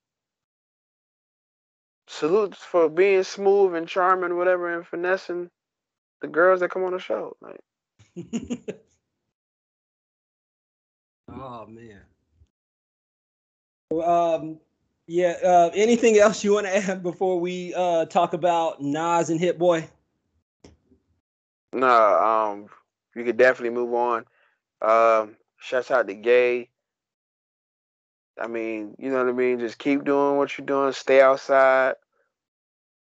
salute 2.08 2.54
for 2.54 2.88
being 2.88 3.22
smooth 3.22 3.74
and 3.74 3.86
charming, 3.86 4.36
whatever, 4.36 4.74
and 4.74 4.86
finessing 4.86 5.50
the 6.22 6.28
girls 6.28 6.60
that 6.60 6.70
come 6.70 6.84
on 6.84 6.92
the 6.92 6.98
show. 6.98 7.36
Like, 7.42 7.60
oh 11.30 11.66
man. 11.66 12.00
Um, 13.92 14.58
yeah. 15.06 15.36
Uh, 15.44 15.70
anything 15.74 16.18
else 16.18 16.44
you 16.44 16.54
want 16.54 16.66
to 16.66 16.76
add 16.76 17.02
before 17.02 17.40
we 17.40 17.74
uh 17.74 18.06
talk 18.06 18.32
about 18.32 18.80
Nas 18.80 19.30
and 19.30 19.40
Hit 19.40 19.58
Boy? 19.58 19.88
No. 21.72 21.88
Um, 21.88 22.66
you 23.14 23.24
could 23.24 23.36
definitely 23.36 23.70
move 23.70 23.92
on. 23.94 24.24
Um, 24.80 25.36
shouts 25.58 25.90
out 25.90 26.06
to 26.08 26.14
Gay. 26.14 26.68
I 28.40 28.46
mean, 28.46 28.94
you 28.98 29.10
know 29.10 29.18
what 29.18 29.28
I 29.28 29.32
mean. 29.32 29.58
Just 29.58 29.78
keep 29.78 30.04
doing 30.04 30.36
what 30.36 30.56
you're 30.56 30.66
doing. 30.66 30.92
Stay 30.92 31.20
outside. 31.20 31.94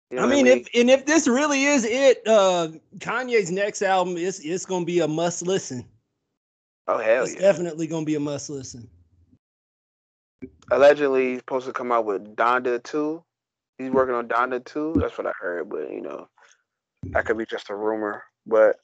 You 0.09 0.17
know 0.17 0.25
I, 0.25 0.29
mean, 0.29 0.47
I 0.47 0.49
mean, 0.49 0.59
if 0.59 0.67
and 0.79 0.89
if 0.89 1.05
this 1.05 1.27
really 1.27 1.63
is 1.63 1.85
it, 1.85 2.21
uh, 2.27 2.69
Kanye's 2.97 3.51
next 3.51 3.81
album 3.81 4.17
is 4.17 4.39
it's 4.41 4.65
gonna 4.65 4.85
be 4.85 4.99
a 4.99 5.07
must 5.07 5.41
listen. 5.41 5.85
Oh 6.87 6.99
hell 6.99 7.23
it's 7.23 7.33
yeah! 7.33 7.41
Definitely 7.41 7.87
gonna 7.87 8.05
be 8.05 8.15
a 8.15 8.19
must 8.19 8.49
listen. 8.49 8.87
Allegedly, 10.71 11.31
he's 11.31 11.39
supposed 11.39 11.67
to 11.67 11.73
come 11.73 11.91
out 11.91 12.05
with 12.05 12.35
Donda 12.35 12.81
two. 12.83 13.23
He's 13.77 13.91
working 13.91 14.15
on 14.15 14.27
Donda 14.27 14.63
two. 14.63 14.93
That's 14.97 15.17
what 15.17 15.27
I 15.27 15.33
heard, 15.39 15.69
but 15.69 15.91
you 15.91 16.01
know, 16.01 16.27
that 17.11 17.25
could 17.25 17.37
be 17.37 17.45
just 17.45 17.69
a 17.69 17.75
rumor. 17.75 18.23
But 18.45 18.77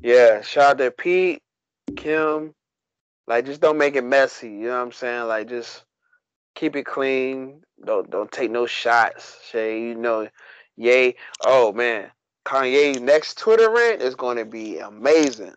yeah, 0.00 0.42
shout 0.42 0.72
out 0.72 0.78
to 0.78 0.90
Pete, 0.90 1.42
Kim. 1.96 2.54
Like, 3.26 3.46
just 3.46 3.60
don't 3.60 3.78
make 3.78 3.96
it 3.96 4.04
messy. 4.04 4.50
You 4.50 4.66
know 4.68 4.76
what 4.76 4.86
I'm 4.86 4.92
saying? 4.92 5.26
Like, 5.26 5.48
just 5.48 5.84
keep 6.54 6.76
it 6.76 6.86
clean. 6.86 7.62
Don't 7.84 8.10
don't 8.10 8.30
take 8.32 8.50
no 8.50 8.66
shots. 8.66 9.38
Shay, 9.50 9.80
you 9.80 9.94
know, 9.94 10.28
yay. 10.76 11.14
Oh 11.44 11.72
man, 11.72 12.10
Kanye's 12.44 13.00
next 13.00 13.38
Twitter 13.38 13.70
rant 13.70 14.02
is 14.02 14.14
going 14.14 14.36
to 14.38 14.44
be 14.44 14.78
amazing. 14.78 15.54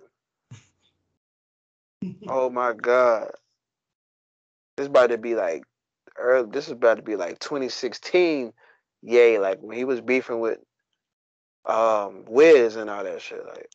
oh 2.27 2.49
my 2.49 2.73
god, 2.73 3.31
this 4.77 4.87
about 4.87 5.07
to 5.07 5.17
be 5.17 5.35
like, 5.35 5.63
early, 6.17 6.49
this 6.51 6.65
is 6.65 6.71
about 6.71 6.97
to 6.97 7.03
be 7.03 7.15
like 7.15 7.39
2016. 7.39 8.53
Yay, 9.03 9.39
like 9.39 9.59
when 9.61 9.77
he 9.77 9.83
was 9.85 10.01
beefing 10.01 10.39
with 10.39 10.59
um 11.65 12.25
Wiz 12.27 12.75
and 12.75 12.89
all 12.89 13.03
that 13.03 13.21
shit. 13.21 13.43
Like, 13.45 13.69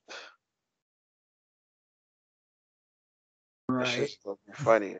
right, 3.68 4.10
funny. 4.54 4.96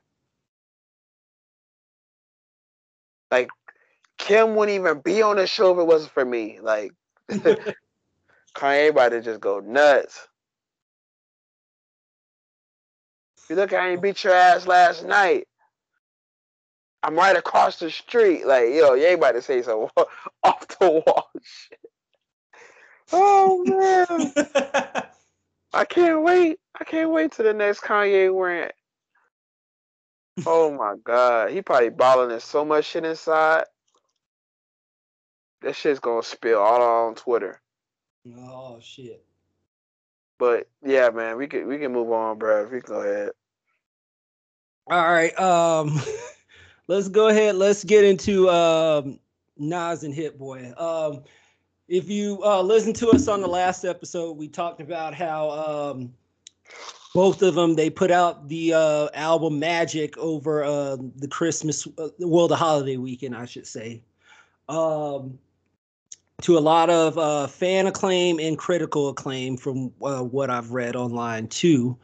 Like 3.30 3.48
Kim 4.18 4.54
wouldn't 4.54 4.76
even 4.76 5.00
be 5.00 5.22
on 5.22 5.36
the 5.36 5.46
show 5.46 5.72
if 5.72 5.78
it 5.78 5.86
wasn't 5.86 6.12
for 6.12 6.24
me. 6.24 6.58
Like 6.60 6.92
Kanye 8.54 8.90
about 8.90 9.10
to 9.10 9.20
just 9.20 9.40
go 9.40 9.60
nuts. 9.60 10.28
You 13.48 13.56
look, 13.56 13.72
I 13.72 13.90
ain't 13.90 14.02
beat 14.02 14.24
your 14.24 14.32
ass 14.34 14.66
last 14.66 15.04
night. 15.04 15.46
I'm 17.06 17.14
right 17.14 17.36
across 17.36 17.78
the 17.78 17.88
street. 17.88 18.44
Like, 18.48 18.64
yo, 18.64 18.94
you 18.94 19.06
ain't 19.06 19.18
about 19.18 19.32
to 19.32 19.42
say 19.42 19.62
some 19.62 19.86
off 20.42 20.66
the 20.80 20.90
wall 20.90 21.30
shit. 21.40 21.78
Oh 23.12 23.62
man. 23.64 24.32
I 25.72 25.84
can't 25.84 26.22
wait. 26.22 26.58
I 26.78 26.82
can't 26.82 27.12
wait 27.12 27.30
to 27.34 27.44
the 27.44 27.54
next 27.54 27.82
Kanye 27.82 28.34
rant. 28.36 28.72
Oh 30.46 30.72
my 30.72 30.96
god, 31.04 31.52
he 31.52 31.62
probably 31.62 31.90
balling 31.90 32.32
in 32.32 32.40
so 32.40 32.64
much 32.64 32.86
shit 32.86 33.04
inside. 33.04 33.66
That 35.62 35.76
shit's 35.76 36.00
gonna 36.00 36.24
spill 36.24 36.58
all 36.58 37.06
on 37.06 37.14
Twitter. 37.14 37.60
Oh 38.36 38.80
shit. 38.82 39.24
But 40.40 40.68
yeah, 40.84 41.10
man, 41.10 41.36
we 41.36 41.46
can 41.46 41.68
we 41.68 41.78
can 41.78 41.92
move 41.92 42.10
on, 42.10 42.38
bro. 42.38 42.64
We 42.64 42.80
can 42.80 42.92
go 42.92 43.00
ahead. 43.00 43.30
All 44.88 45.04
right. 45.04 45.38
Um 45.38 46.00
let's 46.86 47.08
go 47.08 47.28
ahead. 47.28 47.56
Let's 47.56 47.84
get 47.84 48.04
into 48.04 48.48
um 48.50 49.18
Nas 49.56 50.04
and 50.04 50.14
Hit 50.14 50.38
Boy. 50.38 50.72
Um 50.76 51.24
if 51.88 52.08
you 52.08 52.40
uh 52.44 52.62
listen 52.62 52.92
to 52.94 53.10
us 53.10 53.28
on 53.28 53.40
the 53.40 53.48
last 53.48 53.84
episode, 53.84 54.36
we 54.36 54.48
talked 54.48 54.80
about 54.80 55.14
how 55.14 55.50
um 55.50 56.12
both 57.16 57.40
of 57.40 57.54
them 57.54 57.76
they 57.76 57.88
put 57.88 58.10
out 58.10 58.46
the 58.48 58.74
uh, 58.74 59.08
album 59.14 59.58
magic 59.58 60.18
over 60.18 60.62
uh, 60.62 60.96
the 61.16 61.26
christmas 61.26 61.88
uh, 61.96 62.08
well 62.18 62.46
the 62.46 62.54
holiday 62.54 62.98
weekend 62.98 63.34
i 63.34 63.46
should 63.46 63.66
say 63.66 64.02
um, 64.68 65.38
to 66.42 66.58
a 66.58 66.60
lot 66.60 66.90
of 66.90 67.16
uh, 67.16 67.46
fan 67.46 67.86
acclaim 67.86 68.38
and 68.38 68.58
critical 68.58 69.08
acclaim 69.08 69.56
from 69.56 69.90
uh, 70.02 70.22
what 70.22 70.50
i've 70.50 70.72
read 70.72 70.94
online 70.94 71.48
too 71.48 71.96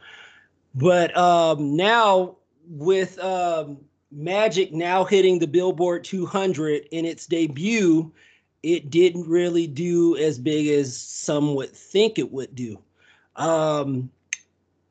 but 0.73 1.15
um, 1.15 1.75
now 1.75 2.35
with 2.67 3.19
um, 3.19 3.77
magic 4.13 4.71
now 4.71 5.03
hitting 5.03 5.39
the 5.39 5.47
billboard 5.47 6.03
200 6.03 6.87
in 6.91 7.05
its 7.05 7.25
debut 7.25 8.11
it 8.61 8.89
didn't 8.89 9.27
really 9.27 9.67
do 9.67 10.15
as 10.17 10.39
big 10.39 10.67
as 10.67 10.95
some 10.95 11.55
would 11.55 11.71
think 11.71 12.17
it 12.17 12.31
would 12.31 12.53
do 12.55 12.77
um, 13.35 14.09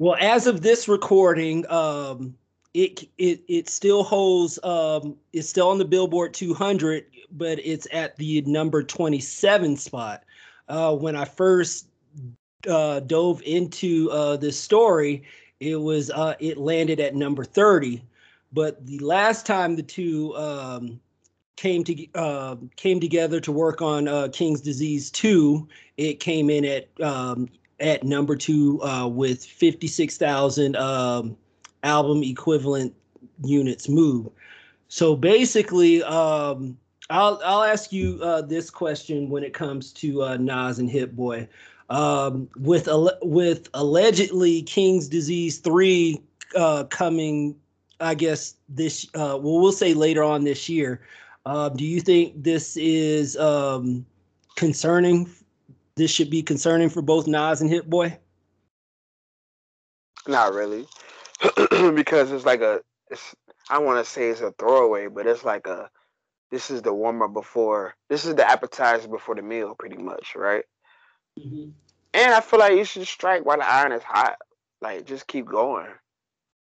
well, 0.02 0.16
as 0.18 0.48
of 0.48 0.62
this 0.62 0.88
recording, 0.88 1.64
um, 1.70 2.34
it 2.74 3.08
it 3.18 3.44
it 3.46 3.68
still 3.68 4.02
holds. 4.02 4.58
Um, 4.64 5.16
it's 5.32 5.48
still 5.48 5.68
on 5.68 5.78
the 5.78 5.84
Billboard 5.84 6.34
200, 6.34 7.04
but 7.30 7.60
it's 7.64 7.86
at 7.92 8.16
the 8.16 8.40
number 8.42 8.82
27 8.82 9.76
spot. 9.76 10.24
Uh, 10.68 10.96
when 10.96 11.14
I 11.14 11.24
first 11.24 11.86
uh, 12.68 12.98
dove 12.98 13.42
into 13.42 14.10
uh, 14.10 14.36
this 14.38 14.58
story, 14.58 15.22
it 15.60 15.76
was 15.76 16.10
uh, 16.10 16.34
it 16.40 16.58
landed 16.58 16.98
at 16.98 17.14
number 17.14 17.44
30. 17.44 18.02
But 18.53 18.84
the 18.86 18.98
last 18.98 19.46
time 19.46 19.76
the 19.76 19.82
two 19.82 20.36
um, 20.36 21.00
came 21.57 21.84
to 21.84 22.07
uh, 22.14 22.57
came 22.76 23.00
together 23.00 23.40
to 23.40 23.53
work 23.53 23.80
on 23.80 24.09
uh, 24.09 24.28
King's 24.32 24.61
Disease 24.61 25.11
2, 25.11 25.68
it 25.96 26.20
came 26.20 26.50
in 26.50 26.64
at 26.64 26.88
um, 27.00 27.48
at 27.80 28.05
number 28.05 28.36
two 28.36 28.82
uh, 28.82 29.09
with 29.09 29.44
56,000 29.44 30.76
um, 30.76 31.36
album 31.82 32.22
equivalent 32.22 32.94
units 33.44 33.88
moved. 33.88 34.30
So 34.88 35.16
basically, 35.16 36.03
um, 36.03 36.76
I'll 37.11 37.40
I'll 37.44 37.62
ask 37.62 37.92
you 37.92 38.20
uh, 38.22 38.42
this 38.42 38.70
question 38.70 39.30
when 39.30 39.42
it 39.42 39.55
comes 39.55 39.92
to 39.94 40.22
uh, 40.22 40.36
Nas 40.36 40.78
and 40.78 40.90
Hit 40.90 41.16
Boy. 41.16 41.48
um, 41.90 42.48
with 42.57 42.88
with 43.22 43.68
allegedly 43.74 44.62
King's 44.62 45.09
Disease 45.09 45.59
three 45.59 46.20
uh, 46.57 46.84
coming, 46.84 47.55
I 48.03 48.14
guess 48.14 48.57
this 48.68 49.07
uh, 49.14 49.38
well 49.40 49.61
we'll 49.61 49.72
say 49.72 49.94
later 49.94 50.22
on 50.22 50.44
this 50.44 50.68
year. 50.68 51.00
Uh, 51.46 51.68
do 51.68 51.84
you 51.84 52.00
think 52.00 52.42
this 52.42 52.76
is 52.76 53.36
um, 53.36 54.05
concerning? 54.57 55.30
This 55.94 56.11
should 56.11 56.30
be 56.30 56.42
concerning 56.42 56.88
for 56.88 57.03
both 57.03 57.26
Nas 57.26 57.61
and 57.61 57.70
Hit 57.70 57.88
Boy. 57.88 58.18
Not 60.26 60.53
really, 60.53 60.86
because 61.94 62.32
it's 62.32 62.46
like 62.46 62.61
a. 62.61 62.80
It's, 63.11 63.34
I 63.70 63.78
want 63.78 64.05
to 64.05 64.11
say 64.11 64.28
it's 64.28 64.40
a 64.40 64.53
throwaway, 64.53 65.09
but 65.09 65.26
it's 65.26 65.44
like 65.44 65.66
a. 65.66 65.90
This 66.50 66.70
is 66.70 66.82
the 66.82 66.92
warm 66.92 67.22
up 67.22 67.32
before. 67.32 67.94
This 68.09 68.24
is 68.24 68.34
the 68.34 68.48
appetizer 68.48 69.09
before 69.09 69.34
the 69.34 69.42
meal, 69.42 69.74
pretty 69.78 69.96
much, 69.96 70.34
right? 70.36 70.64
Mm-hmm. 71.38 71.70
And 72.14 72.34
I 72.34 72.40
feel 72.40 72.59
like 72.59 72.74
you 72.74 72.84
should 72.84 73.07
strike 73.07 73.46
while 73.46 73.57
the 73.57 73.66
iron 73.68 73.92
is 73.92 74.03
hot. 74.03 74.36
Like, 74.82 75.07
just 75.07 75.26
keep 75.26 75.46
going. 75.46 75.86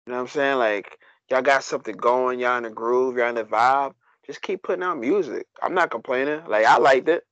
You 0.06 0.12
know 0.12 0.14
what 0.14 0.20
I'm 0.22 0.28
saying? 0.28 0.58
Like, 0.58 0.98
y'all 1.30 1.42
got 1.42 1.64
something 1.64 1.96
going. 1.96 2.40
Y'all 2.40 2.56
in 2.56 2.64
the 2.64 2.70
groove. 2.70 3.16
Y'all 3.16 3.28
in 3.28 3.34
the 3.36 3.44
vibe. 3.44 3.94
Just 4.26 4.42
keep 4.42 4.62
putting 4.62 4.82
out 4.82 4.98
music. 4.98 5.46
I'm 5.62 5.74
not 5.74 5.90
complaining. 5.90 6.42
Like, 6.48 6.64
I 6.66 6.78
liked 6.78 7.08
it. 7.08 7.24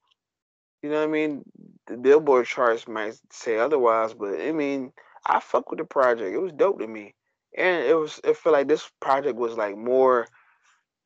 You 0.82 0.90
know 0.90 0.98
what 0.98 1.08
I 1.08 1.12
mean? 1.12 1.42
The 1.86 1.96
Billboard 1.96 2.46
charts 2.46 2.88
might 2.88 3.14
say 3.30 3.58
otherwise, 3.58 4.14
but 4.14 4.40
I 4.40 4.52
mean, 4.52 4.92
I 5.24 5.40
fuck 5.40 5.70
with 5.70 5.78
the 5.78 5.84
project. 5.84 6.34
It 6.34 6.38
was 6.38 6.52
dope 6.52 6.80
to 6.80 6.86
me, 6.86 7.14
and 7.56 7.84
it 7.84 7.94
was. 7.94 8.20
It 8.24 8.36
felt 8.36 8.54
like 8.54 8.68
this 8.68 8.90
project 9.00 9.36
was 9.36 9.56
like 9.56 9.76
more, 9.76 10.26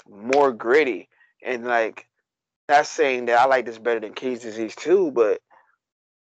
more 0.09 0.53
gritty, 0.53 1.09
and 1.45 1.65
like, 1.65 2.07
not 2.69 2.87
saying 2.87 3.27
that 3.27 3.39
I 3.39 3.45
like 3.47 3.67
this 3.67 3.79
better 3.79 4.01
than 4.01 4.15
King's 4.15 4.41
Disease 4.41 4.75
too, 4.75 5.11
but 5.11 5.41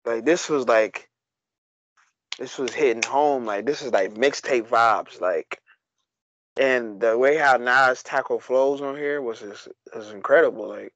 like 0.04 0.24
this 0.24 0.48
was 0.48 0.66
like 0.66 1.08
this 2.38 2.58
was 2.58 2.72
hitting 2.72 3.02
home. 3.02 3.44
Like 3.44 3.66
this 3.66 3.82
is 3.82 3.92
like 3.92 4.14
mixtape 4.14 4.68
vibes. 4.68 5.20
Like 5.20 5.60
and 6.58 7.00
the 7.00 7.16
way 7.16 7.36
how 7.36 7.56
Nas 7.56 8.02
tackle 8.02 8.40
flows 8.40 8.80
on 8.80 8.96
here 8.96 9.22
was 9.22 9.40
just 9.40 9.68
was 9.94 10.10
incredible. 10.10 10.68
Like 10.68 10.92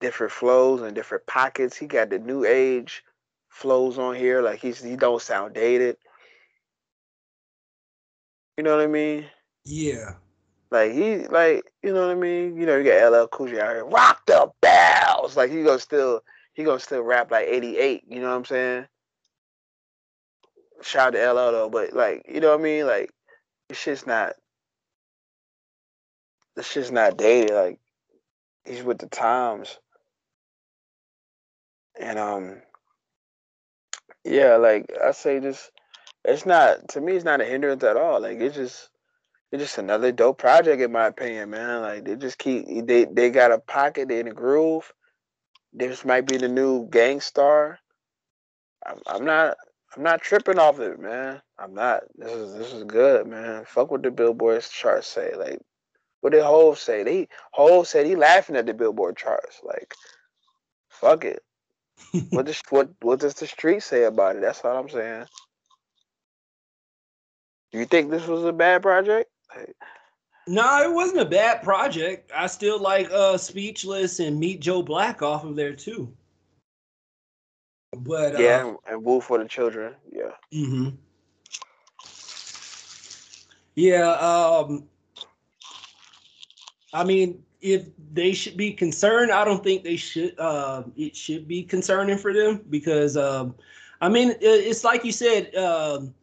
different 0.00 0.32
flows 0.32 0.82
and 0.82 0.94
different 0.94 1.26
pockets. 1.26 1.76
He 1.76 1.86
got 1.86 2.10
the 2.10 2.18
new 2.18 2.44
age 2.44 3.02
flows 3.48 3.98
on 3.98 4.14
here. 4.14 4.42
Like 4.42 4.60
he's 4.60 4.82
he 4.82 4.96
don't 4.96 5.20
sound 5.20 5.54
dated. 5.54 5.96
You 8.56 8.64
know 8.64 8.76
what 8.76 8.84
I 8.84 8.86
mean? 8.86 9.26
Yeah. 9.64 10.14
Like 10.70 10.92
he 10.92 11.26
like 11.28 11.64
you 11.82 11.92
know 11.92 12.06
what 12.06 12.16
I 12.16 12.20
mean. 12.20 12.56
You 12.56 12.66
know 12.66 12.76
you 12.76 12.84
got 12.84 13.12
LL 13.12 13.26
Cool 13.28 13.48
J 13.48 13.60
out 13.60 13.70
here, 13.70 13.84
rock 13.84 14.24
the 14.26 14.50
bells. 14.60 15.36
Like 15.36 15.50
he 15.50 15.62
gonna 15.62 15.78
still 15.78 16.22
he 16.54 16.64
gonna 16.64 16.80
still 16.80 17.02
rap 17.02 17.30
like 17.30 17.46
eighty 17.48 17.76
eight. 17.78 18.04
You 18.08 18.20
know 18.20 18.30
what 18.30 18.36
I'm 18.36 18.44
saying? 18.44 18.86
Shout 20.82 21.14
out 21.14 21.18
to 21.18 21.32
LL 21.32 21.52
though, 21.52 21.70
but 21.70 21.92
like 21.92 22.26
you 22.28 22.40
know 22.40 22.50
what 22.50 22.60
I 22.60 22.62
mean. 22.62 22.86
Like 22.86 23.10
this 23.68 23.78
shit's 23.78 24.06
not. 24.06 24.34
This 26.54 26.66
shit's 26.70 26.90
not 26.90 27.16
dated. 27.16 27.54
Like 27.54 27.78
he's 28.64 28.82
with 28.82 28.98
the 28.98 29.08
times. 29.08 29.78
And 31.98 32.18
um, 32.18 32.62
yeah, 34.24 34.56
like 34.56 34.90
I 35.02 35.12
say, 35.12 35.40
just 35.40 35.70
it's 36.24 36.44
not 36.46 36.88
to 36.90 37.00
me. 37.00 37.14
It's 37.14 37.24
not 37.24 37.40
a 37.40 37.44
hindrance 37.44 37.84
at 37.84 37.96
all. 37.96 38.20
Like 38.20 38.38
it's 38.40 38.56
just 38.56 38.90
it's 39.52 39.62
just 39.62 39.78
another 39.78 40.12
dope 40.12 40.38
project 40.38 40.82
in 40.82 40.92
my 40.92 41.06
opinion, 41.06 41.50
man. 41.50 41.82
Like 41.82 42.04
they 42.04 42.16
just 42.16 42.38
keep 42.38 42.66
they 42.86 43.04
they 43.06 43.30
got 43.30 43.52
a 43.52 43.58
pocket, 43.58 44.10
in 44.10 44.28
a 44.28 44.32
groove. 44.32 44.92
This 45.72 46.04
might 46.04 46.26
be 46.26 46.36
the 46.36 46.48
new 46.48 46.88
Gang 46.88 47.20
Starr. 47.20 47.78
I'm, 48.84 48.98
I'm 49.06 49.24
not 49.24 49.56
I'm 49.94 50.02
not 50.02 50.20
tripping 50.20 50.58
off 50.58 50.80
it, 50.80 50.98
man. 50.98 51.40
I'm 51.58 51.74
not. 51.74 52.02
This 52.16 52.32
is 52.32 52.54
this 52.54 52.72
is 52.72 52.84
good, 52.84 53.26
man. 53.26 53.64
Fuck 53.66 53.90
what 53.90 54.02
the 54.02 54.10
Billboard 54.10 54.62
charts 54.62 55.06
say. 55.06 55.32
Like 55.36 55.60
what 56.20 56.32
did 56.32 56.42
Hove 56.42 56.78
say? 56.78 57.02
They 57.02 57.28
Hove 57.52 57.86
said 57.86 58.06
he 58.06 58.16
laughing 58.16 58.56
at 58.56 58.66
the 58.66 58.74
Billboard 58.74 59.16
charts. 59.16 59.60
Like 59.62 59.94
fuck 60.88 61.24
it. 61.24 61.42
what 62.30 62.46
does 62.46 62.60
what 62.70 62.90
what 63.02 63.20
does 63.20 63.34
the 63.34 63.46
street 63.46 63.82
say 63.82 64.04
about 64.04 64.36
it? 64.36 64.42
That's 64.42 64.64
all 64.64 64.76
I'm 64.76 64.88
saying. 64.88 65.26
Do 67.72 67.78
you 67.78 67.84
think 67.86 68.10
this 68.10 68.26
was 68.26 68.44
a 68.44 68.52
bad 68.52 68.82
project? 68.82 69.30
No, 70.46 70.82
it 70.82 70.92
wasn't 70.92 71.20
a 71.20 71.24
bad 71.26 71.62
project. 71.62 72.30
I 72.34 72.46
still 72.46 72.78
like 72.78 73.10
uh 73.10 73.36
Speechless 73.36 74.20
and 74.20 74.38
Meet 74.38 74.60
Joe 74.60 74.82
Black 74.82 75.22
off 75.22 75.44
of 75.44 75.56
there 75.56 75.74
too. 75.74 76.12
But 77.92 78.38
yeah, 78.38 78.64
uh, 78.66 78.92
and 78.92 79.04
Wu 79.04 79.20
for 79.20 79.38
the 79.38 79.44
Children. 79.44 79.94
Yeah. 80.10 80.32
Mm-hmm. 80.52 80.96
Yeah. 83.74 84.10
Um. 84.12 84.88
I 86.92 87.04
mean, 87.04 87.42
if 87.60 87.86
they 88.12 88.32
should 88.32 88.56
be 88.56 88.72
concerned, 88.72 89.30
I 89.30 89.44
don't 89.44 89.62
think 89.62 89.84
they 89.84 89.96
should. 89.96 90.38
Uh, 90.38 90.84
it 90.96 91.16
should 91.16 91.46
be 91.46 91.62
concerning 91.62 92.18
for 92.18 92.32
them 92.32 92.64
because, 92.70 93.16
um, 93.16 93.54
I 94.00 94.08
mean, 94.08 94.34
it's 94.40 94.84
like 94.84 95.04
you 95.04 95.12
said. 95.12 95.54
Um, 95.54 96.14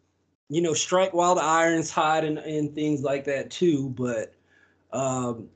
you 0.50 0.62
know, 0.62 0.74
strike 0.74 1.14
while 1.14 1.34
the 1.34 1.42
iron's 1.42 1.90
hot 1.90 2.24
and, 2.24 2.38
and 2.38 2.76
things 2.76 3.02
like 3.02 3.24
that 3.24 3.50
too. 3.50 3.90
But 3.90 4.36
um, 4.92 5.50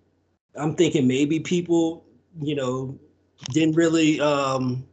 I'm 0.56 0.76
thinking 0.76 1.08
maybe 1.08 1.40
people, 1.40 2.04
you 2.42 2.56
know, 2.56 2.98
didn't 3.52 3.76
really 3.76 4.20
um, 4.20 4.84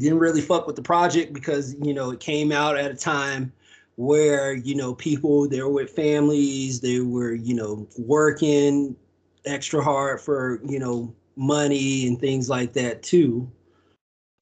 didn't 0.00 0.18
really 0.18 0.40
fuck 0.40 0.66
with 0.66 0.76
the 0.76 0.82
project 0.82 1.32
because 1.32 1.74
you 1.80 1.94
know 1.94 2.10
it 2.10 2.20
came 2.20 2.52
out 2.52 2.76
at 2.76 2.90
a 2.90 2.96
time 2.96 3.52
where 3.96 4.52
you 4.52 4.74
know 4.74 4.94
people 4.94 5.48
they 5.48 5.62
were 5.62 5.70
with 5.70 5.90
families, 5.90 6.80
they 6.80 7.00
were 7.00 7.34
you 7.34 7.54
know 7.54 7.86
working 7.98 8.96
extra 9.44 9.82
hard 9.82 10.20
for 10.20 10.60
you 10.64 10.78
know 10.78 11.14
money 11.36 12.06
and 12.06 12.20
things 12.20 12.48
like 12.48 12.72
that 12.72 13.02
too. 13.02 13.50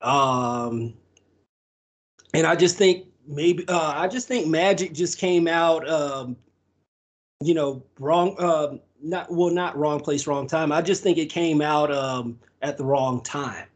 Um, 0.01 0.95
and 2.35 2.47
I 2.47 2.57
just 2.57 2.77
think 2.77 3.07
maybe 3.27 3.67
uh, 3.69 3.93
I 3.95 4.09
just 4.09 4.29
think 4.29 4.47
Magic 4.47 4.93
just 4.93 5.19
came 5.19 5.47
out, 5.47 5.89
um, 5.89 6.37
you 7.43 7.55
know, 7.55 7.83
wrong. 7.99 8.37
Uh, 8.39 8.77
not 9.03 9.31
well, 9.31 9.51
not 9.51 9.77
wrong 9.77 10.01
place, 10.01 10.27
wrong 10.27 10.47
time. 10.47 10.73
I 10.73 10.81
just 10.81 11.03
think 11.03 11.19
it 11.19 11.27
came 11.27 11.61
out 11.61 11.93
um, 11.93 12.39
at 12.63 12.79
the 12.79 12.85
wrong 12.85 13.23
time. 13.23 13.67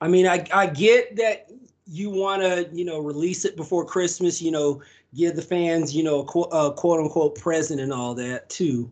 I 0.00 0.08
mean, 0.08 0.26
I 0.26 0.46
I 0.52 0.66
get 0.66 1.16
that 1.16 1.50
you 1.86 2.10
want 2.10 2.42
to 2.42 2.68
you 2.72 2.84
know 2.84 3.00
release 3.00 3.44
it 3.44 3.56
before 3.56 3.84
Christmas. 3.84 4.40
You 4.40 4.50
know, 4.50 4.82
give 5.14 5.36
the 5.36 5.42
fans 5.42 5.94
you 5.94 6.02
know 6.02 6.20
a 6.20 6.24
quote, 6.24 6.48
a 6.52 6.72
quote 6.72 7.00
unquote 7.00 7.38
present 7.38 7.80
and 7.80 7.92
all 7.92 8.14
that 8.14 8.48
too, 8.48 8.90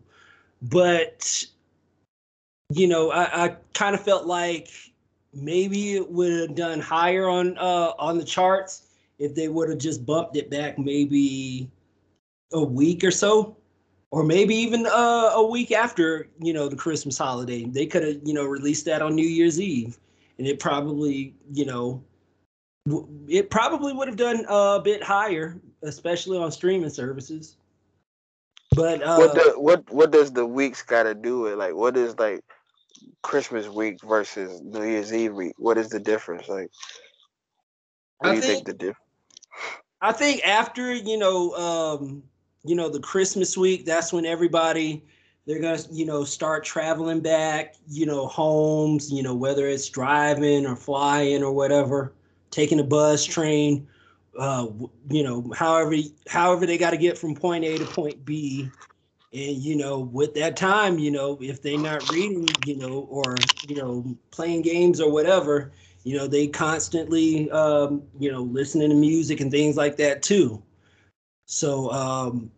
but 0.61 1.45
you 2.69 2.87
know, 2.87 3.11
I, 3.11 3.45
I 3.45 3.55
kind 3.73 3.95
of 3.95 4.01
felt 4.03 4.25
like 4.25 4.69
maybe 5.33 5.95
it 5.95 6.11
would 6.11 6.31
have 6.33 6.55
done 6.55 6.79
higher 6.79 7.29
on 7.29 7.57
uh, 7.57 7.93
on 7.97 8.17
the 8.17 8.25
charts 8.25 8.87
if 9.19 9.33
they 9.35 9.47
would 9.47 9.69
have 9.69 9.79
just 9.79 10.05
bumped 10.05 10.35
it 10.35 10.49
back 10.49 10.77
maybe 10.77 11.69
a 12.53 12.63
week 12.63 13.03
or 13.03 13.11
so. 13.11 13.55
Or 14.09 14.23
maybe 14.23 14.55
even 14.55 14.85
uh, 14.85 15.31
a 15.33 15.45
week 15.45 15.73
after 15.73 16.29
you 16.39 16.53
know 16.53 16.69
the 16.69 16.77
christmas 16.77 17.17
holiday. 17.17 17.65
They 17.65 17.85
could 17.85 18.03
have 18.03 18.17
you 18.23 18.33
know 18.33 18.45
released 18.45 18.85
that 18.85 19.01
on 19.01 19.15
new 19.15 19.27
year's 19.27 19.59
eve 19.59 19.97
and 20.37 20.47
it 20.47 20.59
probably 20.59 21.35
you 21.51 21.65
know 21.65 22.03
it 23.27 23.49
probably 23.49 23.93
would 23.93 24.07
have 24.07 24.17
done 24.17 24.45
a 24.47 24.79
bit 24.81 25.03
higher 25.03 25.59
especially 25.83 26.37
on 26.37 26.51
streaming 26.51 26.89
services. 26.89 27.57
But 28.75 29.01
uh, 29.01 29.17
what 29.17 29.33
the, 29.33 29.53
what 29.57 29.91
what 29.91 30.11
does 30.11 30.31
the 30.31 30.45
weeks 30.45 30.81
got 30.81 31.03
to 31.03 31.13
do 31.13 31.41
with 31.41 31.55
like 31.55 31.73
what 31.73 31.97
is 31.97 32.17
like 32.19 32.41
christmas 33.23 33.67
week 33.67 33.97
versus 34.03 34.61
new 34.61 34.83
year's 34.83 35.13
eve 35.13 35.33
week? 35.33 35.53
What 35.57 35.77
is 35.77 35.89
the 35.89 35.99
difference? 35.99 36.47
Like 36.47 36.69
what 38.19 38.31
do 38.31 38.35
you 38.35 38.41
think, 38.41 38.65
think 38.65 38.67
the 38.67 38.73
difference 38.73 39.07
I 40.01 40.11
think 40.11 40.45
after 40.45 40.93
you 40.93 41.17
know, 41.17 41.53
um, 41.53 42.23
you 42.63 42.75
know, 42.75 42.89
the 42.89 42.99
Christmas 42.99 43.57
week, 43.57 43.85
that's 43.85 44.13
when 44.13 44.25
everybody 44.25 45.03
they're 45.47 45.61
gonna 45.61 45.81
you 45.91 46.05
know 46.05 46.25
start 46.25 46.65
traveling 46.65 47.21
back, 47.21 47.75
you 47.87 48.05
know, 48.05 48.27
homes, 48.27 49.11
you 49.11 49.23
know, 49.23 49.35
whether 49.35 49.67
it's 49.67 49.89
driving 49.89 50.67
or 50.67 50.75
flying 50.75 51.43
or 51.43 51.53
whatever, 51.53 52.13
taking 52.51 52.79
a 52.81 52.85
bus, 52.85 53.25
train, 53.25 53.87
uh, 54.39 54.67
you 55.09 55.23
know, 55.23 55.51
however 55.55 55.95
however 56.27 56.67
they 56.67 56.77
got 56.77 56.91
to 56.91 56.97
get 56.97 57.17
from 57.17 57.35
point 57.35 57.65
A 57.65 57.79
to 57.79 57.85
point 57.87 58.25
B. 58.25 58.73
And 59.33 59.57
you 59.57 59.75
know, 59.77 59.99
with 59.99 60.35
that 60.35 60.57
time, 60.57 60.99
you 60.99 61.11
know, 61.11 61.37
if 61.41 61.61
they're 61.61 61.77
not 61.79 62.09
reading, 62.09 62.57
you 62.61 62.77
know, 62.77 63.07
or 63.09 63.51
you 63.63 63.75
know, 63.75 64.17
playing 64.31 64.63
games 64.63 65.01
or 65.01 65.11
whatever, 65.11 65.73
you 66.03 66.17
know 66.17 66.27
they 66.27 66.47
constantly 66.47 67.51
um, 67.51 68.03
you 68.19 68.31
know 68.31 68.41
listening 68.43 68.89
to 68.89 68.95
music 68.95 69.41
and 69.41 69.51
things 69.51 69.75
like 69.77 69.97
that 69.97 70.23
too 70.23 70.63
so 71.45 71.91
um, 71.91 72.51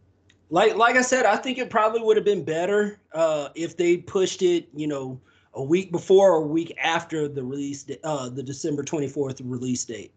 like 0.50 0.76
like 0.76 0.95
i 0.95 1.02
said 1.02 1.26
i 1.26 1.36
think 1.36 1.58
it 1.58 1.70
probably 1.70 2.02
would 2.02 2.18
have 2.18 2.26
been 2.26 2.43
better 2.43 3.00
uh, 3.14 3.50
if 3.56 3.78
they 3.78 3.97
pushed 3.97 4.41
it 4.41 4.68
you 4.74 4.88
know 4.88 5.20
a 5.54 5.64
week 5.64 5.91
before 5.91 6.32
or 6.32 6.43
a 6.43 6.47
week 6.47 6.76
after 6.82 7.28
the 7.28 7.43
release, 7.43 7.86
uh, 8.04 8.30
the 8.30 8.43
December 8.43 8.84
twenty 8.84 9.08
fourth 9.08 9.41
release 9.41 9.84
date. 9.86 10.14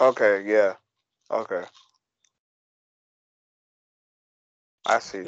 Okay, 0.00 0.44
yeah, 0.46 0.74
okay. 1.30 1.64
I 4.86 4.98
see. 4.98 5.24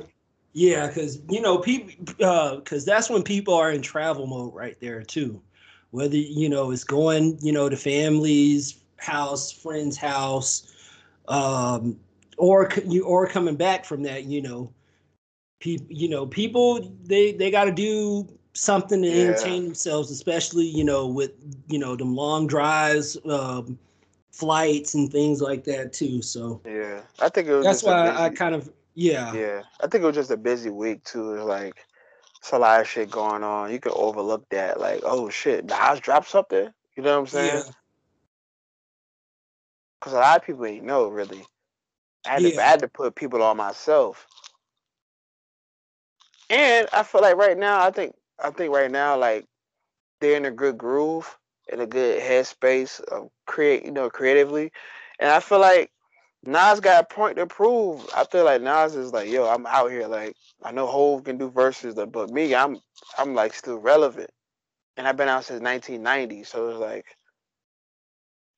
Yeah, 0.53 0.87
because 0.87 1.21
you 1.29 1.41
know 1.41 1.59
people, 1.59 1.93
because 2.07 2.89
uh, 2.89 2.93
that's 2.93 3.11
when 3.11 3.23
people 3.23 3.55
are 3.55 3.73
in 3.73 3.83
travel 3.83 4.27
mode 4.27 4.55
right 4.55 4.79
there 4.81 5.03
too. 5.03 5.43
Whether 5.91 6.17
you 6.17 6.49
know 6.49 6.71
it's 6.71 6.85
going, 6.85 7.39
you 7.43 7.53
know, 7.53 7.69
to 7.69 7.77
family's 7.77 8.79
house, 8.97 9.51
friends' 9.51 9.97
house, 9.97 10.73
um, 11.29 11.99
or 12.43 12.69
you 12.85 13.05
or 13.05 13.29
coming 13.29 13.55
back 13.55 13.85
from 13.85 14.03
that, 14.03 14.25
you 14.25 14.43
know, 14.43 14.73
people, 15.61 15.87
you 15.89 16.09
know, 16.09 16.27
people 16.27 16.93
they 17.05 17.31
they 17.31 17.53
got 17.53 17.67
to 17.67 17.73
do 17.73 18.29
something 18.53 19.01
to 19.01 19.09
yeah. 19.09 19.27
entertain 19.29 19.65
themselves, 19.65 20.11
especially 20.11 20.67
you 20.67 20.83
know 20.83 21.07
with 21.07 21.31
you 21.69 21.79
know 21.79 21.95
them 21.95 22.17
long 22.17 22.49
drives, 22.49 23.17
um, 23.31 23.79
flights, 24.33 24.93
and 24.95 25.13
things 25.13 25.41
like 25.41 25.63
that 25.65 25.93
too. 25.93 26.21
So 26.21 26.61
yeah, 26.67 27.03
I 27.21 27.29
think 27.29 27.47
it 27.47 27.55
was 27.55 27.65
that's 27.65 27.85
why 27.85 28.11
I 28.11 28.29
kind 28.31 28.57
of 28.57 28.69
yeah. 28.95 29.33
Yeah. 29.33 29.63
I 29.81 29.87
think 29.87 30.03
it 30.03 30.07
was 30.07 30.17
just 30.17 30.33
a 30.33 30.37
busy 30.37 30.71
week 30.71 31.05
too. 31.05 31.35
It's 31.35 31.45
like 31.45 31.87
it's 32.41 32.51
a 32.51 32.59
lot 32.59 32.81
of 32.81 32.89
shit 32.89 33.09
going 33.09 33.45
on. 33.45 33.71
You 33.71 33.79
could 33.79 33.93
overlook 33.93 34.49
that. 34.51 34.81
Like, 34.81 35.01
oh 35.05 35.31
shit, 35.31 35.65
Nas 35.65 36.01
dropped 36.01 36.29
something. 36.29 36.69
You 36.97 37.03
know 37.05 37.13
what 37.13 37.21
I'm 37.21 37.27
saying? 37.29 37.63
Yeah. 37.67 37.73
Cause 40.01 40.13
a 40.13 40.17
lot 40.17 40.39
of 40.39 40.45
people 40.45 40.67
ain't 40.67 40.85
know 40.85 41.07
really. 41.07 41.45
I 42.27 42.35
had, 42.35 42.43
yeah. 42.43 42.51
to, 42.51 42.63
I 42.63 42.67
had 42.67 42.81
to 42.81 42.89
put 42.89 43.15
people 43.15 43.43
on 43.43 43.57
myself. 43.57 44.27
And 46.51 46.87
I 46.93 47.03
feel 47.03 47.23
like 47.23 47.37
right 47.37 47.57
now, 47.57 47.81
I 47.81 47.91
think 47.91 48.15
I 48.43 48.51
think 48.51 48.75
right 48.75 48.91
now, 48.91 49.17
like 49.17 49.47
they're 50.21 50.37
in 50.37 50.45
a 50.45 50.51
good 50.51 50.77
groove, 50.79 51.37
in 51.73 51.81
a 51.81 51.87
good 51.87 52.21
headspace 52.21 53.01
of 53.05 53.31
create, 53.47 53.85
you 53.85 53.91
know, 53.91 54.11
creatively. 54.11 54.71
And 55.19 55.31
I 55.31 55.41
feel 55.41 55.61
like 55.61 55.91
Nas 56.45 56.81
got 56.81 57.05
a 57.05 57.15
point 57.15 57.37
to 57.37 57.47
prove. 57.47 58.07
I 58.15 58.25
feel 58.25 58.45
like 58.45 58.63
Nas 58.63 58.97
is 58.97 59.13
like, 59.13 59.29
yo, 59.29 59.47
I'm 59.49 59.67
out 59.67 59.91
here. 59.91 60.07
Like, 60.07 60.35
I 60.63 60.73
know 60.73 60.87
Hove 60.87 61.25
can 61.25 61.39
do 61.39 61.51
verses, 61.51 61.95
but 61.95 62.31
me, 62.31 62.55
I'm, 62.55 62.79
I'm 63.19 63.35
like 63.35 63.55
still 63.55 63.79
relevant, 63.79 64.31
and 64.97 65.07
I've 65.07 65.17
been 65.17 65.29
out 65.29 65.45
since 65.45 65.63
1990. 65.63 66.45
So 66.45 66.69
it's 66.71 66.79
like, 66.79 67.07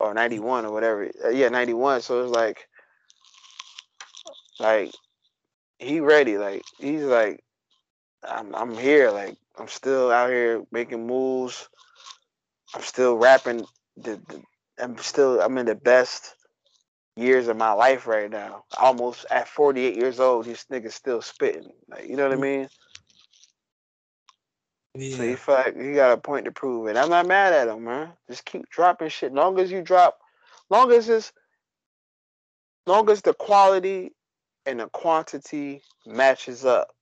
or 0.00 0.14
91 0.14 0.66
or 0.66 0.72
whatever. 0.72 1.10
Uh, 1.24 1.28
yeah, 1.28 1.48
91. 1.48 2.02
So 2.02 2.22
it's 2.24 2.34
like, 2.34 2.68
like, 4.58 4.92
he 5.78 6.00
ready. 6.00 6.38
Like, 6.38 6.62
he's 6.78 7.02
like, 7.02 7.42
I'm, 8.26 8.54
I'm 8.54 8.76
here. 8.76 9.10
Like, 9.10 9.36
I'm 9.58 9.68
still 9.68 10.10
out 10.10 10.30
here 10.30 10.62
making 10.72 11.06
moves. 11.06 11.68
I'm 12.74 12.82
still 12.82 13.16
rapping. 13.16 13.64
The, 13.96 14.20
the 14.28 14.42
I'm 14.78 14.98
still, 14.98 15.40
I'm 15.40 15.56
in 15.58 15.66
the 15.66 15.74
best 15.74 16.34
years 17.16 17.48
of 17.48 17.56
my 17.56 17.72
life 17.72 18.06
right 18.06 18.30
now. 18.30 18.64
Almost 18.76 19.26
at 19.30 19.48
48 19.48 19.96
years 19.96 20.18
old, 20.20 20.46
this 20.46 20.66
nigga's 20.70 20.94
still 20.94 21.22
spitting. 21.22 21.70
Like, 21.88 22.08
you 22.08 22.16
know 22.16 22.24
what 22.24 22.32
I 22.32 22.40
mm. 22.40 22.40
mean? 22.40 22.68
Yeah. 24.96 25.16
So 25.16 25.22
you 25.24 25.36
feel 25.36 25.54
like 25.54 25.76
you 25.76 25.94
got 25.94 26.12
a 26.12 26.16
point 26.16 26.44
to 26.44 26.52
prove 26.52 26.86
it. 26.86 26.96
I'm 26.96 27.10
not 27.10 27.26
mad 27.26 27.52
at 27.52 27.68
him, 27.68 27.84
man. 27.84 28.10
Just 28.28 28.44
keep 28.44 28.68
dropping 28.70 29.08
shit. 29.08 29.32
Long 29.32 29.58
as 29.58 29.70
you 29.70 29.82
drop, 29.82 30.18
long 30.70 30.92
as 30.92 31.08
it's, 31.08 31.32
long 32.86 33.10
as 33.10 33.22
the 33.22 33.34
quality 33.34 34.12
and 34.66 34.80
the 34.80 34.88
quantity 34.88 35.82
matches 36.06 36.64
up. 36.64 36.94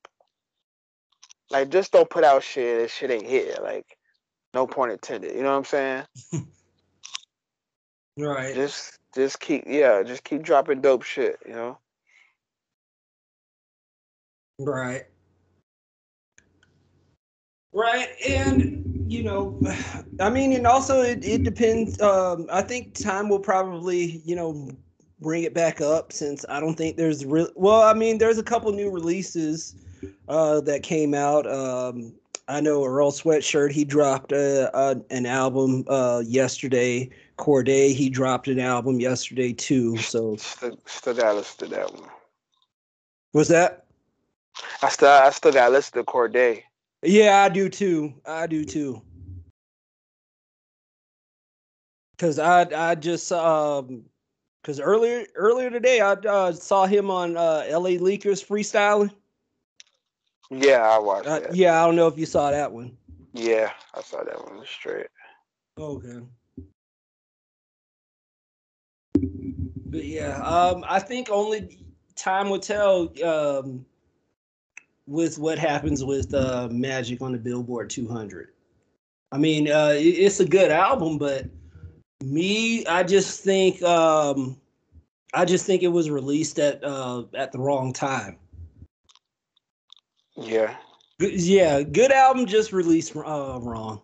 Like, 1.50 1.70
just 1.70 1.92
don't 1.92 2.08
put 2.08 2.24
out 2.24 2.42
shit 2.42 2.80
that 2.80 2.90
shit 2.90 3.10
ain't 3.10 3.26
here. 3.26 3.56
Like, 3.62 3.98
no 4.54 4.66
point 4.66 4.92
intended. 4.92 5.34
You 5.34 5.42
know 5.42 5.50
what 5.50 5.58
I'm 5.58 5.64
saying? 5.64 6.04
right. 8.18 8.54
Just 8.54 8.98
just 9.14 9.40
keep 9.40 9.64
yeah, 9.66 10.02
just 10.02 10.24
keep 10.24 10.42
dropping 10.42 10.80
dope 10.80 11.02
shit, 11.02 11.38
you 11.46 11.52
know. 11.52 11.78
Right. 14.58 15.04
Right, 17.74 18.08
and 18.28 18.82
you 19.10 19.22
know, 19.22 19.58
I 20.20 20.30
mean, 20.30 20.52
and 20.52 20.66
also 20.66 21.00
it, 21.02 21.24
it 21.24 21.42
depends. 21.42 22.00
Um, 22.00 22.46
I 22.52 22.62
think 22.62 22.94
time 22.94 23.28
will 23.28 23.40
probably, 23.40 24.22
you 24.24 24.36
know, 24.36 24.70
bring 25.22 25.44
it 25.44 25.54
back 25.54 25.80
up 25.80 26.12
since 26.12 26.44
I 26.48 26.60
don't 26.60 26.74
think 26.74 26.96
there's 26.96 27.24
real. 27.24 27.48
Well, 27.54 27.82
I 27.82 27.94
mean, 27.94 28.18
there's 28.18 28.38
a 28.38 28.42
couple 28.42 28.72
new 28.72 28.90
releases 28.90 29.74
uh, 30.28 30.60
that 30.62 30.82
came 30.82 31.14
out. 31.14 31.50
Um, 31.50 32.12
I 32.48 32.60
know 32.60 32.84
Earl 32.84 33.12
Sweatshirt 33.12 33.70
he 33.70 33.84
dropped 33.84 34.32
a, 34.32 34.76
a 34.76 35.00
an 35.10 35.26
album 35.26 35.84
uh, 35.88 36.22
yesterday. 36.26 37.08
Cordae 37.38 37.94
he 37.94 38.10
dropped 38.10 38.48
an 38.48 38.60
album 38.60 39.00
yesterday 39.00 39.52
too. 39.52 39.96
So 39.98 40.36
still, 40.36 40.78
still 40.86 41.14
gotta 41.14 41.38
listen 41.38 41.68
to 41.68 41.74
that 41.76 41.94
one. 41.94 42.08
Was 43.32 43.48
that? 43.48 43.86
I 44.82 44.88
still 44.88 45.08
I 45.08 45.30
still 45.30 45.52
gotta 45.52 45.72
listen 45.72 45.94
to 45.94 46.04
Cordae. 46.04 46.62
Yeah, 47.02 47.42
I 47.42 47.48
do 47.48 47.68
too. 47.68 48.14
I 48.26 48.46
do 48.46 48.64
too. 48.64 49.00
Cause 52.18 52.38
I 52.38 52.90
I 52.90 52.94
just 52.94 53.32
um 53.32 54.04
because 54.62 54.78
earlier 54.80 55.26
earlier 55.34 55.70
today 55.70 56.00
I 56.00 56.12
uh, 56.12 56.52
saw 56.52 56.86
him 56.86 57.10
on 57.10 57.36
uh, 57.36 57.64
L.A. 57.66 57.98
Leakers 57.98 58.44
freestyling. 58.44 59.10
Yeah, 60.50 60.88
I 60.88 60.98
watched 60.98 61.26
uh, 61.26 61.40
that. 61.40 61.54
Yeah, 61.54 61.82
I 61.82 61.86
don't 61.86 61.96
know 61.96 62.06
if 62.06 62.18
you 62.18 62.26
saw 62.26 62.50
that 62.50 62.70
one. 62.70 62.96
Yeah, 63.32 63.72
I 63.94 64.02
saw 64.02 64.22
that 64.22 64.38
one 64.38 64.64
straight. 64.66 65.06
Okay. 65.78 66.20
But 69.86 70.04
yeah, 70.04 70.38
um, 70.42 70.84
I 70.88 70.98
think 70.98 71.28
only 71.30 71.78
time 72.14 72.50
will 72.50 72.58
tell 72.58 73.12
um, 73.24 73.84
with 75.06 75.38
what 75.38 75.58
happens 75.58 76.04
with 76.04 76.32
uh, 76.34 76.68
Magic 76.70 77.20
on 77.20 77.32
the 77.32 77.38
Billboard 77.38 77.90
200. 77.90 78.48
I 79.32 79.38
mean, 79.38 79.70
uh, 79.70 79.92
it's 79.94 80.40
a 80.40 80.44
good 80.44 80.70
album, 80.70 81.18
but 81.18 81.46
me, 82.22 82.86
I 82.86 83.02
just 83.02 83.40
think 83.40 83.82
um, 83.82 84.60
I 85.34 85.44
just 85.44 85.66
think 85.66 85.82
it 85.82 85.88
was 85.88 86.10
released 86.10 86.58
at 86.58 86.82
uh, 86.84 87.24
at 87.34 87.52
the 87.52 87.58
wrong 87.58 87.92
time. 87.92 88.38
Yeah. 90.36 90.76
Yeah, 91.18 91.82
good 91.82 92.10
album 92.10 92.46
just 92.46 92.72
released 92.72 93.14
uh, 93.14 93.58
wrong. 93.60 94.00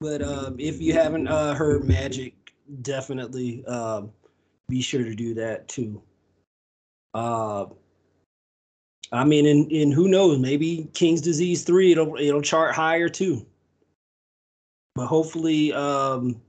But 0.00 0.22
um, 0.22 0.56
if 0.58 0.80
you 0.80 0.92
haven't 0.92 1.28
uh, 1.28 1.54
heard 1.54 1.84
Magic, 1.84 2.34
definitely 2.82 3.64
um, 3.66 4.12
be 4.68 4.80
sure 4.80 5.04
to 5.04 5.14
do 5.14 5.34
that 5.34 5.68
too. 5.68 6.02
Uh, 7.14 7.66
I 9.12 9.24
mean, 9.24 9.46
and, 9.46 9.70
and 9.70 9.92
who 9.92 10.08
knows? 10.08 10.38
Maybe 10.38 10.88
King's 10.94 11.20
Disease 11.20 11.62
three 11.62 11.92
it'll 11.92 12.16
it'll 12.16 12.42
chart 12.42 12.74
higher 12.74 13.08
too. 13.08 13.46
But 14.94 15.06
hopefully, 15.06 15.72
um, 15.72 16.40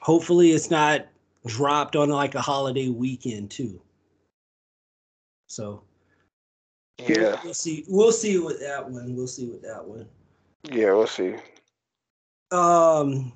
hopefully 0.00 0.52
it's 0.52 0.70
not 0.70 1.06
dropped 1.46 1.96
on 1.96 2.08
like 2.10 2.34
a 2.34 2.40
holiday 2.40 2.88
Weeknd 2.88 3.50
too. 3.50 3.80
So 5.48 5.82
yeah, 6.98 7.40
we'll 7.44 7.54
see. 7.54 7.84
We'll 7.88 8.12
see 8.12 8.38
with 8.38 8.60
that 8.60 8.88
one. 8.88 9.14
We'll 9.14 9.26
see 9.26 9.46
with 9.46 9.62
that 9.62 9.84
one. 9.84 10.06
Yeah, 10.64 10.92
we'll 10.92 11.06
see. 11.06 11.34
Um, 12.50 13.32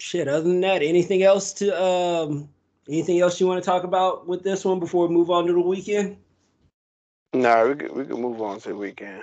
shit. 0.00 0.28
Other 0.28 0.42
than 0.42 0.60
that, 0.62 0.82
anything 0.82 1.22
else 1.22 1.52
to 1.54 1.82
um, 1.82 2.48
anything 2.88 3.20
else 3.20 3.40
you 3.40 3.46
want 3.46 3.62
to 3.62 3.68
talk 3.68 3.84
about 3.84 4.26
with 4.26 4.42
this 4.42 4.64
one 4.64 4.80
before 4.80 5.06
we 5.06 5.14
move 5.14 5.30
on 5.30 5.46
to 5.46 5.52
the 5.52 5.58
Weeknd? 5.58 6.16
No, 7.32 7.40
nah, 7.40 7.68
we 7.68 7.74
could 7.76 7.92
we 7.92 8.04
can 8.04 8.20
move 8.20 8.42
on 8.42 8.58
to 8.60 8.70
the 8.70 8.74
weekend. 8.74 9.22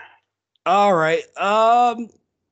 All 0.65 0.95
right. 0.95 1.23
Um, 1.37 2.09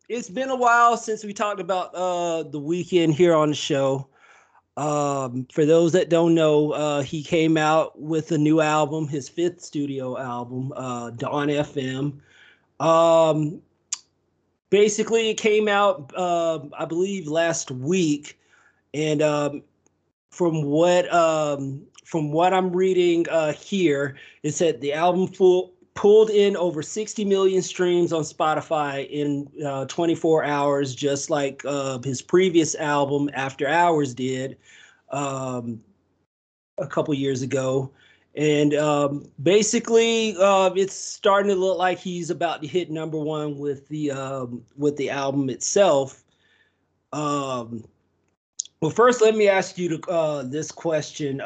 it's 0.10 0.30
been 0.30 0.50
a 0.50 0.56
while 0.56 0.98
since 0.98 1.24
we 1.24 1.34
talked 1.34 1.60
about 1.60 1.94
uh 1.96 2.44
the 2.44 2.60
Weeknd 2.60 3.14
here 3.14 3.36
on 3.36 3.50
the 3.50 3.56
show. 3.56 4.08
Um, 4.78 5.48
for 5.54 5.66
those 5.66 5.94
that 5.94 6.10
don't 6.10 6.36
know, 6.36 6.72
uh, 6.72 7.02
he 7.02 7.24
came 7.24 7.56
out 7.56 8.00
with 8.00 8.34
a 8.34 8.38
new 8.38 8.60
album, 8.60 9.08
his 9.08 9.30
fifth 9.30 9.62
studio 9.62 10.18
album, 10.18 10.74
uh, 10.76 11.12
Dawn 11.12 11.48
FM. 11.48 12.20
Um, 12.82 13.62
basically, 14.70 15.30
it 15.30 15.36
came 15.36 15.70
out, 15.70 16.12
uh, 16.16 16.60
I 16.78 16.84
believe, 16.84 17.28
last 17.28 17.72
week, 17.72 18.38
and 18.94 19.22
um, 19.22 19.64
from 20.30 20.64
what 20.64 21.12
um, 21.14 21.82
from 22.04 22.34
what 22.34 22.54
I'm 22.54 22.76
reading 22.76 23.26
uh, 23.30 23.54
here, 23.54 24.18
it 24.44 24.52
said 24.52 24.82
the 24.82 24.92
album 24.92 25.28
full 25.28 25.75
pulled 25.96 26.30
in 26.30 26.56
over 26.58 26.84
60 26.84 27.26
million 27.26 27.62
streams 27.62 28.14
on 28.14 28.22
Spotify 28.22 29.10
in 29.10 29.50
uh, 29.66 29.86
24 29.86 30.44
hours, 30.44 30.94
just 30.94 31.30
like 31.30 31.64
uh, 31.66 32.00
his 32.04 32.22
previous 32.22 32.76
album, 32.76 33.30
After 33.34 33.68
Hours, 33.68 34.14
did 34.14 34.58
um, 35.10 35.82
a 36.78 36.86
couple 36.86 37.14
years 37.14 37.42
ago. 37.42 37.92
and 38.36 38.74
um, 38.74 39.32
basically 39.42 40.36
uh, 40.38 40.70
it's 40.76 40.94
starting 40.94 41.50
to 41.50 41.56
look 41.56 41.78
like 41.78 41.98
he's 41.98 42.30
about 42.30 42.62
to 42.62 42.68
hit 42.68 42.92
number 42.92 43.18
one 43.18 43.58
with 43.58 43.88
the 43.88 44.12
um, 44.12 44.62
with 44.78 44.98
the 44.98 45.10
album 45.10 45.50
itself. 45.50 46.24
Um, 47.14 47.86
well, 48.82 48.92
first, 48.92 49.22
let 49.22 49.36
me 49.36 49.48
ask 49.48 49.78
you 49.78 49.98
to, 49.98 50.12
uh, 50.12 50.44
this 50.44 50.70
question. 50.72 51.42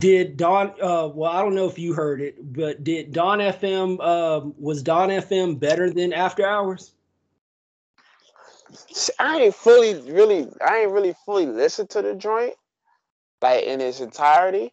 Did 0.00 0.36
Dawn? 0.36 0.74
Uh, 0.82 1.08
well, 1.12 1.32
I 1.32 1.42
don't 1.42 1.54
know 1.54 1.66
if 1.66 1.78
you 1.78 1.94
heard 1.94 2.20
it, 2.20 2.52
but 2.52 2.84
did 2.84 3.12
Dawn 3.12 3.38
FM 3.38 4.00
um, 4.00 4.54
was 4.58 4.82
Dawn 4.82 5.08
FM 5.08 5.58
better 5.58 5.90
than 5.90 6.12
After 6.12 6.46
Hours? 6.46 6.92
I 9.18 9.40
ain't 9.40 9.54
fully 9.54 9.94
really 10.12 10.46
I 10.66 10.80
ain't 10.80 10.92
really 10.92 11.14
fully 11.24 11.46
listened 11.46 11.88
to 11.90 12.02
the 12.02 12.14
joint 12.14 12.54
like 13.40 13.64
in 13.64 13.80
its 13.80 14.00
entirety. 14.00 14.72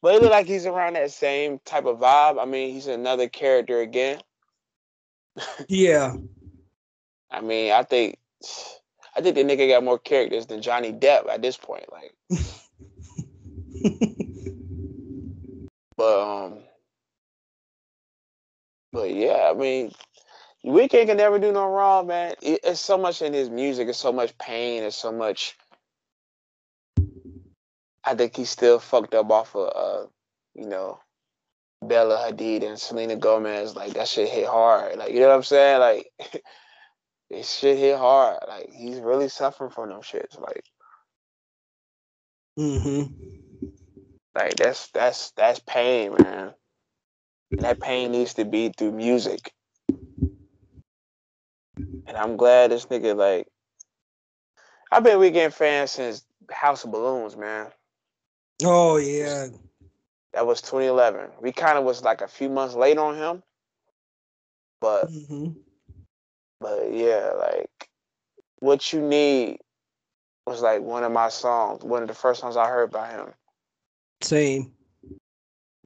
But 0.00 0.16
it 0.16 0.22
look 0.22 0.32
like 0.32 0.46
he's 0.46 0.66
around 0.66 0.94
that 0.94 1.12
same 1.12 1.60
type 1.64 1.84
of 1.84 2.00
vibe. 2.00 2.40
I 2.40 2.44
mean, 2.44 2.74
he's 2.74 2.88
another 2.88 3.28
character 3.28 3.80
again. 3.80 4.20
Yeah. 5.68 6.14
I 7.30 7.40
mean, 7.40 7.72
I 7.72 7.82
think 7.82 8.18
I 9.16 9.20
think 9.20 9.36
the 9.36 9.44
nigga 9.44 9.68
got 9.68 9.84
more 9.84 9.98
characters 9.98 10.46
than 10.46 10.60
Johnny 10.60 10.92
Depp 10.92 11.28
at 11.28 11.40
this 11.42 11.56
point. 11.56 11.84
Like 11.92 12.14
but 15.96 16.20
um 16.20 16.58
but 18.92 19.14
yeah, 19.14 19.50
I 19.50 19.54
mean 19.54 19.92
Weeknd 20.64 21.06
can 21.06 21.16
never 21.16 21.38
do 21.38 21.52
no 21.52 21.66
wrong, 21.66 22.06
man. 22.06 22.34
It, 22.40 22.60
it's 22.62 22.80
so 22.80 22.96
much 22.96 23.20
in 23.20 23.32
his 23.32 23.50
music. 23.50 23.88
It's 23.88 23.98
so 23.98 24.12
much 24.12 24.36
pain. 24.38 24.84
It's 24.84 24.96
so 24.96 25.10
much. 25.10 25.56
I 28.04 28.14
think 28.14 28.36
he's 28.36 28.50
still 28.50 28.78
fucked 28.78 29.14
up 29.14 29.30
off 29.30 29.56
of, 29.56 29.72
uh, 29.74 30.06
you 30.54 30.68
know, 30.68 31.00
Bella 31.82 32.16
Hadid 32.16 32.64
and 32.64 32.78
Selena 32.78 33.16
Gomez. 33.16 33.74
Like 33.74 33.94
that 33.94 34.06
shit 34.06 34.28
hit 34.28 34.46
hard. 34.46 34.98
Like 34.98 35.12
you 35.12 35.20
know 35.20 35.28
what 35.28 35.36
I'm 35.36 35.42
saying? 35.42 35.80
Like 35.80 36.06
it 37.30 37.44
shit 37.44 37.78
hit 37.78 37.98
hard. 37.98 38.38
Like 38.46 38.70
he's 38.72 39.00
really 39.00 39.28
suffering 39.28 39.70
from 39.70 39.88
them 39.88 40.00
shits. 40.00 40.40
Like. 40.40 40.64
Mm-hmm. 42.58 43.41
Like 44.34 44.56
that's 44.56 44.88
that's 44.88 45.30
that's 45.32 45.60
pain, 45.60 46.14
man. 46.18 46.52
And 47.50 47.60
that 47.60 47.80
pain 47.80 48.12
needs 48.12 48.34
to 48.34 48.44
be 48.44 48.70
through 48.70 48.92
music. 48.92 49.52
And 51.76 52.16
I'm 52.16 52.36
glad 52.36 52.70
this 52.70 52.86
nigga 52.86 53.14
like 53.14 53.46
I've 54.90 55.04
been 55.04 55.18
Weeknd 55.18 55.52
fan 55.52 55.86
since 55.86 56.24
House 56.50 56.84
of 56.84 56.92
Balloons, 56.92 57.36
man. 57.36 57.68
Oh 58.64 58.96
yeah. 58.96 59.48
That 60.32 60.46
was 60.46 60.62
2011. 60.62 61.30
We 61.40 61.52
kind 61.52 61.78
of 61.78 61.84
was 61.84 62.02
like 62.02 62.22
a 62.22 62.28
few 62.28 62.48
months 62.48 62.74
late 62.74 62.98
on 62.98 63.16
him. 63.16 63.42
But 64.80 65.10
mm-hmm. 65.10 65.50
but 66.60 66.92
yeah, 66.92 67.32
like 67.38 67.88
what 68.58 68.92
you 68.92 69.00
need 69.00 69.58
was 70.46 70.62
like 70.62 70.80
one 70.80 71.04
of 71.04 71.12
my 71.12 71.28
songs, 71.28 71.84
one 71.84 72.02
of 72.02 72.08
the 72.08 72.14
first 72.14 72.40
songs 72.40 72.56
I 72.56 72.68
heard 72.68 72.90
by 72.90 73.10
him. 73.10 73.32
Same. 74.22 74.72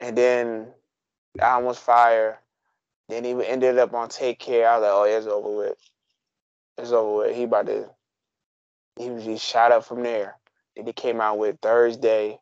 And 0.00 0.16
then 0.16 0.68
I 1.42 1.58
was 1.58 1.78
fire. 1.78 2.40
Then 3.08 3.24
he 3.24 3.32
ended 3.44 3.78
up 3.78 3.94
on 3.94 4.08
Take 4.08 4.38
Care. 4.38 4.68
I 4.68 4.78
was 4.78 4.82
like, 4.82 4.92
oh, 4.92 5.04
it's 5.04 5.26
over 5.26 5.56
with. 5.56 5.78
It's 6.78 6.90
over 6.90 7.18
with. 7.18 7.36
He 7.36 7.44
about 7.44 7.66
to. 7.66 7.88
He 8.98 9.10
was 9.10 9.24
just 9.24 9.44
shot 9.44 9.72
up 9.72 9.84
from 9.84 10.02
there. 10.02 10.36
Then 10.74 10.86
he 10.86 10.92
came 10.92 11.20
out 11.20 11.38
with 11.38 11.58
Thursday. 11.60 12.38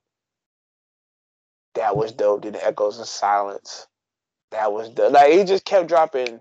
That 1.75 1.97
was 1.97 2.13
dope. 2.13 2.43
Then 2.43 2.53
the 2.53 2.67
Echoes 2.67 2.99
of 2.99 3.07
Silence. 3.07 3.87
That 4.51 4.73
was 4.73 4.89
dope. 4.91 5.13
Like 5.13 5.33
he 5.33 5.45
just 5.45 5.65
kept 5.65 5.89
dropping. 5.89 6.41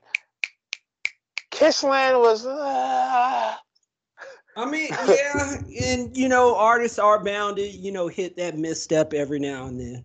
Kissland 1.51 2.19
was. 2.19 2.45
Uh... 2.45 3.55
I 4.55 4.65
mean, 4.65 4.89
yeah, 5.07 5.57
and 5.83 6.15
you 6.15 6.29
know, 6.29 6.55
artists 6.55 6.99
are 6.99 7.23
bound 7.23 7.57
to, 7.57 7.63
you 7.67 7.91
know, 7.91 8.07
hit 8.07 8.37
that 8.37 8.57
misstep 8.57 9.13
every 9.13 9.39
now 9.39 9.65
and 9.65 9.79
then. 9.79 10.03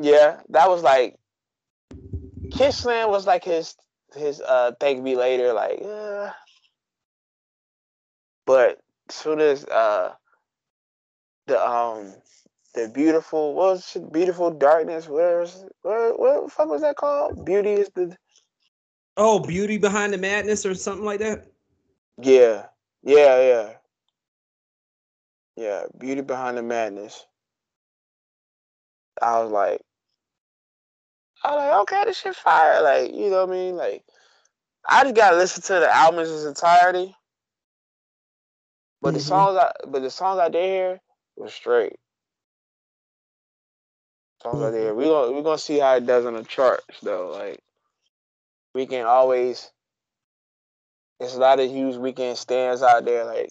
Yeah, 0.00 0.40
that 0.50 0.68
was 0.68 0.82
like 0.82 1.16
Kissland 2.50 3.08
was 3.10 3.26
like 3.26 3.44
his 3.44 3.76
his 4.16 4.40
uh 4.40 4.72
thank 4.80 5.02
me 5.02 5.16
later, 5.16 5.52
like 5.52 5.80
uh, 5.82 6.30
but 8.46 8.80
soon 9.10 9.40
as 9.40 9.64
uh 9.66 10.12
the 11.46 11.68
um 11.68 12.14
the 12.74 12.88
beautiful 12.88 13.54
what 13.54 13.74
was 13.74 13.96
it, 13.96 14.12
beautiful 14.12 14.50
darkness 14.50 15.08
where 15.08 15.44
what 15.82 16.18
what 16.18 16.44
the 16.44 16.50
fuck 16.50 16.68
was 16.68 16.82
that 16.82 16.96
called? 16.96 17.44
Beauty 17.44 17.70
is 17.70 17.90
the 17.94 18.16
oh 19.16 19.38
beauty 19.38 19.78
behind 19.78 20.12
the 20.12 20.18
madness 20.18 20.66
or 20.66 20.74
something 20.74 21.04
like 21.04 21.20
that? 21.20 21.46
Yeah 22.20 22.66
yeah 23.02 23.40
yeah 23.40 23.72
yeah 25.56 25.82
beauty 25.98 26.20
behind 26.20 26.56
the 26.56 26.62
madness 26.62 27.26
i 29.20 29.40
was 29.40 29.50
like 29.50 29.80
i 31.44 31.54
was 31.54 31.58
like 31.58 31.80
okay 31.80 32.04
this 32.04 32.18
shit 32.18 32.34
fire 32.34 32.82
like 32.82 33.12
you 33.12 33.30
know 33.30 33.46
what 33.46 33.54
i 33.54 33.58
mean 33.58 33.76
like 33.76 34.04
i 34.88 35.02
just 35.02 35.14
gotta 35.14 35.36
listen 35.36 35.62
to 35.62 35.74
the 35.74 35.94
album 35.94 36.20
in 36.20 36.26
its 36.26 36.44
entirety 36.44 37.14
but 39.00 39.08
mm-hmm. 39.08 39.18
the 39.18 39.20
songs 39.22 39.58
I 39.58 39.72
but 39.86 40.02
the 40.02 40.10
songs 40.10 40.40
I 40.40 40.48
did 40.48 40.64
hear 40.64 41.00
was 41.36 41.54
straight. 41.54 41.96
Songs 44.42 44.56
mm-hmm. 44.56 44.66
I 44.66 44.70
did. 44.70 44.96
We 44.96 45.04
gonna 45.04 45.32
we 45.32 45.42
gonna 45.42 45.58
see 45.58 45.78
how 45.78 45.96
it 45.96 46.06
does 46.06 46.26
on 46.26 46.34
the 46.34 46.42
charts 46.42 46.98
though. 47.02 47.30
Like 47.30 47.60
we 48.74 48.86
can 48.86 49.06
always 49.06 49.70
there's 51.18 51.34
a 51.34 51.40
lot 51.40 51.60
of 51.60 51.70
huge 51.70 51.96
Weeknd 51.96 52.36
stands 52.36 52.82
out 52.82 53.04
there, 53.04 53.24
like 53.24 53.50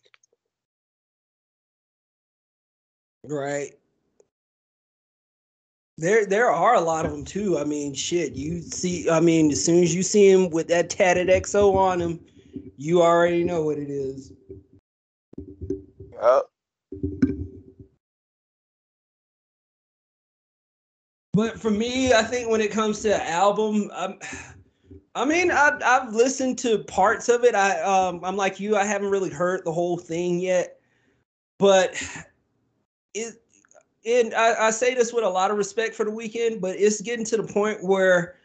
Right. 3.23 3.73
There 5.97 6.25
there 6.25 6.51
are 6.51 6.75
a 6.75 6.81
lot 6.81 7.05
of 7.05 7.11
them 7.11 7.25
too. 7.25 7.57
I 7.57 7.63
mean, 7.63 7.93
shit, 7.93 8.33
you 8.33 8.61
see 8.61 9.09
I 9.09 9.19
mean, 9.19 9.51
as 9.51 9.63
soon 9.63 9.83
as 9.83 9.93
you 9.93 10.03
see 10.03 10.29
him 10.29 10.49
with 10.49 10.67
that 10.67 10.89
tatted 10.89 11.27
XO 11.27 11.75
on 11.75 11.99
him, 11.99 12.19
you 12.77 13.01
already 13.01 13.43
know 13.43 13.63
what 13.63 13.77
it 13.77 13.89
is. 13.89 14.31
Yep. 16.21 16.43
But 21.33 21.59
for 21.59 21.69
me, 21.69 22.13
I 22.13 22.23
think 22.23 22.49
when 22.49 22.61
it 22.61 22.71
comes 22.71 23.01
to 23.01 23.29
album, 23.29 23.91
I'm, 23.93 24.17
I 25.17 25.25
mean, 25.25 25.49
I, 25.49 25.71
I've 25.83 26.13
listened 26.13 26.59
to 26.59 26.77
parts 26.83 27.27
of 27.27 27.43
it. 27.43 27.55
I 27.55 27.81
um, 27.81 28.23
I'm 28.23 28.37
like 28.37 28.59
you. 28.59 28.75
I 28.75 28.85
haven't 28.85 29.09
really 29.09 29.31
heard 29.31 29.65
the 29.65 29.71
whole 29.71 29.97
thing 29.97 30.39
yet, 30.39 30.79
but 31.57 31.95
it. 33.15 33.33
And 34.05 34.33
I, 34.35 34.67
I 34.67 34.71
say 34.71 34.93
this 34.93 35.11
with 35.11 35.23
a 35.23 35.29
lot 35.29 35.49
of 35.49 35.57
respect 35.57 35.95
for 35.95 36.05
the 36.05 36.11
Weeknd, 36.11 36.61
but 36.61 36.75
it's 36.77 37.01
getting 37.01 37.25
to 37.25 37.37
the 37.37 37.51
point 37.51 37.83
where 37.83 38.35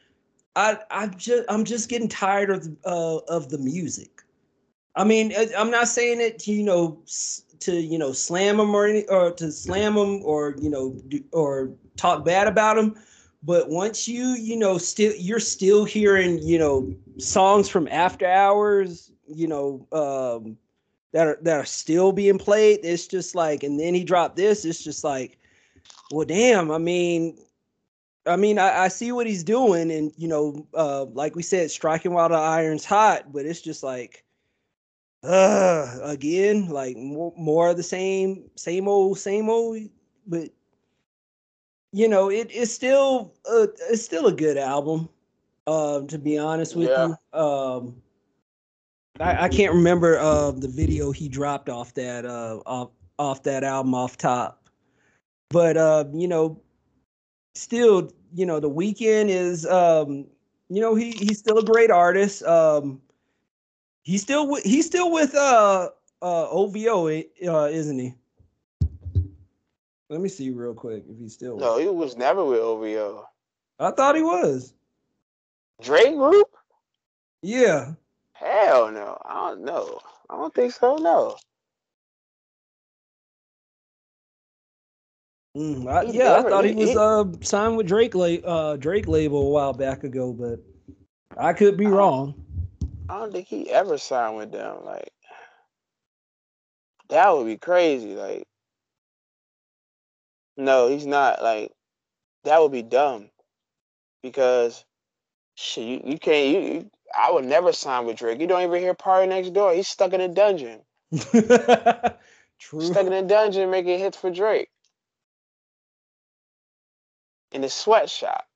I 0.56 0.78
I 0.90 1.08
just 1.08 1.44
I'm 1.50 1.64
just 1.64 1.90
getting 1.90 2.08
tired 2.08 2.48
of 2.48 2.66
uh, 2.86 3.18
of 3.28 3.50
the 3.50 3.58
music. 3.58 4.22
I 4.96 5.04
mean, 5.04 5.34
I'm 5.56 5.70
not 5.70 5.88
saying 5.88 6.22
it 6.22 6.38
to 6.40 6.52
you 6.52 6.64
know 6.64 7.02
to 7.60 7.74
you 7.74 7.98
know 7.98 8.12
slam 8.12 8.56
them 8.56 8.74
or 8.74 8.86
any, 8.86 9.06
or 9.08 9.30
to 9.32 9.52
slam 9.52 9.94
them 9.94 10.22
or 10.24 10.56
you 10.58 10.70
know 10.70 10.98
do, 11.08 11.22
or 11.32 11.70
talk 11.96 12.24
bad 12.24 12.48
about 12.48 12.78
him 12.78 12.96
but 13.42 13.68
once 13.68 14.06
you 14.06 14.28
you 14.30 14.56
know 14.56 14.78
still 14.78 15.12
you're 15.16 15.40
still 15.40 15.84
hearing 15.84 16.38
you 16.42 16.58
know 16.58 16.94
songs 17.18 17.68
from 17.68 17.88
after 17.88 18.26
hours 18.26 19.10
you 19.26 19.46
know 19.46 19.86
um 19.92 20.56
that 21.12 21.26
are 21.26 21.38
that 21.42 21.58
are 21.58 21.64
still 21.64 22.12
being 22.12 22.38
played 22.38 22.80
it's 22.82 23.06
just 23.06 23.34
like 23.34 23.62
and 23.62 23.78
then 23.78 23.94
he 23.94 24.04
dropped 24.04 24.36
this 24.36 24.64
it's 24.64 24.82
just 24.82 25.04
like 25.04 25.38
well 26.10 26.26
damn 26.26 26.70
i 26.70 26.78
mean 26.78 27.36
i 28.26 28.36
mean 28.36 28.58
i, 28.58 28.84
I 28.84 28.88
see 28.88 29.12
what 29.12 29.26
he's 29.26 29.44
doing 29.44 29.90
and 29.90 30.12
you 30.16 30.28
know 30.28 30.66
uh 30.74 31.04
like 31.04 31.34
we 31.34 31.42
said 31.42 31.70
striking 31.70 32.12
while 32.12 32.28
the 32.28 32.36
iron's 32.36 32.84
hot 32.84 33.32
but 33.32 33.44
it's 33.44 33.60
just 33.60 33.82
like 33.82 34.24
uh 35.24 35.98
again 36.02 36.68
like 36.68 36.96
more, 36.96 37.32
more 37.36 37.68
of 37.70 37.76
the 37.76 37.82
same 37.82 38.50
same 38.56 38.88
old 38.88 39.18
same 39.18 39.48
old 39.48 39.78
but 40.26 40.48
you 41.92 42.08
know 42.08 42.30
it's 42.30 42.72
still 42.72 43.34
uh, 43.50 43.66
it's 43.90 44.04
still 44.04 44.26
a 44.26 44.32
good 44.32 44.56
album 44.56 45.08
um 45.66 46.06
to 46.06 46.18
be 46.18 46.38
honest 46.38 46.74
with 46.74 46.88
yeah. 46.88 47.14
you 47.32 47.38
um 47.38 47.94
I, 49.20 49.44
I 49.44 49.48
can't 49.48 49.72
remember 49.72 50.18
uh 50.18 50.50
the 50.52 50.68
video 50.68 51.12
he 51.12 51.28
dropped 51.28 51.68
off 51.68 51.94
that 51.94 52.24
uh 52.24 52.60
off 52.66 52.90
off 53.18 53.42
that 53.44 53.62
album 53.62 53.94
off 53.94 54.16
top 54.16 54.68
but 55.50 55.76
uh 55.76 56.04
you 56.12 56.28
know 56.28 56.60
still 57.54 58.10
you 58.34 58.46
know 58.46 58.58
the 58.58 58.70
Weeknd 58.70 59.28
is 59.28 59.66
um 59.66 60.26
you 60.68 60.80
know 60.80 60.94
he 60.94 61.10
he's 61.12 61.38
still 61.38 61.58
a 61.58 61.64
great 61.64 61.90
artist 61.90 62.42
um 62.44 63.00
He's 64.02 64.22
still 64.22 64.48
with 64.48 64.64
he's 64.64 64.86
still 64.86 65.12
with 65.12 65.34
uh 65.34 65.90
uh 66.20 66.48
OVO, 66.50 67.08
uh, 67.08 67.68
isn't 67.70 67.98
he? 67.98 68.14
Let 70.12 70.20
me 70.20 70.28
see 70.28 70.50
real 70.50 70.74
quick 70.74 71.04
if 71.08 71.18
he's 71.18 71.32
still. 71.32 71.56
No, 71.56 71.78
he 71.78 71.86
was 71.86 72.18
never 72.18 72.44
with 72.44 72.58
OVO. 72.58 73.24
I 73.78 73.92
thought 73.92 74.14
he 74.14 74.20
was. 74.20 74.74
Drake 75.80 76.14
Group? 76.14 76.48
Yeah. 77.40 77.94
Hell 78.34 78.90
no. 78.90 79.16
I 79.24 79.48
don't 79.48 79.64
know. 79.64 80.00
I 80.28 80.36
don't 80.36 80.54
think 80.54 80.74
so. 80.74 80.96
No. 80.96 81.38
Mm, 85.56 85.90
I, 85.90 86.02
yeah, 86.02 86.36
I 86.36 86.42
thought 86.42 86.66
he 86.66 86.74
was 86.74 86.94
uh, 86.94 87.24
signed 87.40 87.78
with 87.78 87.86
Drake, 87.86 88.14
la- 88.14 88.26
uh, 88.26 88.76
Drake 88.76 89.08
label 89.08 89.46
a 89.46 89.50
while 89.50 89.72
back 89.72 90.04
ago, 90.04 90.34
but 90.34 90.60
I 91.38 91.54
could 91.54 91.78
be 91.78 91.86
I 91.86 91.90
wrong. 91.90 92.34
I 93.08 93.18
don't 93.18 93.32
think 93.32 93.48
he 93.48 93.70
ever 93.70 93.96
signed 93.96 94.36
with 94.36 94.52
them. 94.52 94.84
Like 94.84 95.10
that 97.08 97.34
would 97.34 97.46
be 97.46 97.56
crazy. 97.56 98.14
Like 98.14 98.46
no, 100.56 100.88
he's 100.88 101.06
not. 101.06 101.42
Like 101.42 101.72
that 102.44 102.60
would 102.60 102.72
be 102.72 102.82
dumb 102.82 103.30
because 104.22 104.84
shit, 105.54 105.84
you, 105.86 106.12
you 106.12 106.18
can't. 106.18 106.48
You, 106.48 106.60
you 106.60 106.90
I 107.16 107.30
would 107.30 107.44
never 107.44 107.72
sign 107.72 108.06
with 108.06 108.16
Drake. 108.16 108.40
You 108.40 108.46
don't 108.46 108.62
even 108.62 108.80
hear 108.80 108.94
PartyNextDoor. 108.94 109.74
He's 109.76 109.88
stuck 109.88 110.14
in 110.14 110.20
a 110.22 110.28
dungeon. 110.28 110.80
True. 111.12 112.80
Stuck 112.80 113.06
in 113.06 113.12
a 113.12 113.22
dungeon 113.22 113.70
making 113.70 113.98
hits 113.98 114.16
for 114.16 114.30
Drake 114.30 114.70
in 117.52 117.62
a 117.64 117.68
sweatshop. 117.68 118.46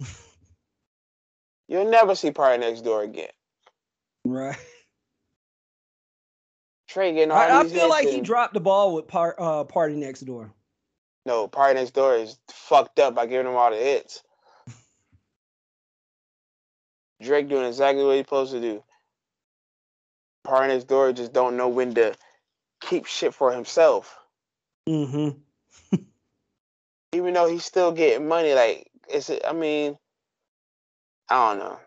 You'll 1.68 1.90
never 1.90 2.14
see 2.14 2.30
PartyNextDoor 2.30 3.04
again. 3.04 3.28
Right. 4.24 4.56
Trey 6.88 7.12
getting 7.12 7.30
all 7.30 7.38
I, 7.38 7.60
I 7.60 7.68
feel 7.68 7.88
like 7.88 8.08
he 8.08 8.20
dropped 8.20 8.54
the 8.54 8.60
ball 8.60 8.94
with 8.94 9.06
par, 9.06 9.34
uh, 9.38 9.64
PartyNextDoor. 9.64 10.50
No, 11.26 11.48
PartyNextDoor 11.48 12.22
is 12.22 12.38
fucked 12.48 13.00
up 13.00 13.16
by 13.16 13.26
giving 13.26 13.48
him 13.48 13.56
all 13.56 13.72
the 13.72 13.76
hits. 13.76 14.22
Drake 17.20 17.48
doing 17.48 17.66
exactly 17.66 18.04
what 18.04 18.14
he's 18.14 18.24
supposed 18.24 18.52
to 18.52 18.60
do. 18.60 18.84
PartyNextDoor 20.46 21.16
just 21.16 21.32
don't 21.32 21.56
know 21.56 21.68
when 21.68 21.94
to 21.94 22.14
keep 22.80 23.06
shit 23.06 23.34
for 23.34 23.52
himself. 23.52 24.16
Mm-hmm. 24.88 25.96
Even 27.12 27.34
though 27.34 27.48
he's 27.48 27.64
still 27.64 27.90
getting 27.90 28.28
money, 28.28 28.54
like 28.54 28.88
it's 29.08 29.28
I 29.28 29.52
mean, 29.52 29.98
I 31.28 31.48
don't 31.48 31.58
know. 31.58 31.80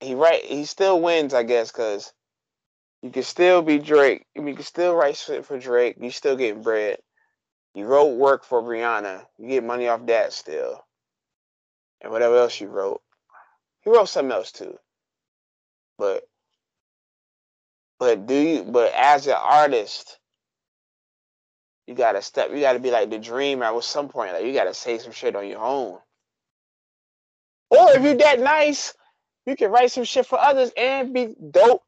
He 0.00 0.14
right 0.14 0.44
he 0.44 0.66
still 0.66 1.00
wins, 1.00 1.32
I 1.32 1.42
guess, 1.42 1.70
cause 1.70 2.12
you 3.02 3.10
can 3.10 3.22
still 3.22 3.62
be 3.62 3.78
Drake. 3.78 4.26
I 4.36 4.40
mean, 4.40 4.48
you 4.48 4.54
can 4.56 4.64
still 4.64 4.94
write 4.94 5.16
shit 5.16 5.46
for 5.46 5.58
Drake. 5.58 5.96
You 5.98 6.10
still 6.10 6.36
getting 6.36 6.62
bread. 6.62 6.98
You 7.74 7.86
wrote 7.86 8.16
work 8.16 8.44
for 8.44 8.62
Rihanna. 8.62 9.24
You 9.38 9.48
get 9.48 9.64
money 9.64 9.88
off 9.88 10.06
that 10.06 10.32
still. 10.32 10.84
And 12.00 12.12
whatever 12.12 12.36
else 12.36 12.60
you 12.60 12.68
wrote. 12.68 13.02
He 13.82 13.90
wrote 13.90 14.08
something 14.08 14.32
else 14.32 14.52
too. 14.52 14.78
But 15.98 16.24
but 17.98 18.26
do 18.26 18.34
you 18.34 18.62
but 18.64 18.92
as 18.94 19.26
an 19.26 19.36
artist, 19.38 20.18
you 21.86 21.94
gotta 21.94 22.22
step 22.22 22.50
you 22.52 22.60
gotta 22.60 22.78
be 22.78 22.90
like 22.90 23.10
the 23.10 23.18
dreamer 23.18 23.64
at 23.64 23.84
some 23.84 24.08
point. 24.08 24.32
Like 24.32 24.44
you 24.44 24.52
gotta 24.52 24.74
say 24.74 24.98
some 24.98 25.12
shit 25.12 25.36
on 25.36 25.48
your 25.48 25.60
own. 25.60 25.98
Or 27.70 27.90
if 27.90 28.02
you're 28.02 28.14
that 28.14 28.40
nice, 28.40 28.94
you 29.46 29.56
can 29.56 29.70
write 29.70 29.92
some 29.92 30.04
shit 30.04 30.26
for 30.26 30.38
others 30.38 30.70
and 30.76 31.12
be 31.12 31.34
dope 31.50 31.82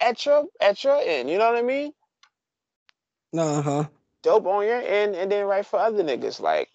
at 0.00 0.24
your 0.26 0.46
at 0.60 0.82
your 0.84 1.00
end. 1.04 1.30
You 1.30 1.38
know 1.38 1.50
what 1.50 1.58
I 1.58 1.62
mean? 1.62 1.92
Uh 3.36 3.62
huh. 3.62 3.84
Dope 4.26 4.46
on 4.46 4.66
your 4.66 4.82
end 4.82 5.14
and 5.14 5.30
then 5.30 5.46
write 5.46 5.66
for 5.66 5.78
other 5.78 6.02
niggas. 6.02 6.40
Like, 6.40 6.70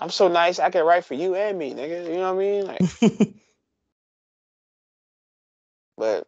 I'm 0.00 0.10
so 0.10 0.28
nice, 0.28 0.58
I 0.58 0.70
can 0.70 0.84
write 0.84 1.04
for 1.04 1.14
you 1.14 1.36
and 1.36 1.58
me, 1.58 1.72
nigga. 1.72 2.06
You 2.06 2.16
know 2.16 2.34
what 2.34 2.42
I 2.42 2.46
mean? 2.46 2.66
Like, 2.66 2.86
but 5.96 6.26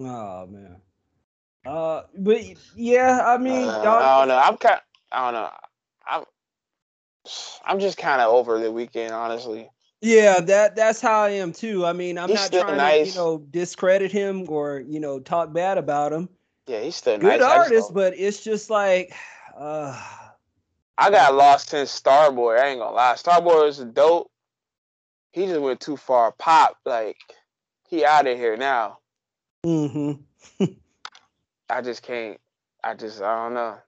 oh 0.00 0.46
man. 0.46 0.76
Uh, 1.66 2.02
but 2.16 2.42
yeah, 2.76 3.22
I 3.24 3.38
mean, 3.38 3.76
uh, 3.82 3.98
I 4.00 4.20
don't 4.20 4.28
know. 4.28 4.38
I'm 4.38 4.56
kind. 4.58 4.80
I 5.12 5.32
don't 5.32 5.42
know. 5.42 5.50
I'm. 6.06 6.24
I'm 7.64 7.80
just 7.80 7.98
kind 7.98 8.20
of 8.20 8.32
over 8.32 8.60
the 8.60 8.66
Weeknd, 8.68 9.12
honestly. 9.12 9.70
Yeah, 10.02 10.40
that 10.40 10.74
that's 10.74 11.00
how 11.00 11.20
I 11.20 11.30
am 11.30 11.52
too. 11.52 11.86
I 11.86 11.92
mean, 11.92 12.18
I'm 12.18 12.28
He's 12.28 12.50
not 12.50 12.66
trying 12.66 13.04
to, 13.04 13.08
you 13.08 13.14
know, 13.14 13.38
discredit 13.38 14.10
him 14.10 14.50
or, 14.50 14.80
you 14.80 14.98
know, 14.98 15.20
talk 15.20 15.52
bad 15.52 15.78
about 15.78 16.12
him. 16.12 16.28
Yeah, 16.66 16.80
he's 16.80 16.96
still 16.96 17.18
Good 17.18 17.40
nice. 17.40 17.48
Artist, 17.48 17.94
but 17.94 18.12
it's 18.16 18.42
just 18.42 18.68
like 18.68 19.14
uh 19.56 20.00
I 20.98 21.10
got 21.10 21.34
lost 21.34 21.70
since 21.70 21.98
Starboy. 22.00 22.58
I 22.58 22.68
ain't 22.68 22.80
gonna 22.80 22.94
lie. 22.94 23.14
Starboy 23.14 23.64
was 23.64 23.78
dope. 23.78 24.30
He 25.32 25.46
just 25.46 25.60
went 25.60 25.80
too 25.80 25.96
far. 25.96 26.32
Pop, 26.32 26.76
like, 26.84 27.16
he 27.88 28.04
out 28.04 28.26
of 28.26 28.36
here 28.36 28.56
now. 28.56 28.98
hmm 29.64 30.12
I 31.70 31.80
just 31.80 32.02
can't. 32.02 32.40
I 32.82 32.94
just 32.94 33.22
I 33.22 33.44
don't 33.44 33.54
know. 33.54 33.78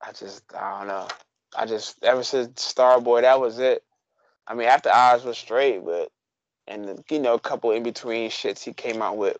I 0.00 0.12
just 0.12 0.44
I 0.54 0.78
don't 0.78 0.88
know. 0.88 1.08
I 1.56 1.66
just 1.66 2.02
ever 2.02 2.22
since 2.22 2.72
Starboy, 2.72 3.20
that 3.20 3.38
was 3.38 3.58
it. 3.58 3.84
I 4.48 4.54
mean, 4.54 4.68
after 4.68 4.88
Hours 4.88 5.24
was 5.24 5.36
straight, 5.36 5.84
but 5.84 6.10
and 6.66 7.04
you 7.10 7.18
know, 7.20 7.34
a 7.34 7.40
couple 7.40 7.70
in 7.70 7.82
between 7.82 8.30
shits 8.30 8.64
he 8.64 8.72
came 8.72 9.02
out 9.02 9.18
with. 9.18 9.36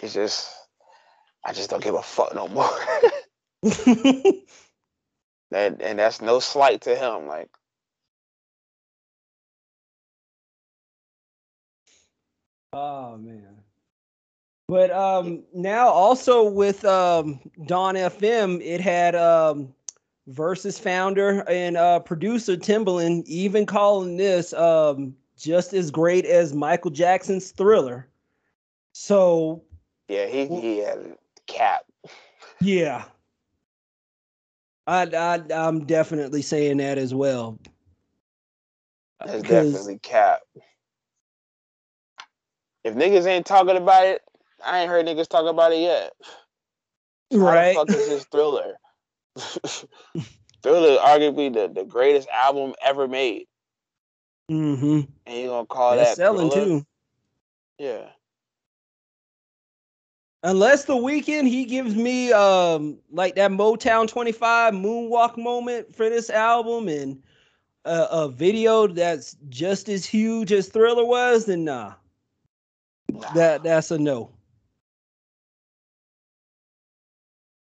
It's 0.00 0.14
just 0.14 0.50
I 1.44 1.52
just 1.52 1.70
don't 1.70 1.82
give 1.82 1.94
a 1.94 2.02
fuck 2.02 2.34
no 2.34 2.48
more. 2.48 2.70
and 5.52 5.82
and 5.82 5.98
that's 5.98 6.20
no 6.22 6.40
slight 6.40 6.82
to 6.82 6.96
him. 6.96 7.26
Like 7.26 7.50
Oh 12.72 13.16
man. 13.16 13.56
But 14.68 14.90
um 14.90 15.44
now 15.54 15.88
also 15.88 16.48
with 16.48 16.84
um 16.84 17.40
Dawn 17.66 17.94
FM, 17.94 18.60
it 18.62 18.80
had 18.80 19.14
um 19.14 19.74
Verzuz 20.30 20.78
founder 20.78 21.42
and 21.48 21.76
uh 21.76 22.00
producer 22.00 22.56
Timbaland 22.56 23.24
even 23.26 23.66
calling 23.66 24.16
this 24.16 24.52
um 24.52 25.14
just 25.36 25.72
as 25.72 25.90
great 25.90 26.26
as 26.26 26.52
Michael 26.52 26.90
Jackson's 26.90 27.50
thriller. 27.50 28.08
So 28.92 29.62
yeah, 30.08 30.26
he 30.26 30.46
he 30.46 30.78
had 30.78 30.98
a 30.98 31.16
cap. 31.46 31.84
yeah. 32.60 33.04
I, 34.86 35.02
I 35.02 35.42
I'm 35.54 35.84
definitely 35.84 36.42
saying 36.42 36.78
that 36.78 36.96
as 36.96 37.14
well. 37.14 37.58
That's 39.24 39.42
definitely 39.42 39.98
cap. 39.98 40.40
If 42.84 42.94
niggas 42.94 43.26
ain't 43.26 43.44
talking 43.44 43.76
about 43.76 44.06
it, 44.06 44.22
I 44.64 44.80
ain't 44.80 44.88
heard 44.88 45.04
niggas 45.04 45.28
talk 45.28 45.46
about 45.46 45.72
it 45.72 45.80
yet. 45.80 46.12
How 47.32 47.38
right. 47.38 47.68
the 47.68 47.74
fuck 47.74 47.90
is 47.90 48.08
this 48.08 48.24
thriller? 48.32 48.78
thriller 50.62 50.98
arguably 50.98 51.52
the, 51.52 51.68
the 51.68 51.84
greatest 51.84 52.28
album 52.28 52.74
ever 52.82 53.08
made. 53.08 53.46
Mm-hmm. 54.50 55.00
And 55.26 55.38
you're 55.38 55.48
gonna 55.48 55.66
call 55.66 55.96
That's 55.96 56.10
that 56.10 56.16
selling 56.16 56.50
Thriller? 56.50 56.66
too. 56.66 56.86
Yeah. 57.78 58.06
Unless 60.42 60.84
the 60.84 60.94
Weeknd 60.94 61.48
he 61.48 61.64
gives 61.64 61.94
me 61.94 62.32
um 62.32 62.98
like 63.10 63.34
that 63.34 63.50
Motown 63.50 64.08
25 64.08 64.74
moonwalk 64.74 65.36
moment 65.36 65.94
for 65.94 66.08
this 66.08 66.30
album 66.30 66.88
and 66.88 67.22
a, 67.84 68.06
a 68.10 68.28
video 68.28 68.86
that's 68.86 69.36
just 69.48 69.88
as 69.88 70.04
huge 70.04 70.52
as 70.52 70.68
Thriller 70.68 71.04
was, 71.04 71.46
then 71.46 71.64
nah. 71.64 71.94
Nah. 73.10 73.32
That 73.32 73.62
that's 73.62 73.90
a 73.90 73.98
no. 73.98 74.30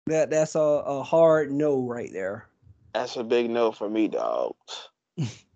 That 0.06 0.30
that's 0.30 0.54
a, 0.54 0.60
a 0.60 1.02
hard 1.02 1.52
no 1.52 1.82
right 1.82 2.12
there. 2.12 2.46
That's 2.94 3.16
a 3.16 3.24
big 3.24 3.50
no 3.50 3.72
for 3.72 3.88
me, 3.88 4.08
dogs. 4.08 4.88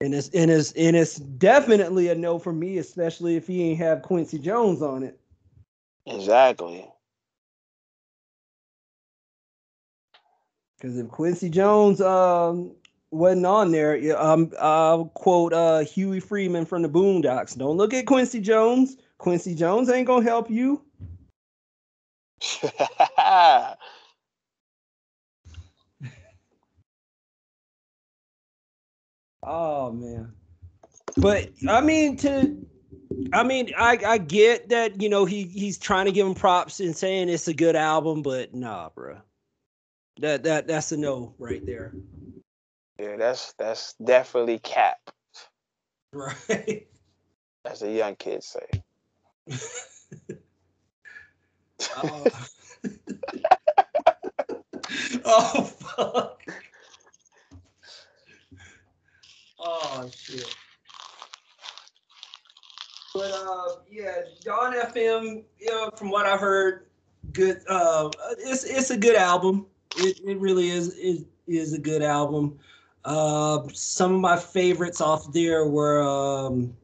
And 0.00 0.14
it's 0.14 0.28
and 0.28 0.48
it's 0.48 0.70
and 0.72 0.94
it's 0.94 1.16
definitely 1.16 2.08
a 2.08 2.14
no 2.14 2.38
for 2.38 2.52
me, 2.52 2.78
especially 2.78 3.34
if 3.34 3.48
he 3.48 3.64
ain't 3.64 3.80
have 3.80 4.02
Quincy 4.02 4.38
Jones 4.38 4.80
on 4.80 5.02
it. 5.02 5.18
Exactly. 6.06 6.88
Because 10.76 10.96
if 10.96 11.08
Quincy 11.08 11.50
Jones 11.50 12.00
um 12.00 12.76
wasn't 13.10 13.46
on 13.46 13.72
there, 13.72 13.96
yeah, 13.96 14.14
um, 14.14 14.52
I'll 14.60 15.06
quote 15.06 15.52
uh 15.52 15.80
Huey 15.80 16.20
Freeman 16.20 16.64
from 16.64 16.82
the 16.82 16.88
Boondocks. 16.88 17.58
Don't 17.58 17.76
look 17.76 17.92
at 17.92 18.06
Quincy 18.06 18.40
Jones. 18.40 18.98
Quincy 19.18 19.54
Jones 19.54 19.88
ain't 19.90 20.06
gonna 20.06 20.24
help 20.24 20.50
you. 20.50 20.82
Oh 29.50 29.92
man. 29.92 30.32
But 31.16 31.50
I 31.68 31.80
mean 31.80 32.16
to 32.18 32.56
I 33.32 33.42
mean, 33.42 33.72
I, 33.76 33.98
I 34.06 34.18
get 34.18 34.68
that, 34.68 35.00
you 35.00 35.08
know, 35.08 35.24
he 35.24 35.44
he's 35.44 35.78
trying 35.78 36.06
to 36.06 36.12
give 36.12 36.26
him 36.26 36.34
props 36.34 36.80
and 36.80 36.96
saying 36.96 37.28
it's 37.28 37.48
a 37.48 37.54
good 37.54 37.76
album, 37.76 38.22
but 38.22 38.54
nah, 38.54 38.90
bro. 38.90 39.18
That 40.20 40.42
that 40.44 40.66
that's 40.66 40.92
a 40.92 40.96
no 40.96 41.34
right 41.38 41.64
there. 41.64 41.94
Yeah, 42.98 43.16
that's 43.16 43.54
that's 43.58 43.94
definitely 44.04 44.58
cap. 44.60 44.98
Right. 46.10 46.86
As 47.66 47.80
the 47.80 47.92
young 47.92 48.16
kids 48.16 48.46
say. 48.46 48.82
Oh. 51.96 52.26
oh 55.24 55.64
fuck. 55.64 56.42
Oh 59.58 60.10
shit. 60.14 60.54
But 63.14 63.32
uh, 63.32 63.76
yeah, 63.90 64.20
Dawn 64.44 64.74
FM. 64.74 65.42
You 65.58 65.70
know, 65.70 65.90
from 65.96 66.10
what 66.10 66.26
I've 66.26 66.40
heard, 66.40 66.86
good. 67.32 67.60
Uh, 67.68 68.10
it's 68.38 68.64
it's 68.64 68.90
a 68.90 68.96
good 68.96 69.16
album. 69.16 69.66
It 69.96 70.20
it 70.24 70.38
really 70.38 70.70
is 70.70 70.94
is 70.94 71.24
is 71.46 71.72
a 71.72 71.78
good 71.78 72.02
album. 72.02 72.58
Uh, 73.04 73.62
some 73.72 74.14
of 74.14 74.20
my 74.20 74.36
favorites 74.36 75.00
off 75.00 75.32
there 75.32 75.66
were 75.66 76.02
um, 76.02 76.74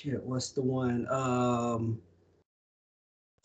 shit. 0.00 0.22
What's 0.22 0.50
the 0.50 0.62
one? 0.62 1.06
Um, 1.10 2.00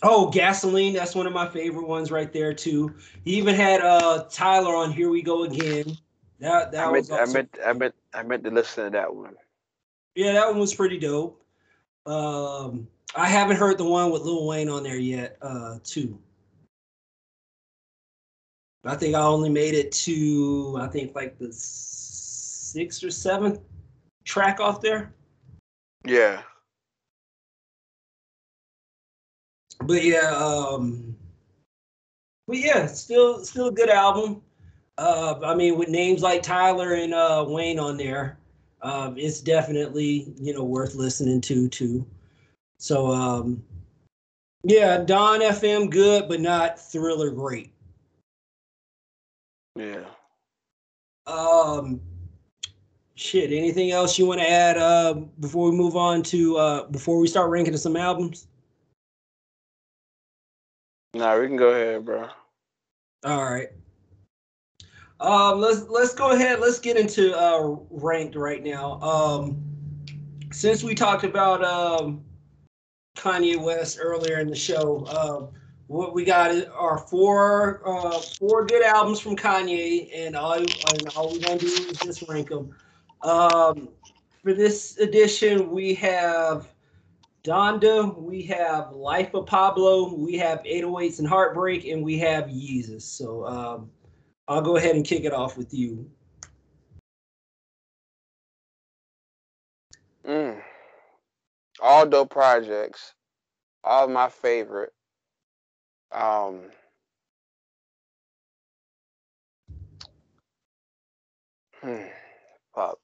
oh, 0.03 0.29
gasoline. 0.29 0.93
That's 0.93 1.15
one 1.15 1.27
of 1.27 1.33
my 1.33 1.47
favorite 1.47 1.87
ones 1.87 2.11
right 2.11 2.31
there 2.31 2.53
too. 2.53 2.95
He 3.23 3.35
even 3.35 3.55
had 3.55 3.81
uh 3.81 4.25
Tyler 4.31 4.75
on. 4.75 4.91
Here 4.91 5.09
we 5.09 5.21
go 5.21 5.43
again. 5.43 5.85
That 6.39 6.71
that 6.71 6.87
I 6.87 6.91
was. 6.91 7.09
meant, 7.09 7.19
I 7.19 7.21
also- 7.21 7.33
meant 7.33 7.57
I 7.65 7.73
meant 7.73 7.95
I 8.13 8.23
meant 8.23 8.43
to 8.43 8.51
listen 8.51 8.85
to 8.85 8.89
that 8.91 9.13
one. 9.13 9.35
yeah, 10.15 10.33
that 10.33 10.47
one 10.49 10.59
was 10.59 10.73
pretty 10.73 10.97
dope. 10.97 11.41
Um, 12.05 12.87
I 13.15 13.27
haven't 13.27 13.57
heard 13.57 13.77
the 13.77 13.83
one 13.85 14.11
with 14.11 14.21
Lil 14.21 14.45
Wayne 14.45 14.69
on 14.69 14.83
there 14.83 14.97
yet, 14.97 15.37
uh, 15.41 15.79
too. 15.83 16.19
I 18.85 18.95
think 18.95 19.15
I 19.15 19.21
only 19.21 19.49
made 19.49 19.73
it 19.73 19.91
to 19.93 20.77
I 20.79 20.87
think 20.87 21.15
like 21.15 21.39
the 21.39 21.51
sixth 21.51 23.03
or 23.03 23.09
seventh 23.09 23.59
track 24.23 24.59
off 24.59 24.79
there. 24.81 25.13
Yeah. 26.05 26.41
But 29.81 30.03
yeah, 30.03 30.31
um, 30.31 31.15
but 32.47 32.57
yeah, 32.57 32.85
still 32.87 33.43
still 33.43 33.67
a 33.67 33.71
good 33.71 33.89
album. 33.89 34.41
Uh, 34.97 35.39
I 35.43 35.53
mean, 35.55 35.77
with 35.77 35.89
names 35.89 36.21
like 36.21 36.41
Tyler 36.41 36.93
and 36.93 37.13
uh, 37.13 37.45
Wayne 37.47 37.79
on 37.79 37.97
there, 37.97 38.37
um, 38.81 39.17
it's 39.17 39.41
definitely 39.41 40.33
you 40.39 40.53
know 40.53 40.63
worth 40.63 40.95
listening 40.95 41.41
to 41.41 41.67
too. 41.67 42.05
So 42.79 43.11
um, 43.11 43.63
yeah, 44.63 44.97
Dawn 44.97 45.41
FM 45.41 45.89
good, 45.89 46.27
but 46.27 46.39
not 46.39 46.79
Thriller 46.79 47.31
great. 47.31 47.71
Yeah. 49.75 50.05
Um, 51.27 51.99
shit. 53.15 53.51
Anything 53.51 53.91
else 53.91 54.19
you 54.19 54.25
want 54.25 54.41
to 54.41 54.49
add 54.49 54.77
uh, 54.77 55.15
before 55.39 55.71
we 55.71 55.75
move 55.75 55.95
on 55.95 56.21
to 56.23 56.57
uh, 56.57 56.83
before 56.87 57.19
we 57.19 57.27
start 57.27 57.49
ranking 57.49 57.75
some 57.77 57.95
albums? 57.95 58.47
Nah, 61.13 61.39
we 61.39 61.47
can 61.47 61.55
go 61.55 61.69
ahead, 61.69 62.05
bro. 62.05 62.27
All 63.23 63.43
right. 63.43 63.69
Um, 65.19 65.61
let's 65.61 65.83
let's 65.89 66.13
go 66.13 66.31
ahead. 66.31 66.59
Let's 66.59 66.79
get 66.79 66.97
into 66.97 67.33
uh, 67.37 67.77
ranked 67.89 68.35
right 68.35 68.63
now. 68.63 68.99
Um, 69.01 69.63
since 70.51 70.83
we 70.83 70.93
talked 70.93 71.23
about 71.23 71.63
um, 71.63 72.23
Kanye 73.17 73.61
West 73.61 73.97
earlier 74.01 74.39
in 74.39 74.49
the 74.49 74.55
show, 74.55 75.05
um, 75.07 75.49
what 75.87 76.13
we 76.13 76.25
got 76.25 76.51
are 76.73 76.97
four 76.97 77.81
uh, 77.87 78.19
four 78.19 78.65
good 78.65 78.83
albums 78.83 79.21
from 79.21 79.37
Kanye, 79.37 80.09
and 80.13 80.35
all 80.35 80.55
and 80.55 81.07
all 81.15 81.31
we're 81.31 81.39
gonna 81.39 81.59
do 81.59 81.67
is 81.67 81.97
just 82.03 82.27
rank 82.27 82.49
them. 82.49 82.75
Um, 83.25 83.89
for 84.43 84.53
this 84.53 84.97
edition, 84.99 85.71
we 85.71 85.95
have 85.95 86.67
Donda, 87.43 88.15
we 88.15 88.43
have 88.43 88.91
Life 88.91 89.33
of 89.33 89.47
Pablo, 89.47 90.13
we 90.13 90.37
have 90.37 90.59
808s 90.59 91.17
and 91.17 91.27
Heartbreak, 91.27 91.87
and 91.87 92.03
we 92.03 92.19
have 92.19 92.45
Yeezus. 92.45 93.01
So 93.01 93.47
um, 93.47 93.89
I'll 94.47 94.61
go 94.61 94.77
ahead 94.77 94.95
and 94.95 95.03
kick 95.03 95.23
it 95.23 95.33
off 95.33 95.57
with 95.57 95.73
you. 95.73 96.07
Mm. 100.23 100.61
All 101.81 102.05
dope 102.05 102.29
projects. 102.29 103.13
All 103.83 104.07
my 104.07 104.29
favorite. 104.29 104.93
Um 106.11 106.61
hmm. 111.81 112.05
Fuck. 112.73 112.99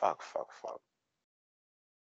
Fuck, 0.00 0.22
fuck, 0.22 0.48
fuck. 0.62 0.80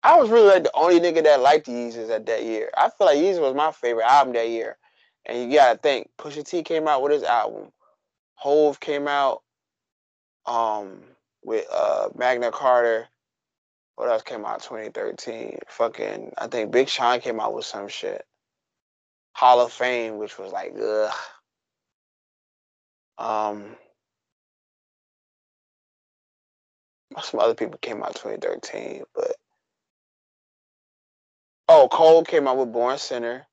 I 0.04 0.16
was 0.16 0.30
really 0.30 0.48
like 0.48 0.64
the 0.64 0.70
only 0.74 1.00
nigga 1.00 1.22
that 1.24 1.40
liked 1.40 1.66
Yeezus 1.66 2.10
at 2.10 2.26
that 2.26 2.44
year. 2.44 2.70
I 2.76 2.90
feel 2.90 3.06
like 3.08 3.18
Yeezus 3.18 3.40
was 3.40 3.54
my 3.54 3.72
favorite 3.72 4.06
album 4.06 4.34
that 4.34 4.48
year. 4.48 4.76
And 5.26 5.50
you 5.50 5.58
gotta 5.58 5.78
think, 5.78 6.10
Pusha 6.18 6.44
T 6.44 6.62
came 6.62 6.86
out 6.88 7.02
with 7.02 7.12
his 7.12 7.22
album. 7.22 7.72
Hove 8.34 8.80
came 8.80 9.06
out 9.08 9.42
um 10.46 11.00
with 11.44 11.66
uh 11.72 12.08
Magna 12.16 12.50
Carta. 12.50 13.08
What 13.96 14.08
else 14.08 14.22
came 14.22 14.44
out 14.44 14.62
2013? 14.62 15.58
Fucking 15.68 16.32
I 16.38 16.46
think 16.48 16.72
Big 16.72 16.88
Sean 16.88 17.20
came 17.20 17.40
out 17.40 17.54
with 17.54 17.64
some 17.64 17.88
shit. 17.88 18.24
Hall 19.34 19.60
of 19.60 19.72
Fame, 19.72 20.18
which 20.18 20.38
was 20.38 20.52
like 20.52 20.74
ugh. 20.80 21.14
Um 23.18 23.76
some 27.22 27.40
other 27.40 27.54
people 27.54 27.78
came 27.82 28.02
out 28.02 28.14
2013, 28.14 29.02
but 29.14 29.36
oh, 31.68 31.88
Cole 31.90 32.24
came 32.24 32.46
out 32.46 32.58
with 32.58 32.72
Born 32.72 32.98
Sinner. 32.98 33.46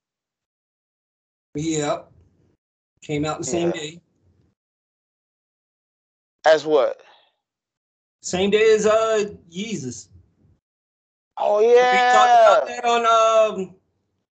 Yep. 1.55 2.11
Came 3.03 3.25
out 3.25 3.39
the 3.39 3.45
same 3.45 3.67
Yeah. 3.67 3.73
day. 3.73 4.01
As 6.45 6.65
what? 6.65 7.01
Same 8.21 8.49
day 8.49 8.73
as 8.73 8.85
uh 8.85 9.25
Yeezus. 9.51 10.09
Oh 11.37 11.59
yeah. 11.59 11.91
He 11.91 11.97
talked 12.11 12.33
about 12.35 12.67
that 12.67 12.85
on 12.85 13.57
um 13.57 13.75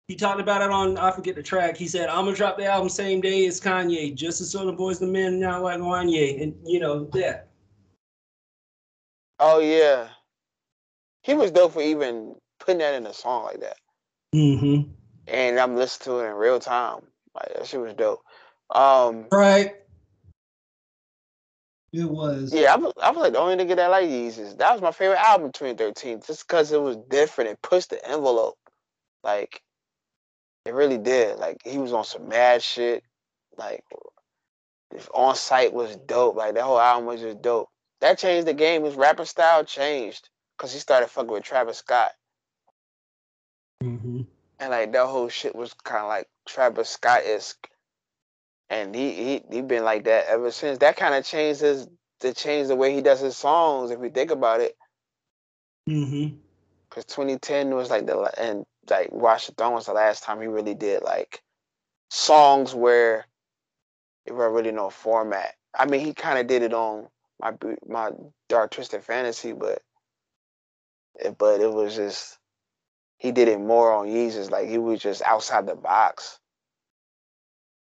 he 0.09 0.15
talked 0.15 0.41
about 0.41 0.63
it 0.63 0.71
on 0.71 0.97
I 0.99 1.11
forget 1.11 1.35
the 1.35 1.43
track. 1.43 1.77
He 1.77 1.89
said, 1.89 2.09
I'm 2.09 2.25
gonna 2.25 2.37
drop 2.37 2.59
the 2.59 2.67
album 2.67 2.89
same 2.89 3.21
day 3.21 3.47
as 3.47 3.61
Kanye, 3.61 4.15
just 4.15 4.41
as 4.41 4.51
so 4.51 4.65
the 4.65 4.73
boys 4.73 4.99
the 4.99 5.07
men 5.07 5.41
now 5.41 5.63
like 5.63 5.79
Kanye. 5.79 6.43
And 6.43 6.55
you 6.65 6.81
know 6.81 7.05
that. 7.13 7.46
Oh 9.41 9.61
yeah. 9.61 10.09
He 11.23 11.35
was 11.35 11.51
dope 11.51 11.73
for 11.75 11.83
even 11.83 12.37
putting 12.61 12.79
that 12.79 12.95
in 12.95 13.07
a 13.07 13.13
song 13.15 13.45
like 13.45 13.61
that. 13.61 13.77
Mm-hmm. 14.35 14.91
and 15.29 15.59
I'm 15.59 15.77
listening 15.77 16.19
to 16.19 16.25
it 16.25 16.31
in 16.31 16.37
real 16.37 16.61
time. 16.61 17.01
Like 17.35 17.55
that 17.55 17.67
shit 17.67 17.81
was 17.81 17.95
dope. 17.95 18.23
Um, 18.71 19.27
Right. 19.33 19.75
It 21.93 22.05
was. 22.05 22.53
yeah, 22.55 22.75
I 22.75 22.77
was, 22.77 22.93
I 23.03 23.11
was 23.11 23.19
like 23.21 23.33
the 23.33 23.39
only 23.39 23.57
nigga 23.65 23.77
that 23.77 23.91
like 23.91 24.07
Yeezus. 24.07 24.59
That 24.59 24.73
was 24.73 24.83
my 24.83 24.93
favorite 24.93 25.21
album, 25.21 25.53
2013, 25.53 26.23
just 26.27 26.47
because 26.47 26.73
it 26.73 26.81
was 26.83 26.97
different. 27.09 27.51
It 27.51 27.63
pushed 27.63 27.91
the 27.91 28.09
envelope, 28.09 28.59
like 29.25 29.63
it 30.67 30.75
really 30.75 30.99
did. 30.99 31.39
Like 31.39 31.63
he 31.65 31.79
was 31.79 31.93
on 31.93 32.05
some 32.05 32.29
mad 32.29 32.63
shit. 32.63 33.03
Like 33.59 33.85
this 34.91 35.09
On 35.15 35.35
Sight 35.37 35.73
was 35.73 35.97
dope. 35.97 36.37
Like 36.37 36.55
that 36.55 36.65
whole 36.65 36.81
album 36.81 37.07
was 37.07 37.21
just 37.21 37.43
dope. 37.43 37.69
That 38.01 38.19
changed 38.19 38.47
the 38.47 38.55
game. 38.55 38.85
His 38.85 38.95
rapping 38.95 39.27
style 39.27 39.65
changed 39.65 40.29
because 40.57 40.73
he 40.73 40.79
started 40.79 41.09
fucking 41.09 41.31
with 41.31 41.45
Travis 41.45 41.79
Scott. 41.79 42.13
Mm-hmm. 43.83 44.23
and 44.59 44.71
like 44.71 44.93
that 44.93 45.07
whole 45.07 45.29
shit 45.29 45.55
was 45.55 45.75
kind 45.75 46.03
of 46.03 46.09
like 46.09 46.29
Travis 46.49 46.89
Scott 46.89 47.23
esque, 47.25 47.69
and 48.71 48.95
he 48.95 49.13
he 49.13 49.43
he 49.51 49.61
been 49.63 49.85
like 49.85 50.05
that 50.05 50.27
ever 50.29 50.51
since. 50.51 50.79
That 50.79 50.97
kind 50.97 51.15
of 51.15 51.25
changed 51.25 51.61
his 51.61 51.89
to 52.21 52.33
change 52.33 52.69
the 52.69 52.77
way 52.77 52.95
he 52.95 53.03
does 53.03 53.21
his 53.21 53.37
songs. 53.37 53.91
If 53.91 54.01
you 54.01 54.11
think 54.11 54.31
about 54.31 54.61
it, 54.61 54.77
Mm-hmm. 55.89 56.37
because 56.89 57.05
2010 57.05 57.75
was 57.75 57.91
like 57.91 58.07
the 58.07 58.19
and 58.39 58.65
like 58.91 59.13
Watch 59.13 59.47
the 59.47 59.53
Throne 59.53 59.75
was 59.75 59.87
the 59.87 59.93
last 59.93 60.23
time 60.25 60.41
he 60.41 60.47
really 60.49 60.75
did 60.75 61.03
like 61.03 61.43
songs 62.11 62.75
where 62.75 63.27
it 64.25 64.33
were 64.33 64.51
really 64.53 64.73
no 64.73 64.91
format. 64.91 65.55
I 65.79 65.87
mean, 65.87 66.01
he 66.01 66.13
kind 66.15 66.39
of 66.39 66.47
did 66.47 66.63
it 66.63 66.73
on 66.75 67.07
my 67.41 67.53
my 67.87 68.11
Dark 68.49 68.71
Twisted 68.71 69.05
Fantasy, 69.05 69.53
but 69.53 69.83
but 71.39 71.61
it 71.61 71.73
was 71.73 71.95
just 71.95 72.39
he 73.19 73.33
did 73.33 73.49
it 73.49 73.61
more 73.61 73.93
on 73.93 74.09
Yeezus. 74.09 74.51
Like 74.51 74.69
he 74.69 74.79
was 74.79 75.01
just 75.01 75.23
outside 75.23 75.67
the 75.67 75.75
box. 75.75 76.39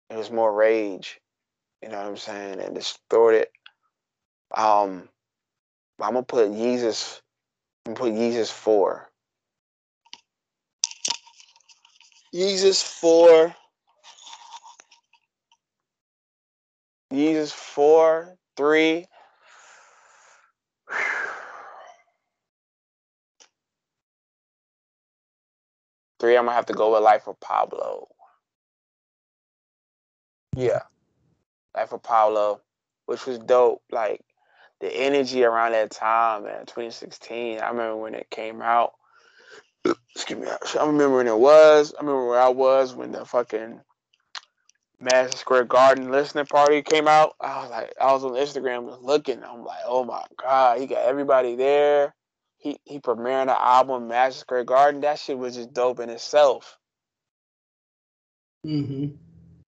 It 0.10 0.18
was 0.18 0.32
more 0.32 0.52
rage, 0.52 1.20
you 1.82 1.90
know 1.90 1.98
what 1.98 2.08
I'm 2.08 2.18
saying, 2.18 2.60
and 2.60 2.74
distorted. 2.74 3.48
Um, 4.56 5.08
I'm 6.02 6.14
gonna 6.14 6.24
put 6.24 6.50
Yeezus. 6.50 7.22
I'm 7.86 7.94
gonna 7.94 8.12
put 8.12 8.20
Yeezus 8.20 8.52
four. 8.52 9.10
Yeezus 12.34 12.84
four. 12.84 13.56
Yeezus 17.12 17.52
four, 17.52 18.38
three. 18.56 19.06
Three, 26.20 26.36
I'm 26.36 26.46
gonna 26.46 26.56
have 26.56 26.66
to 26.68 26.74
go 26.74 26.94
with 26.94 27.04
Life 27.04 27.28
of 27.28 27.40
Pablo. 27.40 28.08
Yeah. 30.56 30.82
Life 31.76 31.94
of 31.94 32.04
Pablo, 32.04 32.62
which 33.06 33.26
was 33.26 33.40
dope. 33.40 33.82
Like 33.92 34.22
the 34.82 34.94
energy 34.94 35.44
around 35.44 35.72
that 35.74 35.92
time, 35.92 36.44
man, 36.44 36.66
2016. 36.66 37.60
I 37.60 37.70
remember 37.70 37.98
when 37.98 38.16
it 38.16 38.30
came 38.30 38.62
out. 38.62 38.94
Excuse 40.14 40.40
me. 40.40 40.48
I 40.48 40.86
remember 40.86 41.18
when 41.18 41.28
it 41.28 41.38
was. 41.38 41.94
I 41.94 42.02
remember 42.02 42.28
where 42.28 42.42
I 42.42 42.50
was 42.50 42.94
when 42.94 43.12
the 43.12 43.26
fucking 43.26 43.80
Madison 45.00 45.38
Square 45.38 45.66
Garden 45.66 46.12
listening 46.12 46.46
party 46.46 46.82
came 46.82 47.08
out. 47.08 47.36
I 47.40 47.62
was 47.62 47.72
like, 47.72 47.94
I 48.02 48.12
was 48.12 48.26
on 48.26 48.32
Instagram 48.32 49.02
looking. 49.02 49.42
I'm 49.44 49.64
like, 49.64 49.80
oh 49.86 50.04
my 50.04 50.24
god, 50.42 50.80
he 50.80 50.88
got 50.88 51.06
everybody 51.06 51.56
there. 51.56 52.14
He 52.60 52.78
he 52.84 53.00
premiering 53.00 53.48
the 53.48 53.60
album 53.60 54.08
Madison 54.08 54.42
Square 54.42 54.66
Garden. 54.66 55.02
That 55.02 55.20
shit 55.20 55.38
was 55.38 55.56
just 55.56 55.74
dope 55.74 56.00
in 56.00 56.10
itself. 56.10 56.78
Mm-hmm. 58.66 59.16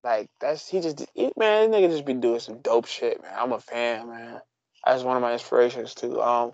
Like 0.04 0.30
that's 0.40 0.70
he 0.70 0.82
just 0.82 1.06
he, 1.14 1.32
man, 1.38 1.72
nigga 1.72 1.90
just 1.90 2.06
be 2.06 2.14
doing 2.14 2.40
some 2.40 2.60
dope 2.60 2.86
shit, 2.86 3.22
man. 3.22 3.34
I'm 3.36 3.54
a 3.54 3.60
fan, 3.60 4.10
man. 4.10 4.42
That's 4.86 5.04
one 5.04 5.16
of 5.16 5.22
my 5.22 5.34
inspirations 5.34 5.96
too. 5.96 6.22
Um, 6.22 6.52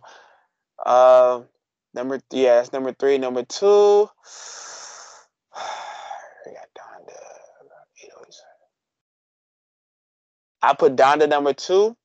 uh, 0.86 1.42
number 1.94 2.20
yeah, 2.32 2.56
that's 2.56 2.72
number 2.72 2.94
three. 2.94 3.18
Number 3.18 3.44
two, 3.44 3.66
we 6.46 6.54
got 6.54 6.70
Donda. 6.78 7.38
I 10.62 10.74
put 10.74 10.96
Donda 10.96 11.30
number 11.30 11.54
2 11.54 11.96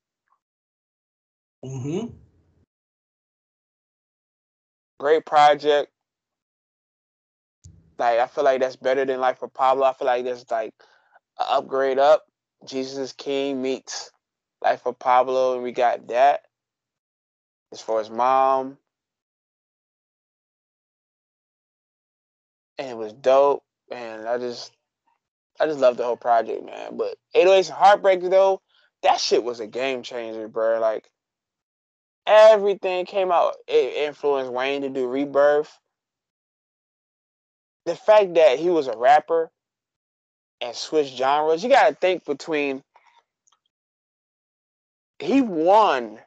Mm-hmm. 1.64 2.21
Great 5.02 5.26
project. 5.26 5.90
Like 7.98 8.20
I 8.20 8.28
feel 8.28 8.44
like 8.44 8.60
that's 8.60 8.76
better 8.76 9.04
than 9.04 9.18
Life 9.18 9.42
of 9.42 9.52
Pablo. 9.52 9.84
I 9.84 9.94
feel 9.94 10.06
like 10.06 10.22
there's 10.22 10.48
like 10.48 10.72
an 11.40 11.46
upgrade 11.48 11.98
up. 11.98 12.22
Jesus 12.64 12.98
is 12.98 13.12
King 13.12 13.60
meets 13.60 14.12
Life 14.62 14.86
of 14.86 15.00
Pablo, 15.00 15.54
and 15.54 15.64
we 15.64 15.72
got 15.72 16.06
that. 16.06 16.42
As 17.72 17.80
far 17.80 18.00
as 18.00 18.10
mom. 18.10 18.78
And 22.78 22.90
it 22.90 22.96
was 22.96 23.12
dope. 23.12 23.64
And 23.90 24.28
I 24.28 24.38
just 24.38 24.70
I 25.58 25.66
just 25.66 25.80
love 25.80 25.96
the 25.96 26.04
whole 26.04 26.16
project, 26.16 26.64
man. 26.64 26.96
But 26.96 27.16
808s 27.34 27.70
and 27.70 27.76
Heartbreak 27.76 28.20
though, 28.22 28.62
that 29.02 29.18
shit 29.18 29.42
was 29.42 29.58
a 29.58 29.66
game 29.66 30.04
changer, 30.04 30.46
bro. 30.46 30.78
Like 30.78 31.10
everything 32.26 33.06
came 33.06 33.32
out. 33.32 33.56
It 33.66 34.08
influenced 34.08 34.52
Wayne 34.52 34.82
to 34.82 34.88
do 34.88 35.06
Rebirth. 35.06 35.78
The 37.86 37.96
fact 37.96 38.34
that 38.34 38.58
he 38.58 38.70
was 38.70 38.86
a 38.86 38.96
rapper 38.96 39.50
and 40.60 40.74
switched 40.74 41.16
genres, 41.16 41.62
you 41.62 41.70
gotta 41.70 41.94
think 41.94 42.24
between 42.24 42.82
he 45.18 45.40
won 45.40 46.18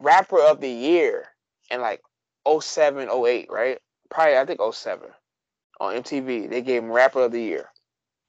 rapper 0.00 0.40
of 0.40 0.60
the 0.60 0.68
year 0.68 1.26
in 1.70 1.80
like 1.80 2.02
07, 2.46 3.08
08, 3.10 3.48
right? 3.50 3.78
Probably 4.10 4.36
I 4.36 4.44
think 4.44 4.60
07 4.72 5.08
on 5.80 5.94
MTV. 5.96 6.50
They 6.50 6.62
gave 6.62 6.82
him 6.82 6.92
rapper 6.92 7.22
of 7.22 7.32
the 7.32 7.40
year. 7.40 7.70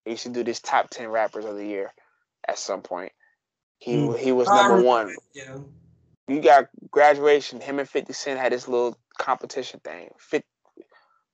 He 0.06 0.12
used 0.12 0.24
to 0.24 0.30
do 0.30 0.44
this 0.44 0.60
top 0.60 0.90
10 0.90 1.10
rappers 1.10 1.46
of 1.46 1.56
the 1.56 1.66
year 1.66 1.94
at 2.48 2.58
some 2.58 2.82
point. 2.82 3.12
He 3.80 3.96
mm. 3.96 4.18
he 4.18 4.32
was 4.32 4.48
number 4.48 4.82
one. 4.82 5.16
Yeah. 5.34 5.58
You 6.28 6.42
got 6.42 6.70
graduation. 6.92 7.62
Him 7.62 7.80
and 7.80 7.90
Fifty 7.90 8.14
Cent 8.14 8.40
had 8.40 8.54
this 8.54 8.68
little 8.68 8.98
competition 9.18 9.82
thing. 9.82 10.10
50, 10.20 10.48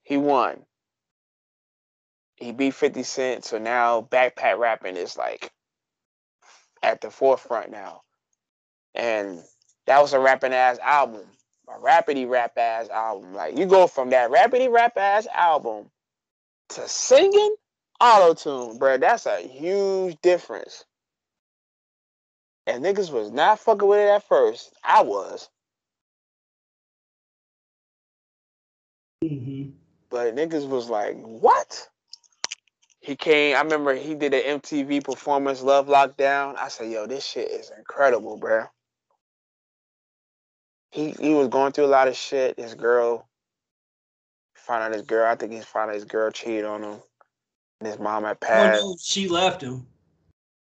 he 0.04 0.18
won. 0.18 0.66
He 2.36 2.52
beat 2.52 2.74
Fifty 2.74 3.04
Cent, 3.04 3.46
so 3.46 3.60
now 3.60 4.02
backpack 4.02 4.58
rapping 4.58 4.98
is 4.98 5.18
like 5.18 5.52
at 6.82 7.02
the 7.02 7.12
forefront 7.12 7.72
now. 7.72 8.02
And 8.96 9.42
that 9.88 10.02
was 10.02 10.14
a 10.14 10.20
rapping 10.20 10.54
ass 10.54 10.80
album, 10.80 11.26
a 11.68 11.80
rapidy 11.80 12.30
rap 12.30 12.58
ass 12.58 12.90
album. 12.90 13.34
Like 13.34 13.58
you 13.58 13.66
go 13.66 13.88
from 13.88 14.12
that 14.12 14.32
rapidy 14.32 14.72
rap 14.72 14.98
ass 14.98 15.28
album 15.28 15.92
to 16.70 16.88
singing 16.88 17.56
auto 18.02 18.34
tune, 18.34 18.78
bro. 18.78 18.98
That's 18.98 19.26
a 19.26 19.42
huge 19.42 20.18
difference. 20.22 20.86
And 22.70 22.86
niggas 22.86 23.12
was 23.12 23.32
not 23.32 23.60
fucking 23.60 23.88
with 23.88 24.00
it 24.00 24.10
at 24.10 24.28
first. 24.28 24.72
I 24.84 25.02
was. 25.02 25.50
Mm-hmm. 29.24 29.72
But 30.12 30.36
niggas 30.36 30.70
was 30.70 30.88
like, 30.88 31.16
what? 31.16 31.88
He 33.00 33.16
came, 33.16 33.56
I 33.56 33.62
remember 33.62 33.96
he 33.96 34.14
did 34.14 34.36
an 34.36 34.60
MTV 34.60 35.04
performance 35.04 35.64
Love 35.64 35.88
Lockdown. 35.88 36.58
I 36.60 36.68
said, 36.68 36.92
yo, 36.92 37.08
this 37.08 37.26
shit 37.26 37.50
is 37.50 37.72
incredible, 37.76 38.38
bro. 38.38 38.66
He 40.92 41.12
he 41.12 41.34
was 41.34 41.48
going 41.48 41.72
through 41.72 41.86
a 41.86 41.88
lot 41.88 42.08
of 42.08 42.16
shit. 42.16 42.60
His 42.60 42.76
girl 42.76 43.28
found 44.56 44.84
out 44.84 44.94
his 44.94 45.04
girl, 45.04 45.26
I 45.26 45.36
think 45.36 45.54
he 45.54 45.62
found 45.62 45.90
out 45.90 45.96
his 45.96 46.06
girl 46.06 46.30
cheated 46.30 46.66
on 46.66 46.84
him. 46.84 47.00
And 47.80 47.88
his 47.88 47.98
mom 47.98 48.26
had 48.26 48.40
passed. 48.40 48.84
Oh, 48.84 48.90
no, 48.90 48.98
she 49.02 49.28
left 49.28 49.62
him. 49.62 49.88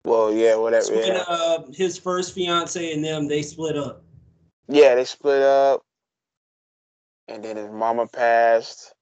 Well, 0.07 0.31
yeah, 0.31 0.55
whatever. 0.55 0.95
When, 0.95 1.05
yeah. 1.05 1.23
uh, 1.27 1.63
his 1.73 1.97
first 1.97 2.33
fiance 2.33 2.93
and 2.93 3.03
them, 3.03 3.27
they 3.27 3.41
split 3.41 3.75
up. 3.75 4.03
Yeah, 4.69 4.95
they 4.95 5.03
split 5.03 5.41
up, 5.41 5.83
and 7.27 7.43
then 7.43 7.57
his 7.57 7.69
mama 7.69 8.07
passed. 8.07 8.93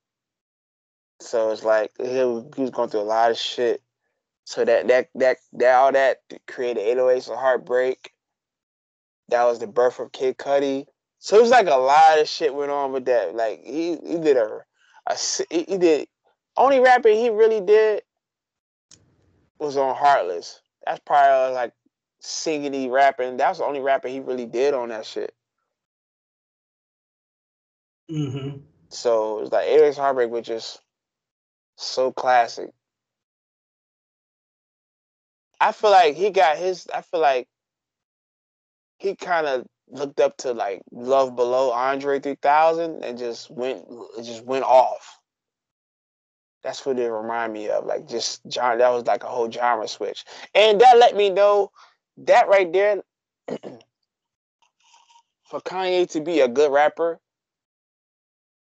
So 1.21 1.51
it's 1.51 1.63
like 1.63 1.91
he 1.99 2.07
was 2.07 2.71
going 2.71 2.89
through 2.89 3.01
a 3.01 3.01
lot 3.01 3.29
of 3.29 3.37
shit. 3.37 3.83
So 4.45 4.65
that 4.65 4.87
that 4.87 5.09
that 5.13 5.37
that 5.53 5.75
all 5.75 5.91
that 5.91 6.21
created 6.47 6.97
808s 6.97 7.29
of 7.29 7.37
heartbreak. 7.37 8.11
That 9.29 9.43
was 9.43 9.59
the 9.59 9.67
birth 9.67 9.99
of 9.99 10.11
Kid 10.11 10.39
Cudi. 10.39 10.85
So 11.19 11.37
it 11.37 11.41
was 11.41 11.51
like 11.51 11.67
a 11.67 11.75
lot 11.75 12.19
of 12.19 12.27
shit 12.27 12.55
went 12.55 12.71
on 12.71 12.91
with 12.91 13.05
that. 13.05 13.35
Like 13.35 13.61
he 13.63 13.97
he 13.97 14.17
did 14.17 14.37
a, 14.37 14.61
a 15.07 15.15
he 15.51 15.77
did 15.77 16.07
only 16.57 16.79
rapping 16.79 17.17
he 17.17 17.29
really 17.29 17.61
did 17.61 18.01
was 19.59 19.77
on 19.77 19.95
Heartless 19.95 20.61
that's 20.85 21.01
probably 21.05 21.55
like 21.55 21.73
singing, 22.19 22.89
rapping. 22.91 23.37
That 23.37 23.49
was 23.49 23.59
the 23.59 23.65
only 23.65 23.81
rapping 23.81 24.13
he 24.13 24.19
really 24.19 24.45
did 24.45 24.73
on 24.73 24.89
that 24.89 25.05
shit. 25.05 25.33
Mm-hmm. 28.09 28.59
So 28.89 29.41
it's 29.41 29.51
like 29.51 29.67
808s 29.67 29.97
Heartbreak 29.97 30.29
was 30.29 30.45
just 30.45 30.81
so 31.75 32.11
classic. 32.11 32.69
I 35.59 35.71
feel 35.71 35.91
like 35.91 36.15
he 36.15 36.29
got 36.29 36.57
his. 36.57 36.87
I 36.93 37.01
feel 37.01 37.21
like 37.21 37.47
he 38.97 39.15
kind 39.15 39.47
of 39.47 39.65
looked 39.89 40.19
up 40.19 40.37
to 40.37 40.51
like 40.51 40.81
Love 40.91 41.35
Below 41.35 41.71
Andre 41.71 42.19
3000 42.19 43.03
and 43.03 43.17
just 43.17 43.49
went, 43.49 43.85
just 44.23 44.43
went 44.43 44.63
off 44.63 45.19
that's 46.65 46.83
what 46.83 46.97
it 46.97 47.11
remind 47.11 47.53
me 47.53 47.69
of. 47.69 47.85
Like 47.85 48.07
just 48.07 48.41
John, 48.47 48.79
that 48.79 48.89
was 48.89 49.05
like 49.05 49.23
a 49.23 49.27
whole 49.27 49.51
genre 49.51 49.87
switch, 49.87 50.25
and 50.55 50.81
that 50.81 50.97
let 50.97 51.15
me 51.15 51.29
know 51.29 51.71
that 52.17 52.49
right 52.49 52.73
there. 52.73 53.03
for 55.45 55.61
Kanye 55.61 56.09
to 56.09 56.21
be 56.21 56.39
a 56.39 56.47
good 56.47 56.71
rapper, 56.71 57.19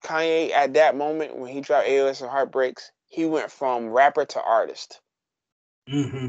Kanye 0.03 0.51
at 0.51 0.75
that 0.75 0.97
moment 0.97 1.39
when 1.39 1.53
he 1.53 1.61
dropped 1.61 1.87
808s 1.87 2.23
and 2.23 2.31
Heartbreaks, 2.31 2.91
he 3.07 3.25
went 3.25 3.53
from 3.53 3.91
rapper 3.91 4.25
to 4.25 4.43
artist. 4.43 5.01
Mm-hmm. 5.89 6.29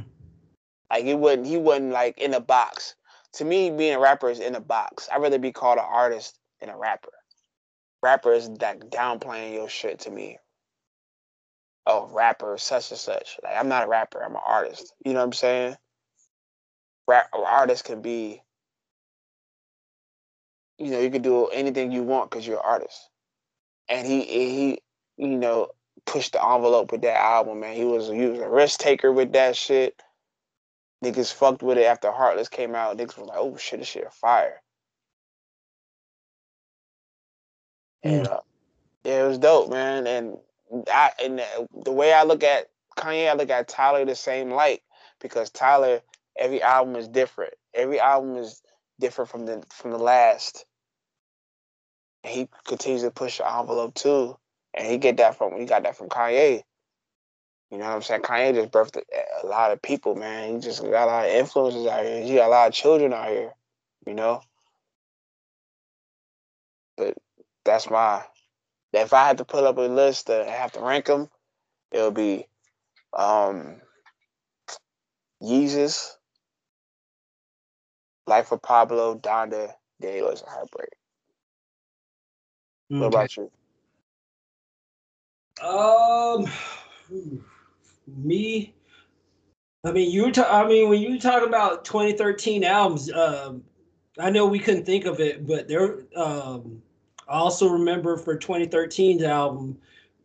Like 0.92 1.06
he 1.06 1.16
wasn't 1.16 1.48
he 1.48 1.58
wasn't 1.58 1.92
like 1.92 2.20
in 2.20 2.36
a 2.36 2.40
box. 2.40 2.94
To 3.34 3.46
me, 3.46 3.72
being 3.72 3.96
a 3.96 4.00
rapper 4.00 4.30
is 4.30 4.40
in 4.40 4.54
a 4.54 4.62
box. 4.62 5.10
I'd 5.12 5.24
rather 5.24 5.40
be 5.40 5.52
called 5.52 5.80
an 5.80 5.86
artist 5.88 6.38
than 6.60 6.70
a 6.70 6.78
rapper. 6.78 7.10
Rapper 8.04 8.34
is 8.34 8.48
like 8.48 8.92
downplaying 8.92 9.56
your 9.56 9.70
shit 9.70 9.98
to 10.02 10.12
me 10.12 10.38
oh, 11.88 12.10
rapper, 12.14 12.58
such 12.60 12.92
and 12.92 13.00
such. 13.00 13.40
Like, 13.44 13.56
I'm 13.58 13.70
not 13.70 13.86
a 13.86 13.90
rapper, 13.90 14.24
I'm 14.24 14.36
an 14.36 14.42
artist. 14.48 14.94
You 15.06 15.14
know 15.14 15.20
what 15.22 15.28
I'm 15.28 15.34
saying? 15.34 15.78
Rap 17.08 17.30
artist 17.34 17.86
can 17.86 18.02
be, 18.02 18.44
you 20.80 20.92
know, 20.92 21.00
you 21.02 21.12
can 21.12 21.24
do 21.24 21.48
anything 21.48 21.92
you 21.92 22.04
want 22.04 22.32
because 22.32 22.48
you're 22.48 22.58
an 22.58 22.64
artist. 22.66 23.10
And 23.90 24.08
he, 24.08 24.24
he, 24.24 24.80
you 25.18 25.38
know, 25.38 25.70
pushed 26.06 26.34
the 26.34 26.46
envelope 26.46 26.92
with 26.92 27.02
that 27.04 27.18
album, 27.20 27.62
man. 27.62 27.76
He 27.76 27.86
was, 27.86 28.10
he 28.10 28.26
was 28.28 28.40
a 28.40 28.50
risk 28.50 28.80
taker 28.80 29.12
with 29.12 29.34
that 29.34 29.56
shit. 29.58 29.96
niggas 31.04 31.34
fucked 31.34 31.64
with 31.64 31.78
it 31.78 31.86
after 31.86 32.12
Heartless 32.12 32.50
came 32.50 32.76
out. 32.76 32.98
Niggas 32.98 33.18
was 33.18 33.28
like, 33.30 33.38
"Oh 33.40 33.58
shit, 33.58 33.80
this 33.80 33.90
shit 33.90 34.12
fire." 34.14 34.62
And 38.04 38.26
Mm. 38.26 38.28
uh, 38.28 38.42
yeah, 39.04 39.26
it 39.26 39.28
was 39.28 39.40
dope, 39.40 39.70
man. 39.72 40.08
And 40.08 40.38
And 40.72 41.42
the 41.84 41.92
way 41.92 42.14
I 42.14 42.24
look 42.24 42.44
at 42.44 42.68
Kanye, 42.98 43.30
I 43.30 43.34
look 43.34 43.50
at 43.50 43.68
Tyler 43.68 44.06
the 44.06 44.16
same 44.16 44.52
light 44.52 44.82
because 45.22 45.50
Tyler, 45.50 46.02
every 46.38 46.62
album 46.62 46.96
is 46.96 47.08
different. 47.08 47.54
Every 47.74 48.00
album 48.00 48.36
is 48.38 48.62
different 49.00 49.30
from 49.30 49.46
the 49.46 49.64
from 49.74 49.92
the 49.92 49.98
last. 49.98 50.66
And 52.24 52.34
he 52.34 52.50
continues 52.66 53.04
to 53.04 53.12
push 53.12 53.38
the 53.38 53.48
envelope 53.48 53.94
too, 53.94 54.38
and 54.74 54.88
he 54.88 54.98
get 54.98 55.18
that 55.18 55.38
from 55.38 55.58
he 55.58 55.66
got 55.66 55.84
that 55.84 55.96
from 55.96 56.10
Kanye. 56.10 56.64
You 57.72 57.78
know 57.78 57.86
what 57.86 57.96
I'm 57.96 58.02
saying? 58.02 58.22
Kanye 58.22 58.56
just 58.56 58.72
birthed 58.72 59.02
a 59.44 59.46
lot 59.46 59.72
of 59.72 59.82
people, 59.82 60.16
man. 60.16 60.56
He 60.56 60.60
just 60.62 60.82
got 60.82 61.04
a 61.04 61.12
lot 61.12 61.26
of 61.26 61.32
influences 61.32 61.86
out 61.86 62.06
here. 62.06 62.22
He 62.22 62.36
got 62.36 62.48
a 62.48 62.50
lot 62.50 62.68
of 62.68 62.74
children 62.74 63.14
out 63.14 63.30
here, 63.30 63.54
you 64.06 64.14
know. 64.14 64.42
But 66.96 67.16
that's 67.66 67.90
my. 67.90 68.24
If 68.94 69.14
I 69.14 69.28
had 69.28 69.40
to 69.40 69.46
put 69.46 69.64
up 69.66 69.78
a 69.78 69.82
list 69.82 70.28
to 70.28 70.46
have 70.46 70.72
to 70.74 70.82
rank 70.82 71.06
them, 71.06 71.30
it'll 71.92 72.12
be 72.12 72.48
um 73.18 73.82
Yeezus, 75.44 76.12
Life 78.28 78.52
of 78.52 78.62
Pablo, 78.62 79.18
Donda, 79.18 79.74
Daniel's 80.02 80.42
Heartbreak. 80.42 80.90
What 82.98 83.08
Okay. 83.08 83.08
about 83.08 83.38
you? 83.38 83.52
Um, 85.64 86.48
me. 88.08 88.74
I 89.86 89.92
mean, 89.92 90.12
you 90.12 90.26
were. 90.26 90.32
Ta- 90.32 90.64
I 90.64 90.68
mean, 90.68 90.90
when 90.90 91.02
you 91.02 91.20
talk 91.20 91.46
about 91.46 91.86
2013 91.86 92.64
albums, 92.64 93.12
um, 93.12 93.64
I 94.20 94.30
know 94.30 94.48
we 94.48 94.60
couldn't 94.60 94.86
think 94.86 95.06
of 95.06 95.20
it, 95.20 95.48
but 95.48 95.68
there. 95.68 96.04
Um, 96.16 96.82
I 97.28 97.38
also 97.38 97.68
remember 97.68 98.18
for 98.18 98.38
2013's 98.38 99.24
album, 99.24 99.78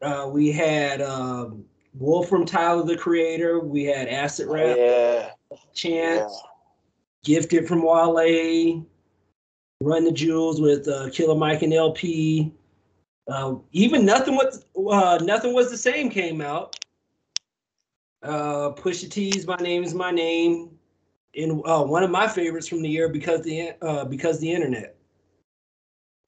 uh, 0.02 0.28
we 0.30 0.52
had 0.52 1.02
um, 1.02 1.64
Wolf 1.94 2.28
from 2.28 2.44
Tyler 2.44 2.84
the 2.84 2.96
Creator. 2.96 3.60
We 3.60 3.84
had 3.84 4.08
Acid 4.08 4.48
Rap, 4.48 4.76
Yeah, 4.76 5.30
Chance, 5.74 6.32
yeah. 6.32 6.48
Gifted 7.24 7.68
from 7.68 7.82
Wale, 7.82 8.86
Run 9.80 10.04
the 10.04 10.12
Jewels 10.12 10.60
with 10.60 10.86
uh, 10.88 11.10
Killer 11.10 11.34
Mike 11.34 11.62
and 11.62 11.72
El-P. 11.72 12.52
Uh, 13.28 13.54
even 13.72 14.04
nothing 14.04 14.34
was 14.34 14.64
uh, 14.90 15.18
nothing 15.22 15.54
was 15.54 15.70
the 15.70 15.76
same 15.76 16.10
came 16.10 16.40
out. 16.40 16.76
Uh, 18.22 18.70
Pusha 18.72 19.10
T's 19.10 19.46
"My 19.46 19.56
Name 19.56 19.84
Is 19.84 19.94
My 19.94 20.10
Name," 20.10 20.70
and 21.36 21.62
uh, 21.64 21.82
one 21.82 22.02
of 22.02 22.10
my 22.10 22.26
favorites 22.26 22.68
from 22.68 22.82
the 22.82 22.88
year 22.88 23.08
because 23.08 23.42
the 23.42 23.72
uh, 23.82 24.04
because 24.04 24.40
the 24.40 24.50
internet. 24.50 24.96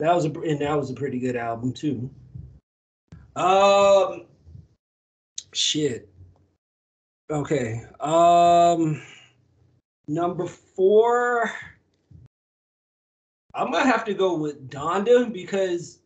That 0.00 0.14
was 0.14 0.24
a 0.24 0.30
and 0.40 0.60
that 0.60 0.76
was 0.76 0.90
a 0.90 0.94
pretty 0.94 1.18
good 1.18 1.36
album 1.36 1.72
too. 1.72 2.10
Um, 3.36 4.26
shit. 5.52 6.08
Okay. 7.30 7.82
Um, 8.00 9.02
number 10.08 10.46
four. 10.46 11.50
I'm 13.54 13.70
gonna 13.70 13.84
have 13.84 14.04
to 14.06 14.14
go 14.14 14.36
with 14.36 14.68
Donda 14.68 15.32
because 15.32 16.00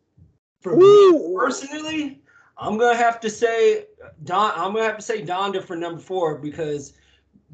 for 0.60 0.76
me 0.76 1.34
personally, 1.34 2.20
I'm 2.58 2.76
gonna 2.76 2.96
have 2.96 3.20
to 3.20 3.30
say 3.30 3.86
Don. 4.24 4.52
I'm 4.54 4.72
gonna 4.72 4.84
have 4.84 4.98
to 4.98 5.02
say 5.02 5.22
Donda 5.24 5.64
for 5.64 5.76
number 5.76 6.00
four 6.00 6.36
because 6.36 6.92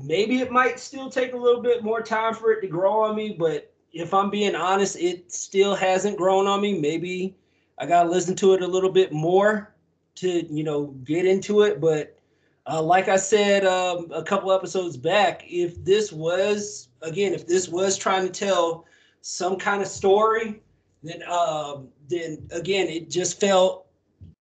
maybe 0.02 0.40
it 0.40 0.50
might 0.50 0.80
still 0.80 1.08
take 1.08 1.32
a 1.32 1.36
little 1.36 1.62
bit 1.62 1.84
more 1.84 2.02
time 2.02 2.34
for 2.34 2.50
it 2.52 2.60
to 2.62 2.66
grow 2.66 3.02
on 3.02 3.14
me. 3.14 3.36
But 3.38 3.73
if 3.94 4.12
I'm 4.12 4.28
being 4.28 4.56
honest, 4.56 4.96
it 4.96 5.32
still 5.32 5.74
hasn't 5.74 6.18
grown 6.18 6.46
on 6.46 6.60
me. 6.60 6.78
Maybe 6.78 7.36
I 7.78 7.86
gotta 7.86 8.08
listen 8.08 8.34
to 8.36 8.52
it 8.54 8.62
a 8.62 8.66
little 8.66 8.90
bit 8.90 9.12
more 9.12 9.74
to 10.16 10.46
you 10.52 10.64
know 10.64 10.86
get 11.04 11.24
into 11.24 11.62
it. 11.62 11.80
But 11.80 12.18
uh, 12.66 12.82
like 12.82 13.08
I 13.08 13.16
said 13.16 13.64
um, 13.64 14.10
a 14.12 14.22
couple 14.22 14.52
episodes 14.52 14.96
back, 14.96 15.44
if 15.46 15.82
this 15.84 16.12
was 16.12 16.88
again, 17.02 17.32
if 17.32 17.46
this 17.46 17.68
was 17.68 17.96
trying 17.96 18.26
to 18.26 18.32
tell 18.32 18.84
some 19.20 19.56
kind 19.56 19.80
of 19.80 19.88
story, 19.88 20.60
then 21.02 21.22
um, 21.30 21.88
then 22.08 22.46
again, 22.50 22.88
it 22.88 23.08
just 23.10 23.40
felt 23.40 23.86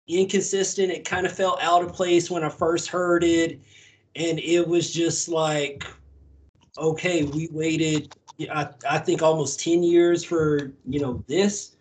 inconsistent. 0.07 0.91
It 0.91 1.05
kind 1.05 1.25
of 1.25 1.31
felt 1.31 1.61
out 1.61 1.83
of 1.83 1.93
place 1.93 2.29
when 2.29 2.43
I 2.43 2.49
first 2.49 2.87
heard 2.87 3.23
it, 3.23 3.59
and 4.15 4.39
it 4.39 4.67
was 4.67 4.93
just 4.93 5.27
like, 5.27 5.85
okay, 6.77 7.23
we 7.23 7.49
waited. 7.51 8.13
I, 8.39 8.69
I 8.89 8.99
think 8.99 9.21
almost 9.21 9.59
10 9.59 9.83
years 9.83 10.23
for 10.23 10.71
you 10.87 10.99
know 10.99 11.23
this. 11.27 11.75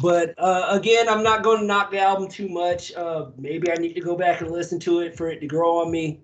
But 0.00 0.34
uh, 0.38 0.68
again 0.70 1.08
i'm 1.08 1.22
not 1.22 1.42
going 1.42 1.60
to 1.60 1.66
knock 1.66 1.90
the 1.90 1.98
album 1.98 2.28
too 2.28 2.48
much. 2.48 2.92
Uh, 2.94 3.26
maybe 3.36 3.70
i 3.70 3.74
need 3.74 3.94
to 3.94 4.00
go 4.00 4.16
back 4.16 4.40
and 4.40 4.50
listen 4.50 4.78
to 4.80 5.00
it 5.00 5.16
for 5.16 5.28
it 5.28 5.40
to 5.40 5.46
grow 5.46 5.80
on 5.82 5.90
me. 5.90 6.20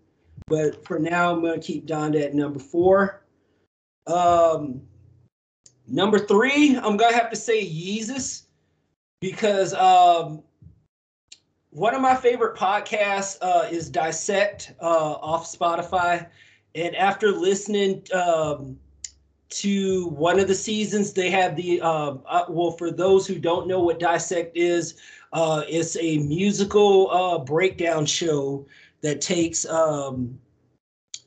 But 0.47 0.85
for 0.85 0.99
now 0.99 1.33
i'm 1.33 1.41
going 1.41 1.61
to 1.61 1.67
keep 1.67 1.87
donda 1.87 2.23
at 2.23 2.35
number 2.35 2.61
four. 2.61 3.25
Um, 4.07 4.83
number 5.87 6.19
three 6.19 6.77
i'm 6.77 6.97
going 6.97 7.13
to 7.13 7.19
have 7.19 7.31
to 7.31 7.37
say 7.37 7.65
yeezus 7.67 8.45
because 9.21 9.73
um, 9.75 10.43
one 11.71 11.95
of 11.95 12.01
my 12.01 12.15
favorite 12.15 12.57
podcasts 12.57 13.37
uh, 13.43 13.67
is 13.71 13.89
dissect 13.91 14.75
uh, 14.81 15.15
off 15.15 15.51
spotify. 15.51 16.27
And 16.77 16.95
after 16.97 17.33
listening 17.33 18.03
um, 18.13 18.79
to 19.55 20.07
one 20.09 20.41
of 20.41 20.49
the 20.49 20.55
seasons 20.55 21.13
they 21.13 21.31
have 21.31 21.55
the 21.57 21.81
uh, 21.81 22.15
uh, 22.27 22.45
well 22.49 22.73
for 22.73 22.91
those 22.91 23.27
who 23.27 23.39
don't 23.39 23.69
know 23.69 23.81
what 23.81 23.99
dissect 24.01 24.57
is 24.57 24.95
uh, 25.33 25.63
it's 25.69 25.97
a 25.97 26.19
musical 26.19 27.11
uh, 27.11 27.39
breakdown 27.39 28.05
show 28.05 28.67
that 29.01 29.21
takes 29.21 29.65
um, 29.67 30.39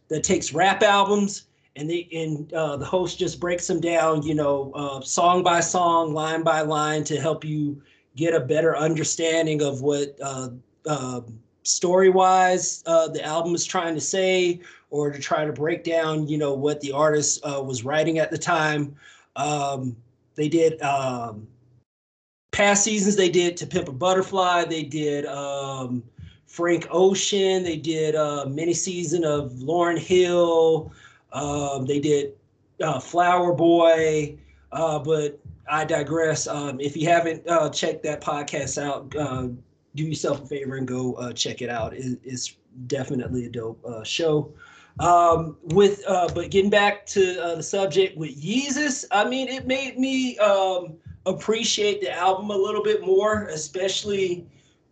that 0.10 0.24
takes 0.24 0.54
rap 0.54 0.84
albums 0.84 1.48
and 1.78 1.90
the 1.90 2.08
and 2.12 2.52
uh, 2.54 2.76
the 2.76 2.86
host 2.86 3.18
just 3.18 3.40
breaks 3.40 3.68
them 3.68 3.80
down 3.80 4.22
you 4.24 4.36
know 4.36 4.72
uh, 4.76 5.02
song 5.02 5.44
by 5.44 5.60
song 5.60 6.14
line 6.14 6.44
by 6.44 6.62
line 6.62 7.04
to 7.04 7.20
help 7.20 7.46
you 7.46 7.82
get 8.16 8.34
a 8.34 8.40
better 8.40 8.76
understanding 8.76 9.62
of 9.62 9.82
what 9.82 10.18
uh, 10.22 10.50
uh, 10.86 11.22
story 11.68 12.10
wise 12.10 12.84
uh, 12.86 13.08
the 13.08 13.24
album 13.24 13.54
is 13.54 13.66
trying 13.66 13.94
to 13.94 14.02
say 14.02 14.62
or 14.90 15.12
to 15.12 15.20
try 15.20 15.46
to 15.46 15.52
break 15.52 15.84
down, 15.84 16.28
you 16.28 16.38
know, 16.38 16.54
what 16.54 16.80
the 16.80 16.92
artist 16.92 17.44
uh, 17.44 17.62
was 17.62 17.84
writing 17.84 18.20
at 18.20 18.32
the 18.32 18.38
time. 18.38 18.96
Um, 19.36 19.96
they 20.36 20.48
did 20.48 20.82
um, 20.82 21.48
past 22.52 22.84
seasons. 22.84 23.16
They 23.16 23.30
did 23.30 23.58
"To 23.58 23.68
Pimp 23.68 23.90
a 23.90 23.92
Butterfly." 23.92 24.66
They 24.66 24.84
did 24.84 25.26
um, 25.26 26.04
Frank 26.46 26.88
Ocean. 26.90 27.64
They 27.64 27.78
did 27.78 28.16
a 28.16 28.48
mini 28.48 28.74
season 28.74 29.26
of 29.26 29.52
Lauryn 29.54 29.98
Hill. 29.98 30.92
Um, 31.34 31.86
they 31.86 32.00
did 32.00 32.34
uh, 32.82 33.00
Flower 33.00 33.54
Boy. 33.54 34.38
Uh, 34.72 35.00
but 35.00 35.40
I 35.70 35.86
digress. 35.86 36.48
Um, 36.48 36.80
if 36.80 36.96
you 36.96 37.08
haven't 37.08 37.48
uh, 37.48 37.70
checked 37.70 38.04
that 38.04 38.22
podcast 38.22 38.82
out, 38.82 39.14
uh, 39.16 39.50
do 39.98 40.06
yourself 40.06 40.44
a 40.44 40.46
favor 40.46 40.76
and 40.76 40.88
go 40.88 41.14
uh, 41.16 41.34
check 41.34 41.62
it 41.62 41.70
out. 41.70 41.94
It, 41.94 42.20
it's 42.24 42.56
definitely 42.86 43.46
a 43.46 43.50
dope 43.50 43.84
uh, 43.86 44.04
show. 44.04 44.54
Um, 45.00 45.58
with 45.62 46.04
uh, 46.08 46.30
but 46.34 46.50
getting 46.50 46.70
back 46.70 47.06
to 47.08 47.44
uh, 47.44 47.56
the 47.56 47.64
subject 47.64 48.18
with 48.18 48.42
Yeezus, 48.42 49.06
I 49.12 49.28
mean, 49.28 49.48
it 49.48 49.68
made 49.68 50.00
me 50.00 50.38
um, 50.40 50.96
appreciate 51.26 52.02
the 52.02 52.12
album 52.12 52.50
a 52.50 52.56
little 52.56 52.84
bit 52.84 53.04
more, 53.04 53.48
especially 53.48 54.48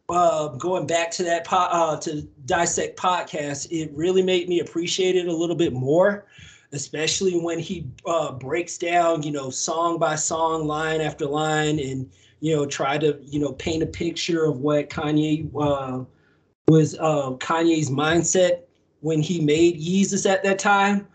uh, 0.09 0.49
going 0.49 0.85
back 0.85 1.09
to 1.11 1.23
that 1.23 1.45
po- 1.45 1.57
uh, 1.71 1.97
to 2.01 2.21
dissect 2.45 2.99
podcast. 2.99 3.67
It 3.71 3.91
really 3.95 4.21
made 4.21 4.47
me 4.47 4.59
appreciate 4.59 5.15
it 5.15 5.27
a 5.27 5.35
little 5.35 5.55
bit 5.55 5.73
more, 5.73 6.27
especially 6.71 7.39
when 7.39 7.57
he 7.57 7.87
uh, 8.05 8.33
breaks 8.33 8.77
down, 8.77 9.23
you 9.23 9.31
know, 9.31 9.49
song 9.49 9.97
by 9.97 10.15
song, 10.15 10.67
line 10.67 11.01
after 11.01 11.25
line, 11.25 11.79
and 11.79 12.11
you 12.45 12.55
know, 12.55 12.63
try 12.63 12.95
to 12.95 13.19
you 13.23 13.39
know 13.39 13.53
paint 13.53 13.81
a 13.81 13.87
picture 13.87 14.45
of 14.45 14.59
what 14.59 14.87
Kanye 14.87 15.49
uh, 15.59 16.05
was 16.67 16.93
uh, 16.99 17.31
Kanye's 17.39 17.89
mindset 17.89 18.65
when 18.99 19.19
he 19.19 19.41
made 19.41 19.81
Yeezus 19.81 20.29
at 20.29 20.43
that 20.43 20.59
time. 20.59 21.07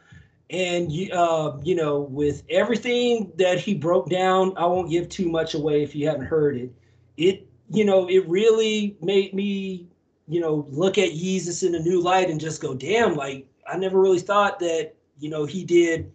And 0.50 0.90
uh, 1.12 1.56
you 1.62 1.76
know, 1.76 2.00
with 2.00 2.42
everything 2.50 3.30
that 3.36 3.60
he 3.60 3.74
broke 3.74 4.10
down, 4.10 4.54
I 4.56 4.66
won't 4.66 4.90
give 4.90 5.08
too 5.08 5.28
much 5.28 5.54
away 5.54 5.84
if 5.84 5.94
you 5.94 6.08
haven't 6.08 6.26
heard 6.26 6.56
it. 6.56 6.72
It, 7.16 7.46
you 7.68 7.84
know, 7.84 8.08
it 8.08 8.28
really 8.28 8.96
made 9.00 9.32
me, 9.32 9.86
you 10.26 10.40
know, 10.40 10.66
look 10.68 10.98
at 10.98 11.10
Yeezus 11.10 11.64
in 11.64 11.76
a 11.76 11.78
new 11.78 12.00
light 12.00 12.28
and 12.28 12.40
just 12.40 12.60
go, 12.60 12.74
damn, 12.74 13.14
like 13.14 13.46
I 13.72 13.76
never 13.76 14.00
really 14.00 14.18
thought 14.18 14.58
that, 14.58 14.94
you 15.20 15.30
know, 15.30 15.44
he 15.44 15.62
did. 15.62 16.10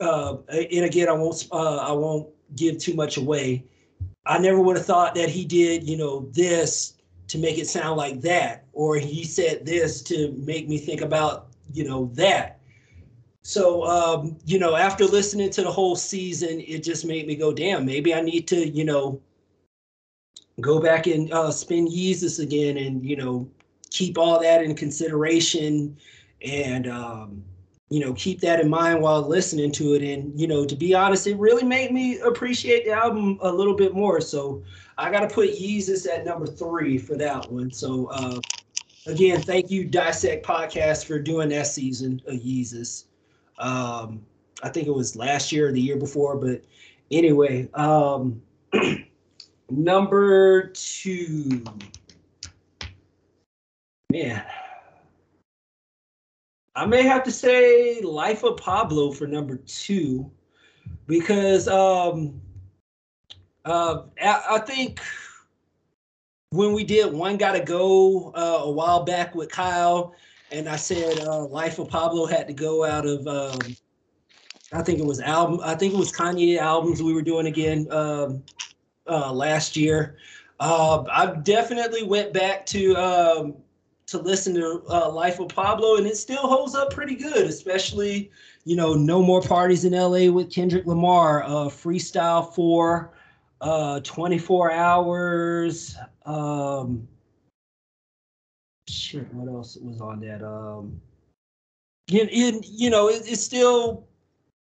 Uh, 0.00 0.38
and 0.48 0.86
again, 0.86 1.10
I 1.10 1.12
won't, 1.12 1.46
uh, 1.52 1.76
I 1.76 1.92
won't 1.92 2.28
give 2.56 2.78
too 2.78 2.94
much 2.94 3.18
away. 3.18 3.64
I 4.28 4.38
never 4.38 4.60
would 4.60 4.76
have 4.76 4.84
thought 4.84 5.14
that 5.14 5.30
he 5.30 5.44
did, 5.44 5.88
you 5.88 5.96
know, 5.96 6.28
this 6.32 6.94
to 7.28 7.38
make 7.38 7.58
it 7.58 7.66
sound 7.66 7.96
like 7.96 8.20
that, 8.20 8.64
or 8.74 8.96
he 8.96 9.24
said 9.24 9.64
this 9.64 10.02
to 10.02 10.32
make 10.32 10.68
me 10.68 10.78
think 10.78 11.00
about, 11.00 11.48
you 11.72 11.88
know, 11.88 12.10
that. 12.14 12.60
So, 13.42 13.84
um, 13.84 14.36
you 14.44 14.58
know, 14.58 14.76
after 14.76 15.06
listening 15.06 15.48
to 15.50 15.62
the 15.62 15.70
whole 15.70 15.96
season, 15.96 16.60
it 16.60 16.82
just 16.82 17.06
made 17.06 17.26
me 17.26 17.36
go, 17.36 17.52
damn, 17.52 17.86
maybe 17.86 18.14
I 18.14 18.20
need 18.20 18.46
to, 18.48 18.68
you 18.68 18.84
know, 18.84 19.20
go 20.60 20.78
back 20.78 21.06
and 21.06 21.32
uh, 21.32 21.50
spin 21.50 21.88
Yeezus 21.88 22.42
again 22.42 22.76
and, 22.76 23.02
you 23.02 23.16
know, 23.16 23.48
keep 23.90 24.18
all 24.18 24.40
that 24.40 24.62
in 24.62 24.74
consideration 24.74 25.96
and, 26.42 26.86
um, 26.86 27.42
you 27.90 28.00
know, 28.00 28.12
keep 28.14 28.40
that 28.40 28.60
in 28.60 28.68
mind 28.68 29.00
while 29.00 29.22
listening 29.22 29.72
to 29.72 29.94
it. 29.94 30.02
And, 30.02 30.38
you 30.38 30.46
know, 30.46 30.66
to 30.66 30.76
be 30.76 30.94
honest, 30.94 31.26
it 31.26 31.36
really 31.36 31.64
made 31.64 31.90
me 31.90 32.18
appreciate 32.20 32.84
the 32.84 32.92
album 32.92 33.38
a 33.40 33.50
little 33.50 33.74
bit 33.74 33.94
more. 33.94 34.20
So 34.20 34.62
I 34.98 35.10
got 35.10 35.20
to 35.20 35.34
put 35.34 35.50
Yeezus 35.50 36.06
at 36.06 36.24
number 36.24 36.46
three 36.46 36.98
for 36.98 37.16
that 37.16 37.50
one. 37.50 37.70
So, 37.70 38.06
uh, 38.06 38.40
again, 39.06 39.40
thank 39.40 39.70
you, 39.70 39.84
Dissect 39.84 40.44
Podcast, 40.44 41.06
for 41.06 41.18
doing 41.18 41.48
that 41.48 41.66
season 41.66 42.20
of 42.26 42.34
Yeezus. 42.34 43.04
Um, 43.58 44.20
I 44.62 44.68
think 44.68 44.86
it 44.86 44.94
was 44.94 45.16
last 45.16 45.50
year 45.50 45.68
or 45.68 45.72
the 45.72 45.80
year 45.80 45.96
before, 45.96 46.36
but 46.36 46.62
anyway, 47.10 47.68
um, 47.74 48.42
number 49.70 50.68
two, 50.68 51.64
man, 54.10 54.44
I 56.78 56.86
may 56.86 57.02
have 57.02 57.24
to 57.24 57.32
say 57.32 58.00
Life 58.02 58.44
of 58.44 58.56
Pablo 58.56 59.10
for 59.10 59.26
number 59.26 59.56
two 59.56 60.30
because 61.08 61.66
um, 61.66 62.40
uh, 63.64 64.02
I, 64.22 64.60
think 64.60 65.00
when 66.50 66.72
we 66.72 66.84
did 66.84 67.12
one 67.12 67.36
gotta 67.36 67.58
go 67.58 68.30
uh, 68.30 68.60
a 68.62 68.70
while 68.70 69.02
back 69.02 69.34
with 69.34 69.50
Kyle, 69.50 70.14
and 70.52 70.68
I 70.68 70.76
said 70.76 71.18
uh, 71.18 71.46
Life 71.46 71.80
of 71.80 71.88
Pablo 71.88 72.26
had 72.26 72.46
to 72.46 72.54
go 72.54 72.84
out 72.84 73.04
of 73.04 73.26
um, 73.26 73.58
I 74.72 74.80
think 74.82 75.00
it 75.00 75.04
was 75.04 75.20
album 75.20 75.58
I 75.64 75.74
think 75.74 75.94
it 75.94 75.98
was 75.98 76.12
Kanye 76.12 76.58
albums 76.58 77.02
we 77.02 77.12
were 77.12 77.22
doing 77.22 77.46
again 77.46 77.88
um, 77.90 78.44
uh, 79.08 79.32
last 79.32 79.76
year. 79.76 80.16
Uh, 80.60 81.02
I 81.10 81.34
definitely 81.42 82.04
went 82.04 82.32
back 82.32 82.66
to 82.66 82.94
um, 82.94 83.56
to 84.08 84.18
listen 84.18 84.54
to 84.54 84.82
uh, 84.88 85.10
Life 85.10 85.38
of 85.38 85.48
Pablo, 85.48 85.96
and 85.96 86.06
it 86.06 86.16
still 86.16 86.46
holds 86.48 86.74
up 86.74 86.92
pretty 86.92 87.14
good, 87.14 87.46
especially 87.46 88.30
you 88.64 88.74
know 88.74 88.94
No 88.94 89.22
More 89.22 89.42
Parties 89.42 89.84
in 89.84 89.94
L.A. 89.94 90.30
with 90.30 90.50
Kendrick 90.50 90.86
Lamar, 90.86 91.44
uh, 91.44 91.68
Freestyle 91.68 92.52
for 92.54 93.12
uh, 93.60 94.00
24 94.00 94.72
Hours. 94.72 95.96
Um, 96.24 97.06
shit, 98.88 99.32
what 99.34 99.48
else 99.52 99.76
was 99.76 100.00
on 100.00 100.20
that? 100.20 100.42
Um, 100.42 101.00
you 102.08 102.88
know, 102.88 103.08
it, 103.08 103.22
it's 103.26 103.42
still, 103.42 104.06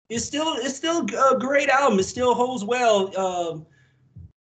it's 0.10 0.26
still, 0.26 0.56
it's 0.58 0.76
still 0.76 1.06
a 1.32 1.40
great 1.40 1.70
album. 1.70 1.98
It 2.00 2.04
still 2.04 2.34
holds 2.34 2.66
well. 2.66 3.18
Um, 3.18 3.66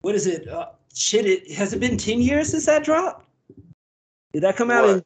what 0.01 0.13
is 0.13 0.27
it? 0.27 0.47
Uh, 0.47 0.69
shit, 0.93 1.25
it 1.25 1.51
has 1.51 1.73
it 1.73 1.79
been 1.79 1.97
ten 1.97 2.21
years 2.21 2.49
since 2.49 2.67
that 2.67 2.83
dropped? 2.83 3.22
Did 4.33 4.43
that 4.43 4.55
come 4.57 4.71
out 4.71 4.83
What? 4.83 4.97
in 4.97 5.03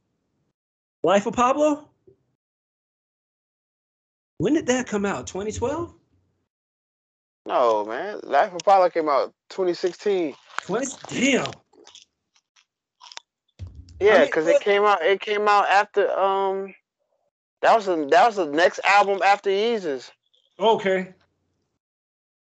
Life 1.04 1.26
of 1.26 1.34
Pablo? 1.34 1.90
When 4.40 4.54
did 4.54 4.68
that 4.68 4.88
come 4.88 5.06
out? 5.06 5.28
2012? 5.28 5.94
No, 7.46 7.86
man. 7.86 8.20
Life 8.24 8.54
of 8.54 8.60
Pablo 8.60 8.90
came 8.90 9.10
out 9.10 9.34
2016. 9.50 10.36
20? 10.64 10.86
Damn. 11.10 11.52
Yeah, 14.00 14.20
mean, 14.20 14.26
because 14.26 14.46
what- 14.46 14.56
it 14.56 14.62
came 14.62 14.84
out. 14.84 15.02
It 15.02 15.20
came 15.22 15.48
out 15.48 15.68
after 15.68 16.12
um. 16.12 16.74
That 17.62 17.76
was 17.76 17.86
the 17.88 18.08
that 18.12 18.28
was 18.28 18.36
the 18.36 18.46
next 18.46 18.80
album 18.86 19.22
after 19.24 19.50
Yeezus. 19.50 20.12
Okay. 20.60 21.14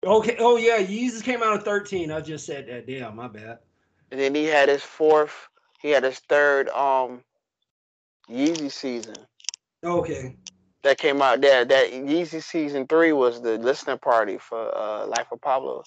Okay. 0.04 0.36
Oh 0.38 0.56
yeah, 0.56 0.78
Yeezus 0.78 1.22
came 1.22 1.42
out 1.42 1.56
in 1.56 1.62
13. 1.62 2.10
I 2.10 2.20
just 2.22 2.46
said 2.46 2.66
that. 2.68 2.86
Damn, 2.86 3.16
my 3.16 3.28
bad. 3.28 3.58
And 4.10 4.18
then 4.18 4.34
he 4.34 4.44
had 4.44 4.70
his 4.70 4.82
fourth. 4.82 5.48
He 5.84 5.92
had 5.92 6.04
his 6.04 6.20
third 6.20 6.70
um. 6.70 7.22
Yeezy 8.30 8.72
season 8.72 9.16
Okay. 9.84 10.36
that 10.84 10.98
came 10.98 11.22
out. 11.22 11.40
There, 11.42 11.64
that 11.64 11.92
Yeezy 11.92 12.42
season 12.42 12.86
three 12.88 13.12
was 13.12 13.42
the 13.42 13.58
listening 13.58 13.98
party 13.98 14.38
for 14.38 14.76
uh 14.76 15.06
Life 15.06 15.28
of 15.32 15.40
Pablo. 15.42 15.84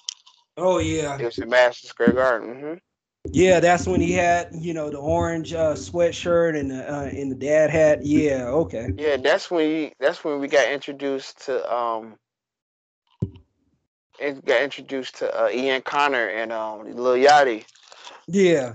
Oh 0.56 0.78
yeah. 0.78 1.18
It 1.20 1.26
was 1.26 1.40
in 1.40 1.50
Madison 1.50 1.88
Square 1.88 2.14
Garden. 2.14 2.60
hmm 2.60 2.74
Yeah, 3.32 3.60
that's 3.60 3.86
when 3.86 4.00
he 4.00 4.12
had, 4.12 4.50
you 4.54 4.74
know, 4.74 4.90
the 4.90 4.98
orange 4.98 5.52
uh, 5.52 5.74
sweatshirt 5.74 6.58
and 6.58 6.70
the 6.70 6.92
uh, 6.92 7.04
and 7.04 7.30
the 7.30 7.36
dad 7.36 7.70
hat. 7.70 8.04
Yeah, 8.04 8.46
okay. 8.46 8.90
Yeah, 8.96 9.16
that's 9.16 9.50
when 9.50 9.66
he, 9.66 9.92
that's 10.00 10.24
when 10.24 10.40
we 10.40 10.48
got 10.48 10.72
introduced 10.72 11.46
to 11.46 11.74
um. 11.74 12.16
It 14.20 14.44
got 14.44 14.62
introduced 14.62 15.18
to 15.18 15.44
uh, 15.44 15.48
Ian 15.50 15.82
Connor 15.82 16.28
and 16.28 16.52
um 16.52 16.84
Lil 16.96 17.16
Yachty. 17.16 17.64
Yeah, 18.28 18.74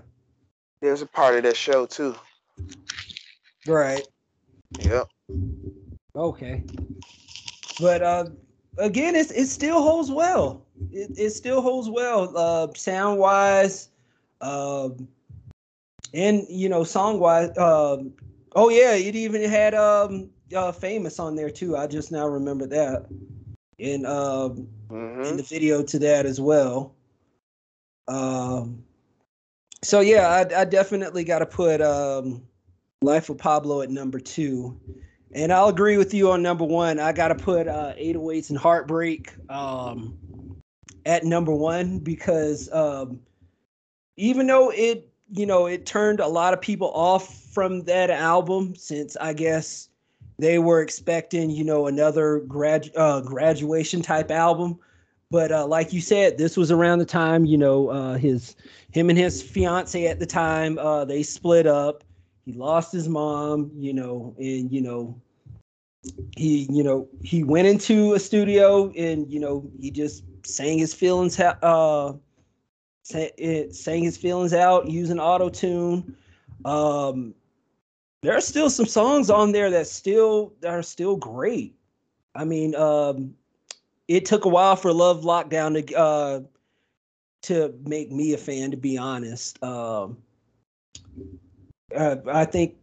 There 0.83 0.91
was 0.91 1.01
a 1.01 1.07
part 1.07 1.37
of 1.37 1.45
that 1.45 1.57
show 1.57 1.87
too. 1.87 2.17
right. 3.65 4.05
Yep. 4.79 5.09
Okay. 6.15 6.63
But 7.79 8.01
uh 8.01 8.25
again, 8.77 9.15
it's 9.15 9.31
it 9.31 9.47
still 9.47 9.81
holds 9.81 10.11
well. 10.11 10.65
It, 10.91 11.11
it 11.17 11.29
still 11.31 11.61
holds 11.61 11.89
well. 11.89 12.35
Uh 12.37 12.73
sound 12.75 13.19
wise, 13.19 13.89
um 14.41 15.07
and 16.13 16.43
you 16.49 16.69
know, 16.69 16.83
song 16.83 17.19
wise. 17.19 17.55
Um 17.57 18.13
oh 18.55 18.69
yeah, 18.69 18.93
it 18.93 19.15
even 19.15 19.43
had 19.43 19.73
um 19.75 20.29
uh 20.55 20.71
famous 20.71 21.19
on 21.19 21.35
there 21.35 21.49
too. 21.49 21.75
I 21.77 21.87
just 21.87 22.11
now 22.11 22.27
remember 22.27 22.67
that. 22.67 23.07
And 23.79 24.05
um 24.05 24.67
hmm 24.89 25.23
in 25.23 25.37
the 25.37 25.43
video 25.43 25.83
to 25.83 25.99
that 25.99 26.25
as 26.25 26.39
well. 26.41 26.93
Um, 28.07 28.83
so 29.83 29.99
yeah, 29.99 30.29
I, 30.29 30.61
I 30.61 30.65
definitely 30.65 31.23
got 31.23 31.39
to 31.39 31.45
put 31.45 31.81
um, 31.81 32.41
Life 33.01 33.29
of 33.29 33.37
Pablo 33.37 33.81
at 33.81 33.89
number 33.89 34.19
two, 34.19 34.79
and 35.33 35.51
I'll 35.51 35.67
agree 35.67 35.97
with 35.97 36.13
you 36.13 36.31
on 36.31 36.41
number 36.41 36.63
one. 36.63 36.99
I 36.99 37.11
got 37.11 37.27
to 37.27 37.35
put 37.35 37.67
uh, 37.67 37.93
808s 37.99 38.49
and 38.49 38.57
Heartbreak 38.57 39.33
um, 39.49 40.17
at 41.05 41.23
number 41.25 41.53
one 41.53 41.99
because 41.99 42.71
um, 42.71 43.19
even 44.15 44.47
though 44.47 44.71
it 44.71 45.09
you 45.31 45.45
know 45.45 45.65
it 45.65 45.85
turned 45.85 46.19
a 46.19 46.27
lot 46.27 46.53
of 46.53 46.61
people 46.61 46.91
off 46.93 47.35
from 47.53 47.83
that 47.83 48.09
album 48.09 48.75
since 48.75 49.17
I 49.17 49.33
guess 49.33 49.89
they 50.39 50.59
were 50.59 50.81
expecting 50.81 51.49
you 51.49 51.63
know 51.63 51.87
another 51.87 52.39
grad 52.39 52.89
uh, 52.95 53.21
graduation 53.21 54.01
type 54.01 54.31
album 54.31 54.79
but 55.33 55.51
uh, 55.51 55.65
like 55.65 55.91
you 55.91 55.99
said, 55.99 56.37
this 56.37 56.55
was 56.55 56.71
around 56.71 56.99
the 56.99 57.05
time 57.05 57.43
you 57.43 57.57
know 57.57 57.89
uh, 57.89 58.13
his 58.17 58.55
him 58.91 59.09
and 59.09 59.17
his 59.17 59.41
fiance 59.41 60.05
at 60.05 60.19
the 60.19 60.27
time 60.27 60.77
uh, 60.77 61.03
they 61.03 61.23
split 61.23 61.65
up. 61.65 62.03
He 62.45 62.53
lost 62.53 62.91
his 62.91 63.09
mom, 63.09 63.71
you 63.75 63.93
know, 63.93 64.35
and 64.37 64.71
you 64.71 64.79
know 64.79 65.19
he 66.37 66.67
you 66.69 66.83
know 66.83 67.07
he 67.23 67.43
went 67.43 67.67
into 67.67 68.13
a 68.13 68.19
studio 68.19 68.91
and 68.95 69.27
you 69.31 69.39
know 69.39 69.67
he 69.79 69.89
just 69.89 70.23
sang 70.45 70.77
his 70.77 70.93
feelings 70.93 71.39
uh 71.39 72.13
sang 73.03 74.03
his 74.03 74.17
feelings 74.17 74.53
out 74.53 74.87
using 74.87 75.19
auto 75.19 75.49
tune. 75.49 76.15
Um, 76.63 77.33
there 78.21 78.37
are 78.37 78.41
still 78.41 78.69
some 78.69 78.85
songs 78.85 79.31
on 79.31 79.51
there 79.51 79.71
that 79.71 79.87
still 79.87 80.53
that 80.61 80.71
are 80.73 80.83
still 80.83 81.15
great. 81.15 81.75
I 82.35 82.45
mean, 82.45 82.75
um, 82.75 83.33
it 84.13 84.25
took 84.25 84.45
a 84.45 84.49
while 84.49 84.75
for 84.75 84.93
Love 84.93 85.21
Lockdown 85.23 85.87
to 85.87 85.97
uh 85.97 86.41
to 87.43 87.73
make 87.83 88.11
me 88.11 88.33
a 88.33 88.37
fan, 88.37 88.71
to 88.71 88.77
be 88.77 88.97
honest. 88.97 89.61
Um, 89.61 90.17
uh, 91.93 92.15
I 92.31 92.45
think 92.45 92.77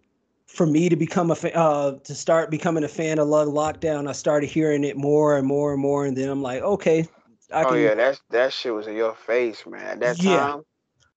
for 0.46 0.66
me 0.66 0.88
to 0.88 0.96
become 0.96 1.30
a 1.30 1.36
fa- 1.36 1.56
uh 1.56 1.98
to 2.00 2.14
start 2.14 2.50
becoming 2.50 2.82
a 2.82 2.88
fan 2.88 3.18
of 3.20 3.28
Love 3.28 3.48
Lockdown, 3.48 4.08
I 4.08 4.12
started 4.12 4.48
hearing 4.48 4.82
it 4.82 4.96
more 4.96 5.36
and 5.38 5.46
more 5.46 5.72
and 5.72 5.80
more, 5.80 6.04
and 6.04 6.16
then 6.16 6.28
I'm 6.28 6.42
like, 6.42 6.62
okay, 6.62 7.06
I 7.52 7.64
Oh 7.64 7.68
can, 7.68 7.80
yeah, 7.80 7.94
that's 7.94 8.20
that 8.30 8.52
shit 8.52 8.74
was 8.74 8.88
in 8.88 8.96
your 8.96 9.14
face, 9.14 9.64
man. 9.66 9.86
At 9.86 10.00
that 10.00 10.16
Yeah. 10.18 10.36
time, 10.36 10.62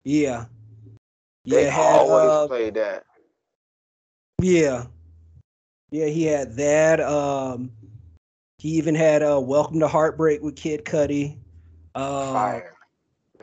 yeah, 0.03 0.45
yeah. 1.43 1.57
they 1.57 1.65
had, 1.65 1.95
always 1.95 2.29
uh, 2.29 2.47
played 2.47 2.75
that. 2.75 3.03
Yeah. 4.41 4.85
Yeah, 5.89 6.07
he 6.07 6.25
had 6.25 6.55
that. 6.57 6.99
Um 7.01 7.71
he 8.63 8.69
even 8.69 8.95
had 8.95 9.21
uh 9.21 9.41
Welcome 9.41 9.81
to 9.81 9.89
Heartbreak 9.89 10.41
with 10.41 10.55
Kid 10.55 10.85
Cudi. 10.85 11.37
Uh 11.95 12.31
Fire. 12.31 12.73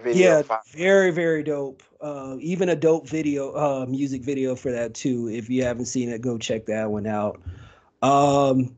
Video 0.03 0.39
yeah, 0.39 0.43
fire. 0.43 0.63
very, 0.73 1.11
very 1.11 1.43
dope. 1.43 1.83
Uh 2.01 2.37
even 2.41 2.71
a 2.71 2.75
dope 2.75 3.07
video, 3.07 3.53
uh 3.53 3.85
music 3.87 4.23
video 4.25 4.57
for 4.57 4.73
that 4.73 4.95
too. 4.95 5.29
If 5.29 5.51
you 5.51 5.63
haven't 5.63 5.85
seen 5.85 6.09
it, 6.09 6.23
go 6.23 6.39
check 6.39 6.65
that 6.67 6.91
one 6.91 7.07
out. 7.07 7.39
Um 8.01 8.75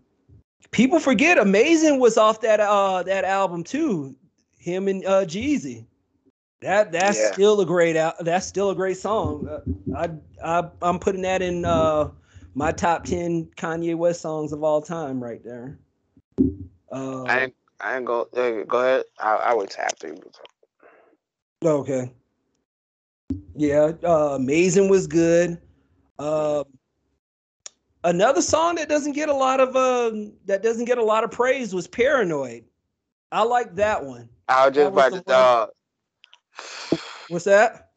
people 0.73 0.99
forget 0.99 1.39
Amazing 1.39 2.01
was 2.01 2.19
off 2.19 2.41
that 2.41 2.59
uh 2.59 3.05
that 3.05 3.25
album 3.25 3.63
too. 3.63 4.17
Him 4.59 4.89
and 4.89 5.07
uh 5.07 5.25
Jeezy. 5.25 5.87
That 6.61 6.91
that's 6.91 7.21
Yeah. 7.21 7.33
still 7.35 7.61
a 7.61 7.67
great 7.67 7.95
out. 7.97 8.17
That's 8.19 8.47
still 8.49 8.71
a 8.71 8.75
great 8.75 8.97
song. 8.97 9.47
Uh, 9.47 9.61
I 9.97 10.11
I 10.45 10.69
I'm 10.83 10.99
putting 10.99 11.23
that 11.23 11.41
in 11.41 11.65
uh 11.65 12.11
my 12.57 12.73
top 12.73 13.05
ten 13.05 13.49
Kanye 13.57 13.95
West 13.95 14.21
songs 14.23 14.53
of 14.53 14.65
all 14.65 14.83
time, 14.83 15.23
right 15.23 15.43
there. 15.45 15.79
Uh, 16.91 17.23
I 17.25 17.41
ain't, 17.41 17.55
I 17.81 17.97
ain't 17.97 18.05
go. 18.05 18.29
Go 18.33 18.79
ahead. 18.79 19.05
I, 19.19 19.37
I 19.37 19.55
would 19.55 19.71
tap 19.71 19.99
through. 19.99 20.21
Okay. 21.65 22.13
Yeah, 23.55 23.93
uh, 24.05 24.35
Amazing 24.35 24.89
was 24.89 25.07
good. 25.07 25.59
Uh, 26.19 26.65
another 28.05 28.43
song 28.43 28.77
that 28.77 28.89
doesn't 28.89 29.13
get 29.13 29.29
a 29.29 29.35
lot 29.35 29.61
of 29.61 29.77
uh, 29.77 30.13
that 30.47 30.63
doesn't 30.63 30.87
get 30.87 30.99
a 30.99 31.05
lot 31.05 31.25
of 31.25 31.31
praise 31.31 31.75
was 31.75 31.87
Paranoid. 31.87 32.65
I 33.31 33.43
like 33.45 33.75
that 33.77 34.05
one. 34.05 34.29
I 34.49 34.67
was 34.67 34.75
just 34.75 34.89
about 34.89 35.13
to 35.13 35.21
dog. 35.23 35.71
What's 37.29 37.45
that? 37.45 37.92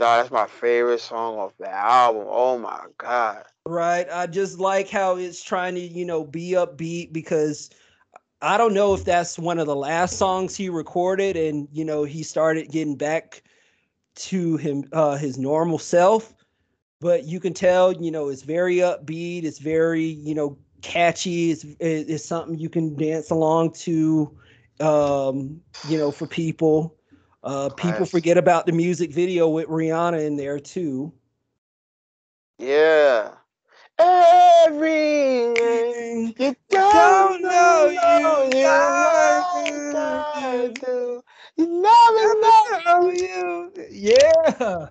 That's 0.00 0.30
my 0.30 0.46
favorite 0.46 1.00
song 1.00 1.38
off 1.38 1.52
the 1.58 1.70
album. 1.70 2.26
Oh 2.28 2.58
my 2.58 2.86
god. 2.98 3.44
Right. 3.66 4.06
I 4.10 4.26
just 4.26 4.58
like 4.58 4.88
how 4.88 5.16
it's 5.16 5.42
trying 5.42 5.74
to, 5.74 5.80
you 5.80 6.04
know, 6.04 6.24
be 6.24 6.52
upbeat 6.52 7.12
because 7.12 7.70
I 8.42 8.56
don't 8.56 8.74
know 8.74 8.94
if 8.94 9.04
that's 9.04 9.38
one 9.38 9.58
of 9.58 9.66
the 9.66 9.76
last 9.76 10.16
songs 10.18 10.56
he 10.56 10.68
recorded 10.68 11.36
and, 11.36 11.68
you 11.72 11.84
know, 11.84 12.04
he 12.04 12.22
started 12.22 12.70
getting 12.70 12.96
back 12.96 13.42
to 14.16 14.56
him 14.56 14.84
uh 14.92 15.16
his 15.16 15.38
normal 15.38 15.78
self. 15.78 16.34
But 17.00 17.24
you 17.24 17.40
can 17.40 17.54
tell, 17.54 17.92
you 17.92 18.10
know, 18.10 18.28
it's 18.28 18.42
very 18.42 18.76
upbeat, 18.76 19.44
it's 19.44 19.58
very, 19.58 20.04
you 20.04 20.34
know, 20.34 20.58
catchy, 20.82 21.50
it's 21.50 21.64
it's 21.80 22.24
something 22.24 22.58
you 22.58 22.68
can 22.70 22.96
dance 22.96 23.30
along 23.30 23.72
to 23.74 24.36
um, 24.80 25.60
you 25.88 25.98
know, 25.98 26.10
for 26.10 26.26
people. 26.26 26.96
Uh, 27.42 27.70
people 27.70 28.00
nice. 28.00 28.10
forget 28.10 28.36
about 28.36 28.66
the 28.66 28.72
music 28.72 29.12
video 29.12 29.48
with 29.48 29.66
Rihanna 29.66 30.26
in 30.26 30.36
there 30.36 30.60
too. 30.60 31.10
Yeah. 32.58 33.30
Everything 33.98 35.54
you 36.38 36.54
don't 36.70 37.42
know 37.42 37.88
you, 37.88 37.98
you 40.40 40.72
do. 40.74 41.22
You 41.56 41.82
never 41.82 42.40
know 42.40 43.10
you. 43.10 43.72
Yeah. 43.90 44.88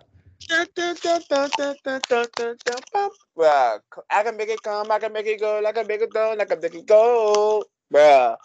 I 4.09 4.23
can 4.23 4.37
make 4.37 4.49
it 4.49 4.63
come, 4.63 4.91
I 4.91 4.99
can 4.99 5.13
make 5.13 5.27
it 5.27 5.39
go, 5.39 5.63
I 5.63 5.71
can 5.71 5.87
make 5.87 6.01
it 6.01 6.11
go, 6.11 6.35
I 6.39 6.45
can 6.45 6.59
make 6.59 6.73
it 6.73 6.87
go, 6.87 7.63
bruh. 7.93 8.35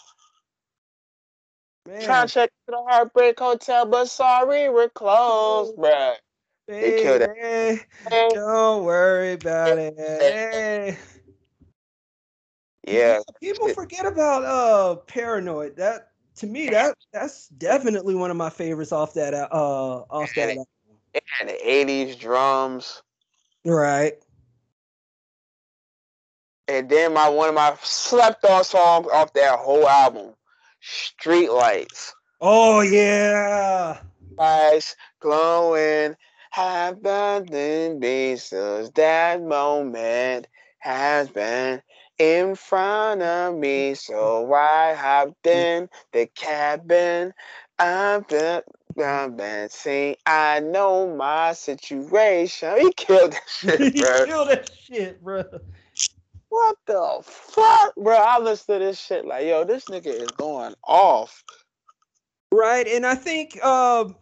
Man. 1.86 2.02
Trying 2.02 2.26
to 2.26 2.32
check 2.32 2.50
the 2.66 2.82
Heartbreak 2.88 3.38
Hotel, 3.38 3.84
but 3.84 4.06
sorry, 4.06 4.70
we're 4.70 4.88
closed, 4.88 5.76
bruh. 5.76 6.14
They 6.66 7.02
killed 7.02 7.22
it. 7.22 7.86
Don't 8.32 8.84
worry 8.84 9.34
about 9.34 9.76
it. 9.78 10.96
Yeah. 12.86 13.20
People 13.40 13.68
forget 13.74 14.06
about 14.06 14.44
uh 14.44 14.96
Paranoid. 15.06 15.76
That 15.76 16.08
to 16.36 16.46
me 16.46 16.68
that 16.70 16.96
that's 17.12 17.48
definitely 17.48 18.14
one 18.14 18.30
of 18.30 18.36
my 18.36 18.50
favorites 18.50 18.92
off 18.92 19.14
that 19.14 19.34
uh 19.34 19.46
off 20.10 20.30
that 20.36 20.50
album. 20.50 20.64
And 21.40 21.48
the 21.48 21.58
80s 21.64 22.18
drums. 22.18 23.02
Right. 23.64 24.14
And 26.66 26.88
then 26.88 27.12
my 27.12 27.28
one 27.28 27.50
of 27.50 27.54
my 27.54 27.76
slept 27.82 28.44
on 28.44 28.64
songs 28.64 29.06
off 29.12 29.32
that 29.34 29.58
whole 29.58 29.86
album 29.86 30.34
street 30.84 31.50
lights. 31.50 32.14
Oh 32.40 32.80
yeah. 32.82 34.00
Lights 34.38 34.96
glowing. 35.20 36.16
Have 36.50 37.02
nothing 37.02 38.36
since 38.36 38.90
that 38.90 39.42
moment 39.42 40.46
has 40.78 41.28
been 41.28 41.82
in 42.18 42.54
front 42.54 43.22
of 43.22 43.56
me. 43.56 43.94
So 43.94 44.52
I 44.54 44.94
hopped 44.94 45.46
in 45.46 45.88
the 46.12 46.26
cabin. 46.26 47.32
I've 47.78 48.28
been 48.28 48.62
I've 49.02 49.36
been 49.36 49.68
saying 49.70 50.16
I 50.26 50.60
know 50.60 51.16
my 51.16 51.54
situation. 51.54 52.78
He 52.78 52.92
killed 52.92 53.32
that 53.32 53.42
shit, 53.48 53.78
bro. 53.96 54.20
he 54.20 54.26
killed 54.26 54.48
that 54.50 54.70
shit, 54.86 55.24
bro 55.24 55.44
what 56.54 56.76
the 56.86 57.18
fuck, 57.24 57.96
bro? 57.96 58.14
I 58.14 58.38
listen 58.38 58.78
to 58.78 58.84
this 58.84 59.00
shit 59.00 59.26
like, 59.26 59.44
yo, 59.44 59.64
this 59.64 59.86
nigga 59.86 60.06
is 60.06 60.30
going 60.36 60.74
off. 60.84 61.42
Right, 62.52 62.86
and 62.86 63.04
I 63.04 63.16
think, 63.16 63.62
um, 63.64 64.14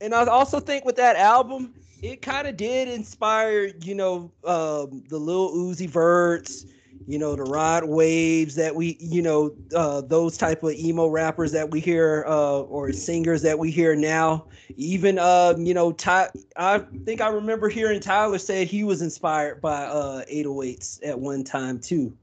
and 0.00 0.14
I 0.14 0.24
also 0.24 0.58
think 0.58 0.86
with 0.86 0.96
that 0.96 1.16
album, 1.16 1.74
it 2.00 2.22
kind 2.22 2.48
of 2.48 2.56
did 2.56 2.88
inspire, 2.88 3.72
you 3.82 3.94
know, 3.94 4.32
um, 4.44 5.04
the 5.10 5.18
Lil 5.18 5.54
Uzi 5.54 5.86
Verts, 5.86 6.64
you 7.06 7.18
know, 7.18 7.36
the 7.36 7.44
Rod 7.44 7.84
Waves 7.84 8.56
that 8.56 8.74
we, 8.74 8.96
you 8.98 9.22
know, 9.22 9.54
uh, 9.74 10.00
those 10.00 10.36
type 10.36 10.62
of 10.62 10.72
emo 10.72 11.06
rappers 11.06 11.52
that 11.52 11.70
we 11.70 11.80
hear 11.80 12.24
uh, 12.26 12.60
or 12.60 12.92
singers 12.92 13.42
that 13.42 13.58
we 13.58 13.70
hear 13.70 13.94
now. 13.94 14.46
Even, 14.76 15.18
uh, 15.18 15.54
you 15.56 15.72
know, 15.72 15.92
Ty- 15.92 16.30
I 16.56 16.80
think 17.04 17.20
I 17.20 17.28
remember 17.28 17.68
hearing 17.68 18.00
Tyler 18.00 18.38
said 18.38 18.66
he 18.66 18.82
was 18.82 19.02
inspired 19.02 19.60
by 19.60 19.84
uh, 19.84 20.24
808s 20.24 21.06
at 21.06 21.18
one 21.18 21.44
time 21.44 21.78
too. 21.78 22.16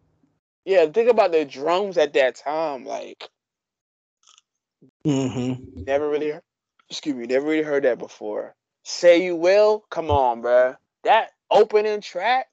Yeah, 0.66 0.86
think 0.88 1.10
about 1.10 1.32
the 1.32 1.46
drums 1.46 1.98
at 1.98 2.14
that 2.14 2.36
time. 2.36 2.86
Like, 2.86 3.30
mm-hmm. 5.06 5.84
never 5.84 6.10
really, 6.10 6.32
heard, 6.32 6.44
excuse 6.90 7.16
me, 7.16 7.26
never 7.26 7.46
really 7.46 7.64
heard 7.64 7.84
that 7.84 8.00
before. 8.00 8.54
Say 8.84 9.24
you 9.24 9.38
will, 9.38 9.86
come 9.90 10.12
on, 10.12 10.42
bro. 10.42 10.76
That 11.06 11.32
opening 11.50 12.02
track 12.02 12.48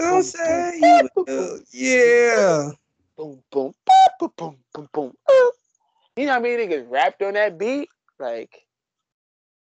don't 0.00 0.22
say 0.24 0.78
you 0.80 1.08
will. 1.16 1.60
Yeah. 1.72 2.70
Boom, 3.16 3.42
boom, 3.50 3.74
boom, 3.86 4.30
boom, 4.36 4.56
boom, 4.72 4.88
boom. 4.92 5.12
boom. 5.26 5.50
You 6.16 6.26
know 6.26 6.32
what 6.32 6.38
I 6.38 6.56
mean? 6.56 6.58
Niggas 6.58 6.90
rapped 6.90 7.22
on 7.22 7.34
that 7.34 7.58
beat. 7.58 7.88
Like 8.18 8.66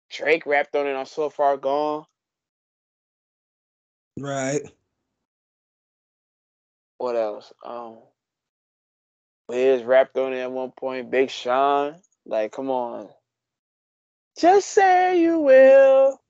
Drake 0.10 0.46
rapped 0.46 0.76
on 0.76 0.88
it 0.88 0.96
on 0.96 1.06
So 1.06 1.30
Far 1.30 1.58
Gone. 1.58 2.06
Right. 4.18 4.62
What 6.98 7.16
else? 7.16 7.54
Um 7.66 7.98
Wiz 9.48 9.84
rapped 9.84 10.18
on 10.18 10.34
it 10.34 10.42
at 10.42 10.52
one 10.52 10.72
point. 10.72 11.10
Big 11.10 11.30
Sean. 11.32 11.96
Like, 12.26 12.52
come 12.52 12.70
on. 12.70 13.10
Just 14.40 14.70
say 14.70 15.20
you 15.20 15.40
will. 15.40 16.22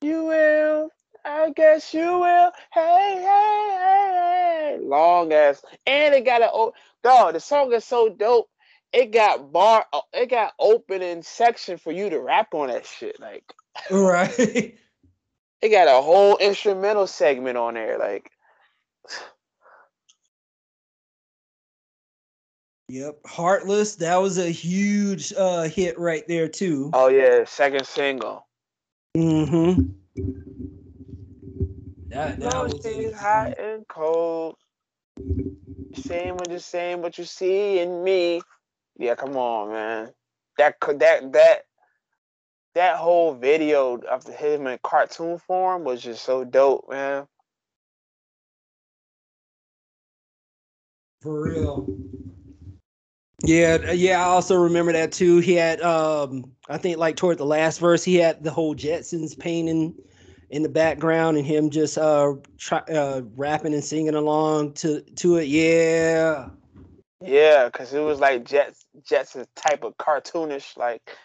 You 0.00 0.24
will. 0.24 0.90
I 1.26 1.50
guess 1.50 1.92
you 1.92 2.20
will. 2.20 2.52
Hey, 2.72 3.14
hey, 3.16 3.78
hey, 3.80 4.76
hey. 4.76 4.78
Long 4.80 5.32
ass. 5.32 5.60
And 5.84 6.14
it 6.14 6.24
got 6.24 6.40
a 6.40 6.48
oh 6.52 6.72
dog, 7.02 7.34
the 7.34 7.40
song 7.40 7.72
is 7.72 7.84
so 7.84 8.08
dope. 8.08 8.48
It 8.92 9.10
got 9.10 9.52
bar 9.52 9.84
uh, 9.92 10.00
it 10.12 10.30
got 10.30 10.52
opening 10.60 11.22
section 11.22 11.78
for 11.78 11.90
you 11.90 12.08
to 12.10 12.20
rap 12.20 12.54
on 12.54 12.68
that 12.68 12.86
shit. 12.86 13.18
Like 13.18 13.52
right. 13.90 14.38
it 15.62 15.68
got 15.68 15.88
a 15.88 16.00
whole 16.00 16.36
instrumental 16.36 17.08
segment 17.08 17.58
on 17.58 17.74
there. 17.74 17.98
Like 17.98 18.30
Yep, 22.88 23.18
Heartless. 23.26 23.96
That 23.96 24.16
was 24.18 24.38
a 24.38 24.48
huge 24.48 25.32
uh 25.36 25.64
hit 25.64 25.98
right 25.98 26.22
there 26.28 26.46
too. 26.46 26.90
Oh 26.92 27.08
yeah, 27.08 27.44
second 27.44 27.84
single. 27.84 28.46
Mm-hmm. 29.16 29.90
That, 32.16 32.40
that 32.40 32.62
was 32.64 33.14
hot 33.14 33.58
and 33.58 33.86
cold. 33.88 34.56
Same 35.94 36.38
with 36.38 36.48
the 36.48 36.60
same, 36.60 37.02
what 37.02 37.18
you 37.18 37.24
see 37.24 37.78
in 37.80 38.02
me. 38.02 38.40
Yeah, 38.98 39.16
come 39.16 39.36
on, 39.36 39.68
man. 39.68 40.12
That 40.56 40.80
could 40.80 41.00
that 41.00 41.30
that 41.34 41.64
that 42.74 42.96
whole 42.96 43.34
video 43.34 43.98
of 43.98 44.26
him 44.26 44.66
in 44.66 44.78
cartoon 44.82 45.36
form 45.36 45.84
was 45.84 46.00
just 46.00 46.24
so 46.24 46.42
dope, 46.42 46.86
man. 46.88 47.26
For 51.20 51.42
real. 51.42 51.86
Yeah, 53.42 53.92
yeah, 53.92 54.22
I 54.22 54.28
also 54.28 54.56
remember 54.56 54.92
that 54.92 55.12
too. 55.12 55.40
He 55.40 55.52
had 55.52 55.82
um 55.82 56.50
I 56.70 56.78
think 56.78 56.96
like 56.96 57.16
toward 57.16 57.36
the 57.36 57.44
last 57.44 57.78
verse 57.78 58.02
he 58.02 58.14
had 58.14 58.42
the 58.42 58.50
whole 58.50 58.74
Jetsons 58.74 59.38
painting 59.38 59.94
in 60.50 60.62
the 60.62 60.68
background 60.68 61.36
and 61.36 61.46
him 61.46 61.70
just 61.70 61.98
uh, 61.98 62.34
try, 62.58 62.78
uh 62.78 63.22
rapping 63.34 63.74
and 63.74 63.84
singing 63.84 64.14
along 64.14 64.72
to 64.74 65.00
to 65.00 65.36
it. 65.36 65.48
Yeah. 65.48 66.48
Yeah, 67.24 67.66
because 67.66 67.94
it 67.94 68.00
was 68.00 68.20
like 68.20 68.44
Jets 68.44 68.84
Jets 69.02 69.36
type 69.56 69.84
of 69.84 69.96
cartoonish 69.96 70.76
like 70.76 71.16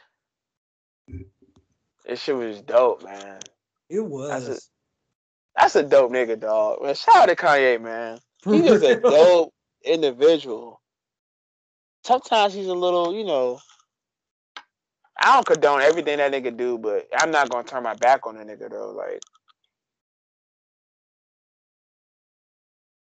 this 2.05 2.21
shit 2.21 2.35
was 2.35 2.61
dope, 2.61 3.03
man. 3.03 3.39
It 3.89 3.99
was. 3.99 4.47
That's 4.47 4.47
a, 4.47 4.61
that's 5.55 5.75
a 5.75 5.83
dope 5.83 6.11
nigga, 6.11 6.39
dog. 6.39 6.81
Man, 6.81 6.95
shout 6.95 7.15
out 7.17 7.25
to 7.27 7.35
Kanye, 7.35 7.81
man. 7.81 8.19
He's 8.45 8.63
just 8.63 8.83
a 8.83 8.99
dope 8.99 9.53
individual. 9.83 10.81
Sometimes 12.03 12.53
he's 12.53 12.67
a 12.67 12.73
little, 12.73 13.13
you 13.13 13.23
know, 13.23 13.59
I 15.21 15.35
don't 15.35 15.45
condone 15.45 15.81
everything 15.81 16.17
that 16.17 16.31
nigga 16.31 16.55
do, 16.55 16.77
but 16.77 17.07
I'm 17.17 17.31
not 17.31 17.49
gonna 17.49 17.63
turn 17.63 17.83
my 17.83 17.93
back 17.95 18.25
on 18.25 18.37
a 18.37 18.43
nigga 18.43 18.69
though. 18.69 18.91
Like, 18.91 19.21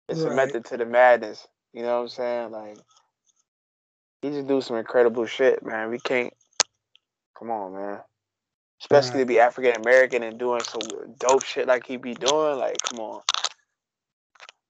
It's 0.08 0.20
a 0.20 0.30
method 0.30 0.64
to 0.66 0.76
the 0.76 0.84
madness. 0.84 1.46
You 1.72 1.82
know 1.82 1.96
what 1.96 2.02
I'm 2.02 2.08
saying? 2.08 2.50
Like 2.52 2.78
he 4.22 4.30
just 4.30 4.46
do 4.46 4.60
some 4.60 4.76
incredible 4.76 5.26
shit, 5.26 5.64
man. 5.64 5.90
We 5.90 5.98
can't. 5.98 6.32
Come 7.38 7.50
on, 7.50 7.74
man. 7.74 8.00
Especially 8.80 9.20
to 9.20 9.26
be 9.26 9.40
African 9.40 9.80
American 9.80 10.22
and 10.22 10.38
doing 10.38 10.62
some 10.62 10.82
dope 11.18 11.44
shit 11.44 11.66
like 11.66 11.86
he 11.86 11.96
be 11.96 12.14
doing. 12.14 12.58
Like, 12.58 12.76
come 12.82 13.00
on. 13.00 13.22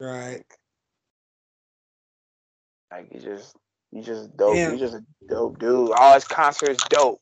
Right. 0.00 0.44
Like 2.90 3.08
you 3.12 3.20
just 3.20 3.56
you 3.92 4.02
just 4.02 4.36
dope. 4.36 4.56
Yeah. 4.56 4.70
You 4.70 4.78
just 4.78 4.94
a 4.94 5.04
dope 5.28 5.58
dude. 5.58 5.92
All 5.92 6.14
his 6.14 6.24
concerts 6.24 6.84
dope. 6.88 7.20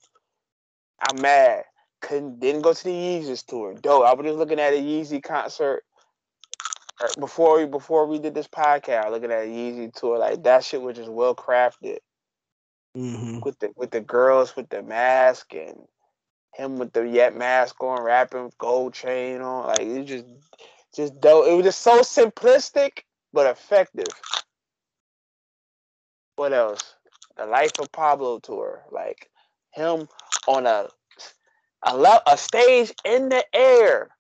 I'm 1.02 1.20
mad. 1.20 1.64
Couldn't 2.00 2.40
didn't 2.40 2.62
go 2.62 2.72
to 2.72 2.84
the 2.84 2.90
Yeezus 2.90 3.44
tour. 3.44 3.74
Dope. 3.74 4.04
I 4.04 4.14
was 4.14 4.26
just 4.26 4.38
looking 4.38 4.60
at 4.60 4.72
a 4.72 4.82
Yeezy 4.82 5.22
concert 5.22 5.84
er, 7.02 7.10
before 7.18 7.58
we 7.58 7.66
before 7.66 8.06
we 8.06 8.18
did 8.18 8.34
this 8.34 8.48
podcast. 8.48 9.10
Looking 9.10 9.32
at 9.32 9.44
a 9.44 9.48
Yeezy 9.48 9.92
tour, 9.92 10.18
like 10.18 10.42
that 10.44 10.64
shit 10.64 10.82
was 10.82 10.96
just 10.96 11.10
well 11.10 11.34
crafted 11.34 11.98
hmm 12.94 13.40
with 13.42 13.58
the 13.60 13.72
with 13.76 13.90
the 13.90 14.00
girls 14.00 14.54
with 14.56 14.68
the 14.68 14.82
mask 14.82 15.54
and 15.54 15.78
him 16.54 16.78
with 16.78 16.92
the 16.92 17.08
yet 17.08 17.34
mask 17.34 17.82
on, 17.82 18.02
rapping, 18.02 18.52
gold 18.58 18.94
chain 18.94 19.40
on. 19.40 19.68
Like 19.68 19.80
it 19.80 20.04
just 20.04 20.26
just 20.94 21.20
dope. 21.20 21.46
It 21.48 21.54
was 21.54 21.64
just 21.64 21.80
so 21.80 22.00
simplistic 22.00 23.04
but 23.32 23.46
effective. 23.46 24.06
What 26.36 26.52
else? 26.52 26.94
The 27.36 27.46
Life 27.46 27.78
of 27.80 27.90
Pablo 27.92 28.38
tour, 28.38 28.84
like 28.92 29.30
him 29.74 30.08
on 30.48 30.66
a 30.66 30.88
a, 31.84 31.96
le- 31.96 32.22
a 32.26 32.38
stage 32.38 32.92
in 33.04 33.28
the 33.30 33.44
air 33.54 34.10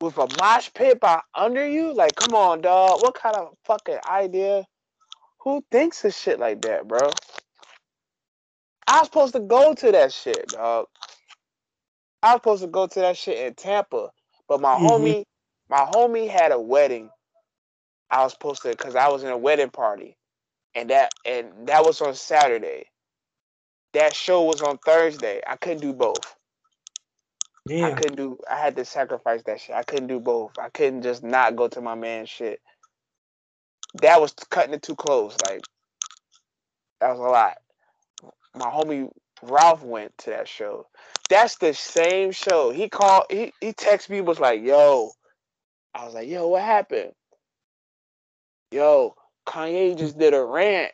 with 0.00 0.18
a 0.18 0.28
mosh 0.40 0.70
pit 0.74 1.00
by 1.00 1.20
under 1.34 1.66
you. 1.68 1.94
Like, 1.94 2.16
come 2.16 2.34
on, 2.34 2.62
dog. 2.62 3.02
What 3.02 3.14
kind 3.14 3.36
of 3.36 3.54
fucking 3.66 3.98
idea? 4.08 4.64
Who 5.40 5.64
thinks 5.72 6.04
of 6.04 6.14
shit 6.14 6.40
like 6.40 6.62
that, 6.62 6.88
bro? 6.88 7.10
I 8.88 9.00
was 9.00 9.08
supposed 9.08 9.34
to 9.34 9.40
go 9.40 9.74
to 9.74 9.92
that 9.92 10.12
shit, 10.12 10.48
dog. 10.48 10.86
I 12.22 12.34
was 12.34 12.38
supposed 12.38 12.62
to 12.64 12.68
go 12.68 12.86
to 12.88 13.00
that 13.00 13.18
shit 13.18 13.38
in 13.46 13.54
Tampa, 13.54 14.10
but 14.48 14.60
my 14.60 14.76
Mhm. 14.76 14.78
homie, 14.78 15.24
my 15.70 15.80
homie 15.92 16.28
had 16.30 16.52
a 16.52 16.60
wedding. 16.60 17.10
I 18.10 18.24
was 18.24 18.32
supposed 18.32 18.62
to, 18.62 18.74
cause 18.76 18.96
I 18.96 19.08
was 19.08 19.24
in 19.24 19.30
a 19.30 19.38
wedding 19.38 19.70
party, 19.70 20.16
and 20.74 20.90
that 20.90 21.12
and 21.26 21.68
that 21.68 21.84
was 21.84 22.00
on 22.02 22.14
Saturday. 22.14 22.86
That 23.96 24.14
show 24.14 24.42
was 24.42 24.60
on 24.60 24.76
Thursday. 24.76 25.40
I 25.46 25.56
couldn't 25.56 25.80
do 25.80 25.94
both. 25.94 26.36
I 27.70 27.92
couldn't 27.92 28.16
do. 28.16 28.38
I 28.48 28.56
had 28.56 28.76
to 28.76 28.84
sacrifice 28.84 29.42
that 29.44 29.58
shit. 29.58 29.74
I 29.74 29.84
couldn't 29.84 30.08
do 30.08 30.20
both. 30.20 30.58
I 30.58 30.68
couldn't 30.68 31.00
just 31.00 31.24
not 31.24 31.56
go 31.56 31.66
to 31.68 31.80
my 31.80 31.94
man's 31.94 32.28
shit. 32.28 32.60
That 34.02 34.20
was 34.20 34.34
cutting 34.50 34.74
it 34.74 34.82
too 34.82 34.96
close. 34.96 35.34
Like 35.46 35.62
that 37.00 37.08
was 37.08 37.20
a 37.20 37.22
lot. 37.22 37.54
My 38.54 38.66
homie 38.66 39.08
Ralph 39.42 39.82
went 39.82 40.12
to 40.18 40.30
that 40.30 40.46
show. 40.46 40.88
That's 41.30 41.56
the 41.56 41.72
same 41.72 42.32
show. 42.32 42.72
He 42.72 42.90
called. 42.90 43.24
He 43.30 43.54
he 43.62 43.72
texted 43.72 44.10
me 44.10 44.20
was 44.20 44.38
like, 44.38 44.62
"Yo," 44.62 45.10
I 45.94 46.04
was 46.04 46.12
like, 46.12 46.28
"Yo, 46.28 46.48
what 46.48 46.60
happened?" 46.60 47.12
Yo, 48.72 49.14
Kanye 49.46 49.96
just 49.96 50.18
did 50.18 50.34
a 50.34 50.44
rant. 50.44 50.92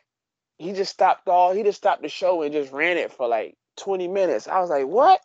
He 0.57 0.73
just 0.73 0.91
stopped 0.91 1.27
all. 1.27 1.53
He 1.53 1.63
just 1.63 1.77
stopped 1.77 2.01
the 2.01 2.09
show 2.09 2.41
and 2.41 2.53
just 2.53 2.71
ran 2.71 2.97
it 2.97 3.11
for 3.11 3.27
like 3.27 3.55
twenty 3.77 4.07
minutes. 4.07 4.47
I 4.47 4.59
was 4.59 4.69
like, 4.69 4.87
"What?" 4.87 5.21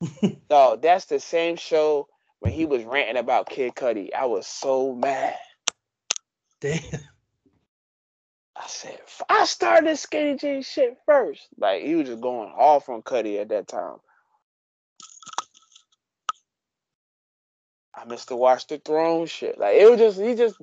No, 0.50 0.76
that's 0.76 1.06
the 1.06 1.20
same 1.20 1.56
show 1.56 2.08
when 2.40 2.52
he 2.52 2.66
was 2.66 2.84
ranting 2.84 3.16
about 3.16 3.48
Kid 3.48 3.74
Cudi. 3.74 4.12
I 4.14 4.26
was 4.26 4.46
so 4.46 4.94
mad. 4.94 5.36
Damn. 6.60 6.80
I 8.56 8.66
said, 8.66 8.98
"F- 9.04 9.22
I 9.28 9.44
started 9.46 9.88
this 9.88 10.02
skinny 10.02 10.36
jean 10.36 10.62
shit 10.62 10.96
first. 11.06 11.46
Like 11.58 11.82
he 11.82 11.94
was 11.94 12.08
just 12.08 12.20
going 12.20 12.50
off 12.50 12.88
on 12.88 13.02
Cudi 13.02 13.40
at 13.40 13.48
that 13.48 13.66
time. 13.68 13.96
I 17.94 18.04
missed 18.04 18.28
to 18.28 18.36
watch 18.36 18.66
the 18.66 18.78
throne 18.78 19.26
shit. 19.26 19.58
Like 19.58 19.76
it 19.76 19.90
was 19.90 19.98
just 19.98 20.20
he 20.20 20.34
just 20.34 20.56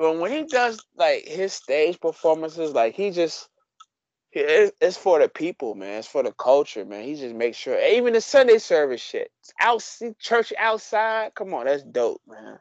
when 0.00 0.18
when 0.18 0.32
he 0.32 0.44
does 0.44 0.82
like 0.96 1.26
his 1.26 1.52
stage 1.52 2.00
performances, 2.00 2.72
like 2.72 2.94
he 2.94 3.10
just 3.10 3.48
it's 4.32 4.96
for 4.96 5.18
the 5.18 5.28
people, 5.28 5.74
man. 5.74 5.98
It's 5.98 6.08
for 6.08 6.22
the 6.22 6.32
culture, 6.32 6.84
man. 6.84 7.04
He 7.04 7.16
just 7.16 7.34
makes 7.34 7.58
sure 7.58 7.78
even 7.78 8.14
the 8.14 8.20
Sunday 8.20 8.58
service 8.58 9.00
shit. 9.00 9.30
Out 9.60 9.84
church 10.18 10.52
outside. 10.58 11.34
Come 11.34 11.52
on, 11.52 11.66
that's 11.66 11.82
dope, 11.82 12.22
man. 12.26 12.58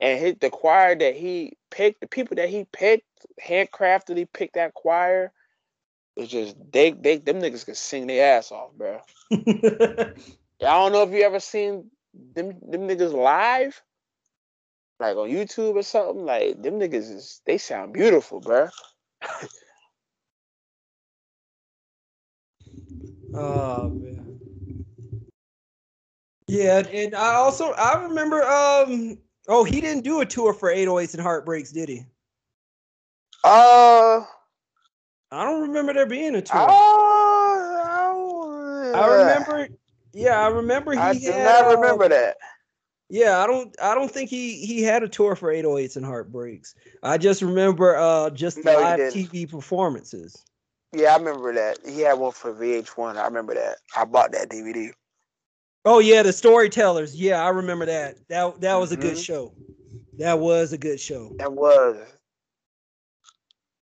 And 0.00 0.20
hit 0.20 0.40
the 0.40 0.50
choir 0.50 0.96
that 0.96 1.16
he 1.16 1.56
picked, 1.70 2.00
the 2.00 2.08
people 2.08 2.36
that 2.36 2.50
he 2.50 2.66
picked, 2.70 3.06
handcrafted, 3.42 4.18
he 4.18 4.26
picked 4.26 4.54
that 4.54 4.74
choir. 4.74 5.32
It's 6.16 6.30
just 6.30 6.56
they 6.72 6.90
they 6.90 7.16
them 7.16 7.40
niggas 7.40 7.64
can 7.64 7.74
sing 7.74 8.06
their 8.06 8.36
ass 8.36 8.52
off, 8.52 8.72
bro. 8.74 9.00
I 9.32 10.12
don't 10.60 10.92
know 10.92 11.04
if 11.04 11.10
you 11.10 11.22
ever 11.22 11.40
seen 11.40 11.90
them 12.34 12.58
them 12.68 12.88
niggas 12.88 13.14
live, 13.14 13.80
like 15.08 15.16
on 15.16 15.28
YouTube 15.28 15.74
or 15.74 15.82
something. 15.82 16.24
Like 16.24 16.62
them 16.62 16.80
niggas 16.80 17.10
is 17.10 17.42
they 17.46 17.58
sound 17.58 17.92
beautiful, 17.92 18.40
bro. 18.40 18.68
Oh 23.34 23.88
man. 23.90 24.38
Yeah, 26.46 26.82
and 26.90 27.14
I 27.14 27.34
also 27.34 27.72
I 27.72 28.02
remember 28.04 28.42
um 28.42 29.18
oh 29.48 29.64
he 29.64 29.80
didn't 29.80 30.04
do 30.04 30.20
a 30.20 30.26
tour 30.26 30.52
for 30.52 30.72
808s 30.72 31.14
and 31.14 31.22
heartbreaks, 31.22 31.72
did 31.72 31.88
he? 31.88 32.02
Uh, 33.42 34.24
I 35.30 35.44
don't 35.44 35.62
remember 35.62 35.92
there 35.92 36.06
being 36.06 36.34
a 36.34 36.42
tour. 36.42 36.66
oh, 36.68 36.92
I 38.94 39.06
remember 39.06 39.68
yeah, 40.12 40.38
I 40.38 40.48
remember 40.48 40.92
he 40.92 40.98
I 40.98 41.14
do 41.14 41.32
had, 41.32 41.44
not 41.44 41.74
remember 41.74 42.04
um, 42.04 42.10
that. 42.10 42.36
Yeah, 43.10 43.38
I 43.42 43.46
don't 43.46 43.74
I 43.80 43.94
don't 43.94 44.10
think 44.10 44.30
he 44.30 44.64
he 44.64 44.82
had 44.82 45.02
a 45.02 45.08
tour 45.08 45.36
for 45.36 45.52
808s 45.52 45.96
and 45.96 46.04
heartbreaks. 46.06 46.74
I 47.02 47.18
just 47.18 47.42
remember 47.42 47.96
uh 47.96 48.30
just 48.30 48.56
the 48.62 48.72
No, 48.72 48.80
live. 48.80 49.00
TV 49.12 49.48
performances. 49.50 50.42
Yeah, 50.92 51.14
I 51.14 51.18
remember 51.18 51.52
that. 51.52 51.78
He 51.86 52.00
had 52.00 52.14
one 52.14 52.32
for 52.32 52.54
VH1. 52.54 53.16
I 53.16 53.24
remember 53.26 53.54
that. 53.54 53.76
I 53.96 54.04
bought 54.04 54.32
that 54.32 54.48
DVD. 54.48 54.90
Oh 55.84 55.98
yeah, 55.98 56.22
the 56.22 56.32
storytellers. 56.32 57.14
Yeah, 57.14 57.44
I 57.44 57.48
remember 57.50 57.84
that. 57.86 58.16
That 58.28 58.60
that 58.62 58.74
was 58.76 58.90
a 58.92 58.96
good 58.96 59.16
Mhm. 59.16 59.24
show. 59.24 59.54
That 60.18 60.38
was 60.38 60.72
a 60.72 60.78
good 60.78 60.98
show. 60.98 61.34
That 61.38 61.52
was. 61.52 61.96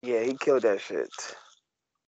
Yeah, 0.01 0.21
he 0.23 0.35
killed 0.37 0.61
that 0.61 0.79
shit. 0.79 1.09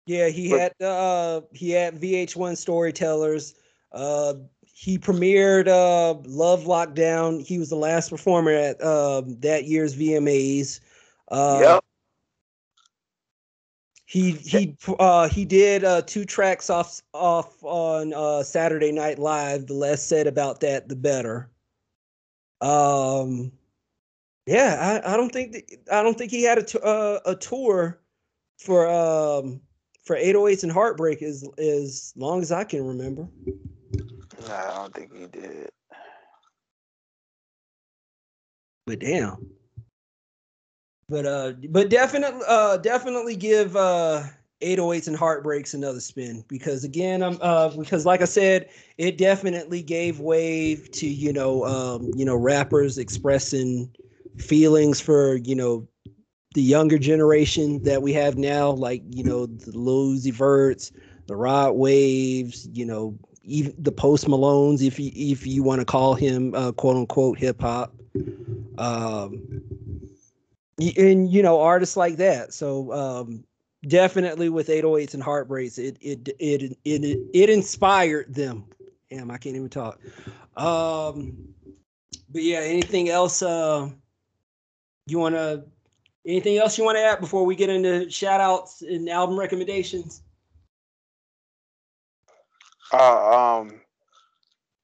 Yeah, 0.06 0.28
he 0.28 0.50
But- 0.50 0.60
had 0.60 0.82
uh 0.86 1.42
he 1.54 1.72
had 1.72 2.00
VH1 2.02 2.58
storytellers. 2.58 3.56
Uh 3.94 4.34
he 4.78 5.00
premiered 5.00 5.68
uh 5.68 6.14
Love 6.28 6.66
Lockdown. 6.66 7.44
He 7.44 7.58
was 7.58 7.70
the 7.70 7.76
last 7.76 8.12
performer 8.12 8.52
at 8.52 8.84
um 8.84 9.40
that 9.40 9.66
year's 9.66 9.96
VMAs. 9.96 10.82
Uh 11.30 11.60
yep. 11.62 11.84
he 14.06 14.34
he 14.34 14.78
uh 15.00 15.30
he 15.30 15.46
did 15.46 15.84
uh 15.84 16.04
two 16.04 16.26
tracks 16.26 16.70
off 16.70 17.02
off 17.12 17.58
on 17.64 18.14
uh 18.14 18.44
Saturday 18.44 18.92
Night 18.92 19.18
Live. 19.18 19.66
The 19.66 19.74
less 19.74 20.06
said 20.06 20.28
about 20.28 20.60
that 20.60 20.88
the 20.88 20.96
better. 20.96 21.50
Um 22.62 23.52
yeah, 24.46 25.02
I, 25.04 25.14
I 25.14 25.18
don't 25.18 25.34
think 25.34 25.54
that, 25.54 25.64
I 25.92 26.04
don't 26.04 26.20
think 26.20 26.30
he 26.30 26.44
had 26.44 26.60
a 26.60 26.64
t- 26.64 26.80
uh, 26.84 27.18
a 27.26 27.36
tour 27.36 28.00
for 28.60 28.88
um 28.88 29.60
for 30.04 30.16
808s 30.16 30.62
and 30.62 30.72
Heartbreak 30.72 31.24
as 31.24 31.44
as 31.58 32.14
long 32.16 32.44
as 32.44 32.52
I 32.52 32.64
can 32.64 32.86
remember. 32.86 33.28
I 34.50 34.76
don't 34.76 34.94
think 34.94 35.16
he 35.16 35.28
did. 35.28 35.70
But 38.86 39.00
damn. 39.00 39.52
But 41.10 41.26
uh 41.26 41.54
but 41.70 41.90
definitely 41.90 42.42
uh 42.48 42.78
definitely 42.78 43.36
give 43.36 43.76
uh 43.76 44.24
808s 44.62 45.08
and 45.08 45.16
heartbreaks 45.16 45.74
another 45.74 46.00
spin 46.00 46.44
because 46.48 46.84
again 46.84 47.22
I'm 47.22 47.38
uh 47.42 47.70
because 47.70 48.06
like 48.06 48.22
I 48.22 48.26
said 48.26 48.70
it 48.98 49.18
definitely 49.18 49.82
gave 49.82 50.20
way 50.20 50.76
to 50.76 51.08
you 51.08 51.32
know 51.32 51.64
um 51.66 52.12
you 52.16 52.26
know 52.26 52.36
rappers 52.36 52.98
expressing 52.98 53.94
feelings 54.38 55.00
for 55.00 55.36
you 55.38 55.56
know 55.56 55.88
the 56.54 56.62
younger 56.62 56.98
generation 56.98 57.84
that 57.84 58.02
we 58.02 58.12
have 58.14 58.38
now 58.38 58.72
like 58.72 59.02
you 59.10 59.24
know 59.24 59.46
the 59.46 59.78
Lil 59.78 60.16
Uzi 60.16 60.34
Verts, 60.34 60.92
the 61.28 61.36
Rod 61.36 61.76
Waves, 61.76 62.68
you 62.74 62.86
know 62.86 63.18
the 63.48 63.92
Post 63.92 64.28
Malones 64.28 64.86
if 64.86 65.00
you 65.00 65.12
if 65.14 65.48
you 65.48 65.64
want 65.64 65.80
to 65.80 65.86
call 65.86 66.14
him 66.14 66.54
uh, 66.56 66.72
quote 66.74 66.98
unquote 66.98 67.38
hip 67.38 67.62
hop 67.62 67.94
um 68.78 69.62
and 70.98 71.32
you 71.32 71.42
know 71.42 71.60
artists 71.60 71.98
like 71.98 72.18
that 72.18 72.54
so 72.54 72.92
um 72.94 73.44
definitely 73.88 74.50
with 74.50 74.68
808s 74.68 75.14
and 75.14 75.24
heartbreaks 75.24 75.78
it 75.78 75.98
it 76.02 76.30
it 76.40 76.78
it 76.84 77.20
it, 77.34 77.50
inspired 77.50 78.34
them 78.34 78.66
damn 79.10 79.32
i 79.32 79.38
can't 79.38 79.56
even 79.56 79.70
talk 79.70 80.00
um 80.58 81.48
but 82.30 82.44
yeah, 82.44 82.60
anything 82.60 83.10
else? 83.10 83.42
Uh, 83.42 83.90
you 85.06 85.20
want 85.20 85.36
to? 85.36 85.64
Anything 86.26 86.58
else 86.58 86.78
you 86.78 86.84
want 86.84 86.98
to 86.98 87.02
add 87.02 87.22
before 87.22 87.46
we 87.46 87.56
get 87.56 87.70
into 87.70 88.10
shout 88.10 88.42
outs 88.42 88.82
and 88.82 89.10
album 89.10 89.40
recommendations? 89.40 90.22
Uh, 92.92 93.60
um, 93.60 93.82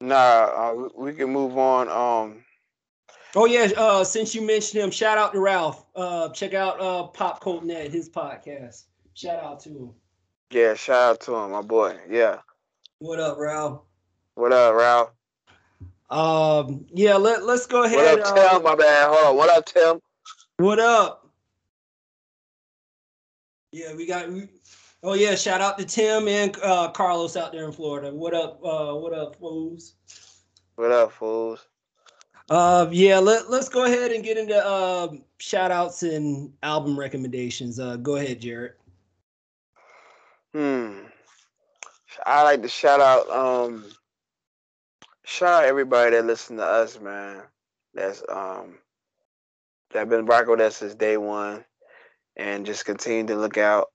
nah, 0.01 0.15
uh, 0.15 0.89
we 0.95 1.13
can 1.13 1.31
move 1.31 1.57
on. 1.57 1.87
Um, 1.89 2.43
oh 3.35 3.45
yeah, 3.45 3.69
uh, 3.77 4.03
since 4.03 4.35
you 4.35 4.41
mentioned 4.41 4.83
him, 4.83 4.91
shout 4.91 5.17
out 5.17 5.33
to 5.33 5.39
Ralph. 5.39 5.85
Uh, 5.95 6.29
check 6.29 6.53
out 6.53 6.79
uh 6.81 7.03
Pop 7.07 7.41
Cult 7.41 7.63
Net, 7.63 7.91
his 7.91 8.09
podcast. 8.09 8.83
Shout 9.13 9.43
out 9.43 9.59
to 9.61 9.69
him. 9.69 9.93
Yeah, 10.51 10.73
shout 10.73 11.01
out 11.01 11.21
to 11.21 11.35
him, 11.35 11.51
my 11.51 11.61
boy. 11.61 11.97
Yeah. 12.09 12.39
What 12.99 13.19
up, 13.19 13.37
Ralph? 13.37 13.81
What 14.35 14.53
up, 14.53 14.75
Ralph? 14.75 15.11
Um, 16.09 16.85
yeah, 16.93 17.15
let 17.15 17.43
let's 17.43 17.65
go 17.65 17.83
ahead. 17.83 18.19
What 18.19 18.27
up, 18.27 18.35
Tim? 18.35 18.55
Uh, 18.55 18.59
my 18.59 18.75
bad. 18.75 19.09
Hold 19.09 19.27
on. 19.27 19.35
What 19.35 19.57
up, 19.57 19.65
Tim? 19.65 19.99
What 20.57 20.79
up? 20.79 21.27
Yeah, 23.71 23.95
we 23.95 24.05
got. 24.05 24.31
We, 24.31 24.47
oh 25.03 25.13
yeah, 25.13 25.35
shout 25.35 25.61
out 25.61 25.77
to 25.77 25.85
Tim 25.85 26.27
and 26.27 26.55
uh, 26.63 26.89
Carlos 26.89 27.37
out 27.37 27.51
there 27.51 27.65
in 27.65 27.71
Florida. 27.71 28.13
What 28.13 28.33
up? 28.33 28.59
Uh, 28.63 28.95
what 28.95 29.13
up, 29.13 29.35
fools? 29.35 29.95
What 30.75 30.91
up, 30.91 31.11
fools? 31.11 31.67
Uh, 32.49 32.87
yeah, 32.91 33.19
let 33.19 33.49
let's 33.49 33.69
go 33.69 33.85
ahead 33.85 34.11
and 34.11 34.23
get 34.23 34.37
into 34.37 34.55
uh, 34.55 35.09
shout 35.37 35.71
outs 35.71 36.03
and 36.03 36.51
album 36.63 36.99
recommendations. 36.99 37.79
Uh, 37.79 37.97
go 37.97 38.15
ahead, 38.15 38.41
Jared. 38.41 38.73
Hmm. 40.53 40.99
I 42.25 42.43
like 42.43 42.61
to 42.61 42.69
shout 42.69 42.99
out 42.99 43.29
um 43.29 43.85
shout 45.25 45.63
out 45.63 45.65
everybody 45.65 46.11
that 46.11 46.25
listen 46.25 46.57
to 46.57 46.63
us, 46.63 46.99
man. 46.99 47.41
That's 47.93 48.23
um 48.29 48.75
that 49.91 50.09
been 50.09 50.25
rocking 50.25 50.51
with 50.51 50.61
us 50.61 50.77
since 50.77 50.95
day 50.95 51.17
one 51.17 51.63
and 52.35 52.65
just 52.65 52.85
continue 52.85 53.25
to 53.27 53.35
look 53.35 53.57
out, 53.57 53.89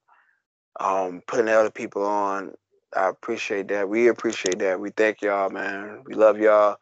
um, 0.79 1.23
putting 1.27 1.49
other 1.49 1.71
people 1.71 2.05
on. 2.05 2.55
I 2.97 3.09
appreciate 3.09 3.69
that. 3.69 3.89
We 3.89 4.09
appreciate 4.09 4.59
that. 4.61 4.81
We 4.81 4.91
thank 4.91 5.23
y'all, 5.23 5.51
man. 5.51 6.03
We 6.07 6.15
love 6.15 6.39
y'all. 6.39 6.77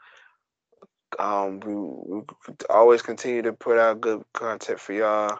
Um, 1.19 1.61
we, 1.61 1.75
we 1.75 2.23
always 2.71 3.03
continue 3.03 3.43
to 3.43 3.53
put 3.53 3.79
out 3.79 4.01
good 4.01 4.23
content 4.33 4.81
for 4.81 4.93
y'all 4.93 5.39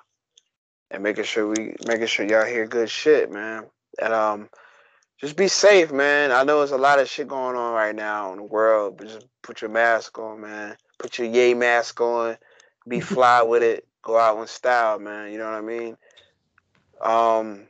and 0.91 1.03
making 1.03 1.25
sure 1.25 1.49
we 1.49 1.75
making 1.87 2.07
sure 2.07 2.27
y'all 2.27 2.45
hear 2.45 2.67
good 2.67 2.91
shit, 2.91 3.31
man. 3.31 3.67
And 4.01 4.13
um 4.13 4.49
just 5.19 5.37
be 5.37 5.49
safe, 5.49 5.93
man. 5.93 6.31
I 6.31 6.45
know 6.45 6.59
there's 6.59 6.73
a 6.73 6.79
lot 6.79 6.99
of 6.99 7.09
shit 7.09 7.29
going 7.29 7.57
on 7.57 7.73
right 7.73 7.95
now 7.95 8.33
in 8.33 8.39
the 8.39 8.45
world, 8.45 8.99
but 8.99 9.09
just 9.09 9.27
put 9.43 9.63
your 9.63 9.71
mask 9.71 10.19
on, 10.19 10.43
man. 10.43 10.77
Put 10.99 11.19
your 11.19 11.29
yay 11.29 11.55
mask 11.55 12.01
on. 12.01 12.37
Be 12.87 13.01
fly 13.01 13.43
with 13.43 13.63
it. 13.63 13.87
Go 14.03 14.19
out 14.19 14.39
in 14.39 14.47
style, 14.47 14.99
man. 14.99 15.33
You 15.33 15.39
know 15.39 15.51
what 15.51 15.55
I 15.55 15.61
mean? 15.63 15.97
Um, 17.01 17.67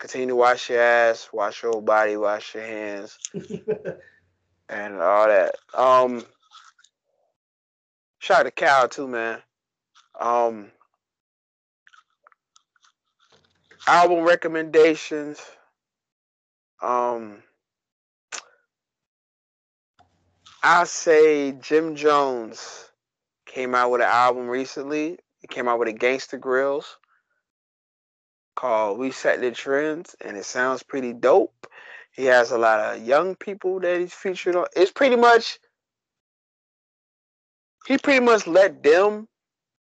continue 0.00 0.28
to 0.28 0.34
wash 0.34 0.70
your 0.70 0.80
ass, 0.80 1.28
wash 1.30 1.62
your 1.62 1.72
whole 1.72 1.82
body, 1.82 2.16
wash 2.16 2.54
your 2.54 2.64
hands, 2.64 3.18
and 4.68 4.94
all 4.96 5.28
that. 5.28 5.54
Um, 5.74 6.24
shout 8.18 8.40
out 8.40 8.42
to 8.44 8.50
Cal 8.50 8.88
too, 8.88 9.06
man. 9.06 9.40
Um, 10.18 10.72
album 13.86 14.24
recommendations. 14.24 15.38
Um, 16.82 17.42
I 20.62 20.84
say 20.84 21.52
Jim 21.52 21.94
Jones 21.94 22.86
came 23.44 23.74
out 23.74 23.90
with 23.90 24.00
an 24.00 24.08
album 24.08 24.48
recently. 24.48 25.18
He 25.40 25.46
came 25.46 25.68
out 25.68 25.78
with 25.78 25.88
a 25.88 25.92
Gangsta 25.92 26.40
Grillz 26.40 26.84
called 28.60 28.98
We 28.98 29.10
Set 29.10 29.40
the 29.40 29.50
Trends, 29.50 30.14
and 30.20 30.36
it 30.36 30.44
sounds 30.44 30.82
pretty 30.82 31.14
dope. 31.14 31.66
He 32.12 32.26
has 32.26 32.50
a 32.50 32.58
lot 32.58 32.78
of 32.78 33.02
young 33.02 33.34
people 33.34 33.80
that 33.80 34.00
he's 34.00 34.12
featured 34.12 34.54
on. 34.54 34.66
It's 34.76 34.92
pretty 34.92 35.16
much 35.16 35.58
he 37.86 37.96
pretty 37.96 38.22
much 38.22 38.46
let 38.46 38.82
them 38.82 39.28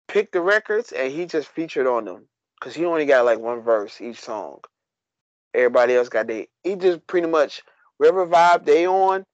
pick 0.07 0.31
the 0.31 0.39
records 0.39 0.93
and 0.93 1.11
he 1.11 1.25
just 1.25 1.49
featured 1.49 1.87
on 1.87 2.05
them. 2.05 2.29
Cause 2.61 2.73
he 2.73 2.85
only 2.85 3.05
got 3.05 3.25
like 3.25 3.39
one 3.39 3.61
verse 3.61 3.99
each 3.99 4.21
song. 4.21 4.59
Everybody 5.53 5.95
else 5.95 6.07
got 6.07 6.27
they 6.27 6.47
he 6.63 6.75
just 6.75 7.05
pretty 7.05 7.27
much 7.27 7.61
whatever 7.97 8.25
vibe 8.25 8.63
they 8.63 8.87
on, 8.87 9.25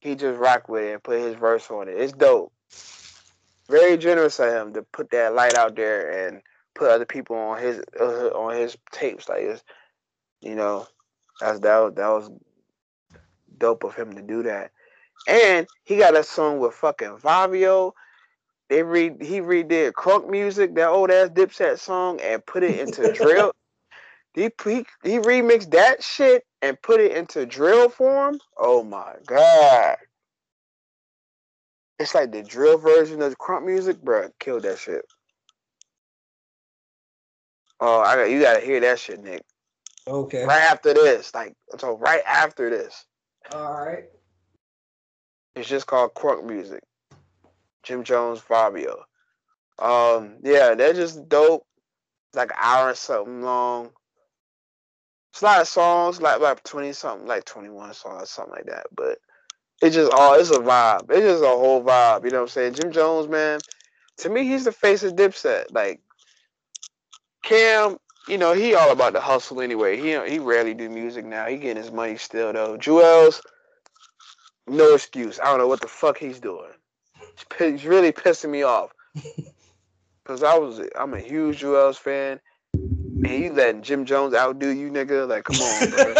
he 0.00 0.14
just 0.14 0.38
rock 0.38 0.68
with 0.68 0.82
it 0.82 0.92
and 0.92 1.02
put 1.02 1.20
his 1.20 1.36
verse 1.36 1.70
on 1.70 1.88
it. 1.88 1.96
It's 1.96 2.12
dope. 2.12 2.52
Very 3.70 3.96
generous 3.96 4.38
of 4.40 4.52
him 4.52 4.74
to 4.74 4.82
put 4.92 5.10
that 5.12 5.34
light 5.34 5.54
out 5.54 5.74
there 5.74 6.26
and 6.26 6.42
put 6.74 6.90
other 6.90 7.06
people 7.06 7.36
on 7.36 7.60
his 7.60 7.80
uh, 8.00 8.28
on 8.28 8.56
his 8.56 8.76
tapes 8.90 9.28
like. 9.28 9.60
You 10.42 10.56
know, 10.56 10.88
that's 11.40 11.60
that 11.60 11.78
was, 11.78 11.94
that 11.94 12.08
was 12.08 12.30
dope 13.58 13.84
of 13.84 13.94
him 13.94 14.14
to 14.14 14.22
do 14.22 14.42
that. 14.42 14.72
And 15.28 15.68
he 15.84 15.98
got 15.98 16.16
a 16.16 16.24
song 16.24 16.58
with 16.58 16.74
fucking 16.74 17.18
Fivio. 17.18 17.92
They 18.68 18.82
read 18.82 19.22
he 19.22 19.40
redid 19.40 19.92
crunk 19.92 20.28
music, 20.28 20.74
that 20.74 20.88
old 20.88 21.10
ass 21.10 21.28
Dipset 21.28 21.78
song, 21.78 22.20
and 22.20 22.44
put 22.44 22.62
it 22.62 22.80
into 22.80 23.12
drill. 23.14 23.52
He, 24.34 24.50
he 24.64 24.86
he 25.04 25.18
remixed 25.18 25.70
that 25.72 26.02
shit 26.02 26.44
and 26.60 26.80
put 26.82 27.00
it 27.00 27.12
into 27.12 27.46
drill 27.46 27.88
form. 27.88 28.40
Oh 28.56 28.82
my 28.82 29.14
god. 29.26 29.96
It's 31.98 32.14
like 32.14 32.32
the 32.32 32.42
drill 32.42 32.78
version 32.78 33.22
of 33.22 33.38
crunk 33.38 33.64
music, 33.64 34.02
bro. 34.02 34.30
Killed 34.40 34.62
that 34.62 34.78
shit. 34.78 35.04
Oh, 37.84 38.00
I 38.00 38.14
got 38.14 38.30
you 38.30 38.40
gotta 38.40 38.64
hear 38.64 38.78
that 38.78 39.00
shit, 39.00 39.20
Nick. 39.20 39.42
Okay. 40.06 40.44
Right 40.44 40.70
after 40.70 40.94
this, 40.94 41.34
like 41.34 41.56
so, 41.80 41.98
right 41.98 42.22
after 42.24 42.70
this. 42.70 43.06
All 43.52 43.72
right. 43.72 44.04
It's 45.56 45.68
just 45.68 45.88
called 45.88 46.14
Crunk 46.14 46.44
Music. 46.44 46.80
Jim 47.82 48.04
Jones, 48.04 48.40
Fivio. 48.40 49.00
Um, 49.80 50.36
yeah, 50.44 50.76
they're 50.76 50.92
just 50.92 51.28
dope. 51.28 51.66
It's 52.28 52.36
Like 52.36 52.50
an 52.50 52.56
hour 52.60 52.90
or 52.90 52.94
something 52.94 53.42
long. 53.42 53.90
It's 55.32 55.42
a 55.42 55.46
lot 55.46 55.60
of 55.62 55.66
songs, 55.66 56.22
like 56.22 56.38
like 56.38 56.62
twenty 56.62 56.92
something, 56.92 57.26
like 57.26 57.44
twenty 57.44 57.68
one 57.68 57.92
songs, 57.94 58.30
something 58.30 58.54
like 58.54 58.66
that. 58.66 58.86
But 58.94 59.18
it's 59.80 59.96
just 59.96 60.12
all 60.12 60.34
it's 60.34 60.50
a 60.50 60.60
vibe. 60.60 61.10
It's 61.10 61.26
just 61.26 61.42
a 61.42 61.48
whole 61.48 61.82
vibe. 61.82 62.24
You 62.24 62.30
know 62.30 62.36
what 62.36 62.42
I'm 62.42 62.48
saying? 62.48 62.74
Jim 62.74 62.92
Jones, 62.92 63.26
man. 63.26 63.58
To 64.18 64.30
me, 64.30 64.44
he's 64.44 64.66
the 64.66 64.72
face 64.72 65.02
of 65.02 65.16
Dipset. 65.16 65.72
Like 65.72 66.00
Cam, 67.42 67.98
you 68.28 68.38
know, 68.38 68.52
he 68.52 68.74
all 68.74 68.92
about 68.92 69.12
the 69.12 69.20
hustle 69.20 69.60
anyway. 69.60 69.96
He 69.96 70.18
he 70.30 70.38
rarely 70.38 70.74
do 70.74 70.88
music 70.88 71.24
now. 71.24 71.46
He 71.46 71.56
getting 71.56 71.82
his 71.82 71.92
money 71.92 72.16
still 72.16 72.52
though. 72.52 72.78
Juelz, 72.78 73.40
no 74.68 74.94
excuse. 74.94 75.40
I 75.40 75.46
don't 75.46 75.58
know 75.58 75.68
what 75.68 75.80
the 75.80 75.88
fuck 75.88 76.18
he's 76.18 76.40
doing. 76.40 76.70
He's 77.58 77.84
really 77.84 78.12
pissing 78.12 78.50
me 78.50 78.62
off. 78.62 78.92
Cause 80.24 80.42
I 80.44 80.56
was 80.56 80.80
I'm 80.98 81.14
a 81.14 81.20
huge 81.20 81.60
Juelz 81.62 81.96
fan. 81.96 82.40
And 82.74 83.28
you 83.28 83.52
letting 83.52 83.82
Jim 83.82 84.04
Jones 84.04 84.34
outdo 84.34 84.68
you, 84.68 84.90
nigga? 84.90 85.28
Like, 85.28 85.44
come 85.44 85.56
on, 85.56 85.90
bro. 85.90 86.14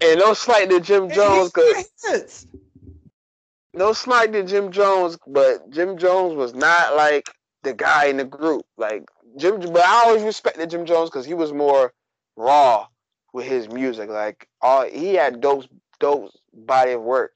and 0.00 0.20
no 0.20 0.32
slight 0.34 0.70
to 0.70 0.80
Jim 0.80 1.10
Jones, 1.10 1.50
cause 1.50 2.46
no 3.74 3.92
slight 3.92 4.32
to 4.32 4.44
Jim 4.44 4.70
Jones, 4.70 5.18
but 5.26 5.68
Jim 5.70 5.98
Jones 5.98 6.34
was 6.34 6.54
not 6.54 6.94
like 6.96 7.28
the 7.62 7.72
guy 7.72 8.06
in 8.06 8.16
the 8.16 8.24
group. 8.24 8.64
Like 8.76 9.08
Jim, 9.36 9.60
but 9.60 9.84
I 9.84 10.04
always 10.06 10.22
respected 10.22 10.70
Jim 10.70 10.86
Jones 10.86 11.10
because 11.10 11.26
he 11.26 11.34
was 11.34 11.52
more 11.52 11.92
raw 12.36 12.86
with 13.32 13.46
his 13.46 13.68
music. 13.68 14.08
Like 14.08 14.48
all 14.60 14.84
he 14.84 15.14
had 15.14 15.40
dope, 15.40 15.66
dope 16.00 16.30
body 16.52 16.92
of 16.92 17.02
work, 17.02 17.32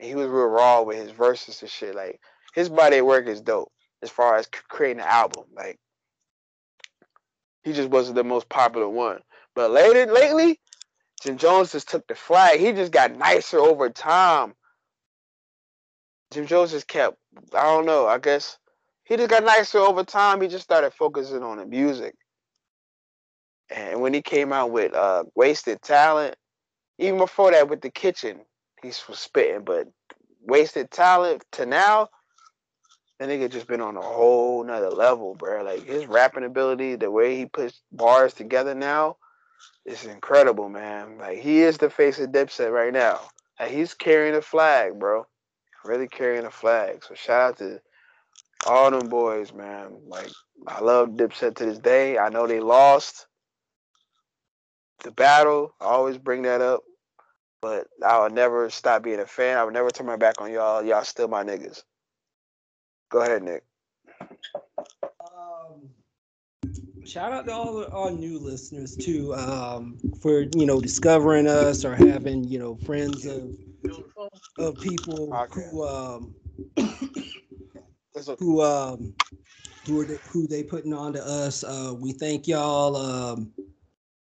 and 0.00 0.08
he 0.08 0.14
was 0.14 0.28
real 0.28 0.46
raw 0.46 0.82
with 0.82 0.98
his 0.98 1.10
verses 1.10 1.60
and 1.62 1.70
shit. 1.70 1.94
Like 1.94 2.20
his 2.54 2.68
body 2.68 2.98
of 2.98 3.06
work 3.06 3.26
is 3.26 3.40
dope 3.40 3.72
as 4.02 4.10
far 4.10 4.36
as 4.36 4.48
creating 4.68 5.00
an 5.00 5.08
album. 5.08 5.44
Like 5.54 5.78
he 7.62 7.72
just 7.72 7.90
wasn't 7.90 8.16
the 8.16 8.24
most 8.24 8.48
popular 8.48 8.88
one. 8.88 9.20
But 9.54 9.70
later, 9.70 10.12
lately, 10.12 10.60
Jim 11.22 11.38
Jones 11.38 11.72
just 11.72 11.88
took 11.88 12.06
the 12.06 12.14
flag. 12.14 12.60
He 12.60 12.72
just 12.72 12.92
got 12.92 13.16
nicer 13.16 13.58
over 13.58 13.88
time. 13.88 14.54
Jim 16.30 16.46
Jones 16.46 16.72
just 16.72 16.88
kept, 16.88 17.16
I 17.54 17.62
don't 17.62 17.86
know, 17.86 18.06
I 18.06 18.18
guess 18.18 18.58
he 19.06 19.16
just 19.16 19.30
got 19.30 19.44
nicer 19.44 19.78
over 19.78 20.04
time. 20.04 20.40
He 20.40 20.48
just 20.48 20.64
started 20.64 20.92
focusing 20.92 21.42
on 21.42 21.58
the 21.58 21.66
music. 21.66 22.14
And 23.70 24.00
when 24.00 24.14
he 24.14 24.22
came 24.22 24.52
out 24.52 24.70
with 24.72 24.94
uh, 24.94 25.24
Wasted 25.34 25.82
Talent, 25.82 26.36
even 26.98 27.18
before 27.18 27.52
that 27.52 27.68
with 27.68 27.82
The 27.82 27.90
Kitchen, 27.90 28.40
he 28.82 28.88
was 28.88 29.18
spitting. 29.18 29.64
But 29.64 29.88
Wasted 30.42 30.90
Talent 30.90 31.44
to 31.52 31.66
now, 31.66 32.08
that 33.18 33.28
nigga 33.28 33.50
just 33.50 33.68
been 33.68 33.80
on 33.80 33.96
a 33.96 34.02
whole 34.02 34.64
nother 34.64 34.90
level, 34.90 35.34
bro. 35.34 35.62
Like 35.64 35.84
his 35.84 36.06
rapping 36.06 36.44
ability, 36.44 36.96
the 36.96 37.10
way 37.10 37.36
he 37.36 37.46
puts 37.46 37.82
bars 37.92 38.34
together 38.34 38.74
now, 38.74 39.16
is 39.86 40.04
incredible, 40.04 40.68
man. 40.68 41.18
Like 41.18 41.38
he 41.38 41.60
is 41.60 41.78
the 41.78 41.90
face 41.90 42.18
of 42.18 42.30
Dipset 42.30 42.72
right 42.72 42.92
now. 42.92 43.20
Like 43.60 43.70
he's 43.70 43.94
carrying 43.94 44.34
a 44.34 44.42
flag, 44.42 44.98
bro. 44.98 45.26
really 45.84 46.08
carrying 46.08 46.44
the 46.44 46.50
flag. 46.50 47.04
So 47.04 47.14
shout 47.14 47.50
out 47.50 47.58
to 47.58 47.80
all 48.66 48.90
them 48.90 49.08
boys, 49.08 49.52
man. 49.52 49.96
Like 50.06 50.30
I 50.66 50.80
love 50.80 51.10
Dipset 51.10 51.56
to 51.56 51.66
this 51.66 51.78
day. 51.78 52.18
I 52.18 52.28
know 52.28 52.46
they 52.46 52.60
lost 52.60 53.26
the 55.04 55.10
battle. 55.10 55.74
I 55.80 55.84
always 55.86 56.18
bring 56.18 56.42
that 56.42 56.60
up, 56.60 56.82
but 57.62 57.86
I 58.06 58.18
will 58.18 58.30
never 58.30 58.68
stop 58.70 59.02
being 59.02 59.20
a 59.20 59.26
fan. 59.26 59.56
I 59.56 59.64
would 59.64 59.74
never 59.74 59.90
turn 59.90 60.06
my 60.06 60.16
back 60.16 60.40
on 60.40 60.52
y'all. 60.52 60.84
Y'all 60.84 61.04
still 61.04 61.28
my 61.28 61.44
niggas. 61.44 61.82
Go 63.10 63.20
ahead, 63.20 63.42
Nick. 63.42 63.62
Um, 64.20 65.88
shout 67.04 67.32
out 67.32 67.46
to 67.46 67.52
all 67.52 67.86
our 67.92 68.10
new 68.10 68.38
listeners 68.38 68.96
too 68.96 69.34
um, 69.34 69.96
for 70.20 70.40
you 70.56 70.66
know 70.66 70.80
discovering 70.80 71.46
us 71.46 71.84
or 71.84 71.94
having 71.94 72.44
you 72.44 72.58
know 72.58 72.76
friends 72.84 73.26
of 73.26 73.54
of 74.58 74.74
people 74.80 75.32
okay. 75.34 75.68
who 75.70 75.86
um, 75.86 76.34
who 78.38 78.62
um 78.62 79.14
who 79.86 80.00
are 80.00 80.04
who 80.04 80.46
they 80.46 80.62
putting 80.62 80.92
on 80.92 81.12
to 81.12 81.24
us. 81.24 81.62
Uh, 81.64 81.94
we 81.98 82.12
thank 82.12 82.48
y'all. 82.48 82.96
Um, 82.96 83.52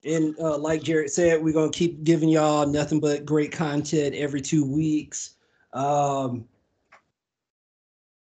and 0.04 0.34
uh, 0.38 0.58
like 0.58 0.82
Jared 0.82 1.10
said, 1.10 1.42
we're 1.42 1.54
gonna 1.54 1.70
keep 1.70 2.04
giving 2.04 2.28
y'all 2.28 2.66
nothing 2.66 3.00
but 3.00 3.24
great 3.24 3.52
content 3.52 4.14
every 4.14 4.40
two 4.40 4.64
weeks. 4.64 5.36
Um, 5.72 6.46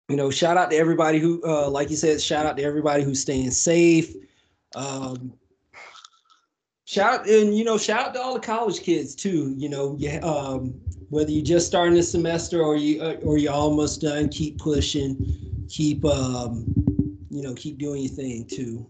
you 0.09 0.17
know, 0.17 0.31
shout 0.31 0.57
out 0.57 0.71
to 0.71 0.77
everybody 0.77 1.19
who, 1.19 1.43
uh, 1.45 1.69
like 1.71 1.91
you 1.91 1.97
said, 1.97 2.21
shout 2.21 2.45
out 2.45 2.57
to 2.59 2.63
everybody 2.63 3.03
who's 3.03 3.21
staying 3.21 3.51
safe. 3.51 4.15
Um, 4.75 5.33
shout 6.85 7.29
and 7.29 7.57
you 7.57 7.65
know, 7.65 7.79
shout 7.79 8.09
out 8.09 8.15
to 8.15 8.21
all 8.21 8.35
the 8.35 8.41
college 8.41 8.81
kids 8.81 9.15
too. 9.15 9.55
You 9.57 9.69
know, 9.69 9.97
yeah, 9.99 10.19
um, 10.19 10.75
whether 11.09 11.31
you 11.31 11.43
just 11.43 11.67
starting 11.67 11.95
the 11.95 12.03
semester 12.03 12.63
or 12.63 12.77
you 12.77 13.03
uh, 13.03 13.17
or 13.23 13.39
you're 13.39 13.53
almost 13.53 14.01
done, 14.03 14.29
keep 14.29 14.59
pushing, 14.59 15.52
keep 15.73 16.05
um, 16.05 16.67
you 17.31 17.43
know, 17.43 17.55
keep 17.55 17.79
doing 17.79 18.03
your 18.03 18.13
thing 18.13 18.45
too. 18.45 18.87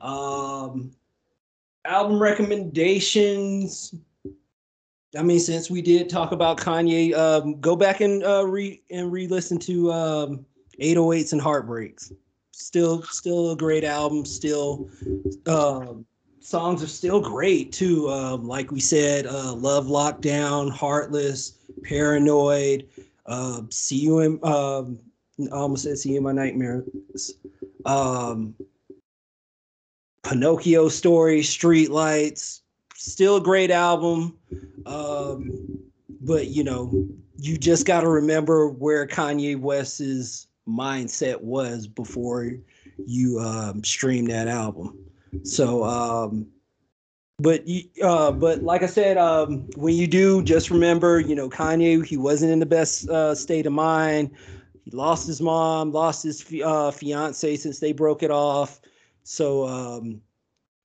Um, 0.00 0.90
album 1.84 2.20
recommendations. 2.20 3.94
I 5.18 5.22
mean, 5.22 5.40
since 5.40 5.70
we 5.70 5.82
did 5.82 6.08
talk 6.08 6.32
about 6.32 6.56
Kanye, 6.56 7.14
um, 7.14 7.60
go 7.60 7.76
back 7.76 8.00
and 8.00 8.24
uh, 8.24 8.46
re 8.46 8.82
and 8.90 9.12
re-listen 9.12 9.58
to 9.58 9.92
um, 9.92 10.46
808s 10.80 11.32
and 11.32 11.40
Heartbreaks. 11.40 12.12
Still, 12.52 13.02
still 13.02 13.50
a 13.52 13.56
great 13.56 13.84
album. 13.84 14.24
Still, 14.24 14.88
um, 15.46 16.06
songs 16.40 16.82
are 16.82 16.88
still 16.88 17.20
great 17.20 17.72
too. 17.72 18.08
Um, 18.08 18.46
like 18.46 18.70
we 18.70 18.80
said, 18.80 19.26
uh, 19.26 19.52
Love 19.52 19.86
Lockdown, 19.86 20.70
Heartless, 20.70 21.58
Paranoid, 21.82 22.88
uh, 23.26 23.62
See 23.70 23.96
You 23.96 24.20
in, 24.20 24.38
um, 24.44 24.98
almost 25.48 25.84
See 25.96 26.10
You 26.10 26.18
in 26.18 26.22
My 26.22 26.32
Nightmares. 26.32 27.32
Um, 27.84 28.54
Pinocchio 30.22 30.88
Story, 30.88 31.42
Street 31.42 31.90
Lights, 31.90 32.62
still 32.94 33.36
a 33.36 33.40
great 33.40 33.70
album. 33.70 34.36
Um, 34.86 35.68
but 36.20 36.48
you 36.48 36.64
know, 36.64 37.08
you 37.36 37.56
just 37.56 37.86
got 37.86 38.02
to 38.02 38.08
remember 38.08 38.68
where 38.68 39.06
Kanye 39.06 39.58
West's 39.58 40.46
mindset 40.68 41.40
was 41.40 41.86
before 41.86 42.52
you 43.06 43.40
um, 43.40 43.82
stream 43.82 44.26
that 44.26 44.48
album. 44.48 44.98
So, 45.42 45.84
um, 45.84 46.46
but 47.38 47.66
you, 47.66 47.84
uh, 48.02 48.32
but 48.32 48.62
like 48.62 48.82
I 48.82 48.86
said, 48.86 49.16
um, 49.16 49.66
when 49.76 49.94
you 49.94 50.06
do, 50.06 50.42
just 50.42 50.70
remember, 50.70 51.20
you 51.20 51.34
know, 51.34 51.48
Kanye, 51.48 52.04
he 52.04 52.18
wasn't 52.18 52.52
in 52.52 52.58
the 52.58 52.66
best 52.66 53.08
uh, 53.08 53.34
state 53.34 53.66
of 53.66 53.72
mind. 53.72 54.30
He 54.84 54.90
lost 54.92 55.26
his 55.26 55.40
mom, 55.40 55.92
lost 55.92 56.22
his 56.22 56.44
uh, 56.64 56.90
fiance 56.90 57.56
since 57.56 57.80
they 57.80 57.92
broke 57.92 58.22
it 58.22 58.30
off. 58.30 58.80
So 59.24 59.66
um, 59.66 60.20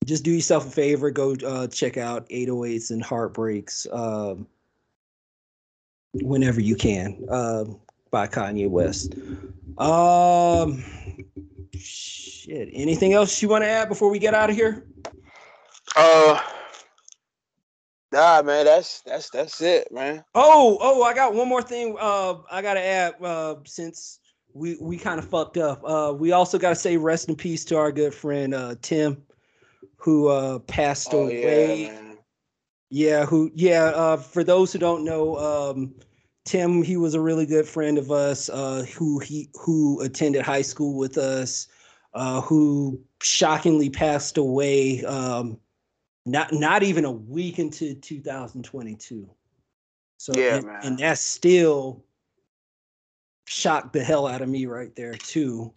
just 0.06 0.24
do 0.24 0.32
yourself 0.32 0.68
a 0.68 0.72
favor, 0.72 1.10
go 1.12 1.36
uh, 1.46 1.68
check 1.68 1.98
out 1.98 2.28
808s 2.30 2.92
and 2.92 3.04
Heartbreaks 3.04 3.88
um, 3.92 4.48
whenever 6.14 6.62
you 6.62 6.76
can 6.76 7.26
uh, 7.30 7.66
by 8.12 8.28
Kanye 8.28 8.70
West. 8.70 9.16
Um, 9.78 10.84
Shit. 11.78 12.70
Anything 12.74 13.14
else 13.14 13.42
you 13.42 13.50
want 13.50 13.64
to 13.64 13.68
add 13.68 13.90
before 13.90 14.10
we 14.10 14.20
get 14.20 14.34
out 14.34 14.50
of 14.50 14.56
here? 14.56 14.86
Uh 15.96 16.40
Nah, 18.16 18.42
man, 18.44 18.64
that's 18.64 19.02
that's 19.02 19.30
that's 19.30 19.60
it, 19.60 19.92
man. 19.92 20.24
Oh, 20.34 20.78
oh, 20.80 21.04
I 21.04 21.14
got 21.14 21.34
one 21.34 21.50
more 21.50 21.62
thing. 21.62 21.98
Uh, 22.00 22.36
I 22.50 22.62
gotta 22.62 22.80
add. 22.80 23.16
Uh, 23.22 23.56
since 23.66 24.20
we 24.54 24.78
we 24.80 24.98
kind 24.98 25.20
of 25.20 25.28
fucked 25.28 25.58
up. 25.58 25.82
Uh, 25.84 26.14
we 26.18 26.32
also 26.32 26.58
gotta 26.58 26.76
say 26.76 26.96
rest 26.96 27.28
in 27.28 27.36
peace 27.36 27.66
to 27.66 27.78
our 27.78 27.92
good 27.92 28.14
friend 28.14 28.54
uh 28.54 28.76
Tim, 28.82 29.22
who 29.98 30.30
uh 30.30 30.60
passed 30.60 31.10
oh, 31.12 31.24
away. 31.24 31.88
Yeah, 31.88 32.14
yeah, 32.90 33.26
who? 33.26 33.52
Yeah. 33.54 33.92
Uh, 33.94 34.16
for 34.16 34.46
those 34.46 34.72
who 34.72 34.80
don't 34.80 35.04
know, 35.04 35.36
um, 35.36 35.94
Tim, 36.46 36.84
he 36.84 36.96
was 36.96 37.16
a 37.16 37.22
really 37.22 37.46
good 37.46 37.68
friend 37.68 37.98
of 37.98 38.12
us. 38.12 38.48
Uh, 38.48 38.86
who 38.96 39.20
he 39.20 39.50
who 39.56 40.00
attended 40.00 40.42
high 40.42 40.62
school 40.62 40.98
with 40.98 41.18
us 41.18 41.68
uh, 42.16 42.40
who 42.40 42.98
shockingly 43.22 43.90
passed 43.90 44.38
away 44.38 45.04
um, 45.04 45.60
not 46.26 46.53
not 46.53 46.84
even 46.84 47.06
a 47.06 47.11
week 47.11 47.60
into 47.60 47.95
2022. 47.95 49.30
So 50.18 50.34
yeah, 50.35 50.57
and, 50.57 50.69
and 50.84 50.99
that's 50.99 51.22
still 51.22 52.03
shocked 53.45 53.93
the 53.93 54.03
hell 54.03 54.27
out 54.27 54.41
of 54.41 54.49
me 54.49 54.65
right 54.65 54.95
there 54.95 55.14
too. 55.14 55.72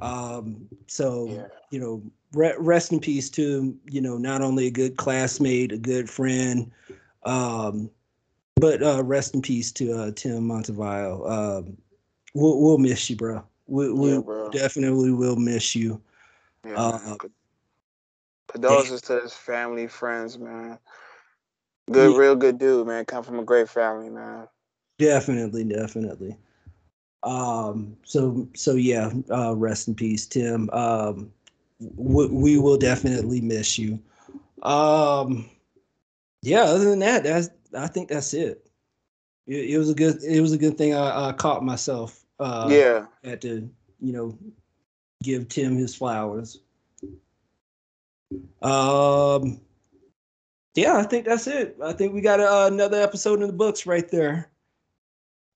Um, 0.00 0.68
so 0.86 1.28
yeah. 1.28 1.46
you 1.70 1.80
know, 1.80 2.02
re- 2.32 2.56
rest 2.58 2.92
in 2.92 3.00
peace 3.00 3.30
to 3.30 3.76
you 3.90 4.00
know 4.00 4.18
not 4.18 4.42
only 4.42 4.66
a 4.66 4.70
good 4.70 4.96
classmate, 4.96 5.72
a 5.72 5.78
good 5.78 6.10
friend, 6.10 6.70
um, 7.24 7.90
but 8.56 8.82
uh, 8.82 9.02
rest 9.04 9.34
in 9.34 9.42
peace 9.42 9.70
to 9.72 9.92
uh, 9.92 10.10
Tim 10.14 10.48
Montevallo. 10.48 11.30
Um, 11.30 11.76
we'll, 12.34 12.60
we'll 12.60 12.78
miss 12.78 13.08
you, 13.08 13.16
bro. 13.16 13.44
We, 13.66 13.92
we 13.92 14.12
yeah, 14.12 14.48
definitely 14.50 15.12
will 15.12 15.36
miss 15.36 15.74
you. 15.74 16.00
Yeah, 16.66 16.74
uh, 16.74 17.16
Condolences 18.48 19.02
to 19.02 19.20
his 19.20 19.34
family, 19.34 19.86
friends, 19.86 20.38
man. 20.38 20.78
Good, 21.90 22.12
yeah. 22.12 22.18
real 22.18 22.36
good 22.36 22.58
dude, 22.58 22.86
man. 22.86 23.04
Come 23.04 23.22
from 23.22 23.38
a 23.38 23.44
great 23.44 23.68
family, 23.68 24.10
man. 24.10 24.48
Definitely, 24.98 25.64
definitely. 25.64 26.36
Um, 27.22 27.96
so 28.04 28.48
so 28.54 28.74
yeah, 28.74 29.10
uh, 29.30 29.54
rest 29.56 29.88
in 29.88 29.94
peace, 29.94 30.26
Tim. 30.26 30.68
Um, 30.70 31.32
we, 31.96 32.26
we 32.28 32.58
will 32.58 32.76
definitely 32.76 33.40
miss 33.40 33.78
you. 33.78 33.98
Um, 34.62 35.48
yeah. 36.42 36.62
Other 36.62 36.84
than 36.84 36.98
that, 37.00 37.24
that's 37.24 37.50
I 37.76 37.86
think 37.86 38.08
that's 38.08 38.34
it. 38.34 38.68
It, 39.46 39.70
it 39.70 39.78
was 39.78 39.90
a 39.90 39.94
good 39.94 40.22
it 40.22 40.40
was 40.40 40.52
a 40.52 40.58
good 40.58 40.76
thing 40.76 40.94
I, 40.94 41.28
I 41.28 41.32
caught 41.32 41.64
myself 41.64 42.24
uh, 42.40 42.68
yeah, 42.70 43.06
had 43.24 43.42
to 43.42 43.68
you 44.00 44.12
know 44.12 44.38
give 45.22 45.48
Tim 45.48 45.76
his 45.76 45.94
flowers. 45.94 46.60
Um, 48.62 49.60
yeah, 50.74 50.96
I 50.96 51.02
think 51.02 51.24
that's 51.24 51.46
it. 51.46 51.76
I 51.82 51.92
think 51.92 52.14
we 52.14 52.20
got 52.20 52.40
uh, 52.40 52.68
another 52.70 53.00
episode 53.00 53.40
in 53.40 53.46
the 53.46 53.52
books 53.52 53.86
right 53.86 54.08
there. 54.08 54.50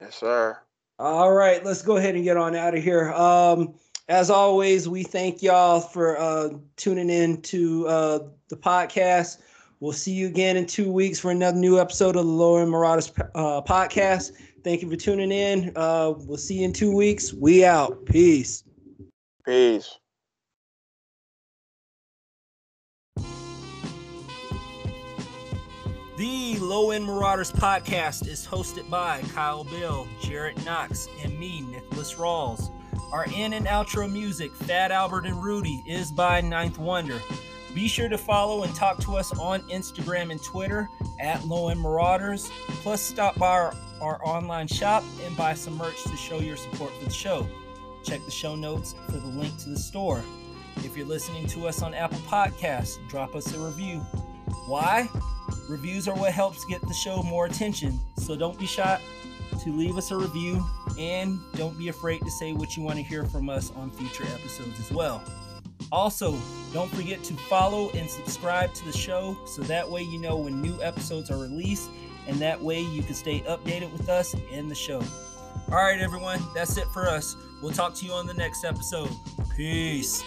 Yes, 0.00 0.16
sir. 0.16 0.58
All 0.98 1.32
right, 1.32 1.64
let's 1.64 1.82
go 1.82 1.96
ahead 1.96 2.14
and 2.14 2.24
get 2.24 2.36
on 2.36 2.54
out 2.54 2.76
of 2.76 2.82
here. 2.82 3.12
Um, 3.12 3.74
as 4.08 4.30
always, 4.30 4.88
we 4.88 5.02
thank 5.02 5.42
y'all 5.42 5.80
for 5.80 6.18
uh, 6.18 6.50
tuning 6.76 7.10
in 7.10 7.40
to 7.42 7.86
uh, 7.88 8.18
the 8.48 8.56
podcast. 8.56 9.38
We'll 9.80 9.92
see 9.92 10.12
you 10.12 10.26
again 10.28 10.56
in 10.56 10.66
two 10.66 10.92
weeks 10.92 11.18
for 11.18 11.30
another 11.30 11.58
new 11.58 11.80
episode 11.80 12.16
of 12.16 12.24
the 12.24 12.30
Low 12.30 12.58
End 12.58 12.70
Marauders 12.70 13.12
uh, 13.34 13.62
podcast. 13.62 14.32
Thank 14.62 14.82
you 14.82 14.88
for 14.88 14.96
tuning 14.96 15.32
in. 15.32 15.72
Uh, 15.74 16.14
we'll 16.18 16.36
see 16.36 16.58
you 16.58 16.66
in 16.66 16.72
two 16.72 16.94
weeks. 16.94 17.32
We 17.32 17.64
out. 17.64 18.04
Peace. 18.06 18.64
Peace. 19.44 19.98
Low 26.72 26.90
End 26.90 27.04
Marauders 27.04 27.52
podcast 27.52 28.26
is 28.26 28.46
hosted 28.46 28.88
by 28.88 29.20
Kyle 29.34 29.62
Bill, 29.62 30.08
Jared 30.22 30.64
Knox, 30.64 31.06
and 31.22 31.38
me, 31.38 31.60
Nicholas 31.60 32.14
Rawls. 32.14 32.70
Our 33.12 33.26
in 33.26 33.52
and 33.52 33.66
outro 33.66 34.10
music, 34.10 34.54
Fat 34.54 34.90
Albert 34.90 35.26
and 35.26 35.44
Rudy, 35.44 35.84
is 35.86 36.10
by 36.10 36.40
Ninth 36.40 36.78
Wonder. 36.78 37.20
Be 37.74 37.88
sure 37.88 38.08
to 38.08 38.16
follow 38.16 38.62
and 38.62 38.74
talk 38.74 38.98
to 39.00 39.18
us 39.18 39.38
on 39.38 39.60
Instagram 39.68 40.30
and 40.30 40.42
Twitter 40.42 40.88
at 41.20 41.44
Low 41.44 41.68
End 41.68 41.78
Marauders. 41.78 42.50
Plus, 42.80 43.02
stop 43.02 43.38
by 43.38 43.48
our 43.50 43.74
our 44.00 44.26
online 44.26 44.66
shop 44.66 45.04
and 45.26 45.36
buy 45.36 45.52
some 45.52 45.76
merch 45.76 46.02
to 46.04 46.16
show 46.16 46.38
your 46.38 46.56
support 46.56 46.90
for 46.94 47.04
the 47.04 47.10
show. 47.10 47.46
Check 48.02 48.24
the 48.24 48.30
show 48.30 48.56
notes 48.56 48.94
for 49.10 49.18
the 49.18 49.28
link 49.28 49.54
to 49.58 49.68
the 49.68 49.78
store. 49.78 50.24
If 50.76 50.96
you're 50.96 51.04
listening 51.04 51.46
to 51.48 51.68
us 51.68 51.82
on 51.82 51.92
Apple 51.92 52.20
Podcasts, 52.20 52.96
drop 53.10 53.34
us 53.34 53.54
a 53.54 53.58
review. 53.58 53.98
Why? 54.64 55.10
Reviews 55.68 56.08
are 56.08 56.14
what 56.14 56.32
helps 56.32 56.64
get 56.64 56.80
the 56.82 56.94
show 56.94 57.22
more 57.22 57.46
attention, 57.46 57.98
so 58.16 58.36
don't 58.36 58.58
be 58.58 58.66
shy 58.66 59.00
to 59.60 59.72
leave 59.72 59.96
us 59.96 60.10
a 60.10 60.16
review 60.16 60.64
and 60.98 61.38
don't 61.54 61.76
be 61.78 61.88
afraid 61.88 62.20
to 62.22 62.30
say 62.30 62.52
what 62.52 62.76
you 62.76 62.82
want 62.82 62.96
to 62.96 63.02
hear 63.02 63.24
from 63.24 63.48
us 63.48 63.70
on 63.76 63.90
future 63.90 64.24
episodes 64.24 64.78
as 64.80 64.90
well. 64.90 65.22
Also, 65.90 66.34
don't 66.72 66.90
forget 66.90 67.22
to 67.24 67.34
follow 67.34 67.90
and 67.90 68.08
subscribe 68.08 68.72
to 68.74 68.84
the 68.84 68.92
show 68.92 69.36
so 69.46 69.62
that 69.62 69.88
way 69.88 70.02
you 70.02 70.18
know 70.18 70.36
when 70.36 70.60
new 70.62 70.80
episodes 70.82 71.30
are 71.30 71.38
released 71.38 71.90
and 72.26 72.36
that 72.36 72.60
way 72.60 72.80
you 72.80 73.02
can 73.02 73.14
stay 73.14 73.40
updated 73.40 73.92
with 73.92 74.08
us 74.08 74.34
and 74.52 74.70
the 74.70 74.74
show. 74.74 75.02
All 75.68 75.78
right, 75.78 76.00
everyone, 76.00 76.40
that's 76.54 76.76
it 76.76 76.86
for 76.88 77.08
us. 77.08 77.36
We'll 77.62 77.72
talk 77.72 77.94
to 77.96 78.06
you 78.06 78.12
on 78.12 78.26
the 78.26 78.34
next 78.34 78.64
episode. 78.64 79.10
Peace. 79.56 80.24